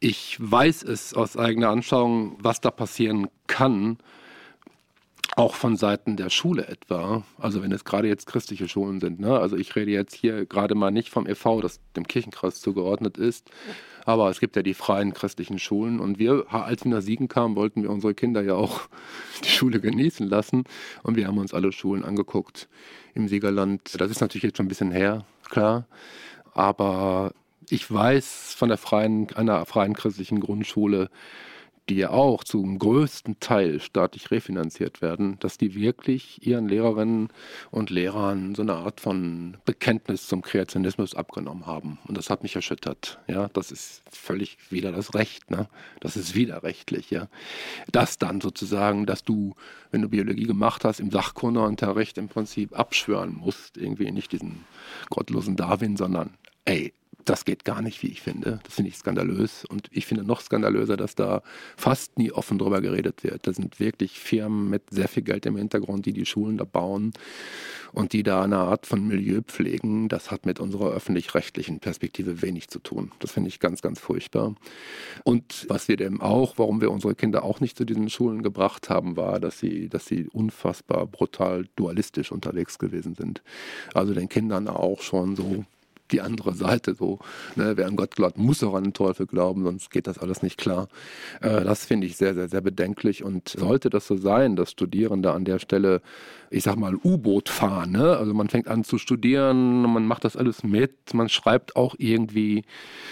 Ich 0.00 0.36
weiß 0.40 0.82
es 0.82 1.14
aus 1.14 1.36
eigener 1.36 1.68
Anschauung, 1.68 2.36
was 2.40 2.60
da 2.60 2.70
passieren 2.72 3.28
kann, 3.46 3.98
auch 5.36 5.54
von 5.54 5.76
Seiten 5.76 6.16
der 6.16 6.30
Schule 6.30 6.66
etwa, 6.68 7.24
also 7.38 7.62
wenn 7.62 7.72
es 7.72 7.84
gerade 7.84 8.08
jetzt 8.08 8.26
christliche 8.26 8.68
Schulen 8.68 9.00
sind, 9.00 9.18
ne? 9.18 9.38
also 9.38 9.56
ich 9.56 9.74
rede 9.74 9.90
jetzt 9.90 10.14
hier 10.14 10.46
gerade 10.46 10.74
mal 10.74 10.90
nicht 10.90 11.10
vom 11.10 11.26
e.V., 11.26 11.60
das 11.60 11.80
dem 11.96 12.06
Kirchenkreis 12.06 12.60
zugeordnet 12.60 13.18
ist, 13.18 13.50
aber 14.04 14.30
es 14.30 14.40
gibt 14.40 14.56
ja 14.56 14.62
die 14.62 14.74
freien 14.74 15.12
christlichen 15.14 15.58
Schulen. 15.58 16.00
Und 16.00 16.18
wir, 16.18 16.46
als 16.50 16.84
wir 16.84 16.90
nach 16.90 17.02
Siegen 17.02 17.28
kamen, 17.28 17.56
wollten 17.56 17.82
wir 17.82 17.90
unsere 17.90 18.14
Kinder 18.14 18.42
ja 18.42 18.54
auch 18.54 18.82
die 19.44 19.48
Schule 19.48 19.80
genießen 19.80 20.28
lassen. 20.28 20.64
Und 21.02 21.16
wir 21.16 21.26
haben 21.26 21.38
uns 21.38 21.54
alle 21.54 21.72
Schulen 21.72 22.04
angeguckt 22.04 22.68
im 23.14 23.28
Siegerland. 23.28 24.00
Das 24.00 24.10
ist 24.10 24.20
natürlich 24.20 24.42
jetzt 24.42 24.56
schon 24.56 24.66
ein 24.66 24.68
bisschen 24.68 24.90
her, 24.90 25.24
klar, 25.48 25.86
aber 26.52 27.32
ich 27.70 27.90
weiß 27.90 28.54
von 28.56 28.68
der 28.68 28.78
freien, 28.78 29.32
einer 29.34 29.64
freien 29.66 29.94
christlichen 29.94 30.40
Grundschule, 30.40 31.10
die 31.88 31.96
ja 31.96 32.10
auch 32.10 32.44
zum 32.44 32.78
größten 32.78 33.40
Teil 33.40 33.80
staatlich 33.80 34.30
refinanziert 34.30 35.02
werden, 35.02 35.38
dass 35.40 35.58
die 35.58 35.74
wirklich 35.74 36.46
ihren 36.46 36.68
Lehrerinnen 36.68 37.28
und 37.70 37.90
Lehrern 37.90 38.54
so 38.54 38.62
eine 38.62 38.74
Art 38.74 39.00
von 39.00 39.58
Bekenntnis 39.64 40.26
zum 40.26 40.42
Kreationismus 40.42 41.14
abgenommen 41.14 41.66
haben. 41.66 41.98
Und 42.06 42.16
das 42.16 42.30
hat 42.30 42.42
mich 42.42 42.56
erschüttert. 42.56 43.18
Ja, 43.26 43.48
das 43.52 43.70
ist 43.70 44.02
völlig 44.10 44.56
wieder 44.70 44.92
das 44.92 45.14
Recht. 45.14 45.50
Ne? 45.50 45.68
Das 46.00 46.16
ist 46.16 46.34
widerrechtlich. 46.34 47.10
Ja, 47.10 47.28
das 47.92 48.18
dann 48.18 48.40
sozusagen, 48.40 49.04
dass 49.04 49.22
du, 49.22 49.54
wenn 49.90 50.02
du 50.02 50.08
Biologie 50.08 50.46
gemacht 50.46 50.84
hast, 50.84 51.00
im 51.00 51.10
Sachkundeunterricht 51.10 52.16
im 52.16 52.28
Prinzip 52.28 52.78
abschwören 52.78 53.36
musst, 53.36 53.76
irgendwie 53.76 54.10
nicht 54.10 54.32
diesen 54.32 54.64
gottlosen 55.10 55.56
Darwin, 55.56 55.96
sondern 55.96 56.34
ey, 56.64 56.94
das 57.24 57.44
geht 57.44 57.64
gar 57.64 57.82
nicht, 57.82 58.02
wie 58.02 58.08
ich 58.08 58.22
finde. 58.22 58.60
Das 58.64 58.74
finde 58.74 58.90
ich 58.90 58.96
skandalös. 58.96 59.64
Und 59.64 59.88
ich 59.90 60.06
finde 60.06 60.24
noch 60.24 60.40
skandalöser, 60.40 60.96
dass 60.96 61.14
da 61.14 61.42
fast 61.76 62.18
nie 62.18 62.32
offen 62.32 62.58
drüber 62.58 62.80
geredet 62.80 63.24
wird. 63.24 63.46
Da 63.46 63.52
sind 63.52 63.80
wirklich 63.80 64.18
Firmen 64.18 64.70
mit 64.70 64.82
sehr 64.90 65.08
viel 65.08 65.22
Geld 65.22 65.46
im 65.46 65.56
Hintergrund, 65.56 66.06
die 66.06 66.12
die 66.12 66.26
Schulen 66.26 66.58
da 66.58 66.64
bauen 66.64 67.12
und 67.92 68.12
die 68.12 68.22
da 68.22 68.42
eine 68.42 68.58
Art 68.58 68.86
von 68.86 69.06
Milieu 69.06 69.40
pflegen. 69.42 70.08
Das 70.08 70.30
hat 70.30 70.46
mit 70.46 70.60
unserer 70.60 70.90
öffentlich-rechtlichen 70.90 71.80
Perspektive 71.80 72.42
wenig 72.42 72.68
zu 72.68 72.78
tun. 72.78 73.12
Das 73.20 73.32
finde 73.32 73.48
ich 73.48 73.60
ganz, 73.60 73.82
ganz 73.82 74.00
furchtbar. 74.00 74.54
Und 75.22 75.66
was 75.68 75.88
wir 75.88 75.96
dem 75.96 76.20
auch, 76.20 76.58
warum 76.58 76.80
wir 76.80 76.90
unsere 76.90 77.14
Kinder 77.14 77.44
auch 77.44 77.60
nicht 77.60 77.76
zu 77.76 77.84
diesen 77.84 78.10
Schulen 78.10 78.42
gebracht 78.42 78.90
haben, 78.90 79.16
war, 79.16 79.40
dass 79.40 79.58
sie, 79.58 79.88
dass 79.88 80.06
sie 80.06 80.28
unfassbar 80.28 81.06
brutal 81.06 81.66
dualistisch 81.76 82.32
unterwegs 82.32 82.78
gewesen 82.78 83.14
sind. 83.14 83.42
Also 83.94 84.14
den 84.14 84.28
Kindern 84.28 84.68
auch 84.68 85.00
schon 85.00 85.36
so 85.36 85.64
die 86.10 86.20
andere 86.20 86.54
Seite. 86.54 86.94
So, 86.94 87.18
ne? 87.56 87.76
Wer 87.76 87.86
an 87.86 87.96
Gott 87.96 88.14
glaubt, 88.14 88.38
muss 88.38 88.62
auch 88.62 88.74
an 88.74 88.84
den 88.84 88.92
Teufel 88.92 89.26
glauben, 89.26 89.64
sonst 89.64 89.90
geht 89.90 90.06
das 90.06 90.18
alles 90.18 90.42
nicht 90.42 90.58
klar. 90.58 90.88
Äh, 91.40 91.64
das 91.64 91.86
finde 91.86 92.06
ich 92.06 92.16
sehr, 92.16 92.34
sehr, 92.34 92.48
sehr 92.48 92.60
bedenklich. 92.60 93.24
Und 93.24 93.48
sollte 93.48 93.90
das 93.90 94.06
so 94.06 94.16
sein, 94.16 94.56
dass 94.56 94.70
Studierende 94.70 95.32
an 95.32 95.44
der 95.44 95.58
Stelle, 95.58 96.02
ich 96.50 96.62
sag 96.62 96.76
mal, 96.76 96.94
U-Boot 96.94 97.48
fahren, 97.48 97.92
ne? 97.92 98.16
also 98.16 98.34
man 98.34 98.48
fängt 98.48 98.68
an 98.68 98.84
zu 98.84 98.98
studieren, 98.98 99.82
man 99.82 100.06
macht 100.06 100.24
das 100.24 100.36
alles 100.36 100.62
mit, 100.62 101.14
man 101.14 101.28
schreibt 101.28 101.76
auch 101.76 101.94
irgendwie 101.98 102.64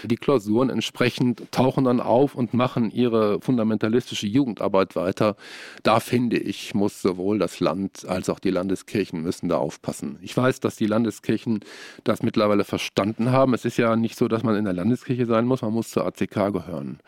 die 0.03 0.15
Klausuren 0.15 0.69
entsprechend, 0.69 1.51
tauchen 1.51 1.85
dann 1.85 1.99
auf 1.99 2.35
und 2.35 2.53
machen 2.53 2.91
ihre 2.91 3.41
fundamentalistische 3.41 4.27
Jugendarbeit 4.27 4.95
weiter. 4.95 5.35
Da 5.81 5.99
finde 5.99 6.37
ich, 6.37 6.73
muss 6.73 7.01
sowohl 7.01 7.39
das 7.39 7.59
Land 7.59 8.05
als 8.07 8.29
auch 8.29 8.39
die 8.39 8.51
Landeskirchen 8.51 9.21
müssen 9.21 9.49
da 9.49 9.57
aufpassen. 9.57 10.19
Ich 10.21 10.35
weiß, 10.37 10.59
dass 10.59 10.75
die 10.75 10.85
Landeskirchen 10.85 11.61
das 12.03 12.21
mittlerweile 12.21 12.63
verstehen 12.63 12.82
verstanden 12.83 13.31
haben. 13.31 13.53
Es 13.53 13.65
ist 13.65 13.77
ja 13.77 13.95
nicht 13.95 14.17
so, 14.17 14.27
dass 14.27 14.43
man 14.43 14.55
in 14.55 14.65
der 14.65 14.73
Landeskirche 14.73 15.25
sein 15.25 15.45
muss, 15.45 15.61
man 15.61 15.73
muss 15.73 15.89
zur 15.89 16.05
ACK 16.05 16.51
gehören. 16.51 16.99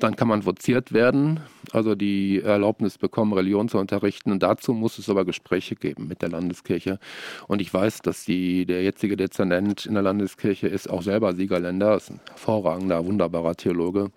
Dann 0.00 0.16
kann 0.16 0.28
man 0.28 0.46
voziert 0.46 0.92
werden, 0.92 1.40
also 1.72 1.94
die 1.94 2.40
Erlaubnis 2.40 2.96
bekommen, 2.96 3.34
Religion 3.34 3.68
zu 3.68 3.76
unterrichten. 3.78 4.32
Und 4.32 4.42
dazu 4.42 4.72
muss 4.72 4.98
es 4.98 5.10
aber 5.10 5.26
Gespräche 5.26 5.76
geben 5.76 6.08
mit 6.08 6.22
der 6.22 6.30
Landeskirche. 6.30 6.98
Und 7.48 7.60
ich 7.60 7.72
weiß, 7.72 7.98
dass 7.98 8.24
die, 8.24 8.64
der 8.64 8.82
jetzige 8.82 9.16
Dezernent 9.16 9.84
in 9.84 9.92
der 9.92 10.02
Landeskirche 10.02 10.68
ist 10.68 10.88
auch 10.88 11.02
selber 11.02 11.34
Siegerländer, 11.34 11.96
ist 11.96 12.10
ein 12.10 12.20
hervorragender, 12.28 13.04
wunderbarer 13.04 13.54
Theologe. 13.54 14.10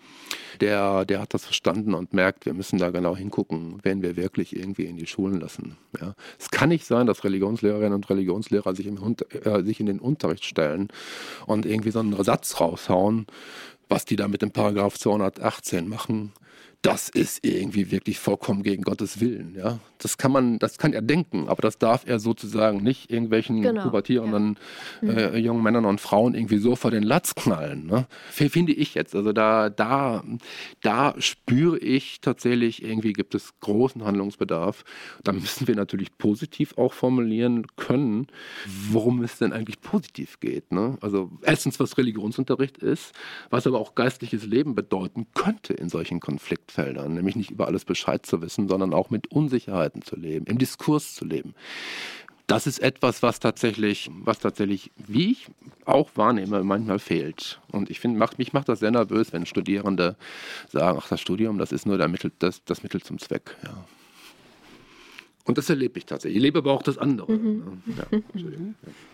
Der, 0.61 1.03
der 1.03 1.21
hat 1.21 1.33
das 1.33 1.43
verstanden 1.43 1.93
und 1.93 2.13
merkt, 2.13 2.45
wir 2.45 2.53
müssen 2.53 2.79
da 2.79 2.91
genau 2.91 3.15
hingucken, 3.15 3.79
wenn 3.83 4.01
wir 4.01 4.15
wirklich 4.15 4.55
irgendwie 4.55 4.85
in 4.85 4.95
die 4.95 5.07
Schulen 5.07 5.39
lassen. 5.39 5.75
Ja. 5.99 6.13
Es 6.39 6.49
kann 6.49 6.69
nicht 6.69 6.85
sein, 6.85 7.07
dass 7.07 7.23
Religionslehrerinnen 7.23 7.93
und 7.93 8.09
Religionslehrer 8.09 8.73
sich, 8.75 8.87
im, 8.87 8.97
äh, 9.43 9.63
sich 9.63 9.79
in 9.79 9.87
den 9.87 9.99
Unterricht 9.99 10.45
stellen 10.45 10.87
und 11.45 11.65
irgendwie 11.65 11.91
so 11.91 11.99
einen 11.99 12.23
Satz 12.23 12.61
raushauen, 12.61 13.25
was 13.93 14.05
die 14.05 14.15
da 14.15 14.27
mit 14.27 14.41
dem 14.41 14.51
Paragraph 14.51 14.97
218 14.97 15.87
machen, 15.87 16.33
das 16.83 17.07
ist 17.07 17.45
irgendwie 17.45 17.91
wirklich 17.91 18.19
vollkommen 18.19 18.61
gegen 18.61 18.83
Gottes 18.83 19.21
Willen. 19.21 19.55
Ja? 19.55 19.79
Das 19.99 20.17
kann 20.17 20.33
man, 20.33 20.59
das 20.59 20.77
kann 20.77 20.91
er 20.91 21.01
denken, 21.01 21.47
aber 21.47 21.61
das 21.61 21.77
darf 21.77 22.05
er 22.05 22.19
sozusagen 22.19 22.83
nicht 22.83 23.09
irgendwelchen 23.09 23.61
genau, 23.61 23.83
pubertierenden 23.83 24.59
ja. 25.01 25.13
äh, 25.13 25.29
mhm. 25.29 25.45
jungen 25.45 25.63
Männern 25.63 25.85
und 25.85 26.01
Frauen 26.01 26.35
irgendwie 26.35 26.57
so 26.57 26.75
vor 26.75 26.91
den 26.91 27.03
Latz 27.03 27.35
knallen. 27.35 27.85
Ne? 27.85 28.05
Finde 28.29 28.73
ich 28.73 28.95
jetzt. 28.95 29.15
Also 29.15 29.31
da, 29.31 29.69
da, 29.69 30.25
da 30.81 31.15
spüre 31.19 31.79
ich 31.79 32.19
tatsächlich, 32.19 32.83
irgendwie 32.83 33.13
gibt 33.13 33.33
es 33.33 33.57
großen 33.61 34.03
Handlungsbedarf. 34.03 34.83
Da 35.23 35.31
müssen 35.31 35.69
wir 35.69 35.77
natürlich 35.77 36.17
positiv 36.17 36.77
auch 36.77 36.91
formulieren 36.91 37.65
können, 37.77 38.27
worum 38.91 39.23
es 39.23 39.37
denn 39.37 39.53
eigentlich 39.53 39.79
positiv 39.79 40.41
geht. 40.41 40.73
Ne? 40.73 40.97
Also 40.99 41.31
erstens, 41.43 41.79
was 41.79 41.97
Religionsunterricht 41.97 42.77
ist, 42.79 43.13
was 43.49 43.65
aber 43.67 43.79
auch 43.79 43.95
geistliches 43.95 44.45
Leben 44.45 44.75
bedeuten 44.75 45.27
könnte 45.33 45.73
in 45.73 45.87
solchen 45.87 46.19
Konflikten. 46.19 46.72
Feldern, 46.73 47.13
nämlich 47.13 47.35
nicht 47.35 47.51
über 47.51 47.67
alles 47.67 47.85
Bescheid 47.85 48.25
zu 48.25 48.41
wissen, 48.41 48.67
sondern 48.67 48.93
auch 48.93 49.09
mit 49.09 49.27
Unsicherheiten 49.27 50.01
zu 50.01 50.15
leben, 50.15 50.45
im 50.45 50.57
Diskurs 50.57 51.13
zu 51.13 51.25
leben. 51.25 51.53
Das 52.47 52.67
ist 52.67 52.79
etwas, 52.79 53.23
was 53.23 53.39
tatsächlich, 53.39 54.09
was 54.11 54.39
tatsächlich, 54.39 54.91
wie 54.97 55.31
ich 55.31 55.47
auch 55.85 56.09
wahrnehme, 56.15 56.63
manchmal 56.63 56.99
fehlt. 56.99 57.61
Und 57.71 57.89
ich 57.89 58.01
finde, 58.01 58.19
macht, 58.19 58.37
mich 58.37 58.51
macht 58.51 58.67
das 58.67 58.79
sehr 58.79 58.91
nervös, 58.91 59.31
wenn 59.31 59.45
Studierende 59.45 60.17
sagen, 60.69 60.99
ach, 61.01 61.07
das 61.07 61.21
Studium, 61.21 61.57
das 61.57 61.71
ist 61.71 61.85
nur 61.85 61.97
der 61.97 62.09
Mittel, 62.09 62.31
das, 62.39 62.63
das 62.65 62.83
Mittel 62.83 63.01
zum 63.01 63.17
Zweck. 63.17 63.55
Ja. 63.63 63.85
Und 65.45 65.57
das 65.57 65.69
erlebe 65.69 65.97
ich 65.97 66.05
tatsächlich. 66.05 66.37
Ich 66.37 66.43
lebe 66.43 66.59
aber 66.59 66.73
auch 66.73 66.83
das 66.83 66.97
andere. 66.97 67.31
Mhm. 67.31 67.81
Ja, 67.97 68.19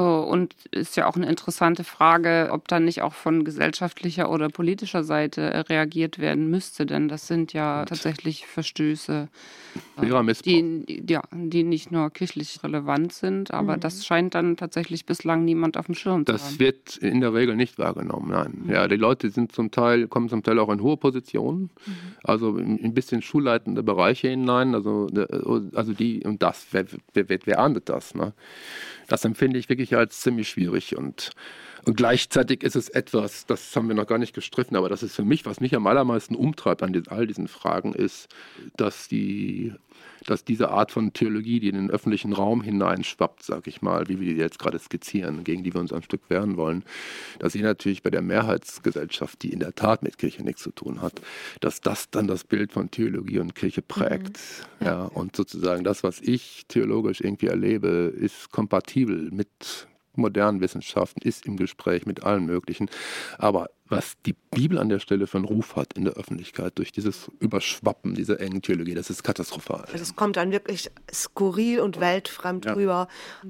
und 0.00 0.54
ist 0.70 0.96
ja 0.96 1.06
auch 1.06 1.16
eine 1.16 1.28
interessante 1.28 1.84
Frage, 1.84 2.48
ob 2.50 2.66
dann 2.68 2.86
nicht 2.86 3.02
auch 3.02 3.12
von 3.12 3.44
gesellschaftlicher 3.44 4.30
oder 4.30 4.48
politischer 4.48 5.04
Seite 5.04 5.42
äh, 5.42 5.58
reagiert 5.58 6.18
werden 6.18 6.48
müsste, 6.48 6.86
denn 6.86 7.08
das 7.08 7.26
sind 7.26 7.52
ja 7.52 7.84
tatsächlich 7.84 8.46
Verstöße, 8.46 9.28
äh, 10.00 10.32
die, 10.44 11.04
ja, 11.06 11.22
die 11.30 11.62
nicht 11.62 11.92
nur 11.92 12.08
kirchlich 12.08 12.64
relevant 12.64 13.12
sind, 13.12 13.52
aber 13.52 13.76
mhm. 13.76 13.80
das 13.80 14.06
scheint 14.06 14.34
dann 14.34 14.56
tatsächlich 14.56 15.04
bislang 15.04 15.44
niemand 15.44 15.76
auf 15.76 15.86
dem 15.86 15.94
Schirm 15.94 16.24
zu 16.24 16.32
haben. 16.32 16.40
Das 16.40 16.58
wird 16.58 16.96
in 16.96 17.20
der 17.20 17.34
Regel 17.34 17.54
nicht 17.54 17.78
wahrgenommen, 17.78 18.30
nein. 18.30 18.62
Mhm. 18.64 18.70
Ja, 18.70 18.88
die 18.88 18.96
Leute 18.96 19.28
sind 19.28 19.52
zum 19.52 19.70
Teil, 19.70 20.08
kommen 20.08 20.30
zum 20.30 20.42
Teil 20.42 20.58
auch 20.58 20.70
in 20.70 20.80
hohe 20.80 20.96
Positionen, 20.96 21.68
mhm. 21.84 21.92
also 22.24 22.56
in 22.56 22.82
ein 22.82 22.94
bisschen 22.94 23.20
schulleitende 23.20 23.82
Bereiche 23.82 24.28
hinein, 24.28 24.74
also, 24.74 25.08
äh, 25.08 25.26
also 25.76 25.92
die, 25.92 26.24
und 26.24 26.42
das, 26.42 26.68
wer, 26.70 26.86
wer, 27.12 27.28
wer, 27.28 27.38
wer 27.44 27.58
ahndet 27.58 27.90
das, 27.90 28.14
ne? 28.14 28.32
Das 29.12 29.26
empfinde 29.26 29.58
ich 29.58 29.68
wirklich 29.68 29.94
als 29.94 30.22
ziemlich 30.22 30.48
schwierig 30.48 30.96
und 30.96 31.32
Und 31.84 31.98
gleichzeitig 31.98 32.62
ist 32.62 32.76
es 32.76 32.88
etwas, 32.88 33.44
das 33.44 33.76
haben 33.76 33.88
wir 33.88 33.94
noch 33.94 34.06
gar 34.06 34.16
nicht 34.16 34.34
gestriffen, 34.34 34.74
aber 34.74 34.88
das 34.88 35.02
ist 35.02 35.14
für 35.14 35.24
mich, 35.24 35.44
was 35.44 35.60
mich 35.60 35.74
am 35.74 35.86
allermeisten 35.86 36.34
umtreibt 36.34 36.82
an 36.82 37.02
all 37.08 37.26
diesen 37.26 37.46
Fragen, 37.46 37.92
ist, 37.92 38.28
dass 38.76 39.08
die 39.08 39.74
dass 40.26 40.44
diese 40.44 40.70
Art 40.70 40.92
von 40.92 41.12
Theologie, 41.12 41.60
die 41.60 41.68
in 41.68 41.76
den 41.76 41.90
öffentlichen 41.90 42.32
Raum 42.32 42.62
hineinschwappt, 42.62 43.42
sag 43.42 43.66
ich 43.66 43.82
mal, 43.82 44.08
wie 44.08 44.20
wir 44.20 44.34
die 44.34 44.40
jetzt 44.40 44.58
gerade 44.58 44.78
skizzieren, 44.78 45.44
gegen 45.44 45.62
die 45.62 45.74
wir 45.74 45.80
uns 45.80 45.92
ein 45.92 46.02
Stück 46.02 46.22
wehren 46.28 46.56
wollen, 46.56 46.84
dass 47.38 47.52
sie 47.52 47.62
natürlich 47.62 48.02
bei 48.02 48.10
der 48.10 48.22
Mehrheitsgesellschaft, 48.22 49.42
die 49.42 49.52
in 49.52 49.60
der 49.60 49.74
Tat 49.74 50.02
mit 50.02 50.18
Kirche 50.18 50.42
nichts 50.42 50.62
zu 50.62 50.70
tun 50.70 51.02
hat, 51.02 51.20
dass 51.60 51.80
das 51.80 52.10
dann 52.10 52.26
das 52.26 52.44
Bild 52.44 52.72
von 52.72 52.90
Theologie 52.90 53.38
und 53.38 53.54
Kirche 53.54 53.82
prägt. 53.82 54.38
Mhm. 54.80 54.86
Ja, 54.86 55.04
und 55.04 55.36
sozusagen 55.36 55.84
das, 55.84 56.02
was 56.02 56.20
ich 56.20 56.64
theologisch 56.68 57.20
irgendwie 57.20 57.46
erlebe, 57.46 58.12
ist 58.16 58.50
kompatibel 58.50 59.30
mit 59.30 59.86
modernen 60.14 60.60
Wissenschaften, 60.60 61.22
ist 61.22 61.46
im 61.46 61.56
Gespräch 61.56 62.06
mit 62.06 62.22
allen 62.22 62.44
möglichen. 62.44 62.88
Aber 63.38 63.70
was 63.92 64.14
die 64.26 64.34
Bibel 64.50 64.78
an 64.78 64.88
der 64.88 64.98
Stelle 64.98 65.26
für 65.26 65.36
einen 65.36 65.44
Ruf 65.44 65.76
hat 65.76 65.92
in 65.92 66.04
der 66.04 66.14
Öffentlichkeit 66.14 66.78
durch 66.78 66.90
dieses 66.90 67.30
Überschwappen 67.38 68.14
dieser 68.14 68.40
engen 68.40 68.62
Theologie, 68.62 68.94
das 68.94 69.10
ist 69.10 69.22
katastrophal. 69.22 69.84
Also 69.92 70.02
es 70.02 70.16
kommt 70.16 70.36
dann 70.36 70.50
wirklich 70.50 70.90
skurril 71.12 71.80
und 71.80 72.00
weltfremd 72.00 72.64
ja. 72.64 72.72
rüber. 72.72 73.08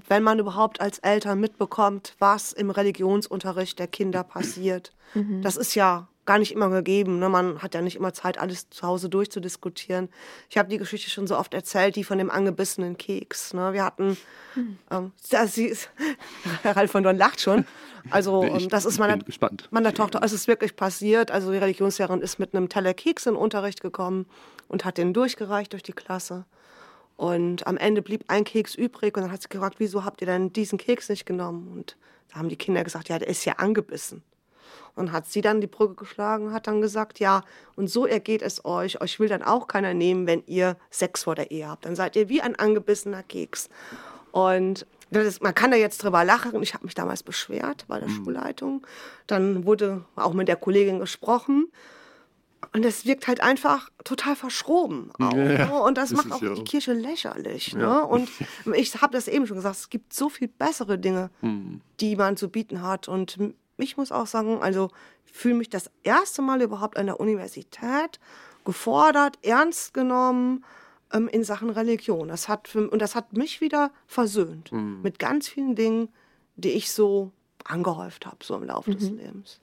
Wenn 0.08 0.22
man 0.22 0.38
überhaupt 0.38 0.80
als 0.80 0.98
Eltern 0.98 1.40
mitbekommt, 1.40 2.16
was 2.18 2.52
im 2.52 2.70
Religionsunterricht 2.70 3.78
der 3.78 3.86
Kinder 3.86 4.24
passiert, 4.24 4.92
mhm. 5.14 5.40
das 5.42 5.56
ist 5.56 5.74
ja 5.74 6.08
gar 6.24 6.38
nicht 6.38 6.52
immer 6.52 6.68
gegeben. 6.70 7.18
Ne? 7.18 7.28
Man 7.28 7.60
hat 7.62 7.74
ja 7.74 7.82
nicht 7.82 7.96
immer 7.96 8.12
Zeit, 8.12 8.38
alles 8.38 8.70
zu 8.70 8.86
Hause 8.86 9.08
durchzudiskutieren. 9.08 10.08
Ich 10.48 10.58
habe 10.58 10.68
die 10.68 10.78
Geschichte 10.78 11.10
schon 11.10 11.26
so 11.26 11.36
oft 11.36 11.54
erzählt, 11.54 11.96
die 11.96 12.04
von 12.04 12.18
dem 12.18 12.30
angebissenen 12.30 12.96
Keks. 12.96 13.54
Ne? 13.54 13.72
Wir 13.72 13.84
hatten, 13.84 14.16
hm. 14.54 14.78
ähm, 14.90 15.12
sie 15.46 15.64
ist, 15.66 15.90
Herr 16.62 16.76
Ralf 16.76 16.92
von 16.92 17.02
Dorn 17.02 17.16
lacht 17.16 17.40
schon. 17.40 17.64
Also 18.10 18.44
ich, 18.44 18.64
ähm, 18.64 18.68
das 18.68 18.84
ist 18.84 18.98
meiner, 18.98 19.18
meiner 19.70 19.94
Tochter, 19.94 20.20
es 20.22 20.32
ist 20.32 20.48
wirklich 20.48 20.76
passiert. 20.76 21.30
Also 21.30 21.50
die 21.50 21.58
Religionslehrerin 21.58 22.20
ist 22.20 22.38
mit 22.38 22.54
einem 22.54 22.68
Teller 22.68 22.94
Keks 22.94 23.26
in 23.26 23.34
den 23.34 23.40
Unterricht 23.40 23.80
gekommen 23.80 24.26
und 24.68 24.84
hat 24.84 24.98
den 24.98 25.12
durchgereicht 25.12 25.72
durch 25.72 25.82
die 25.82 25.92
Klasse. 25.92 26.44
Und 27.16 27.66
am 27.66 27.76
Ende 27.76 28.02
blieb 28.02 28.24
ein 28.28 28.44
Keks 28.44 28.74
übrig 28.74 29.16
und 29.16 29.22
dann 29.22 29.32
hat 29.32 29.42
sie 29.42 29.48
gefragt, 29.48 29.76
wieso 29.78 30.04
habt 30.04 30.20
ihr 30.22 30.26
denn 30.26 30.52
diesen 30.52 30.78
Keks 30.78 31.08
nicht 31.08 31.26
genommen? 31.26 31.68
Und 31.72 31.96
da 32.32 32.38
haben 32.38 32.48
die 32.48 32.56
Kinder 32.56 32.82
gesagt, 32.82 33.08
ja, 33.08 33.18
der 33.18 33.28
ist 33.28 33.44
ja 33.44 33.54
angebissen. 33.54 34.22
Und 34.94 35.12
hat 35.12 35.26
sie 35.26 35.40
dann 35.40 35.60
die 35.60 35.66
Brücke 35.66 35.94
geschlagen, 35.94 36.52
hat 36.52 36.66
dann 36.66 36.80
gesagt, 36.80 37.18
ja, 37.18 37.42
und 37.76 37.88
so 37.88 38.06
ergeht 38.06 38.42
es 38.42 38.64
euch. 38.64 39.00
Euch 39.00 39.18
will 39.20 39.28
dann 39.28 39.42
auch 39.42 39.66
keiner 39.66 39.94
nehmen, 39.94 40.26
wenn 40.26 40.42
ihr 40.46 40.76
Sex 40.90 41.24
vor 41.24 41.34
der 41.34 41.50
Ehe 41.50 41.68
habt. 41.68 41.86
Dann 41.86 41.96
seid 41.96 42.14
ihr 42.16 42.28
wie 42.28 42.42
ein 42.42 42.56
angebissener 42.56 43.22
Keks. 43.22 43.68
Und 44.32 44.86
ist, 45.10 45.42
man 45.42 45.54
kann 45.54 45.70
da 45.70 45.76
jetzt 45.76 46.02
drüber 46.02 46.24
lachen. 46.24 46.62
Ich 46.62 46.74
habe 46.74 46.84
mich 46.84 46.94
damals 46.94 47.22
beschwert 47.22 47.84
bei 47.88 47.98
der 47.98 48.08
mhm. 48.08 48.24
Schulleitung. 48.24 48.86
Dann 49.26 49.66
wurde 49.66 50.04
auch 50.16 50.32
mit 50.32 50.48
der 50.48 50.56
Kollegin 50.56 50.98
gesprochen. 50.98 51.70
Und 52.72 52.84
es 52.86 53.04
wirkt 53.04 53.28
halt 53.28 53.42
einfach 53.42 53.90
total 54.04 54.36
verschroben. 54.36 55.10
Auch, 55.18 55.32
ja, 55.34 55.66
ne? 55.66 55.82
Und 55.82 55.98
das, 55.98 56.10
das 56.10 56.24
macht 56.24 56.32
auch 56.32 56.42
ja. 56.42 56.54
die 56.54 56.64
Kirche 56.64 56.94
lächerlich. 56.94 57.72
Ja. 57.72 57.78
Ne? 57.78 58.06
Und 58.06 58.30
ich 58.74 59.02
habe 59.02 59.12
das 59.12 59.28
eben 59.28 59.46
schon 59.46 59.56
gesagt, 59.56 59.76
es 59.76 59.90
gibt 59.90 60.14
so 60.14 60.28
viel 60.28 60.48
bessere 60.48 60.98
Dinge, 60.98 61.30
mhm. 61.42 61.82
die 62.00 62.16
man 62.16 62.36
zu 62.36 62.48
bieten 62.48 62.82
hat. 62.82 63.08
Und 63.08 63.38
ich 63.82 63.96
muss 63.96 64.12
auch 64.12 64.26
sagen, 64.26 64.62
also 64.62 64.90
fühle 65.32 65.54
mich 65.54 65.70
das 65.70 65.90
erste 66.02 66.42
Mal 66.42 66.62
überhaupt 66.62 66.96
an 66.96 67.06
der 67.06 67.20
Universität 67.20 68.20
gefordert, 68.64 69.38
ernst 69.42 69.94
genommen 69.94 70.64
ähm, 71.12 71.28
in 71.28 71.44
Sachen 71.44 71.70
Religion. 71.70 72.28
Das 72.28 72.48
hat 72.48 72.68
für, 72.68 72.88
und 72.88 73.00
das 73.00 73.14
hat 73.14 73.32
mich 73.32 73.60
wieder 73.60 73.90
versöhnt 74.06 74.70
mhm. 74.72 75.00
mit 75.02 75.18
ganz 75.18 75.48
vielen 75.48 75.74
Dingen, 75.74 76.08
die 76.56 76.70
ich 76.70 76.92
so 76.92 77.32
angehäuft 77.64 78.26
habe, 78.26 78.38
so 78.42 78.56
im 78.56 78.64
Laufe 78.64 78.90
mhm. 78.90 78.98
des 78.98 79.10
Lebens. 79.10 79.60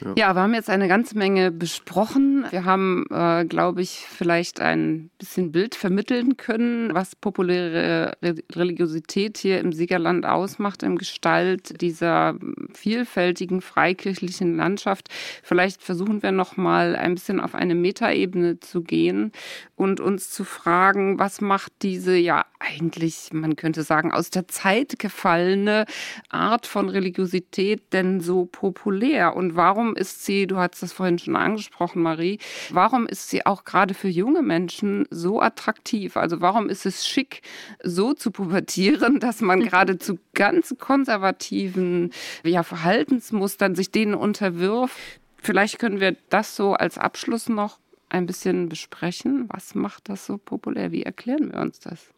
Ja. 0.00 0.12
ja. 0.16 0.34
wir 0.34 0.42
haben 0.42 0.54
jetzt 0.54 0.70
eine 0.70 0.88
ganze 0.88 1.16
Menge 1.16 1.50
besprochen. 1.50 2.46
Wir 2.50 2.64
haben, 2.64 3.04
äh, 3.10 3.44
glaube 3.44 3.82
ich, 3.82 4.06
vielleicht 4.08 4.60
ein 4.60 5.10
bisschen 5.18 5.52
Bild 5.52 5.74
vermitteln 5.74 6.36
können, 6.36 6.94
was 6.94 7.16
populäre 7.16 8.16
Religiosität 8.52 9.38
hier 9.38 9.60
im 9.60 9.72
Siegerland 9.72 10.26
ausmacht, 10.26 10.82
im 10.82 10.98
Gestalt 10.98 11.80
dieser 11.80 12.34
vielfältigen 12.72 13.60
freikirchlichen 13.60 14.56
Landschaft. 14.56 15.08
Vielleicht 15.42 15.82
versuchen 15.82 16.22
wir 16.22 16.32
noch 16.32 16.56
mal 16.56 16.96
ein 16.96 17.14
bisschen 17.14 17.40
auf 17.40 17.54
eine 17.54 17.74
Metaebene 17.74 18.60
zu 18.60 18.82
gehen 18.82 19.32
und 19.76 20.00
uns 20.00 20.30
zu 20.30 20.44
fragen, 20.44 21.18
was 21.18 21.40
macht 21.40 21.72
diese 21.82 22.16
ja 22.16 22.44
eigentlich, 22.58 23.30
man 23.32 23.56
könnte 23.56 23.82
sagen, 23.82 24.12
aus 24.12 24.30
der 24.30 24.48
Zeit 24.48 24.98
gefallene 24.98 25.86
Art 26.28 26.66
von 26.66 26.88
Religiosität 26.88 27.92
denn 27.92 28.20
so 28.20 28.46
populär 28.46 29.36
und 29.36 29.56
warum 29.56 29.87
warum 29.88 29.96
ist 29.96 30.26
sie, 30.26 30.46
du 30.46 30.58
hast 30.58 30.82
das 30.82 30.92
vorhin 30.92 31.18
schon 31.18 31.34
angesprochen, 31.34 32.02
Marie, 32.02 32.38
warum 32.70 33.06
ist 33.06 33.30
sie 33.30 33.46
auch 33.46 33.64
gerade 33.64 33.94
für 33.94 34.08
junge 34.08 34.42
Menschen 34.42 35.06
so 35.10 35.40
attraktiv? 35.40 36.18
Also 36.18 36.42
warum 36.42 36.68
ist 36.68 36.84
es 36.84 37.06
schick, 37.06 37.40
so 37.82 38.12
zu 38.12 38.30
pubertieren, 38.30 39.18
dass 39.20 39.40
man 39.40 39.60
gerade 39.60 39.98
zu 39.98 40.18
ganz 40.34 40.74
konservativen 40.78 42.12
ja, 42.44 42.62
Verhaltensmustern 42.62 43.74
sich 43.74 43.90
denen 43.90 44.14
unterwirft? 44.14 44.98
Vielleicht 45.36 45.78
können 45.78 46.00
wir 46.00 46.16
das 46.28 46.54
so 46.54 46.74
als 46.74 46.98
Abschluss 46.98 47.48
noch 47.48 47.78
ein 48.10 48.26
bisschen 48.26 48.68
besprechen. 48.68 49.48
Was 49.48 49.74
macht 49.74 50.10
das 50.10 50.26
so 50.26 50.36
populär? 50.36 50.92
Wie 50.92 51.04
erklären 51.04 51.50
wir 51.50 51.60
uns 51.60 51.80
das? 51.80 52.10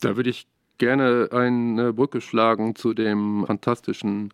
Da 0.00 0.16
würde 0.16 0.30
ich 0.30 0.48
gerne 0.78 1.28
eine 1.30 1.92
Brücke 1.92 2.20
schlagen 2.20 2.74
zu 2.74 2.94
dem 2.94 3.44
fantastischen 3.46 4.32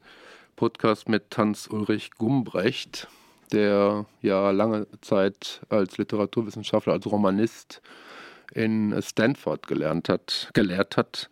Podcast 0.60 1.08
mit 1.08 1.38
Hans 1.38 1.68
Ulrich 1.68 2.10
Gumbrecht, 2.18 3.08
der 3.50 4.04
ja 4.20 4.50
lange 4.50 4.86
Zeit 5.00 5.62
als 5.70 5.96
Literaturwissenschaftler, 5.96 6.92
als 6.92 7.06
Romanist 7.06 7.80
in 8.52 8.94
Stanford 9.00 9.66
gelernt 9.66 10.10
hat, 10.10 10.50
gelehrt 10.52 10.98
hat. 10.98 11.30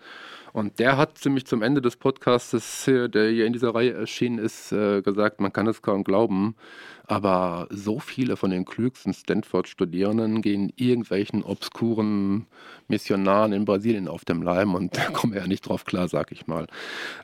Und 0.52 0.78
der 0.78 0.96
hat 0.96 1.18
ziemlich 1.18 1.46
zum 1.46 1.62
Ende 1.62 1.82
des 1.82 1.96
Podcasts, 1.96 2.84
der 2.86 3.30
hier 3.30 3.46
in 3.46 3.52
dieser 3.52 3.74
Reihe 3.74 3.92
erschienen 3.92 4.38
ist, 4.38 4.72
äh, 4.72 5.02
gesagt, 5.02 5.40
man 5.40 5.52
kann 5.52 5.66
es 5.66 5.82
kaum 5.82 6.04
glauben, 6.04 6.54
aber 7.06 7.66
so 7.70 7.98
viele 7.98 8.36
von 8.36 8.50
den 8.50 8.64
klügsten 8.64 9.12
Stanford-Studierenden 9.12 10.42
gehen 10.42 10.72
irgendwelchen 10.76 11.42
obskuren 11.42 12.46
Missionaren 12.86 13.52
in 13.52 13.64
Brasilien 13.64 14.08
auf 14.08 14.24
dem 14.24 14.42
Leim 14.42 14.74
und 14.74 14.96
da 14.96 15.10
kommen 15.10 15.32
wir 15.32 15.40
ja 15.40 15.46
nicht 15.46 15.68
drauf 15.68 15.84
klar, 15.84 16.08
sag 16.08 16.32
ich 16.32 16.46
mal. 16.46 16.66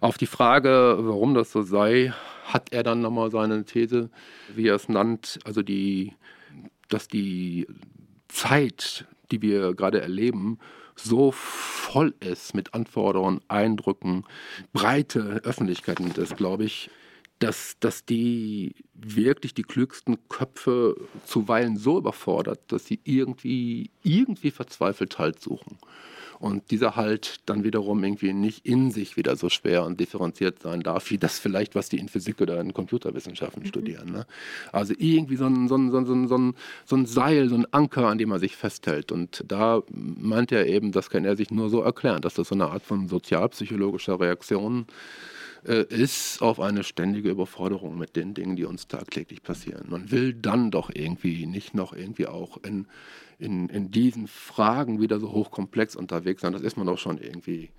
Auf 0.01 0.19
die 0.19 0.27
Frage, 0.27 0.97
warum 1.01 1.35
das 1.35 1.53
so 1.53 1.63
sei, 1.63 2.13
hat 2.45 2.73
er 2.73 2.83
dann 2.83 3.01
nochmal 3.01 3.31
seine 3.31 3.65
These, 3.65 4.11
wie 4.55 4.69
er 4.69 4.75
es 4.75 4.89
nannt, 4.89 5.39
also 5.45 5.63
die, 5.63 6.13
dass 6.89 7.09
die 7.09 7.67
Zeit, 8.29 9.07
die 9.31 9.43
wir 9.43 9.75
gerade 9.75 10.01
erleben, 10.01 10.59
so 10.97 11.33
voll 11.33 12.15
ist 12.21 12.55
mit 12.55 12.75
Anforderungen, 12.75 13.41
Eindrücken, 13.49 14.25
breite 14.73 15.41
Öffentlichkeit 15.45 16.01
und 16.01 16.17
das, 16.17 16.37
glaube 16.37 16.65
ich, 16.65 16.91
dass, 17.45 17.77
dass 17.79 18.07
die 18.07 18.75
wirklich 18.95 19.53
die 19.53 19.65
klügsten 19.65 20.17
Köpfe 20.31 20.97
zuweilen 21.27 21.77
so 21.77 21.99
überfordert, 21.99 22.61
dass 22.69 22.87
sie 22.87 23.01
irgendwie, 23.05 23.91
irgendwie 24.03 24.51
verzweifelt 24.51 25.19
Halt 25.19 25.41
suchen. 25.41 25.77
Und 26.41 26.71
dieser 26.71 26.97
Halt 26.97 27.41
dann 27.47 27.63
wiederum 27.63 28.03
irgendwie 28.03 28.33
nicht 28.33 28.65
in 28.65 28.91
sich 28.91 29.19
wieder 29.19 29.37
so 29.37 29.51
schwer 29.51 29.85
und 29.85 30.01
differenziert 30.01 30.63
sein 30.63 30.81
darf, 30.81 31.11
wie 31.11 31.19
das 31.19 31.39
vielleicht, 31.39 31.75
was 31.75 31.91
die 31.91 31.99
in 31.99 32.09
Physik 32.09 32.41
oder 32.41 32.61
in 32.61 32.73
Computerwissenschaften 32.73 33.63
mhm. 33.63 33.69
studieren. 33.69 34.11
Ne? 34.11 34.27
Also 34.73 34.95
irgendwie 34.97 35.37
so 35.37 35.45
ein, 35.45 35.69
so, 35.69 35.77
ein, 35.77 35.91
so, 35.91 35.99
ein, 35.99 36.27
so, 36.27 36.39
ein, 36.39 36.55
so 36.87 36.97
ein 36.97 37.05
Seil, 37.05 37.51
so 37.51 37.57
ein 37.57 37.67
Anker, 37.73 38.09
an 38.09 38.17
dem 38.17 38.31
man 38.31 38.41
sich 38.41 38.57
festhält. 38.57 39.13
Und 39.13 39.45
da 39.47 39.83
meint 39.91 40.51
er 40.51 40.67
eben, 40.67 40.93
das 40.93 41.11
kann 41.11 41.27
er 41.27 41.37
sich 41.37 41.51
nur 41.51 41.69
so 41.69 41.83
erklären, 41.83 42.23
dass 42.23 42.35
das 42.35 42.49
so 42.49 42.55
eine 42.55 42.71
Art 42.71 42.83
von 42.83 43.07
sozialpsychologischer 43.07 44.19
Reaktion 44.19 44.87
äh, 44.89 45.34
ist 45.73 46.43
auf 46.43 46.61
eine 46.61 46.85
ständige 46.85 47.31
Überforderung 47.31 47.97
mit 47.99 48.17
den 48.17 48.35
Dingen, 48.35 48.57
die 48.57 48.65
uns 48.65 48.87
tagtäglich 48.87 49.43
passieren. 49.43 49.87
Man 49.89 50.11
will 50.11 50.35
dann 50.35 50.71
doch 50.71 50.91
irgendwie 50.93 51.47
nicht 51.47 51.75
noch 51.75 51.95
irgendwie 51.95 52.27
auch 52.27 52.59
in 52.63 52.87
in, 53.39 53.69
in 53.69 53.91
diesen 53.91 54.27
Fragen 54.27 55.01
wieder 55.01 55.19
so 55.19 55.33
hochkomplex 55.33 55.97
unterwegs 55.97 56.43
sein, 56.43 56.53
das 56.53 56.63
ist 56.63 56.77
man 56.77 56.87
doch 56.87 56.99
schon 56.99 57.19
irgendwie. 57.19 57.71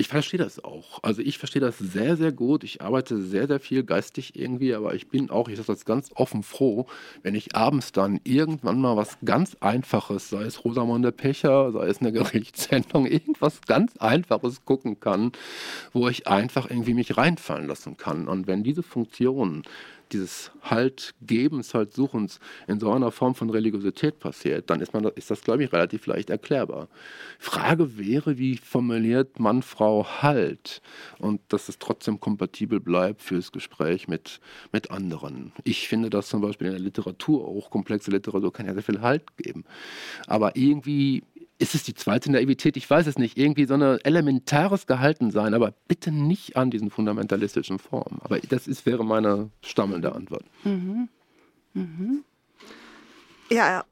Ich 0.00 0.08
verstehe 0.08 0.38
das 0.38 0.64
auch. 0.64 1.00
Also 1.02 1.20
ich 1.20 1.36
verstehe 1.36 1.60
das 1.60 1.76
sehr, 1.76 2.16
sehr 2.16 2.32
gut. 2.32 2.64
Ich 2.64 2.80
arbeite 2.80 3.20
sehr, 3.20 3.46
sehr 3.46 3.60
viel 3.60 3.84
geistig 3.84 4.34
irgendwie, 4.34 4.72
aber 4.72 4.94
ich 4.94 5.08
bin 5.08 5.28
auch, 5.28 5.46
ich 5.50 5.56
sage 5.58 5.66
das 5.66 5.84
ganz 5.84 6.08
offen 6.14 6.42
froh, 6.42 6.86
wenn 7.22 7.34
ich 7.34 7.54
abends 7.54 7.92
dann 7.92 8.18
irgendwann 8.24 8.80
mal 8.80 8.96
was 8.96 9.18
ganz 9.26 9.58
Einfaches, 9.60 10.30
sei 10.30 10.44
es 10.44 10.64
Rosamunde 10.64 11.12
Pecher, 11.12 11.70
sei 11.72 11.86
es 11.86 12.00
eine 12.00 12.12
Gerichtssendung, 12.14 13.04
irgendwas 13.04 13.60
ganz 13.66 13.98
Einfaches 13.98 14.64
gucken 14.64 15.00
kann, 15.00 15.32
wo 15.92 16.08
ich 16.08 16.26
einfach 16.26 16.70
irgendwie 16.70 16.94
mich 16.94 17.18
reinfallen 17.18 17.68
lassen 17.68 17.98
kann. 17.98 18.26
Und 18.26 18.46
wenn 18.46 18.64
diese 18.64 18.82
Funktion 18.82 19.64
dieses 20.12 20.50
Haltgebens, 20.62 21.74
Haltsuchens 21.74 22.40
in 22.66 22.80
so 22.80 22.90
einer 22.90 23.10
Form 23.10 23.34
von 23.34 23.50
Religiosität 23.50 24.18
passiert, 24.18 24.70
dann 24.70 24.80
ist, 24.80 24.92
man, 24.92 25.04
ist 25.14 25.30
das, 25.30 25.42
glaube 25.42 25.64
ich, 25.64 25.72
relativ 25.72 26.06
leicht 26.06 26.30
erklärbar. 26.30 26.88
Frage 27.38 27.98
wäre, 27.98 28.38
wie 28.38 28.56
formuliert 28.56 29.38
Mann, 29.38 29.62
Frau 29.62 30.06
Halt 30.20 30.82
und 31.18 31.40
dass 31.48 31.68
es 31.68 31.78
trotzdem 31.78 32.20
kompatibel 32.20 32.80
bleibt 32.80 33.22
fürs 33.22 33.52
Gespräch 33.52 34.08
mit, 34.08 34.40
mit 34.72 34.90
anderen. 34.90 35.52
Ich 35.64 35.88
finde 35.88 36.10
das 36.10 36.28
zum 36.28 36.40
Beispiel 36.40 36.68
in 36.68 36.74
der 36.74 36.82
Literatur, 36.82 37.46
auch 37.46 37.70
komplexe 37.70 38.10
Literatur, 38.10 38.52
kann 38.52 38.66
ja 38.66 38.74
sehr 38.74 38.82
viel 38.82 39.00
Halt 39.00 39.36
geben. 39.36 39.64
Aber 40.26 40.56
irgendwie 40.56 41.22
ist 41.60 41.74
es 41.74 41.82
die 41.82 41.94
zweite 41.94 42.32
Naivität? 42.32 42.76
Ich 42.78 42.88
weiß 42.88 43.06
es 43.06 43.18
nicht. 43.18 43.36
Irgendwie 43.36 43.66
so 43.66 43.74
ein 43.74 43.82
elementares 43.82 44.86
Gehaltensein, 44.86 45.52
aber 45.52 45.74
bitte 45.88 46.10
nicht 46.10 46.56
an 46.56 46.70
diesen 46.70 46.90
fundamentalistischen 46.90 47.78
Formen. 47.78 48.18
Aber 48.22 48.40
das 48.40 48.66
ist, 48.66 48.86
wäre 48.86 49.04
meine 49.04 49.50
stammelnde 49.62 50.14
Antwort. 50.14 50.44
Mhm. 50.64 51.08
Mhm. 51.74 52.24
Ja, 53.50 53.84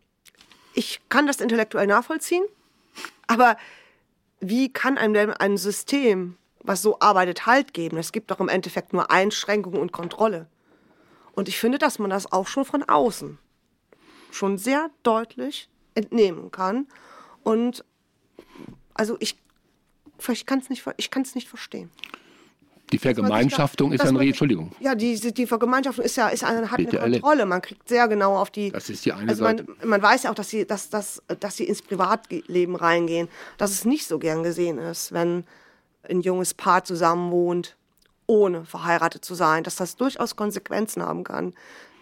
ich 0.72 1.00
kann 1.10 1.26
das 1.26 1.40
intellektuell 1.40 1.86
nachvollziehen, 1.86 2.44
aber 3.26 3.56
wie 4.40 4.72
kann 4.72 4.96
einem 4.96 5.12
denn 5.12 5.30
ein 5.32 5.58
System, 5.58 6.36
was 6.62 6.80
so 6.80 7.00
arbeitet, 7.00 7.44
Halt 7.44 7.74
geben? 7.74 7.98
Es 7.98 8.12
gibt 8.12 8.30
doch 8.30 8.40
im 8.40 8.48
Endeffekt 8.48 8.94
nur 8.94 9.10
Einschränkungen 9.10 9.80
und 9.80 9.92
Kontrolle. 9.92 10.46
Und 11.32 11.48
ich 11.48 11.58
finde, 11.58 11.78
dass 11.78 11.98
man 11.98 12.08
das 12.08 12.32
auch 12.32 12.46
schon 12.46 12.64
von 12.64 12.82
außen 12.82 13.38
schon 14.30 14.56
sehr 14.56 14.90
deutlich 15.02 15.68
entnehmen 15.94 16.50
kann 16.50 16.86
und 17.48 17.82
also 18.92 19.16
ich, 19.20 19.38
ich 20.28 20.44
kann 20.44 20.58
es 20.58 20.68
nicht, 20.68 20.84
nicht 21.34 21.48
verstehen. 21.48 21.90
Die 22.92 22.98
Vergemeinschaftung 22.98 23.92
ist 23.92 24.02
ja 24.04 24.10
eine 24.10 24.22
Entschuldigung. 24.22 24.72
Ja, 24.80 24.94
die, 24.94 25.18
die 25.32 25.46
Vergemeinschaftung 25.46 26.04
ist 26.04 26.16
ja 26.16 26.28
ist 26.28 26.44
eine, 26.44 26.70
hat 26.70 26.78
eine 26.78 26.88
Kontrolle. 26.88 27.46
Man 27.46 27.62
kriegt 27.62 27.88
sehr 27.88 28.06
genau 28.08 28.36
auf 28.36 28.50
die. 28.50 28.70
Das 28.70 28.90
ist 28.90 29.04
die 29.06 29.14
eine 29.14 29.30
also 29.30 29.44
man, 29.44 29.58
Seite. 29.58 29.76
Man 29.82 30.02
weiß 30.02 30.24
ja 30.24 30.30
auch, 30.30 30.34
dass 30.34 30.50
sie, 30.50 30.66
dass, 30.66 30.90
dass, 30.90 31.22
dass 31.40 31.56
sie 31.56 31.64
ins 31.64 31.80
Privatleben 31.80 32.76
reingehen. 32.76 33.28
Dass 33.56 33.70
es 33.70 33.86
nicht 33.86 34.06
so 34.06 34.18
gern 34.18 34.42
gesehen 34.42 34.76
ist, 34.76 35.12
wenn 35.12 35.44
ein 36.02 36.20
junges 36.20 36.52
Paar 36.52 36.84
zusammen 36.84 37.30
wohnt, 37.30 37.76
ohne 38.26 38.66
verheiratet 38.66 39.24
zu 39.24 39.34
sein. 39.34 39.64
Dass 39.64 39.76
das 39.76 39.96
durchaus 39.96 40.36
Konsequenzen 40.36 41.02
haben 41.02 41.24
kann. 41.24 41.54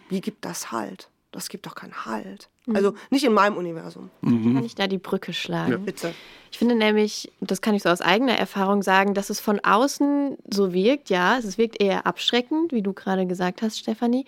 Wie 0.09 0.21
gibt 0.21 0.45
das 0.45 0.73
Halt? 0.73 1.09
Das 1.33 1.49
gibt 1.49 1.67
doch 1.67 1.75
keinen 1.75 2.07
Halt. 2.07 2.49
Also 2.73 2.93
mhm. 2.93 2.97
nicht 3.11 3.25
in 3.25 3.33
meinem 3.33 3.57
Universum. 3.57 4.11
Mhm. 4.23 4.55
Kann 4.55 4.65
ich 4.65 4.75
da 4.75 4.87
die 4.87 4.99
Brücke 4.99 5.33
schlagen? 5.33 5.73
Ja. 5.73 5.79
Bitte. 5.79 6.15
Ich 6.51 6.59
finde 6.59 6.75
nämlich, 6.75 7.31
das 7.41 7.61
kann 7.61 7.75
ich 7.75 7.83
so 7.83 7.91
aus 7.91 8.01
eigener 8.01 8.39
Erfahrung 8.39 8.83
sagen, 8.83 9.15
dass 9.15 9.31
es 9.31 9.41
von 9.41 9.61
außen 9.61 10.39
so 10.51 10.73
wirkt, 10.73 11.11
ja, 11.11 11.39
es 11.39 11.59
wirkt 11.59 11.81
eher 11.81 12.07
abschreckend, 12.07 12.73
wie 12.73 12.83
du 12.83 12.93
gerade 12.93 13.27
gesagt 13.27 13.63
hast, 13.63 13.79
Stefanie. 13.79 14.25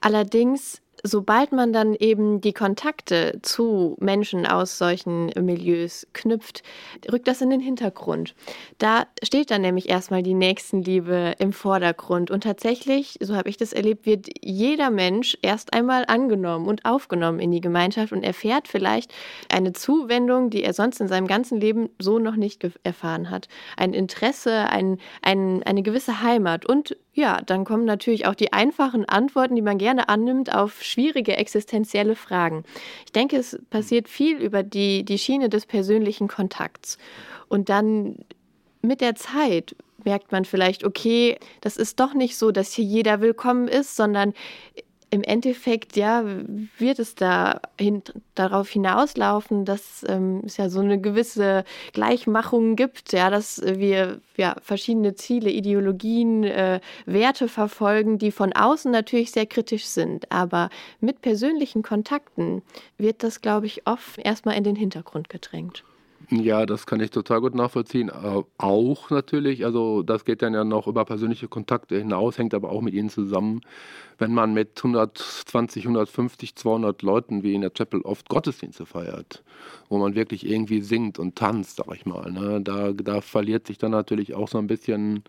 Allerdings 0.00 0.80
sobald 1.02 1.52
man 1.52 1.72
dann 1.72 1.94
eben 1.94 2.40
die 2.40 2.52
Kontakte 2.52 3.38
zu 3.42 3.96
Menschen 4.00 4.46
aus 4.46 4.78
solchen 4.78 5.26
Milieus 5.40 6.06
knüpft, 6.12 6.62
rückt 7.10 7.28
das 7.28 7.40
in 7.40 7.50
den 7.50 7.60
Hintergrund. 7.60 8.34
Da 8.78 9.06
steht 9.22 9.50
dann 9.50 9.62
nämlich 9.62 9.88
erstmal 9.88 10.22
die 10.22 10.34
Nächstenliebe 10.34 11.34
im 11.38 11.52
Vordergrund. 11.52 12.30
Und 12.30 12.42
tatsächlich, 12.42 13.18
so 13.20 13.36
habe 13.36 13.48
ich 13.48 13.56
das 13.56 13.72
erlebt, 13.72 14.06
wird 14.06 14.28
jeder 14.42 14.90
Mensch 14.90 15.36
erst 15.42 15.72
einmal 15.72 16.04
angenommen 16.06 16.66
und 16.66 16.84
aufgenommen 16.84 17.40
in 17.40 17.50
die 17.50 17.60
Gemeinschaft 17.60 18.12
und 18.12 18.22
erfährt 18.22 18.68
vielleicht 18.68 19.12
eine 19.52 19.72
Zuwendung, 19.72 20.50
die 20.50 20.62
er 20.62 20.72
sonst 20.72 21.00
in 21.00 21.08
seinem 21.08 21.26
ganzen 21.26 21.60
Leben 21.60 21.88
so 21.98 22.18
noch 22.18 22.36
nicht 22.36 22.66
erfahren 22.82 23.30
hat. 23.30 23.48
Ein 23.76 23.92
Interesse, 23.92 24.68
ein, 24.70 24.98
ein, 25.22 25.62
eine 25.62 25.82
gewisse 25.82 26.22
Heimat 26.22 26.66
und 26.66 26.96
ja, 27.16 27.40
dann 27.40 27.64
kommen 27.64 27.86
natürlich 27.86 28.26
auch 28.26 28.34
die 28.34 28.52
einfachen 28.52 29.06
Antworten, 29.06 29.56
die 29.56 29.62
man 29.62 29.78
gerne 29.78 30.10
annimmt 30.10 30.54
auf 30.54 30.82
schwierige 30.82 31.34
existenzielle 31.38 32.14
Fragen. 32.14 32.64
Ich 33.06 33.12
denke, 33.12 33.38
es 33.38 33.58
passiert 33.70 34.10
viel 34.10 34.36
über 34.36 34.62
die, 34.62 35.02
die 35.02 35.16
Schiene 35.16 35.48
des 35.48 35.64
persönlichen 35.64 36.28
Kontakts. 36.28 36.98
Und 37.48 37.70
dann 37.70 38.18
mit 38.82 39.00
der 39.00 39.14
Zeit 39.14 39.74
merkt 40.04 40.30
man 40.30 40.44
vielleicht, 40.44 40.84
okay, 40.84 41.38
das 41.62 41.78
ist 41.78 42.00
doch 42.00 42.12
nicht 42.12 42.36
so, 42.36 42.50
dass 42.50 42.74
hier 42.74 42.84
jeder 42.84 43.22
willkommen 43.22 43.66
ist, 43.66 43.96
sondern 43.96 44.34
im 45.10 45.22
Endeffekt, 45.22 45.96
ja, 45.96 46.24
wird 46.78 46.98
es 46.98 47.14
da 47.14 47.60
hin, 47.78 48.02
darauf 48.34 48.68
hinauslaufen, 48.68 49.64
dass 49.64 50.04
ähm, 50.08 50.42
es 50.44 50.56
ja 50.56 50.68
so 50.68 50.80
eine 50.80 51.00
gewisse 51.00 51.64
Gleichmachung 51.92 52.74
gibt, 52.74 53.12
ja, 53.12 53.30
dass 53.30 53.62
wir 53.64 54.20
ja, 54.36 54.56
verschiedene 54.60 55.14
Ziele, 55.14 55.50
Ideologien, 55.50 56.44
äh, 56.44 56.80
Werte 57.06 57.48
verfolgen, 57.48 58.18
die 58.18 58.32
von 58.32 58.52
außen 58.52 58.90
natürlich 58.90 59.30
sehr 59.30 59.46
kritisch 59.46 59.86
sind. 59.86 60.30
Aber 60.32 60.70
mit 61.00 61.22
persönlichen 61.22 61.82
Kontakten 61.82 62.62
wird 62.98 63.22
das, 63.22 63.40
glaube 63.40 63.66
ich, 63.66 63.86
oft 63.86 64.18
erstmal 64.18 64.56
in 64.56 64.64
den 64.64 64.76
Hintergrund 64.76 65.28
gedrängt. 65.28 65.84
Ja, 66.30 66.66
das 66.66 66.86
kann 66.86 66.98
ich 67.00 67.10
total 67.10 67.40
gut 67.40 67.54
nachvollziehen. 67.54 68.08
Äh, 68.08 68.42
auch 68.58 69.10
natürlich, 69.10 69.64
also 69.64 70.02
das 70.02 70.24
geht 70.24 70.42
dann 70.42 70.54
ja 70.54 70.64
noch 70.64 70.88
über 70.88 71.04
persönliche 71.04 71.46
Kontakte 71.46 71.96
hinaus, 71.98 72.36
hängt 72.36 72.52
aber 72.52 72.70
auch 72.72 72.80
mit 72.80 72.94
ihnen 72.94 73.10
zusammen. 73.10 73.60
Wenn 74.18 74.32
man 74.34 74.52
mit 74.52 74.76
120, 74.78 75.84
150, 75.84 76.56
200 76.56 77.02
Leuten 77.02 77.44
wie 77.44 77.54
in 77.54 77.60
der 77.60 77.70
Chapel 77.72 78.00
oft 78.02 78.28
Gottesdienste 78.28 78.86
feiert, 78.86 79.44
wo 79.88 79.98
man 79.98 80.16
wirklich 80.16 80.44
irgendwie 80.48 80.80
singt 80.80 81.18
und 81.20 81.36
tanzt, 81.36 81.76
sag 81.76 81.94
ich 81.94 82.06
mal, 82.06 82.32
ne, 82.32 82.60
da, 82.60 82.92
da 82.92 83.20
verliert 83.20 83.66
sich 83.68 83.78
dann 83.78 83.92
natürlich 83.92 84.34
auch 84.34 84.48
so 84.48 84.58
ein 84.58 84.66
bisschen 84.66 85.22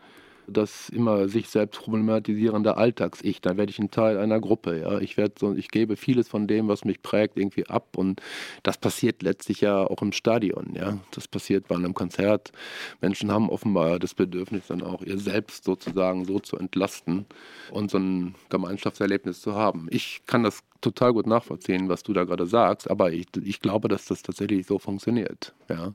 das 0.48 0.90
immer 0.90 1.28
sich 1.28 1.49
selbst 1.49 1.82
problematisierende 1.82 2.78
Alltags-Ich. 2.78 3.41
Dann 3.41 3.57
werde 3.57 3.69
ich 3.69 3.80
ein 3.80 3.91
Teil 3.91 4.18
einer 4.18 4.40
Gruppe. 4.40 4.80
Ja? 4.80 4.99
Ich, 4.99 5.18
werde 5.18 5.36
so, 5.38 5.53
ich 5.53 5.69
gebe 5.69 5.95
vieles 5.95 6.28
von 6.28 6.48
dem, 6.48 6.68
was 6.68 6.86
mich 6.86 7.02
prägt, 7.02 7.38
irgendwie 7.38 7.68
ab. 7.68 7.98
Und 7.98 8.22
das 8.64 8.78
passiert 8.78 9.22
letztlich 9.22 9.61
ja 9.61 9.84
auch 9.84 10.02
im 10.02 10.14
Stadion. 10.14 10.74
Ja? 10.74 10.98
Das 11.11 11.28
passiert 11.28 11.68
bei 11.68 11.76
einem 11.76 11.94
Konzert. 11.94 12.52
Menschen 13.02 13.32
haben 13.32 13.49
offenbar 13.49 13.99
das 13.99 14.14
Bedürfnis, 14.14 14.68
dann 14.68 14.82
auch 14.82 15.02
ihr 15.02 15.19
Selbst 15.19 15.65
sozusagen 15.65 16.26
so 16.26 16.40
zu 16.40 16.57
entlasten 16.57 17.26
und 17.72 17.91
so 17.91 17.98
ein 17.98 18.36
Gemeinschaftserlebnis 18.49 19.41
zu 19.41 19.56
haben. 19.56 19.88
Ich 19.91 20.22
kann 20.26 20.44
das 20.44 20.64
total 20.82 21.14
gut 21.14 21.28
nachvollziehen, 21.28 21.90
was 21.90 22.03
du 22.03 22.14
da 22.14 22.24
gerade 22.24 22.45
sagst, 22.45 22.90
aber 22.90 23.11
ich, 23.11 23.28
ich 23.44 23.60
glaube, 23.60 23.88
dass 23.88 24.06
das 24.06 24.22
tatsächlich 24.22 24.65
so 24.65 24.80
funktioniert. 24.80 25.53
Ja. 25.69 25.94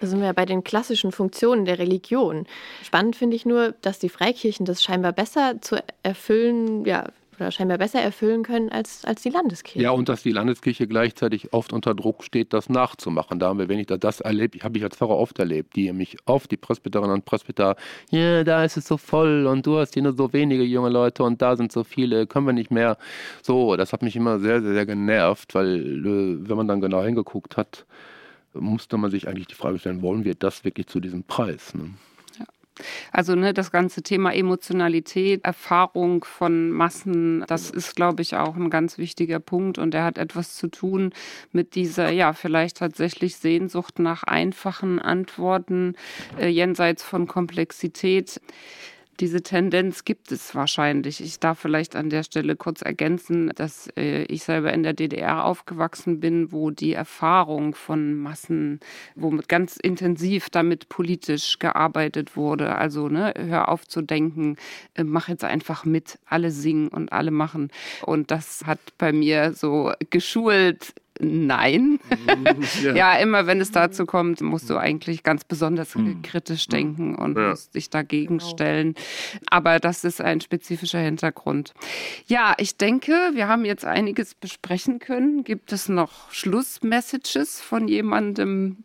Da 0.00 0.06
sind 0.06 0.20
wir 0.20 0.32
bei 0.32 0.46
den 0.46 0.64
klassischen 0.64 1.12
Funktionen 1.12 1.64
der 1.64 1.78
Religion. 1.78 2.46
Spannend 2.82 3.16
finde 3.16 3.36
ich 3.36 3.44
nur, 3.44 3.74
dass 3.82 3.98
die 3.98 4.08
Freikirchen 4.08 4.64
das 4.64 4.82
scheinbar 4.82 5.12
besser 5.12 5.60
zu 5.60 5.76
erfüllen, 6.02 6.84
ja, 6.86 7.04
oder 7.40 7.50
scheinbar 7.50 7.78
besser 7.78 8.00
erfüllen 8.00 8.42
können 8.42 8.70
als, 8.70 9.04
als 9.04 9.22
die 9.22 9.30
Landeskirche. 9.30 9.82
Ja, 9.82 9.90
und 9.90 10.08
dass 10.08 10.22
die 10.22 10.32
Landeskirche 10.32 10.86
gleichzeitig 10.86 11.52
oft 11.52 11.72
unter 11.72 11.94
Druck 11.94 12.22
steht, 12.22 12.52
das 12.52 12.68
nachzumachen. 12.68 13.38
Da 13.38 13.48
haben 13.48 13.58
wir, 13.58 13.68
wenn 13.68 13.78
ich 13.78 13.86
das 13.86 14.20
erlebt, 14.20 14.62
habe 14.62 14.78
ich 14.78 14.84
als 14.84 14.96
Pfarrer 14.96 15.16
oft 15.16 15.38
erlebt, 15.38 15.76
die 15.76 15.92
mich 15.92 16.16
oft, 16.26 16.50
die 16.50 16.56
Presbyterinnen 16.56 17.12
und 17.12 17.24
Presbyter, 17.24 17.76
ja, 18.10 18.44
da 18.44 18.64
ist 18.64 18.76
es 18.76 18.86
so 18.86 18.96
voll 18.96 19.46
und 19.46 19.66
du 19.66 19.78
hast 19.78 19.94
hier 19.94 20.02
nur 20.02 20.12
so 20.12 20.32
wenige 20.32 20.62
junge 20.62 20.90
Leute 20.90 21.24
und 21.24 21.40
da 21.40 21.56
sind 21.56 21.72
so 21.72 21.84
viele, 21.84 22.26
können 22.26 22.46
wir 22.46 22.52
nicht 22.52 22.70
mehr. 22.70 22.98
So, 23.42 23.76
das 23.76 23.92
hat 23.92 24.02
mich 24.02 24.16
immer 24.16 24.38
sehr, 24.38 24.60
sehr, 24.60 24.74
sehr 24.74 24.86
genervt, 24.86 25.54
weil 25.54 25.78
äh, 25.78 26.48
wenn 26.48 26.56
man 26.56 26.68
dann 26.68 26.80
genau 26.80 27.02
hingeguckt 27.02 27.56
hat, 27.56 27.86
musste 28.54 28.96
man 28.96 29.10
sich 29.10 29.28
eigentlich 29.28 29.46
die 29.46 29.54
Frage 29.54 29.78
stellen, 29.78 30.02
wollen 30.02 30.24
wir 30.24 30.34
das 30.34 30.64
wirklich 30.64 30.86
zu 30.86 31.00
diesem 31.00 31.24
Preis? 31.24 31.74
Ne? 31.74 31.90
Also 33.12 33.34
ne, 33.34 33.52
das 33.52 33.70
ganze 33.70 34.02
Thema 34.02 34.34
Emotionalität, 34.34 35.44
Erfahrung 35.44 36.24
von 36.24 36.70
Massen, 36.70 37.44
das 37.46 37.70
ist, 37.70 37.96
glaube 37.96 38.22
ich, 38.22 38.36
auch 38.36 38.56
ein 38.56 38.70
ganz 38.70 38.98
wichtiger 38.98 39.40
Punkt 39.40 39.78
und 39.78 39.94
er 39.94 40.04
hat 40.04 40.18
etwas 40.18 40.56
zu 40.56 40.68
tun 40.68 41.12
mit 41.52 41.74
dieser, 41.74 42.10
ja, 42.10 42.32
vielleicht 42.32 42.78
tatsächlich 42.78 43.36
Sehnsucht 43.36 43.98
nach 43.98 44.22
einfachen 44.22 44.98
Antworten 44.98 45.94
äh, 46.38 46.48
jenseits 46.48 47.02
von 47.02 47.26
Komplexität 47.26 48.40
diese 49.20 49.42
Tendenz 49.42 50.04
gibt 50.04 50.32
es 50.32 50.54
wahrscheinlich. 50.54 51.20
Ich 51.20 51.38
darf 51.38 51.58
vielleicht 51.58 51.94
an 51.94 52.08
der 52.08 52.22
Stelle 52.22 52.56
kurz 52.56 52.80
ergänzen, 52.80 53.52
dass 53.54 53.88
äh, 53.96 54.22
ich 54.24 54.44
selber 54.44 54.72
in 54.72 54.82
der 54.82 54.94
DDR 54.94 55.44
aufgewachsen 55.44 56.20
bin, 56.20 56.52
wo 56.52 56.70
die 56.70 56.94
Erfahrung 56.94 57.74
von 57.74 58.14
Massen, 58.14 58.80
wo 59.14 59.30
ganz 59.46 59.76
intensiv 59.76 60.48
damit 60.48 60.88
politisch 60.88 61.58
gearbeitet 61.58 62.34
wurde. 62.34 62.74
Also 62.76 63.08
ne, 63.08 63.34
hör 63.36 63.68
auf 63.68 63.86
zu 63.86 64.00
denken, 64.00 64.56
äh, 64.94 65.04
mach 65.04 65.28
jetzt 65.28 65.44
einfach 65.44 65.84
mit, 65.84 66.18
alle 66.24 66.50
singen 66.50 66.88
und 66.88 67.12
alle 67.12 67.30
machen. 67.30 67.70
Und 68.02 68.30
das 68.30 68.62
hat 68.64 68.80
bei 68.96 69.12
mir 69.12 69.52
so 69.52 69.92
geschult, 70.08 70.94
Nein. 71.20 71.98
Ja. 72.82 72.94
ja. 72.94 73.14
immer 73.16 73.46
wenn 73.46 73.60
es 73.60 73.70
dazu 73.72 74.06
kommt, 74.06 74.40
musst 74.40 74.70
du 74.70 74.76
eigentlich 74.76 75.22
ganz 75.22 75.44
besonders 75.44 75.94
hm. 75.94 76.22
kritisch 76.22 76.66
denken 76.68 77.14
und 77.14 77.36
ja. 77.36 77.50
musst 77.50 77.74
dich 77.74 77.90
dagegen 77.90 78.38
genau. 78.38 78.50
stellen. 78.50 78.94
Aber 79.50 79.80
das 79.80 80.04
ist 80.04 80.20
ein 80.20 80.40
spezifischer 80.40 80.98
Hintergrund. 80.98 81.74
Ja, 82.26 82.54
ich 82.58 82.76
denke, 82.76 83.12
wir 83.34 83.48
haben 83.48 83.64
jetzt 83.64 83.84
einiges 83.84 84.34
besprechen 84.34 84.98
können. 84.98 85.44
Gibt 85.44 85.72
es 85.72 85.88
noch 85.88 86.30
Schlussmessages 86.30 87.60
von 87.60 87.88
jemandem? 87.88 88.84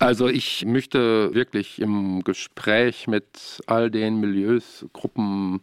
Also 0.00 0.28
ich 0.28 0.64
möchte 0.64 1.34
wirklich 1.34 1.80
im 1.80 2.22
Gespräch 2.22 3.08
mit 3.08 3.60
all 3.66 3.90
den 3.90 4.20
Milieus, 4.20 4.86
Gruppen, 4.92 5.60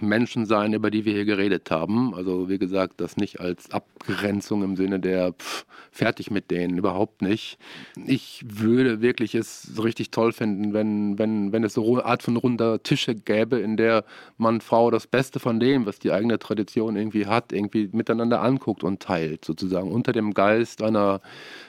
Menschen 0.00 0.46
sein, 0.46 0.72
über 0.72 0.90
die 0.90 1.04
wir 1.04 1.12
hier 1.12 1.24
geredet 1.24 1.70
haben. 1.70 2.12
Also 2.12 2.48
wie 2.48 2.58
gesagt, 2.58 3.00
das 3.00 3.16
nicht 3.16 3.38
als 3.38 3.70
Abgrenzung 3.70 4.64
im 4.64 4.74
Sinne 4.74 4.98
der 4.98 5.32
pff, 5.32 5.64
fertig 5.92 6.32
mit 6.32 6.50
denen, 6.50 6.78
überhaupt 6.78 7.22
nicht. 7.22 7.58
Ich 8.04 8.44
würde 8.48 9.00
wirklich 9.00 9.36
es 9.36 9.70
richtig 9.82 10.10
toll 10.10 10.32
finden, 10.32 10.72
wenn, 10.72 11.16
wenn, 11.18 11.52
wenn 11.52 11.62
es 11.62 11.74
so 11.74 11.92
eine 11.92 12.04
Art 12.04 12.24
von 12.24 12.36
runder 12.36 12.82
Tische 12.82 13.14
gäbe, 13.14 13.58
in 13.58 13.76
der 13.76 14.04
Mann, 14.38 14.60
Frau 14.60 14.90
das 14.90 15.06
Beste 15.06 15.38
von 15.38 15.60
dem, 15.60 15.86
was 15.86 16.00
die 16.00 16.10
eigene 16.10 16.40
Tradition 16.40 16.96
irgendwie 16.96 17.26
hat, 17.26 17.52
irgendwie 17.52 17.88
miteinander 17.92 18.42
anguckt 18.42 18.82
und 18.82 19.00
teilt, 19.00 19.44
sozusagen 19.44 19.90
unter 19.92 20.12
dem 20.12 20.34
Geist 20.34 20.82
einer 20.82 21.20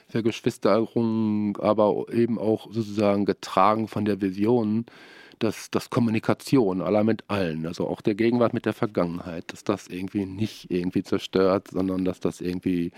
Vergeschwisterung, 0.09 1.57
aber 1.57 2.05
eben 2.11 2.37
auch 2.37 2.71
sozusagen 2.71 3.25
getragen 3.25 3.87
von 3.87 4.05
der 4.05 4.21
Vision, 4.21 4.85
dass, 5.39 5.71
dass 5.71 5.89
Kommunikation 5.89 6.81
aller 6.81 7.03
mit 7.03 7.23
allen, 7.27 7.65
also 7.65 7.87
auch 7.87 8.01
der 8.01 8.15
Gegenwart 8.15 8.53
mit 8.53 8.65
der 8.65 8.73
Vergangenheit, 8.73 9.51
dass 9.51 9.63
das 9.63 9.87
irgendwie 9.87 10.25
nicht 10.25 10.69
irgendwie 10.69 11.01
zerstört, 11.01 11.69
sondern 11.71 12.03
dass 12.05 12.19
das 12.19 12.41
irgendwie 12.41 12.91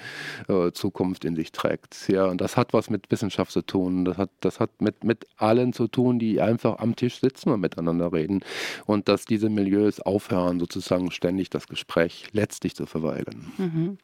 äh, 0.48 0.72
Zukunft 0.72 1.24
in 1.24 1.36
sich 1.36 1.52
trägt. 1.52 2.08
Ja, 2.10 2.26
und 2.26 2.42
das 2.42 2.58
hat 2.58 2.74
was 2.74 2.90
mit 2.90 3.12
Wissenschaft 3.12 3.52
zu 3.52 3.62
tun. 3.62 4.06
Das 4.06 4.18
hat, 4.18 4.32
das 4.40 4.60
hat 4.60 4.82
mit, 4.82 5.04
mit 5.04 5.28
allen 5.38 5.72
zu 5.72 5.88
tun, 5.88 6.18
die 6.18 6.42
einfach 6.42 6.80
am 6.80 6.96
Tisch 6.96 7.22
sitzen 7.22 7.50
und 7.52 7.62
miteinander 7.62 8.12
reden. 8.12 8.42
Und 8.88 9.08
dass 9.08 9.26
diese 9.26 9.50
Milieus 9.50 10.00
aufhören, 10.00 10.60
sozusagen 10.60 11.12
ständig 11.12 11.52
das 11.52 11.68
Gespräch 11.68 12.26
letztlich 12.32 12.76
zu 12.76 12.88
verweigern. 12.88 13.52
Mhm. 13.58 13.98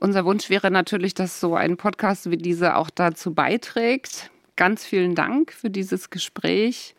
Unser 0.00 0.24
Wunsch 0.24 0.48
wäre 0.48 0.70
natürlich, 0.70 1.14
dass 1.14 1.40
so 1.40 1.56
ein 1.56 1.76
Podcast 1.76 2.30
wie 2.30 2.36
dieser 2.36 2.76
auch 2.76 2.90
dazu 2.90 3.34
beiträgt. 3.34 4.30
Ganz 4.54 4.84
vielen 4.84 5.14
Dank 5.14 5.52
für 5.52 5.70
dieses 5.70 6.10
Gespräch 6.10 6.94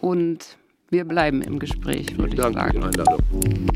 und 0.00 0.58
wir 0.90 1.04
bleiben 1.04 1.42
im 1.42 1.58
Gespräch, 1.58 2.18
würde 2.18 2.34
ich 2.34 2.40
sagen. 2.40 2.82
Für 2.82 2.90
die 2.90 3.00
Einladung. 3.00 3.73